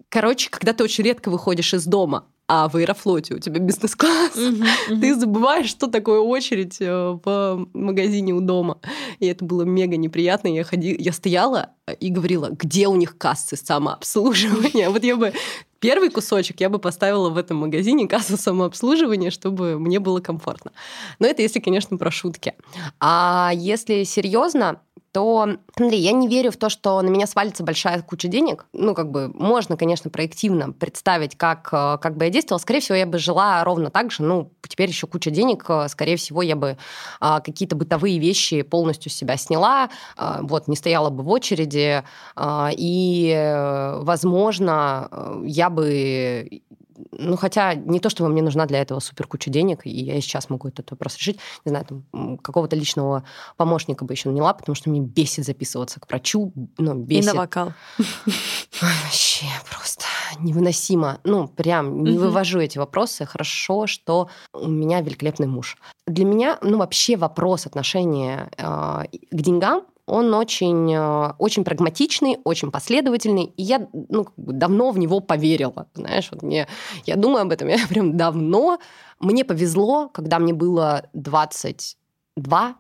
Короче, 0.09 0.51
когда 0.51 0.73
ты 0.73 0.85
очень 0.85 1.05
редко 1.05 1.31
выходишь 1.31 1.75
из 1.75 1.85
дома, 1.85 2.27
а 2.49 2.69
в 2.69 2.77
Аэрофлоте 2.77 3.35
у 3.35 3.39
тебя 3.39 3.61
бизнес-класс, 3.61 4.37
uh-huh, 4.37 4.65
uh-huh. 4.91 5.01
ты 5.01 5.15
забываешь, 5.17 5.69
что 5.69 5.89
такое 5.89 6.21
очередь 6.21 6.77
э, 6.81 7.19
в 7.25 7.67
магазине 7.73 8.33
у 8.33 8.41
дома. 8.41 8.79
И 9.19 9.27
это 9.27 9.45
было 9.45 9.63
мега 9.63 9.97
неприятно. 9.97 10.49
Я, 10.49 10.63
ходи... 10.63 10.95
я 10.99 11.13
стояла 11.13 11.71
и 11.99 12.09
говорила, 12.09 12.51
где 12.51 12.87
у 12.87 12.95
них 12.95 13.19
кассы 13.19 13.57
самообслуживания. 13.57 14.91
Вот 14.97 15.05
я 15.05 15.17
бы 15.17 15.33
первый 15.81 16.11
кусочек 16.11 16.61
я 16.61 16.71
бы 16.71 16.79
поставила 16.79 17.29
в 17.29 17.37
этом 17.37 17.59
магазине 17.59 18.09
кассу 18.09 18.37
самообслуживания, 18.37 19.31
чтобы 19.31 19.79
мне 19.79 19.99
было 19.99 20.21
комфортно. 20.21 20.73
Но 21.19 21.27
это 21.27 21.43
если, 21.43 21.61
конечно, 21.61 21.97
про 21.97 22.11
шутки. 22.11 22.55
А 23.01 23.51
если 23.55 24.05
серьезно, 24.05 24.81
то, 25.17 25.49
смотри, 25.75 25.97
я 25.97 26.13
не 26.13 26.29
верю 26.29 26.53
в 26.53 26.59
то, 26.59 26.69
что 26.69 27.01
на 27.01 27.09
меня 27.09 27.27
свалится 27.27 27.65
большая 27.65 28.03
куча 28.03 28.29
денег. 28.29 28.67
Ну, 28.75 28.95
как 28.95 29.11
бы, 29.11 29.29
можно, 29.33 29.79
конечно, 29.79 30.11
проективно 30.11 30.73
представить, 30.73 31.39
как, 31.39 31.71
э, 31.73 31.97
как 32.03 32.19
бы 32.19 32.27
я 32.27 32.31
действовала. 32.31 32.61
Скорее 32.61 32.81
всего, 32.81 32.97
я 32.97 33.07
бы 33.07 33.17
жила 33.17 33.65
ровно 33.65 33.89
так 33.89 34.11
же. 34.11 34.23
Ну, 34.23 34.53
теперь 34.69 34.91
еще 34.91 35.07
куча 35.07 35.31
денег. 35.31 35.65
Э, 35.71 35.89
скорее 35.89 36.19
всего, 36.19 36.43
я 36.43 36.55
бы 36.55 36.77
а, 37.19 37.41
какие-то 37.41 37.77
бытовые 37.77 38.19
вещи 38.19 38.61
полностью 38.61 39.11
с 39.11 39.15
себя 39.15 39.39
сняла. 39.39 39.89
А, 40.19 40.41
вот, 40.43 40.69
не 40.69 40.77
стояла 40.77 41.09
бы 41.09 41.23
в 41.23 41.31
очереди. 41.31 42.05
А, 42.35 42.69
и, 42.77 43.95
возможно, 44.03 45.41
я 45.47 45.71
бы 45.71 46.61
ну, 47.13 47.37
хотя 47.37 47.75
не 47.75 48.01
то, 48.01 48.11
чтобы 48.11 48.31
мне 48.31 48.43
нужна 48.43 48.67
для 48.67 48.81
этого 48.81 49.01
супер 49.01 49.27
куча 49.27 49.51
денег, 49.51 49.87
и 49.87 49.91
я 49.91 50.21
сейчас 50.21 50.51
могу 50.51 50.69
этот 50.69 50.91
вопрос 50.91 51.17
решить. 51.17 51.39
Не 51.65 51.71
знаю, 51.71 51.85
там, 51.85 52.39
какого-то 52.39 52.77
личного 52.77 53.25
помощника 53.57 54.05
бы 54.05 54.15
еще 54.15 54.29
наняла, 54.29 54.55
потому 54.55 54.75
что 54.75 54.91
мне 54.91 55.01
бесит 55.01 55.45
записываться 55.45 56.01
к 56.01 56.09
врачу. 56.09 56.53
Ну, 56.79 56.95
бесит. 56.95 57.25
И 57.25 57.27
на 57.27 57.35
вокал. 57.35 57.73
Вообще 58.81 59.47
просто 59.71 60.05
невыносимо. 60.41 61.21
Ну, 61.25 61.49
прям 61.49 62.03
не 62.05 62.19
вывожу 62.19 62.61
эти 62.61 62.79
вопросы. 62.79 63.27
Хорошо, 63.27 63.87
что 63.87 64.29
у 64.53 64.69
меня 64.69 65.01
великолепный 65.01 65.47
муж. 65.47 65.77
Для 66.07 66.25
меня, 66.25 66.59
ну, 66.63 66.79
вообще 66.79 67.17
вопрос 67.17 67.67
отношения 67.67 68.51
э, 68.57 68.63
к 69.31 69.43
деньгам 69.43 69.83
он 70.07 70.33
очень, 70.35 70.95
э, 70.95 71.33
очень 71.39 71.65
прагматичный, 71.65 72.39
очень 72.45 72.71
последовательный, 72.71 73.45
и 73.57 73.63
я 73.63 73.89
ну, 73.93 74.29
давно 74.37 74.91
в 74.93 74.99
него 74.99 75.21
поверила. 75.21 75.89
Знаешь, 75.95 76.29
вот 76.31 76.43
мне, 76.43 76.69
я 77.05 77.17
думаю 77.17 77.43
об 77.43 77.53
этом, 77.53 77.69
я 77.69 77.79
прям 77.89 78.17
давно. 78.17 78.79
Мне 79.19 79.45
повезло, 79.45 80.09
когда 80.09 80.39
мне 80.39 80.55
было 80.55 81.09
22, 81.13 82.77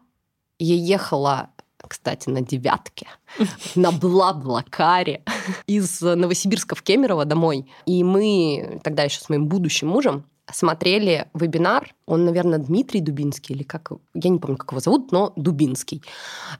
я 0.59 0.75
ехала 0.75 1.51
кстати, 1.89 2.29
на 2.29 2.41
девятке, 2.41 3.07
на 3.77 3.93
Бла-Блакаре 3.93 5.23
из 5.69 6.01
Новосибирска 6.01 6.75
в 6.75 6.83
Кемерово 6.83 7.25
домой. 7.25 7.71
И 7.85 8.03
мы 8.03 8.81
тогда 8.83 9.05
еще 9.05 9.21
с 9.21 9.29
моим 9.29 9.47
будущим 9.47 9.89
мужем 9.89 10.25
смотрели 10.53 11.29
вебинар, 11.35 11.95
он, 12.07 12.25
наверное, 12.25 12.59
Дмитрий 12.59 13.01
Дубинский, 13.01 13.55
или 13.55 13.63
как, 13.63 13.91
я 14.15 14.31
не 14.31 14.39
помню, 14.39 14.57
как 14.57 14.71
его 14.71 14.81
зовут, 14.81 15.11
но 15.11 15.33
Дубинский. 15.37 16.03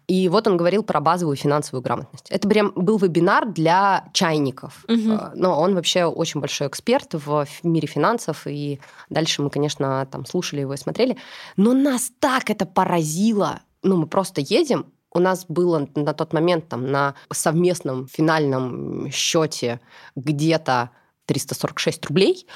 И 0.09 0.29
вот 0.29 0.47
он 0.49 0.57
говорил 0.57 0.83
про 0.83 1.01
базовую 1.01 1.37
финансовую 1.37 1.83
грамотность. 1.83 2.29
Это 2.31 2.49
прям 2.49 2.73
был 2.75 2.99
вебинар 2.99 3.51
для 3.51 4.09
чайников, 4.13 4.85
угу. 4.89 5.19
но 5.35 5.61
он 5.61 5.75
вообще 5.75 6.05
очень 6.05 6.41
большой 6.41 6.67
эксперт 6.69 7.15
в 7.15 7.47
мире 7.63 7.87
финансов, 7.87 8.47
и 8.47 8.81
дальше 9.09 9.43
мы, 9.43 9.51
конечно, 9.51 10.07
там 10.11 10.27
слушали 10.27 10.61
его 10.61 10.75
и 10.75 10.79
смотрели. 10.79 11.17
Но 11.57 11.73
нас 11.73 12.11
так 12.19 12.51
это 12.51 12.67
поразило, 12.67 13.61
ну, 13.83 13.97
мы 13.97 14.07
просто 14.07 14.41
едем, 14.41 14.87
у 15.13 15.19
нас 15.19 15.47
было 15.49 15.89
на 15.95 16.13
тот 16.13 16.33
момент 16.35 16.69
там 16.69 16.91
на 16.91 17.15
совместном 17.33 18.07
финальном 18.07 19.11
счете 19.11 19.81
где-то 20.15 20.91
346 21.27 22.07
рублей. 22.07 22.47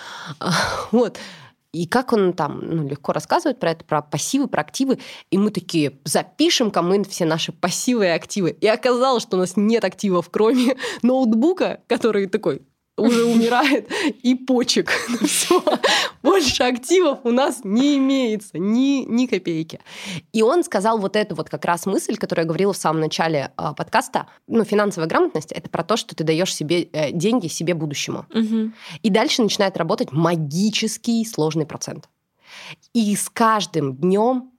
Вот. 0.92 1.18
И 1.72 1.86
как 1.86 2.12
он 2.12 2.32
там 2.32 2.60
ну, 2.62 2.88
легко 2.88 3.12
рассказывает 3.12 3.60
про 3.60 3.70
это, 3.70 3.84
про 3.84 4.02
пассивы, 4.02 4.48
про 4.48 4.62
активы. 4.62 4.98
И 5.30 5.38
мы 5.38 5.52
такие, 5.52 5.98
запишем-ка 6.04 6.82
мы 6.82 7.04
все 7.04 7.24
наши 7.24 7.52
пассивы 7.52 8.06
и 8.06 8.08
активы. 8.08 8.50
И 8.50 8.66
оказалось, 8.66 9.22
что 9.22 9.36
у 9.36 9.40
нас 9.40 9.56
нет 9.56 9.84
активов, 9.84 10.30
кроме 10.30 10.76
ноутбука, 11.02 11.80
который 11.86 12.26
такой 12.26 12.62
уже 13.00 13.24
умирает, 13.24 13.88
и 14.22 14.34
почек. 14.34 14.90
Ну, 15.20 15.26
Все. 15.26 15.62
Больше 16.22 16.62
активов 16.62 17.20
у 17.24 17.30
нас 17.30 17.60
не 17.64 17.96
имеется, 17.96 18.58
ни, 18.58 19.04
ни 19.04 19.26
копейки. 19.26 19.80
И 20.32 20.42
он 20.42 20.62
сказал 20.64 20.98
вот 20.98 21.16
эту 21.16 21.34
вот 21.34 21.50
как 21.50 21.64
раз 21.64 21.86
мысль, 21.86 22.16
которую 22.16 22.44
я 22.44 22.48
говорила 22.48 22.72
в 22.72 22.76
самом 22.76 23.00
начале 23.00 23.52
э, 23.56 23.72
подкаста. 23.76 24.26
Ну, 24.46 24.64
финансовая 24.64 25.08
грамотность— 25.08 25.52
это 25.52 25.68
про 25.68 25.82
то, 25.82 25.96
что 25.96 26.14
ты 26.14 26.24
даешь 26.24 26.54
себе 26.54 26.82
э, 26.82 27.12
деньги 27.12 27.48
себе 27.48 27.74
будущему. 27.74 28.26
Угу. 28.32 28.72
И 29.02 29.10
дальше 29.10 29.42
начинает 29.42 29.76
работать 29.76 30.12
магический 30.12 31.24
сложный 31.24 31.66
процент. 31.66 32.08
И 32.94 33.14
с 33.16 33.28
каждым 33.28 33.96
днем 33.96 34.50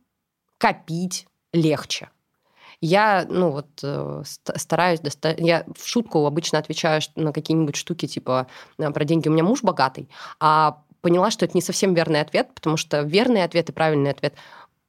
копить 0.57 1.27
легче. 1.53 2.09
Я, 2.82 3.26
ну 3.30 3.52
вот, 3.52 3.68
э, 3.84 4.24
стараюсь 4.26 4.99
достать... 4.99 5.40
Я 5.40 5.66
в 5.78 5.88
шутку 5.88 6.26
обычно 6.26 6.60
отвечаю 6.60 7.02
на 7.16 7.32
какие-нибудь 7.32 7.76
штуки, 7.76 8.08
типа, 8.08 8.48
э, 8.78 8.90
про 8.91 9.06
деньги 9.06 9.28
у 9.28 9.32
меня 9.32 9.44
муж 9.44 9.62
богатый, 9.64 10.10
а 10.40 10.82
поняла, 11.02 11.32
что 11.32 11.45
это 11.45 11.56
не 11.56 11.62
совсем 11.62 11.94
верный 11.94 12.22
ответ, 12.22 12.49
потому 12.53 12.78
что 12.78 13.02
верный 13.02 13.44
ответ 13.44 13.70
и 13.70 13.72
правильный 13.72 14.12
ответ 14.12 14.34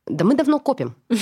да 0.06 0.24
мы 0.24 0.34
давно 0.34 0.58
копим. 0.58 0.94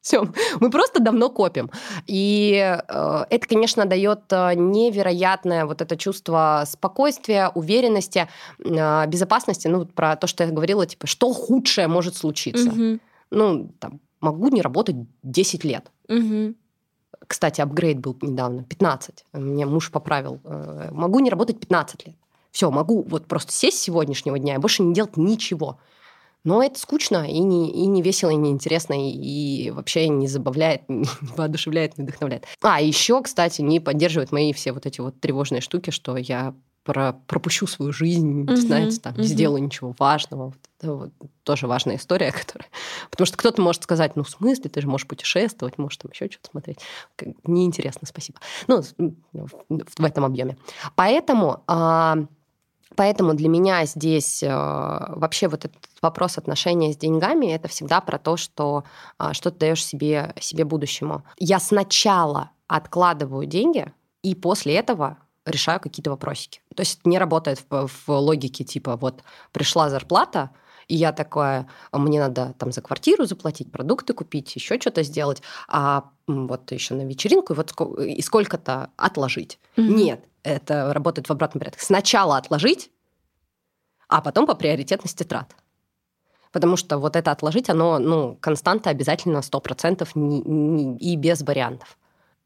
Все, 0.00 0.26
мы 0.60 0.70
просто 0.70 1.00
давно 1.00 1.28
копим. 1.28 1.70
И 2.06 2.54
э, 2.56 3.24
это, 3.30 3.46
конечно, 3.46 3.84
дает 3.84 4.20
э, 4.30 4.54
невероятное 4.54 5.66
вот 5.66 5.82
это 5.82 5.96
чувство 5.96 6.64
спокойствия, 6.66 7.50
уверенности, 7.54 8.26
э, 8.64 9.06
безопасности. 9.06 9.68
Ну, 9.68 9.84
про 9.84 10.16
то, 10.16 10.26
что 10.26 10.44
я 10.44 10.50
говорила, 10.50 10.86
типа, 10.86 11.06
что 11.06 11.32
худшее 11.32 11.86
может 11.86 12.16
случиться. 12.16 12.70
Угу. 12.70 12.98
Ну, 13.30 13.72
там, 13.78 14.00
могу 14.20 14.48
не 14.48 14.62
работать 14.62 14.96
10 15.22 15.64
лет. 15.64 15.90
Угу. 16.08 16.54
Кстати, 17.26 17.60
апгрейд 17.60 17.98
был 17.98 18.16
недавно, 18.22 18.64
15. 18.64 19.24
Мне 19.32 19.66
муж 19.66 19.90
поправил. 19.90 20.40
Э, 20.44 20.88
могу 20.92 21.20
не 21.20 21.30
работать 21.30 21.60
15 21.60 22.06
лет. 22.06 22.16
Все, 22.50 22.70
могу 22.70 23.02
вот 23.02 23.26
просто 23.26 23.52
сесть 23.52 23.78
с 23.78 23.82
сегодняшнего 23.82 24.38
дня 24.38 24.56
и 24.56 24.58
больше 24.58 24.82
не 24.82 24.92
делать 24.92 25.16
ничего. 25.16 25.78
Но 26.42 26.62
это 26.62 26.78
скучно 26.78 27.30
и 27.30 27.38
не, 27.38 27.70
и 27.70 27.86
не 27.86 28.00
весело, 28.00 28.30
и 28.30 28.36
не 28.36 28.50
интересно, 28.50 28.94
и, 28.94 29.10
и 29.10 29.70
вообще 29.70 30.08
не 30.08 30.26
забавляет, 30.26 30.82
не 30.88 31.06
воодушевляет, 31.36 31.98
не 31.98 32.04
вдохновляет. 32.04 32.46
А, 32.62 32.80
еще, 32.80 33.22
кстати, 33.22 33.60
не 33.60 33.78
поддерживает 33.78 34.32
мои 34.32 34.52
все 34.52 34.72
вот 34.72 34.86
эти 34.86 35.00
вот 35.00 35.20
тревожные 35.20 35.60
штуки, 35.60 35.90
что 35.90 36.16
я 36.16 36.54
про 36.84 37.12
пропущу 37.26 37.66
свою 37.66 37.92
жизнь, 37.92 38.44
mm-hmm. 38.44 38.56
знаете, 38.56 39.00
там, 39.00 39.14
не 39.14 39.20
mm-hmm. 39.20 39.26
сделаю 39.26 39.62
ничего 39.62 39.94
важного. 39.98 40.46
Вот 40.46 40.58
это 40.78 40.94
вот 40.94 41.10
тоже 41.42 41.66
важная 41.66 41.96
история, 41.96 42.32
которая... 42.32 42.68
Потому 43.10 43.26
что 43.26 43.36
кто-то 43.36 43.60
может 43.60 43.82
сказать, 43.82 44.16
ну, 44.16 44.22
в 44.22 44.30
смысле, 44.30 44.70
ты 44.70 44.80
же 44.80 44.88
можешь 44.88 45.06
путешествовать, 45.06 45.78
можешь 45.78 45.98
там 45.98 46.10
еще 46.10 46.30
что-то 46.30 46.50
смотреть. 46.50 46.78
Неинтересно, 47.44 48.06
спасибо. 48.06 48.38
Ну, 48.66 48.82
в 49.32 50.04
этом 50.04 50.24
объеме. 50.24 50.56
Поэтому... 50.94 51.62
А, 51.66 52.16
поэтому 52.96 53.34
для 53.34 53.48
меня 53.48 53.84
здесь 53.84 54.42
а, 54.46 55.12
вообще 55.14 55.48
вот 55.48 55.66
этот 55.66 55.78
вопрос 56.02 56.38
отношения 56.38 56.92
с 56.92 56.96
деньгами 56.96 57.46
это 57.46 57.68
всегда 57.68 58.00
про 58.00 58.18
то, 58.18 58.36
что 58.36 58.84
а, 59.18 59.34
что 59.34 59.50
ты 59.50 59.58
даешь 59.58 59.84
себе, 59.84 60.34
себе 60.40 60.64
будущему. 60.64 61.24
Я 61.38 61.60
сначала 61.60 62.50
откладываю 62.66 63.46
деньги, 63.46 63.92
и 64.22 64.34
после 64.34 64.74
этого 64.74 65.18
решаю 65.44 65.80
какие-то 65.80 66.10
вопросики. 66.10 66.60
То 66.74 66.82
есть 66.82 67.00
это 67.00 67.08
не 67.08 67.18
работает 67.18 67.64
в, 67.68 67.86
в 67.88 68.08
логике 68.08 68.64
типа 68.64 68.96
вот 68.96 69.22
пришла 69.52 69.90
зарплата, 69.90 70.50
и 70.88 70.96
я 70.96 71.12
такая, 71.12 71.68
«А 71.92 71.98
мне 71.98 72.18
надо 72.18 72.54
там 72.58 72.72
за 72.72 72.82
квартиру 72.82 73.24
заплатить, 73.24 73.70
продукты 73.70 74.12
купить, 74.12 74.54
еще 74.56 74.78
что-то 74.80 75.04
сделать, 75.04 75.40
а 75.68 76.10
вот 76.26 76.72
еще 76.72 76.94
на 76.94 77.02
вечеринку, 77.02 77.52
и 77.52 77.56
вот 77.56 77.72
и 78.00 78.20
сколько-то 78.22 78.90
отложить. 78.96 79.60
Mm-hmm. 79.76 79.88
Нет, 79.88 80.24
это 80.42 80.92
работает 80.92 81.28
в 81.28 81.32
обратном 81.32 81.60
порядке. 81.60 81.84
Сначала 81.84 82.36
отложить, 82.36 82.90
а 84.08 84.20
потом 84.20 84.46
по 84.46 84.54
приоритетности 84.54 85.22
трат. 85.22 85.54
Потому 86.50 86.76
что 86.76 86.98
вот 86.98 87.14
это 87.14 87.30
отложить, 87.30 87.70
оно, 87.70 88.00
ну, 88.00 88.36
константа 88.40 88.90
обязательно 88.90 89.38
100% 89.38 90.08
не, 90.16 90.40
не, 90.40 90.98
и 90.98 91.14
без 91.16 91.42
вариантов. 91.42 91.96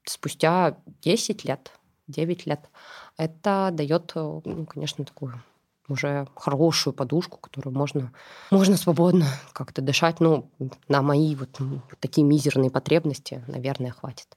Спустя 0.05 0.77
10 1.01 1.45
лет 1.45 1.73
9 2.09 2.47
лет. 2.47 2.69
Это 3.17 3.71
дает, 3.73 4.13
э, 4.15 4.41
ну, 4.45 4.67
конечно, 4.67 5.05
такую 5.05 5.43
уже 5.89 6.27
хорошую 6.35 6.95
подушку, 6.95 7.39
которую 7.39 7.77
можно, 7.77 8.13
можно 8.51 8.77
свободно 8.77 9.27
как-то 9.53 9.83
дышать. 9.83 10.21
Ну, 10.21 10.51
на 10.89 11.03
мои 11.03 11.35
вот 11.37 11.61
такие 12.01 12.27
мизерные 12.27 12.71
потребности, 12.71 13.45
наверное, 13.49 13.91
хватит. 13.91 14.29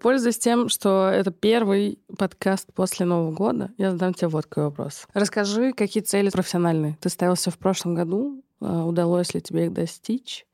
Пользуясь 0.00 0.38
тем, 0.38 0.68
что 0.68 1.08
это 1.08 1.30
первый 1.30 2.00
подкаст 2.18 2.72
после 2.74 3.06
Нового 3.06 3.30
года, 3.30 3.70
я 3.78 3.92
задам 3.92 4.14
тебе 4.14 4.28
вот 4.28 4.46
какой 4.46 4.64
вопрос. 4.64 5.06
Расскажи, 5.14 5.72
какие 5.72 6.02
цели 6.02 6.30
профессиональные 6.30 6.98
ты 7.00 7.08
ставился 7.08 7.52
в 7.52 7.58
прошлом 7.58 7.94
году, 7.94 8.42
э, 8.60 8.66
удалось 8.66 9.32
ли 9.32 9.40
тебе 9.40 9.66
их 9.66 9.72
достичь, 9.72 10.44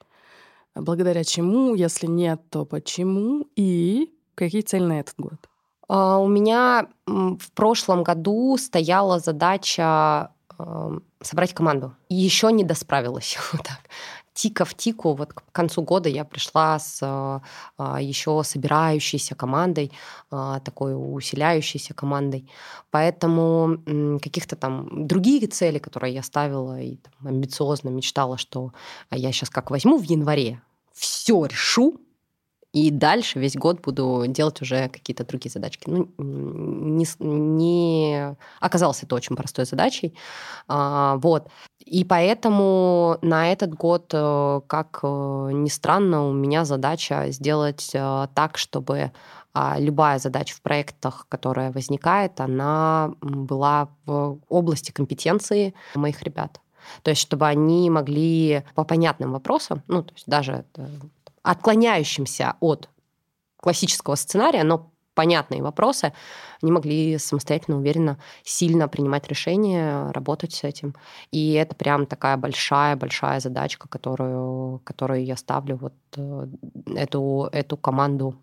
благодаря 0.74 1.24
чему, 1.24 1.74
если 1.74 2.06
нет, 2.06 2.43
то 2.51 2.66
почему, 2.66 3.48
и 3.56 4.12
какие 4.35 4.60
цели 4.60 4.85
на 4.85 5.01
этот 5.01 5.14
год? 5.16 5.48
А, 5.89 6.19
у 6.19 6.28
меня 6.28 6.89
в 7.06 7.52
прошлом 7.55 8.02
году 8.02 8.56
стояла 8.59 9.19
задача 9.19 10.32
собрать 11.20 11.55
команду. 11.55 11.94
Еще 12.09 12.52
не 12.52 12.65
досправилась. 12.65 13.39
Вот 13.52 13.62
так. 13.62 13.81
Тика 14.35 14.65
в 14.65 14.74
тику, 14.74 15.15
вот 15.15 15.32
к 15.32 15.43
концу 15.51 15.82
года 15.82 16.09
я 16.09 16.24
пришла 16.24 16.78
с 16.78 17.01
а, 17.02 18.01
еще 18.01 18.40
собирающейся 18.44 19.35
командой, 19.35 19.90
а, 20.31 20.60
такой 20.60 20.94
усиляющейся 20.94 21.93
командой. 21.93 22.48
Поэтому 22.93 23.78
каких-то 24.23 24.55
там 24.55 25.09
другие 25.09 25.48
цели, 25.48 25.81
которые 25.81 26.15
я 26.15 26.23
ставила 26.23 26.81
и 26.81 26.97
там, 26.97 27.27
амбициозно 27.27 27.89
мечтала, 27.89 28.39
что 28.39 28.73
я 29.10 29.32
сейчас 29.32 29.51
как 29.51 29.73
возьму 29.73 29.98
в 29.98 30.05
январе, 30.05 30.62
все 30.93 31.44
решу, 31.44 32.01
и 32.78 32.90
дальше 32.90 33.40
весь 33.40 33.56
год 33.56 33.80
буду 33.80 34.24
делать 34.28 34.62
уже 34.62 34.88
какие-то 34.88 35.24
другие 35.24 35.50
задачки. 35.50 35.88
Ну, 35.88 36.09
не, 36.18 37.06
не 37.18 38.36
оказалось 38.60 39.02
это 39.02 39.16
очень 39.16 39.34
простой 39.34 39.64
задачей. 39.64 40.14
А, 40.68 41.16
вот. 41.16 41.48
И 41.84 42.05
поэтому 42.05 43.18
на 43.22 43.50
этот 43.52 43.74
год, 43.74 44.10
э, 44.12 44.60
как 44.66 45.00
э, 45.02 45.50
ни 45.52 45.68
странно, 45.68 46.28
у 46.28 46.32
меня 46.32 46.64
задача 46.64 47.30
сделать 47.30 47.90
э, 47.94 48.28
так, 48.34 48.59
чтобы 48.59 49.10
а, 49.55 49.76
любая 49.80 50.20
задача 50.20 50.55
в 50.55 50.62
проектах, 50.62 51.26
которая 51.28 51.72
возникает, 51.72 52.40
она 52.40 53.10
была 53.20 53.88
в 54.06 54.38
области 54.48 54.92
компетенции 54.92 55.74
моих 55.96 56.22
ребят. 56.22 56.60
То 57.02 57.10
есть, 57.10 57.22
чтобы 57.22 57.46
они 57.46 57.90
могли 57.90 58.62
по 58.74 58.84
понятным 58.84 59.32
вопросам, 59.32 59.82
ну, 59.88 60.02
то 60.02 60.14
есть 60.14 60.26
даже 60.26 60.64
отклоняющимся 61.49 62.57
от 62.61 62.91
классического 63.57 64.16
сценария, 64.16 64.65
но 64.65 64.91
понятные 65.15 65.62
вопросы, 65.62 66.12
они 66.62 66.70
могли 66.70 67.19
самостоятельно, 67.19 67.79
уверенно, 67.79 68.19
сильно 68.45 68.87
принимать 68.87 69.27
решения, 69.29 70.11
работать 70.12 70.53
с 70.53 70.62
этим. 70.62 70.95
И 71.33 71.55
это 71.55 71.75
прям 71.75 72.07
такая 72.07 72.37
большая-большая 72.37 73.41
задачка, 73.41 73.89
которую, 73.89 74.81
которую 74.85 75.25
я 75.25 75.37
ставлю 75.37 75.77
вот 75.77 75.95
э, 76.16 76.47
эту, 76.95 77.49
эту 77.51 77.79
команду 77.79 78.37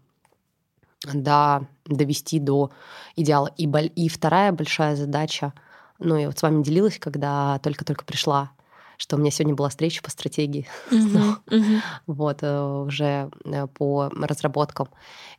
да, 1.13 1.61
довести 1.85 2.39
до 2.39 2.71
идеала. 3.15 3.51
И, 3.55 3.65
и 3.67 4.09
вторая 4.09 4.51
большая 4.51 4.95
задача, 4.95 5.53
ну, 5.99 6.17
я 6.17 6.27
вот 6.27 6.39
с 6.39 6.41
вами 6.41 6.63
делилась, 6.63 6.97
когда 6.97 7.59
только-только 7.59 8.03
пришла 8.03 8.51
что 8.97 9.15
у 9.15 9.19
меня 9.19 9.31
сегодня 9.31 9.55
была 9.55 9.69
встреча 9.69 10.01
по 10.01 10.09
стратегии, 10.09 10.67
uh-huh. 10.91 11.81
вот 12.07 12.43
э, 12.43 12.61
уже 12.61 13.29
э, 13.43 13.67
по 13.67 14.09
разработкам, 14.09 14.89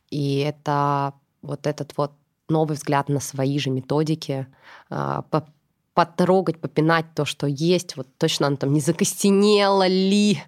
и 0.09 0.39
это 0.39 1.13
вот 1.41 1.67
этот 1.67 1.93
вот 1.97 2.11
новый 2.49 2.75
взгляд 2.75 3.09
на 3.09 3.19
свои 3.19 3.59
же 3.59 3.69
методики, 3.69 4.47
а, 4.89 5.23
потрогать, 5.93 6.61
попинать 6.61 7.05
то, 7.15 7.25
что 7.25 7.47
есть, 7.47 7.97
вот 7.97 8.07
точно 8.17 8.47
оно 8.47 8.55
там 8.55 8.71
не 8.71 8.79
закостенело 8.79 9.87
ли, 9.87 10.39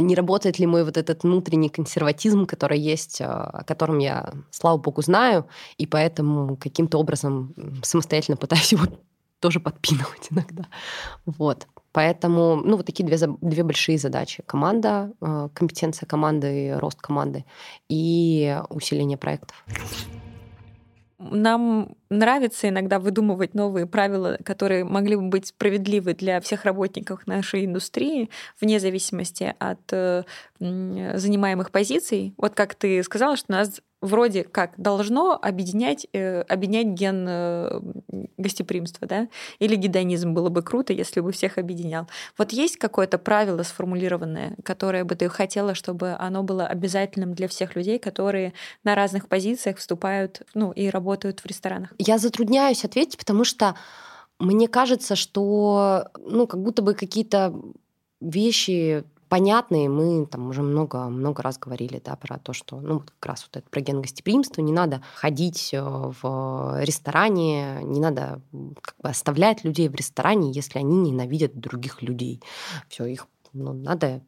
не 0.00 0.14
работает 0.14 0.60
ли 0.60 0.66
мой 0.66 0.84
вот 0.84 0.96
этот 0.96 1.24
внутренний 1.24 1.68
консерватизм, 1.68 2.46
который 2.46 2.78
есть, 2.78 3.20
о 3.20 3.64
котором 3.66 3.98
я, 3.98 4.32
слава 4.50 4.78
богу, 4.78 5.02
знаю, 5.02 5.48
и 5.78 5.86
поэтому 5.86 6.56
каким-то 6.56 6.98
образом 6.98 7.54
самостоятельно 7.82 8.36
пытаюсь 8.36 8.72
его 8.72 8.86
тоже 9.40 9.60
подпинывать 9.60 10.28
иногда. 10.30 10.66
Вот. 11.26 11.66
Поэтому, 11.92 12.56
ну, 12.56 12.76
вот 12.76 12.86
такие 12.86 13.06
две, 13.06 13.18
две 13.40 13.62
большие 13.62 13.98
задачи. 13.98 14.42
Команда, 14.46 15.12
э, 15.20 15.48
компетенция 15.54 16.06
команды, 16.06 16.76
рост 16.78 17.00
команды 17.00 17.44
и 17.88 18.60
усиление 18.68 19.16
проектов. 19.16 19.64
Нам 21.18 21.96
нравится 22.10 22.68
иногда 22.68 23.00
выдумывать 23.00 23.52
новые 23.52 23.86
правила, 23.86 24.38
которые 24.44 24.84
могли 24.84 25.16
бы 25.16 25.22
быть 25.22 25.48
справедливы 25.48 26.14
для 26.14 26.40
всех 26.40 26.64
работников 26.64 27.26
нашей 27.26 27.64
индустрии, 27.64 28.30
вне 28.60 28.78
зависимости 28.78 29.52
от 29.58 29.80
э, 29.92 30.22
занимаемых 30.60 31.72
позиций. 31.72 32.34
Вот 32.36 32.54
как 32.54 32.76
ты 32.76 33.02
сказала, 33.02 33.36
что 33.36 33.52
у 33.52 33.56
нас 33.56 33.80
вроде 34.00 34.44
как 34.44 34.74
должно 34.76 35.38
объединять, 35.40 36.06
э, 36.12 36.42
объединять 36.42 36.86
ген 36.88 37.26
э, 37.28 37.80
гостеприимства, 38.36 39.06
да? 39.06 39.28
Или 39.58 39.76
гедонизм 39.76 40.34
было 40.34 40.48
бы 40.48 40.62
круто, 40.62 40.92
если 40.92 41.20
бы 41.20 41.32
всех 41.32 41.58
объединял. 41.58 42.06
Вот 42.36 42.52
есть 42.52 42.76
какое-то 42.76 43.18
правило 43.18 43.62
сформулированное, 43.62 44.56
которое 44.62 45.04
бы 45.04 45.16
ты 45.16 45.28
хотела, 45.28 45.74
чтобы 45.74 46.16
оно 46.18 46.42
было 46.42 46.66
обязательным 46.66 47.34
для 47.34 47.48
всех 47.48 47.74
людей, 47.76 47.98
которые 47.98 48.52
на 48.84 48.94
разных 48.94 49.28
позициях 49.28 49.78
вступают, 49.78 50.42
ну, 50.54 50.70
и 50.72 50.88
работают 50.88 51.40
в 51.40 51.46
ресторанах? 51.46 51.92
Я 51.98 52.18
затрудняюсь 52.18 52.84
ответить, 52.84 53.18
потому 53.18 53.44
что 53.44 53.74
мне 54.38 54.68
кажется, 54.68 55.16
что, 55.16 56.08
ну, 56.18 56.46
как 56.46 56.62
будто 56.62 56.82
бы 56.82 56.94
какие-то 56.94 57.54
вещи 58.20 59.04
понятные. 59.28 59.88
Мы 59.88 60.26
там 60.26 60.48
уже 60.48 60.62
много, 60.62 61.04
много 61.08 61.42
раз 61.42 61.58
говорили 61.58 62.00
да, 62.04 62.16
про 62.16 62.38
то, 62.38 62.52
что 62.52 62.80
ну, 62.80 63.00
как 63.00 63.26
раз 63.26 63.46
вот 63.46 63.56
это 63.56 63.68
про 63.68 63.80
ген 63.80 64.02
гостеприимства. 64.02 64.62
Не 64.62 64.72
надо 64.72 65.02
ходить 65.14 65.70
э, 65.72 65.80
в 65.80 66.82
ресторане, 66.82 67.80
не 67.82 68.00
надо 68.00 68.40
как 68.80 68.96
бы 69.02 69.08
оставлять 69.08 69.64
людей 69.64 69.88
в 69.88 69.94
ресторане, 69.94 70.52
если 70.52 70.78
они 70.78 71.10
ненавидят 71.10 71.58
других 71.58 72.02
людей. 72.02 72.42
Все, 72.88 73.06
их 73.06 73.26
ну, 73.52 73.72
надо 73.72 74.22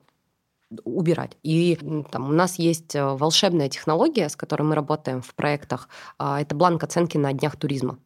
убирать. 0.85 1.37
И 1.43 1.79
там, 2.11 2.29
у 2.29 2.33
нас 2.33 2.59
есть 2.59 2.95
э, 2.95 3.05
волшебная 3.05 3.69
технология, 3.69 4.29
с 4.29 4.37
которой 4.37 4.63
мы 4.63 4.75
работаем 4.75 5.21
в 5.21 5.35
проектах. 5.35 5.89
А, 6.19 6.41
это 6.41 6.55
бланк 6.55 6.85
оценки 6.85 7.17
на 7.17 7.33
днях 7.33 7.57
туризма. 7.57 7.99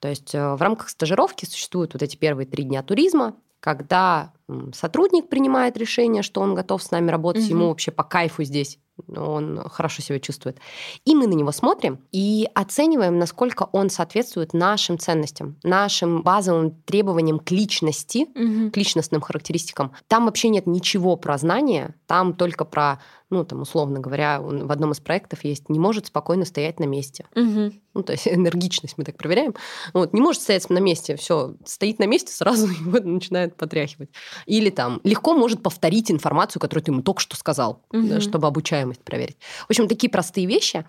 То 0.00 0.08
есть 0.08 0.34
э, 0.34 0.54
в 0.54 0.60
рамках 0.60 0.88
стажировки 0.88 1.44
существуют 1.44 1.94
вот 1.94 2.02
эти 2.02 2.16
первые 2.16 2.46
три 2.46 2.64
дня 2.64 2.82
туризма, 2.82 3.36
когда 3.62 4.32
сотрудник 4.74 5.28
принимает 5.28 5.76
решение, 5.76 6.22
что 6.22 6.40
он 6.40 6.54
готов 6.54 6.82
с 6.82 6.90
нами 6.90 7.10
работать, 7.10 7.44
угу. 7.44 7.50
ему 7.50 7.68
вообще 7.68 7.92
по 7.92 8.02
кайфу 8.02 8.42
здесь 8.42 8.78
он 9.16 9.58
хорошо 9.70 10.02
себя 10.02 10.20
чувствует. 10.20 10.58
И 11.04 11.14
мы 11.14 11.26
на 11.26 11.32
него 11.32 11.50
смотрим 11.52 12.00
и 12.12 12.48
оцениваем, 12.54 13.18
насколько 13.18 13.68
он 13.72 13.88
соответствует 13.88 14.52
нашим 14.52 14.98
ценностям, 14.98 15.56
нашим 15.62 16.22
базовым 16.22 16.72
требованиям 16.82 17.38
к 17.38 17.50
личности, 17.50 18.26
Мгм. 18.34 18.70
к 18.70 18.76
личностным 18.76 19.20
характеристикам. 19.20 19.92
Там 20.08 20.26
вообще 20.26 20.48
нет 20.48 20.66
ничего 20.66 21.16
про 21.16 21.38
знания, 21.38 21.94
там 22.06 22.34
только 22.34 22.64
про, 22.64 23.00
ну, 23.32 23.44
там, 23.44 23.62
условно 23.62 23.98
говоря, 23.98 24.40
он- 24.40 24.66
в 24.66 24.70
одном 24.72 24.92
из 24.92 25.00
проектов 25.00 25.42
есть 25.44 25.68
«не 25.68 25.78
может 25.78 26.06
спокойно 26.06 26.44
стоять 26.44 26.78
на 26.78 26.84
месте». 26.84 27.24
Мгм. 27.34 27.80
Ну, 27.94 28.02
то 28.02 28.12
есть 28.12 28.28
энергичность 28.28 28.96
мы 28.98 29.04
так 29.04 29.16
проверяем. 29.16 29.54
Вот, 29.94 30.12
не 30.12 30.20
может 30.20 30.42
стоять 30.42 30.68
на 30.70 30.78
месте, 30.78 31.16
все, 31.16 31.54
стоит 31.64 31.98
на 31.98 32.06
месте, 32.06 32.32
сразу 32.32 32.66
его 32.86 32.98
начинает 33.00 33.56
потряхивать. 33.56 34.10
Или 34.46 34.70
там 34.70 35.00
легко 35.04 35.34
может 35.34 35.62
повторить 35.62 36.10
информацию, 36.10 36.60
которую 36.60 36.84
ты 36.84 36.92
ему 36.92 37.02
только 37.02 37.20
что 37.20 37.36
сказал, 37.36 37.82
Мгм. 37.90 38.08
да, 38.08 38.20
чтобы 38.20 38.46
обучаемость 38.46 39.00
проверить. 39.02 39.38
В 39.66 39.70
общем, 39.70 39.88
такие 39.88 40.10
простые 40.10 40.46
вещи. 40.46 40.86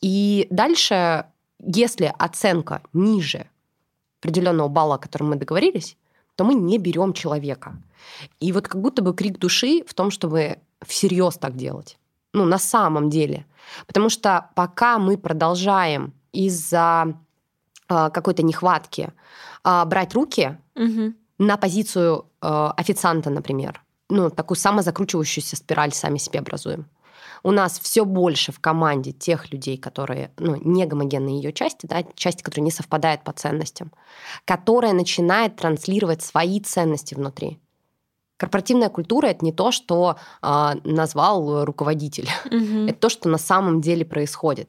И 0.00 0.46
дальше, 0.50 1.24
если 1.64 2.12
оценка 2.18 2.82
ниже 2.92 3.48
определенного 4.20 4.68
балла, 4.68 4.96
о 4.96 4.98
котором 4.98 5.30
мы 5.30 5.36
договорились, 5.36 5.96
то 6.36 6.44
мы 6.44 6.54
не 6.54 6.78
берем 6.78 7.12
человека. 7.14 7.76
И 8.40 8.52
вот 8.52 8.68
как 8.68 8.80
будто 8.80 9.02
бы 9.02 9.14
крик 9.14 9.38
души 9.38 9.82
в 9.86 9.94
том, 9.94 10.10
чтобы 10.10 10.58
всерьез 10.84 11.36
так 11.36 11.56
делать. 11.56 11.98
Ну, 12.32 12.44
на 12.44 12.58
самом 12.58 13.08
деле. 13.10 13.46
Потому 13.86 14.08
что 14.08 14.50
пока 14.54 14.98
мы 14.98 15.16
продолжаем 15.16 16.12
из-за 16.32 17.14
а, 17.88 18.10
какой-то 18.10 18.42
нехватки 18.42 19.12
а, 19.64 19.84
брать 19.84 20.14
руки 20.14 20.58
Мгм. 20.74 21.16
на 21.38 21.56
позицию 21.56 22.26
э, 22.42 22.70
официанта, 22.76 23.30
например, 23.30 23.82
ну, 24.10 24.30
такую 24.30 24.58
самозакручивающуюся 24.58 25.56
спираль 25.56 25.92
сами 25.92 26.18
себе 26.18 26.40
образуем. 26.40 26.86
У 27.42 27.50
нас 27.50 27.78
все 27.78 28.04
больше 28.04 28.52
в 28.52 28.60
команде 28.60 29.12
тех 29.12 29.50
людей, 29.52 29.78
которые 29.78 30.32
ну, 30.38 30.56
не 30.56 30.84
гомогенные 30.84 31.36
ее 31.36 31.52
части, 31.52 31.86
да, 31.86 32.02
части, 32.14 32.42
которые 32.42 32.64
не 32.64 32.70
совпадают 32.70 33.24
по 33.24 33.32
ценностям, 33.32 33.92
которая 34.44 34.92
начинает 34.92 35.56
транслировать 35.56 36.22
свои 36.22 36.60
ценности 36.60 37.14
внутри. 37.14 37.58
Корпоративная 38.36 38.90
культура 38.90 39.26
это 39.26 39.44
не 39.44 39.52
то, 39.52 39.70
что 39.70 40.16
а, 40.42 40.74
назвал 40.84 41.64
руководитель. 41.64 42.28
Мгм. 42.50 42.86
Это 42.88 42.98
то, 42.98 43.08
что 43.08 43.28
на 43.28 43.38
самом 43.38 43.80
деле 43.80 44.04
происходит. 44.04 44.68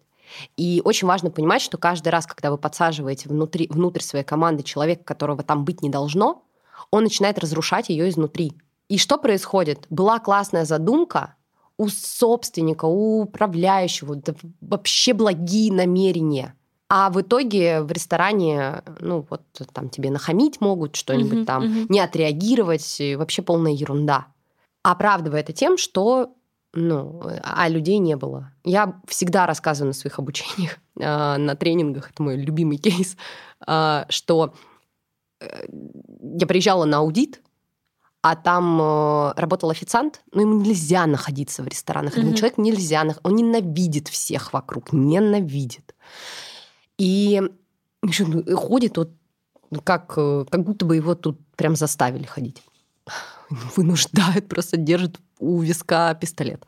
И 0.56 0.82
очень 0.84 1.08
важно 1.08 1.32
понимать, 1.32 1.62
что 1.62 1.78
каждый 1.78 2.10
раз, 2.10 2.26
когда 2.26 2.52
вы 2.52 2.58
подсаживаете 2.58 3.30
внутри, 3.30 3.68
внутрь 3.70 4.02
своей 4.02 4.26
команды 4.26 4.64
человека, 4.64 5.04
которого 5.04 5.44
там 5.44 5.66
быть 5.66 5.82
не 5.82 5.90
должно, 5.90 6.44
он 6.92 7.04
начинает 7.04 7.40
разрушать 7.40 7.90
ее 7.90 8.10
изнутри. 8.10 8.54
И 8.88 8.98
что 8.98 9.18
происходит? 9.18 9.86
Была 9.90 10.20
классная 10.20 10.66
задумка 10.66 11.36
у 11.78 11.90
собственника, 11.90 12.86
у 12.86 13.22
управляющего, 13.22 14.16
да 14.16 14.34
вообще 14.62 15.14
благие 15.14 15.72
намерения. 15.72 16.56
А 16.90 17.10
в 17.10 17.20
итоге 17.22 17.82
в 17.82 17.92
ресторане, 17.92 18.82
ну 19.00 19.26
вот 19.30 19.42
там 19.74 19.90
тебе 19.90 20.10
нахамить 20.10 20.62
могут, 20.62 20.96
что-нибудь 20.96 21.40
Мгм, 21.40 21.46
там, 21.46 21.64
мгм. 21.64 21.86
не 21.90 22.00
отреагировать, 22.00 23.02
вообще 23.18 23.42
полная 23.42 23.74
ерунда. 23.74 24.28
Оправдывая 24.84 25.42
это 25.42 25.52
тем, 25.52 25.78
что 25.78 26.34
ну, 26.74 27.22
а 27.44 27.68
людей 27.70 27.98
не 27.98 28.16
было. 28.16 28.52
Я 28.64 29.02
всегда 29.08 29.48
рассказываю 29.48 29.88
на 29.88 29.94
своих 29.94 30.20
обучениях, 30.20 30.78
а, 31.02 31.38
на 31.38 31.56
тренингах, 31.56 32.12
это 32.12 32.22
мой 32.22 32.38
любимый 32.38 32.78
кейс, 32.78 33.18
а, 33.66 34.06
что 34.10 34.54
э, 35.40 35.66
я 36.40 36.46
приезжала 36.46 36.86
на 36.86 36.98
аудит, 36.98 37.42
а 38.22 38.36
там 38.36 38.80
э, 38.82 39.34
работал 39.38 39.70
официант, 39.70 40.22
но 40.32 40.42
ему 40.42 40.60
нельзя 40.62 41.06
находиться 41.06 41.64
в 41.64 41.68
ресторанах. 41.68 42.14
Этому 42.14 42.28
Мгм. 42.28 42.36
человеку 42.36 42.62
нельзя, 42.62 43.04
он 43.24 43.36
ненавидит 43.36 44.08
всех 44.08 44.54
вокруг, 44.54 44.92
ненавидит. 44.92 45.96
И 46.98 47.42
ещё, 48.04 48.26
ну, 48.28 48.56
ходит 48.56 48.98
вот 48.98 49.12
ну, 49.72 49.82
как, 49.82 50.14
э, 50.18 50.46
как 50.50 50.64
будто 50.64 50.86
бы 50.86 50.96
его 50.96 51.16
тут 51.16 51.40
прям 51.56 51.76
заставили 51.76 52.26
ходить. 52.26 52.64
Вынуждают, 53.76 54.48
просто 54.48 54.78
держит 54.78 55.20
у 55.40 55.60
виска 55.62 56.14
пистолет. 56.16 56.66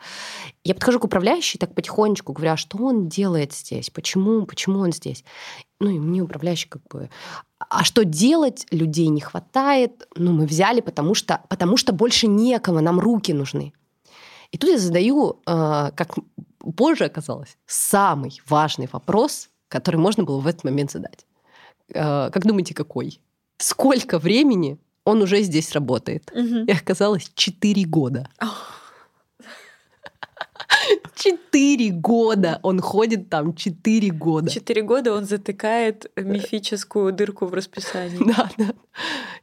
Я 0.63 0.75
подхожу 0.75 0.99
к 0.99 1.05
управляющей 1.05 1.59
так 1.59 1.73
потихонечку, 1.73 2.33
говорю, 2.33 2.53
а 2.53 2.57
что 2.57 2.77
он 2.77 3.07
делает 3.07 3.53
здесь? 3.53 3.89
Почему? 3.89 4.45
Почему 4.45 4.79
он 4.79 4.91
здесь? 4.91 5.23
Ну, 5.79 5.89
и 5.89 5.99
мне 5.99 6.21
управляющий 6.21 6.69
как 6.69 6.81
бы... 6.87 7.09
А 7.57 7.83
что 7.83 8.05
делать? 8.05 8.67
Людей 8.71 9.07
не 9.07 9.21
хватает. 9.21 10.07
Ну, 10.15 10.31
мы 10.31 10.45
взяли, 10.45 10.81
потому 10.81 11.15
что, 11.15 11.41
потому 11.49 11.77
что 11.77 11.93
больше 11.93 12.27
некому, 12.27 12.79
нам 12.79 12.99
руки 12.99 13.33
нужны. 13.33 13.73
И 14.51 14.57
тут 14.57 14.69
я 14.69 14.77
задаю, 14.77 15.41
э, 15.45 15.91
как 15.95 16.15
позже 16.75 17.05
оказалось, 17.05 17.57
самый 17.65 18.41
важный 18.47 18.87
вопрос, 18.91 19.49
который 19.69 19.97
можно 19.97 20.23
было 20.23 20.39
в 20.39 20.47
этот 20.47 20.65
момент 20.65 20.91
задать. 20.91 21.25
Э, 21.93 22.29
Как 22.31 22.45
думаете, 22.45 22.73
какой? 22.73 23.19
Сколько 23.57 24.19
времени 24.19 24.77
он 25.05 25.21
уже 25.21 25.41
здесь 25.41 25.71
работает? 25.71 26.31
Мгм. 26.35 26.65
И 26.65 26.71
оказалось 26.71 27.31
4 27.33 27.85
года. 27.85 28.27
Четыре 31.15 31.89
года 31.89 32.59
он 32.63 32.79
ходит 32.79 33.29
там, 33.29 33.53
четыре 33.53 34.09
года. 34.09 34.49
Четыре 34.49 34.81
года 34.81 35.13
он 35.13 35.25
затыкает 35.25 36.09
мифическую 36.15 37.11
дырку 37.11 37.45
в 37.45 37.53
расписании. 37.53 38.33
Да, 38.33 38.49
да. 38.57 38.73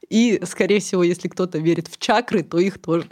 И, 0.09 0.41
скорее 0.45 0.81
всего, 0.81 1.03
если 1.03 1.29
кто-то 1.29 1.59
верит 1.59 1.89
в 1.89 1.99
чакры, 1.99 2.43
то 2.43 2.59
их 2.59 2.81
тоже. 2.81 3.07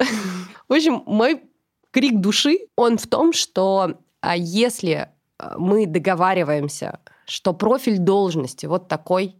В 0.68 0.72
общем, 0.72 1.02
мой 1.06 1.42
крик 1.90 2.20
души, 2.20 2.58
он 2.76 2.98
в 2.98 3.06
том, 3.06 3.32
что 3.32 3.98
а, 4.20 4.36
если 4.36 4.92
а, 4.92 5.12
мы 5.56 5.86
договариваемся, 5.86 7.00
что 7.26 7.52
профиль 7.52 7.98
должности 7.98 8.66
вот 8.66 8.88
такой, 8.88 9.36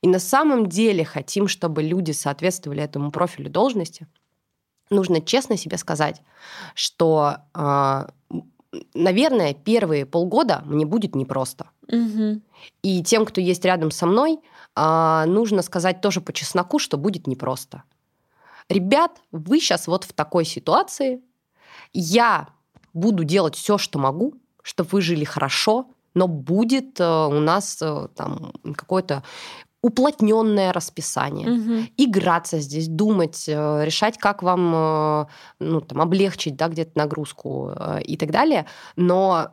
и 0.00 0.08
на 0.08 0.18
самом 0.18 0.68
деле 0.68 1.04
хотим, 1.04 1.48
чтобы 1.48 1.82
люди 1.82 2.12
соответствовали 2.12 2.82
этому 2.82 3.10
профилю 3.10 3.50
должности, 3.50 4.06
нужно 4.90 5.20
честно 5.20 5.56
себе 5.56 5.78
сказать, 5.78 6.22
что, 6.74 7.36
а, 7.54 8.10
наверное, 8.94 9.54
первые 9.54 10.06
полгода 10.06 10.62
мне 10.66 10.86
будет 10.86 11.14
непросто. 11.14 11.68
Мгм. 11.88 12.42
И 12.82 13.02
тем, 13.02 13.24
кто 13.24 13.40
есть 13.40 13.64
рядом 13.64 13.90
со 13.90 14.06
мной, 14.06 14.38
а, 14.74 15.26
нужно 15.26 15.62
сказать 15.62 16.00
тоже 16.00 16.20
по 16.20 16.32
чесноку, 16.32 16.78
что 16.78 16.96
будет 16.96 17.26
непросто. 17.26 17.82
Ребят, 18.68 19.20
вы 19.32 19.60
сейчас 19.60 19.86
вот 19.86 20.04
в 20.04 20.12
такой 20.12 20.44
ситуации. 20.44 21.22
Я 21.92 22.48
буду 22.92 23.24
делать 23.24 23.54
все, 23.54 23.76
что 23.76 23.98
могу, 23.98 24.34
чтобы 24.62 24.90
вы 24.92 25.02
жили 25.02 25.24
хорошо, 25.24 25.86
но 26.14 26.28
будет 26.28 27.00
э, 27.00 27.26
у 27.26 27.40
нас 27.40 27.78
э, 27.82 28.08
там 28.14 28.52
какое-то 28.76 29.22
уплотненное 29.82 30.72
расписание. 30.72 31.48
Мгм. 31.48 31.88
Играться 31.96 32.60
здесь, 32.60 32.88
думать, 32.88 33.48
э, 33.48 33.84
решать, 33.84 34.18
как 34.18 34.42
вам 34.42 35.28
ну, 35.58 35.80
там, 35.80 36.00
облегчить 36.00 36.56
да, 36.56 36.68
где-то 36.68 36.92
нагрузку 36.94 37.72
и 38.04 38.16
так 38.16 38.30
далее, 38.30 38.66
но 38.94 39.48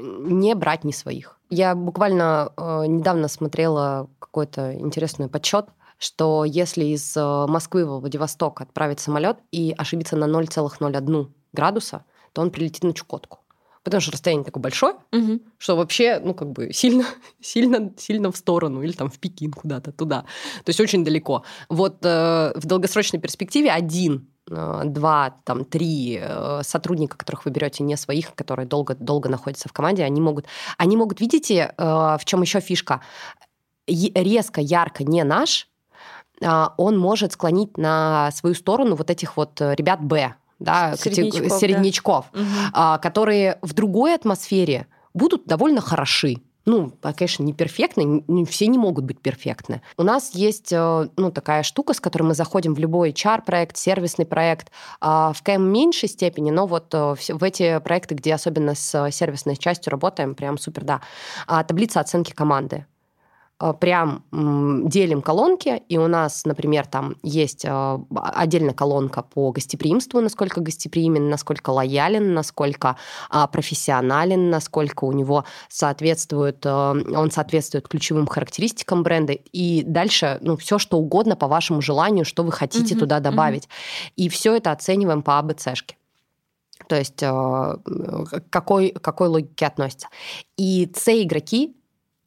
не 0.00 0.54
брать 0.54 0.84
не 0.84 0.92
своих. 0.92 1.38
Я 1.50 1.74
буквально 1.74 2.52
недавно 2.86 3.28
смотрела 3.28 4.08
какой-то 4.18 4.74
интересный 4.74 5.28
подсчет, 5.28 5.66
что 5.98 6.44
если 6.44 6.84
из 6.84 7.16
Москвы 7.16 7.84
во 7.84 7.98
Владивосток 7.98 8.60
отправить 8.60 9.00
самолет 9.00 9.38
и 9.50 9.74
ошибиться 9.76 10.16
на 10.16 10.24
0,01 10.24 11.28
градуса, 11.52 12.04
то 12.32 12.42
он 12.42 12.50
прилетит 12.50 12.84
на 12.84 12.92
Чукотку. 12.92 13.38
Потому 13.88 14.02
что 14.02 14.12
расстояние 14.12 14.44
такое 14.44 14.62
большое, 14.62 14.94
Мгм. 15.12 15.40
что 15.56 15.76
вообще, 15.76 16.20
ну, 16.22 16.34
как 16.34 16.52
бы 16.52 16.72
сильно, 16.72 17.04
сильно, 17.40 17.92
сильно 17.96 18.30
в 18.30 18.36
сторону 18.36 18.82
или 18.82 18.92
там 18.92 19.08
в 19.10 19.18
Пекин 19.18 19.52
куда-то 19.52 19.92
туда. 19.92 20.22
То 20.64 20.70
есть 20.70 20.80
очень 20.80 21.04
далеко. 21.04 21.42
Вот 21.70 22.04
э, 22.04 22.52
в 22.54 22.66
долгосрочной 22.66 23.18
перспективе 23.18 23.70
один 23.70 24.28
э, 24.50 24.82
два, 24.84 25.36
там, 25.44 25.64
три 25.64 26.18
э, 26.20 26.60
сотрудника, 26.64 27.16
которых 27.16 27.46
вы 27.46 27.50
берете 27.50 27.82
не 27.82 27.96
своих, 27.96 28.34
которые 28.34 28.66
долго, 28.66 28.94
долго 28.94 29.30
находятся 29.30 29.68
в 29.68 29.72
команде, 29.72 30.04
они 30.04 30.20
могут, 30.20 30.44
они 30.76 30.96
могут, 30.96 31.20
видите, 31.20 31.72
э, 31.76 31.82
в 31.82 32.20
чем 32.24 32.42
еще 32.42 32.60
фишка? 32.60 33.00
Резко, 33.86 34.60
ярко 34.60 35.02
не 35.02 35.24
наш, 35.24 35.66
а, 36.44 36.74
он 36.76 36.98
может 36.98 37.32
склонить 37.32 37.78
на 37.78 38.30
свою 38.32 38.54
сторону 38.54 38.96
вот 38.96 39.08
этих 39.10 39.38
вот 39.38 39.60
ребят 39.62 40.02
Б, 40.02 40.34
да, 40.58 40.96
Середнячков, 40.96 41.48
да. 41.48 41.58
середнячков 41.58 42.26
Мгм. 42.32 42.46
а, 42.72 42.98
которые 42.98 43.58
в 43.62 43.72
другой 43.74 44.14
атмосфере 44.14 44.86
будут 45.14 45.46
довольно 45.46 45.80
хороши. 45.80 46.38
Ну, 46.66 46.92
а, 47.00 47.14
конечно, 47.14 47.42
не 47.44 47.54
перфектны, 47.54 48.22
все 48.44 48.66
не 48.66 48.76
могут 48.76 49.06
быть 49.06 49.18
перфектны. 49.20 49.80
У 49.96 50.02
нас 50.02 50.34
есть 50.34 50.70
э, 50.70 51.08
ну, 51.16 51.30
такая 51.30 51.62
штука, 51.62 51.94
с 51.94 52.00
которой 52.00 52.24
мы 52.24 52.34
заходим 52.34 52.74
в 52.74 52.78
любой 52.78 53.12
HR-проект, 53.12 53.78
сервисный 53.78 54.26
проект, 54.26 54.70
а, 55.00 55.32
в 55.32 55.42
КМ 55.42 55.62
меньшей 55.62 56.10
степени, 56.10 56.50
но 56.50 56.66
вот 56.66 56.92
э, 56.92 57.14
в 57.26 57.42
эти 57.42 57.78
проекты, 57.78 58.16
где 58.16 58.34
особенно 58.34 58.74
с 58.74 59.10
сервисной 59.10 59.56
частью 59.56 59.92
работаем, 59.92 60.34
прям 60.34 60.58
супер, 60.58 60.84
да. 60.84 61.00
А, 61.46 61.64
Таблица 61.64 62.00
оценки 62.00 62.32
команды. 62.32 62.84
Э, 63.60 63.74
прям 63.78 64.24
делим 64.32 65.22
колонки, 65.22 65.82
и 65.88 65.98
у 65.98 66.06
нас, 66.08 66.44
например, 66.44 66.86
там 66.86 67.16
есть 67.22 67.64
э, 67.64 67.98
отдельная 68.14 68.74
колонка 68.74 69.22
по 69.22 69.52
гостеприимству, 69.52 70.20
насколько 70.20 70.60
гостеприимен, 70.60 71.28
насколько 71.28 71.70
лоялен, 71.70 72.34
насколько 72.34 72.96
а, 73.30 73.46
профессионален, 73.46 74.50
насколько 74.50 75.04
у 75.04 75.12
него 75.12 75.44
соответствует, 75.68 76.64
э, 76.64 76.70
он 76.70 77.30
соответствует 77.30 77.88
ключевым 77.88 78.26
характеристикам 78.26 79.02
бренда, 79.02 79.32
и 79.32 79.82
дальше, 79.82 80.38
ну, 80.40 80.56
все 80.56 80.78
что 80.78 80.98
угодно 80.98 81.36
по 81.36 81.48
вашему 81.48 81.80
желанию, 81.80 82.24
что 82.24 82.42
вы 82.42 82.52
хотите 82.52 82.94
mm-hmm. 82.94 82.98
туда 82.98 83.20
добавить. 83.20 83.64
Mm-hmm. 83.64 84.12
И 84.16 84.28
все 84.28 84.56
это 84.56 84.72
оцениваем 84.72 85.22
по 85.22 85.38
АБЦшке. 85.38 85.96
То 86.88 86.96
есть 86.96 87.22
какой, 88.50 88.90
какой 88.90 89.28
логике 89.28 89.66
относится. 89.66 90.08
И 90.56 90.90
С-игроки 90.94 91.77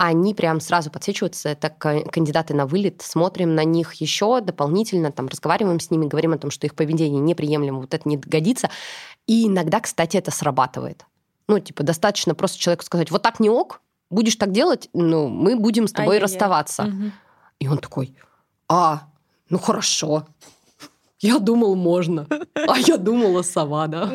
они 0.04 0.34
прям 0.34 0.60
сразу 0.60 0.90
подсвечиваются, 0.90 1.50
это 1.50 1.70
кандидаты 1.70 2.56
на 2.56 2.66
вылет, 2.66 3.04
смотрим 3.04 3.54
на 3.54 3.64
них 3.64 3.94
еще 3.94 4.42
дополнительно, 4.42 5.12
там, 5.12 5.28
разговариваем 5.28 5.80
с 5.80 5.92
ними, 5.92 6.08
говорим 6.08 6.34
о 6.34 6.40
том, 6.40 6.50
что 6.50 6.66
их 6.66 6.74
поведение 6.74 7.22
неприемлемо, 7.22 7.82
вот 7.82 7.94
это 7.94 8.10
не 8.10 8.18
годится. 8.18 8.72
И 9.28 9.46
иногда, 9.46 9.80
кстати, 9.80 10.18
это 10.18 10.32
срабатывает. 10.32 11.06
Ну, 11.48 11.60
типа, 11.60 11.84
достаточно 11.84 12.34
просто 12.34 12.58
человеку 12.58 12.84
сказать, 12.84 13.12
вот 13.12 13.22
так 13.22 13.40
не 13.40 13.52
ок, 13.52 13.82
будешь 14.10 14.38
так 14.38 14.52
делать, 14.52 14.90
ну, 14.94 15.28
мы 15.28 15.56
будем 15.56 15.88
с 15.88 15.92
тобой 15.92 16.16
Ай-яй-яй. 16.16 16.24
расставаться. 16.24 16.84
Угу. 16.86 17.12
И 17.60 17.68
он 17.68 17.78
такой, 17.78 18.16
а, 18.68 19.04
ну 19.50 19.60
хорошо. 19.60 20.26
Я 21.20 21.38
думал, 21.38 21.76
можно. 21.76 22.26
А 22.56 22.80
я 22.80 22.98
думала, 22.98 23.44
сова, 23.44 23.86
да. 23.86 24.10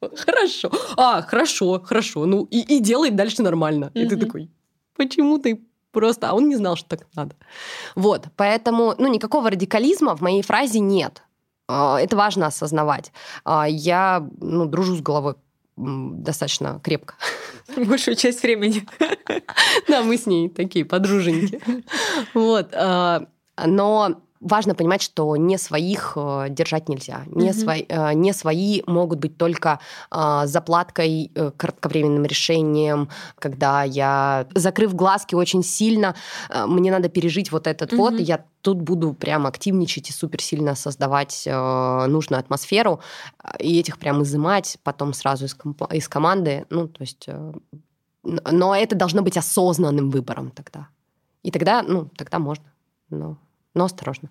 Хорошо. 0.00 0.70
А, 0.96 1.22
хорошо, 1.22 1.80
хорошо. 1.80 2.26
Ну, 2.26 2.44
и, 2.50 2.60
и 2.60 2.80
делай 2.80 3.10
дальше 3.10 3.42
нормально. 3.42 3.90
И 3.94 4.06
ты 4.06 4.16
такой, 4.16 4.50
почему 4.96 5.38
ты 5.38 5.60
просто... 5.92 6.30
А 6.30 6.34
он 6.34 6.48
не 6.48 6.56
знал, 6.56 6.76
что 6.76 6.88
так 6.96 7.06
надо. 7.14 7.36
Вот, 7.94 8.26
поэтому, 8.36 8.94
ну, 8.98 9.08
никакого 9.08 9.50
радикализма 9.50 10.16
в 10.16 10.20
моей 10.20 10.42
фразе 10.42 10.80
нет. 10.80 11.22
А, 11.68 12.00
это 12.00 12.16
важно 12.16 12.46
осознавать. 12.46 13.12
А, 13.44 13.68
я, 13.68 14.26
ну, 14.40 14.66
дружу 14.66 14.96
с 14.96 15.00
головой 15.00 15.34
достаточно 15.76 16.80
крепко. 16.82 17.14
Большую 17.76 18.16
часть 18.16 18.42
времени. 18.42 18.86
Да, 19.88 20.02
мы 20.02 20.16
с 20.16 20.26
ней 20.26 20.48
такие 20.48 20.84
подруженьки. 20.84 21.60
Вот. 22.34 22.74
А, 22.74 23.26
но 23.66 24.20
важно 24.40 24.74
понимать, 24.74 25.02
что 25.02 25.36
не 25.36 25.58
своих 25.58 26.14
э, 26.16 26.46
держать 26.48 26.88
нельзя. 26.88 27.22
Не, 27.26 27.50
mm-hmm. 27.50 27.52
свои, 27.52 27.84
э, 27.88 28.14
не 28.14 28.32
свои 28.32 28.82
могут 28.86 29.18
быть 29.18 29.36
только 29.36 29.80
э, 30.10 30.42
заплаткой, 30.44 31.30
кратковременным 31.56 32.24
решением, 32.24 33.08
когда 33.38 33.84
я, 33.84 34.46
закрыв 34.54 34.94
глазки 34.94 35.34
очень 35.34 35.62
сильно, 35.62 36.14
мне 36.66 36.90
надо 36.90 37.08
пережить 37.08 37.52
вот 37.52 37.66
этот 37.66 37.92
mm-hmm. 37.92 37.96
вот, 37.96 38.14
и 38.14 38.22
я 38.22 38.44
тут 38.62 38.80
буду 38.80 39.14
прям 39.14 39.46
активничать 39.46 40.10
и 40.10 40.12
супер 40.12 40.40
сильно 40.42 40.74
создавать 40.74 41.44
нужную 41.46 42.40
атмосферу, 42.40 43.00
и 43.58 43.78
этих 43.78 43.98
прям 43.98 44.22
изымать 44.22 44.78
потом 44.82 45.12
сразу 45.12 45.44
из, 45.44 45.54
комп- 45.54 45.92
из 45.92 46.08
команды. 46.08 46.66
Ну, 46.70 46.88
то 46.88 47.02
есть... 47.02 47.28
но 48.22 48.76
это 48.76 48.96
должно 48.96 49.22
быть 49.22 49.36
осознанным 49.36 50.10
выбором 50.10 50.50
тогда. 50.50 50.88
И 51.42 51.50
тогда, 51.50 51.82
ну, 51.82 52.10
тогда 52.16 52.38
можно. 52.38 52.66
Но 53.08 53.38
но 53.74 53.84
осторожно. 53.84 54.28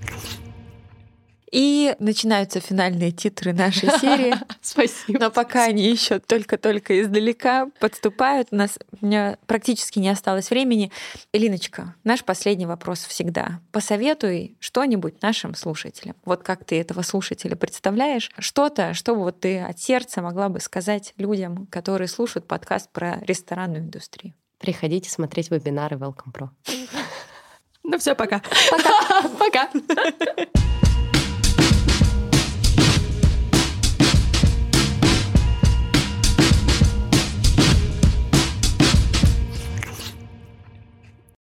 И 1.52 1.95
начинаются 1.99 2.60
финальные 2.60 3.11
титры 3.11 3.53
нашей 3.53 3.90
серии. 3.99 4.36
Спасибо. 4.61 5.20
Но 5.20 5.32
пока 5.32 5.66
они 5.66 5.90
еще 5.90 6.20
только-только 6.20 7.02
издалека 7.02 7.70
подступают, 7.80 8.49
у 8.52 8.56
нас 8.56 8.78
у 9.02 9.06
меня 9.06 9.38
практически 9.48 9.99
не 9.99 10.10
осталось 10.10 10.52
времени. 10.52 10.91
Элиночка, 11.34 11.95
наш 12.03 12.24
последний 12.24 12.66
вопрос 12.66 12.99
всегда. 12.99 13.61
Посоветуй 13.72 14.57
что-нибудь 14.60 15.22
нашим 15.22 15.56
слушателям. 15.56 16.16
Вот 16.24 16.44
как 16.44 16.66
ты 16.66 16.80
этого 16.80 17.02
слушателя 17.02 17.56
представляешь? 17.56 18.30
Что-то, 18.38 18.94
что 18.94 19.16
вот 19.16 19.40
ты 19.40 19.60
от 19.60 19.80
сердца 19.80 20.22
могла 20.22 20.49
бы 20.49 20.60
сказать 20.60 21.14
людям, 21.18 21.66
которые 21.68 22.07
слушают 22.07 22.48
подкаст 22.48 22.91
про 22.91 23.20
ресторанную 23.22 23.82
индустрию. 23.82 24.34
Приходите 24.60 25.10
смотреть 25.10 25.49
вебинары 25.49 25.95
Welcome 25.95 26.32
Pro. 26.34 26.49
Ну 27.90 27.98
все, 27.98 28.14
пока. 28.14 28.40
Пока. 28.70 29.22
Пока. 29.40 29.70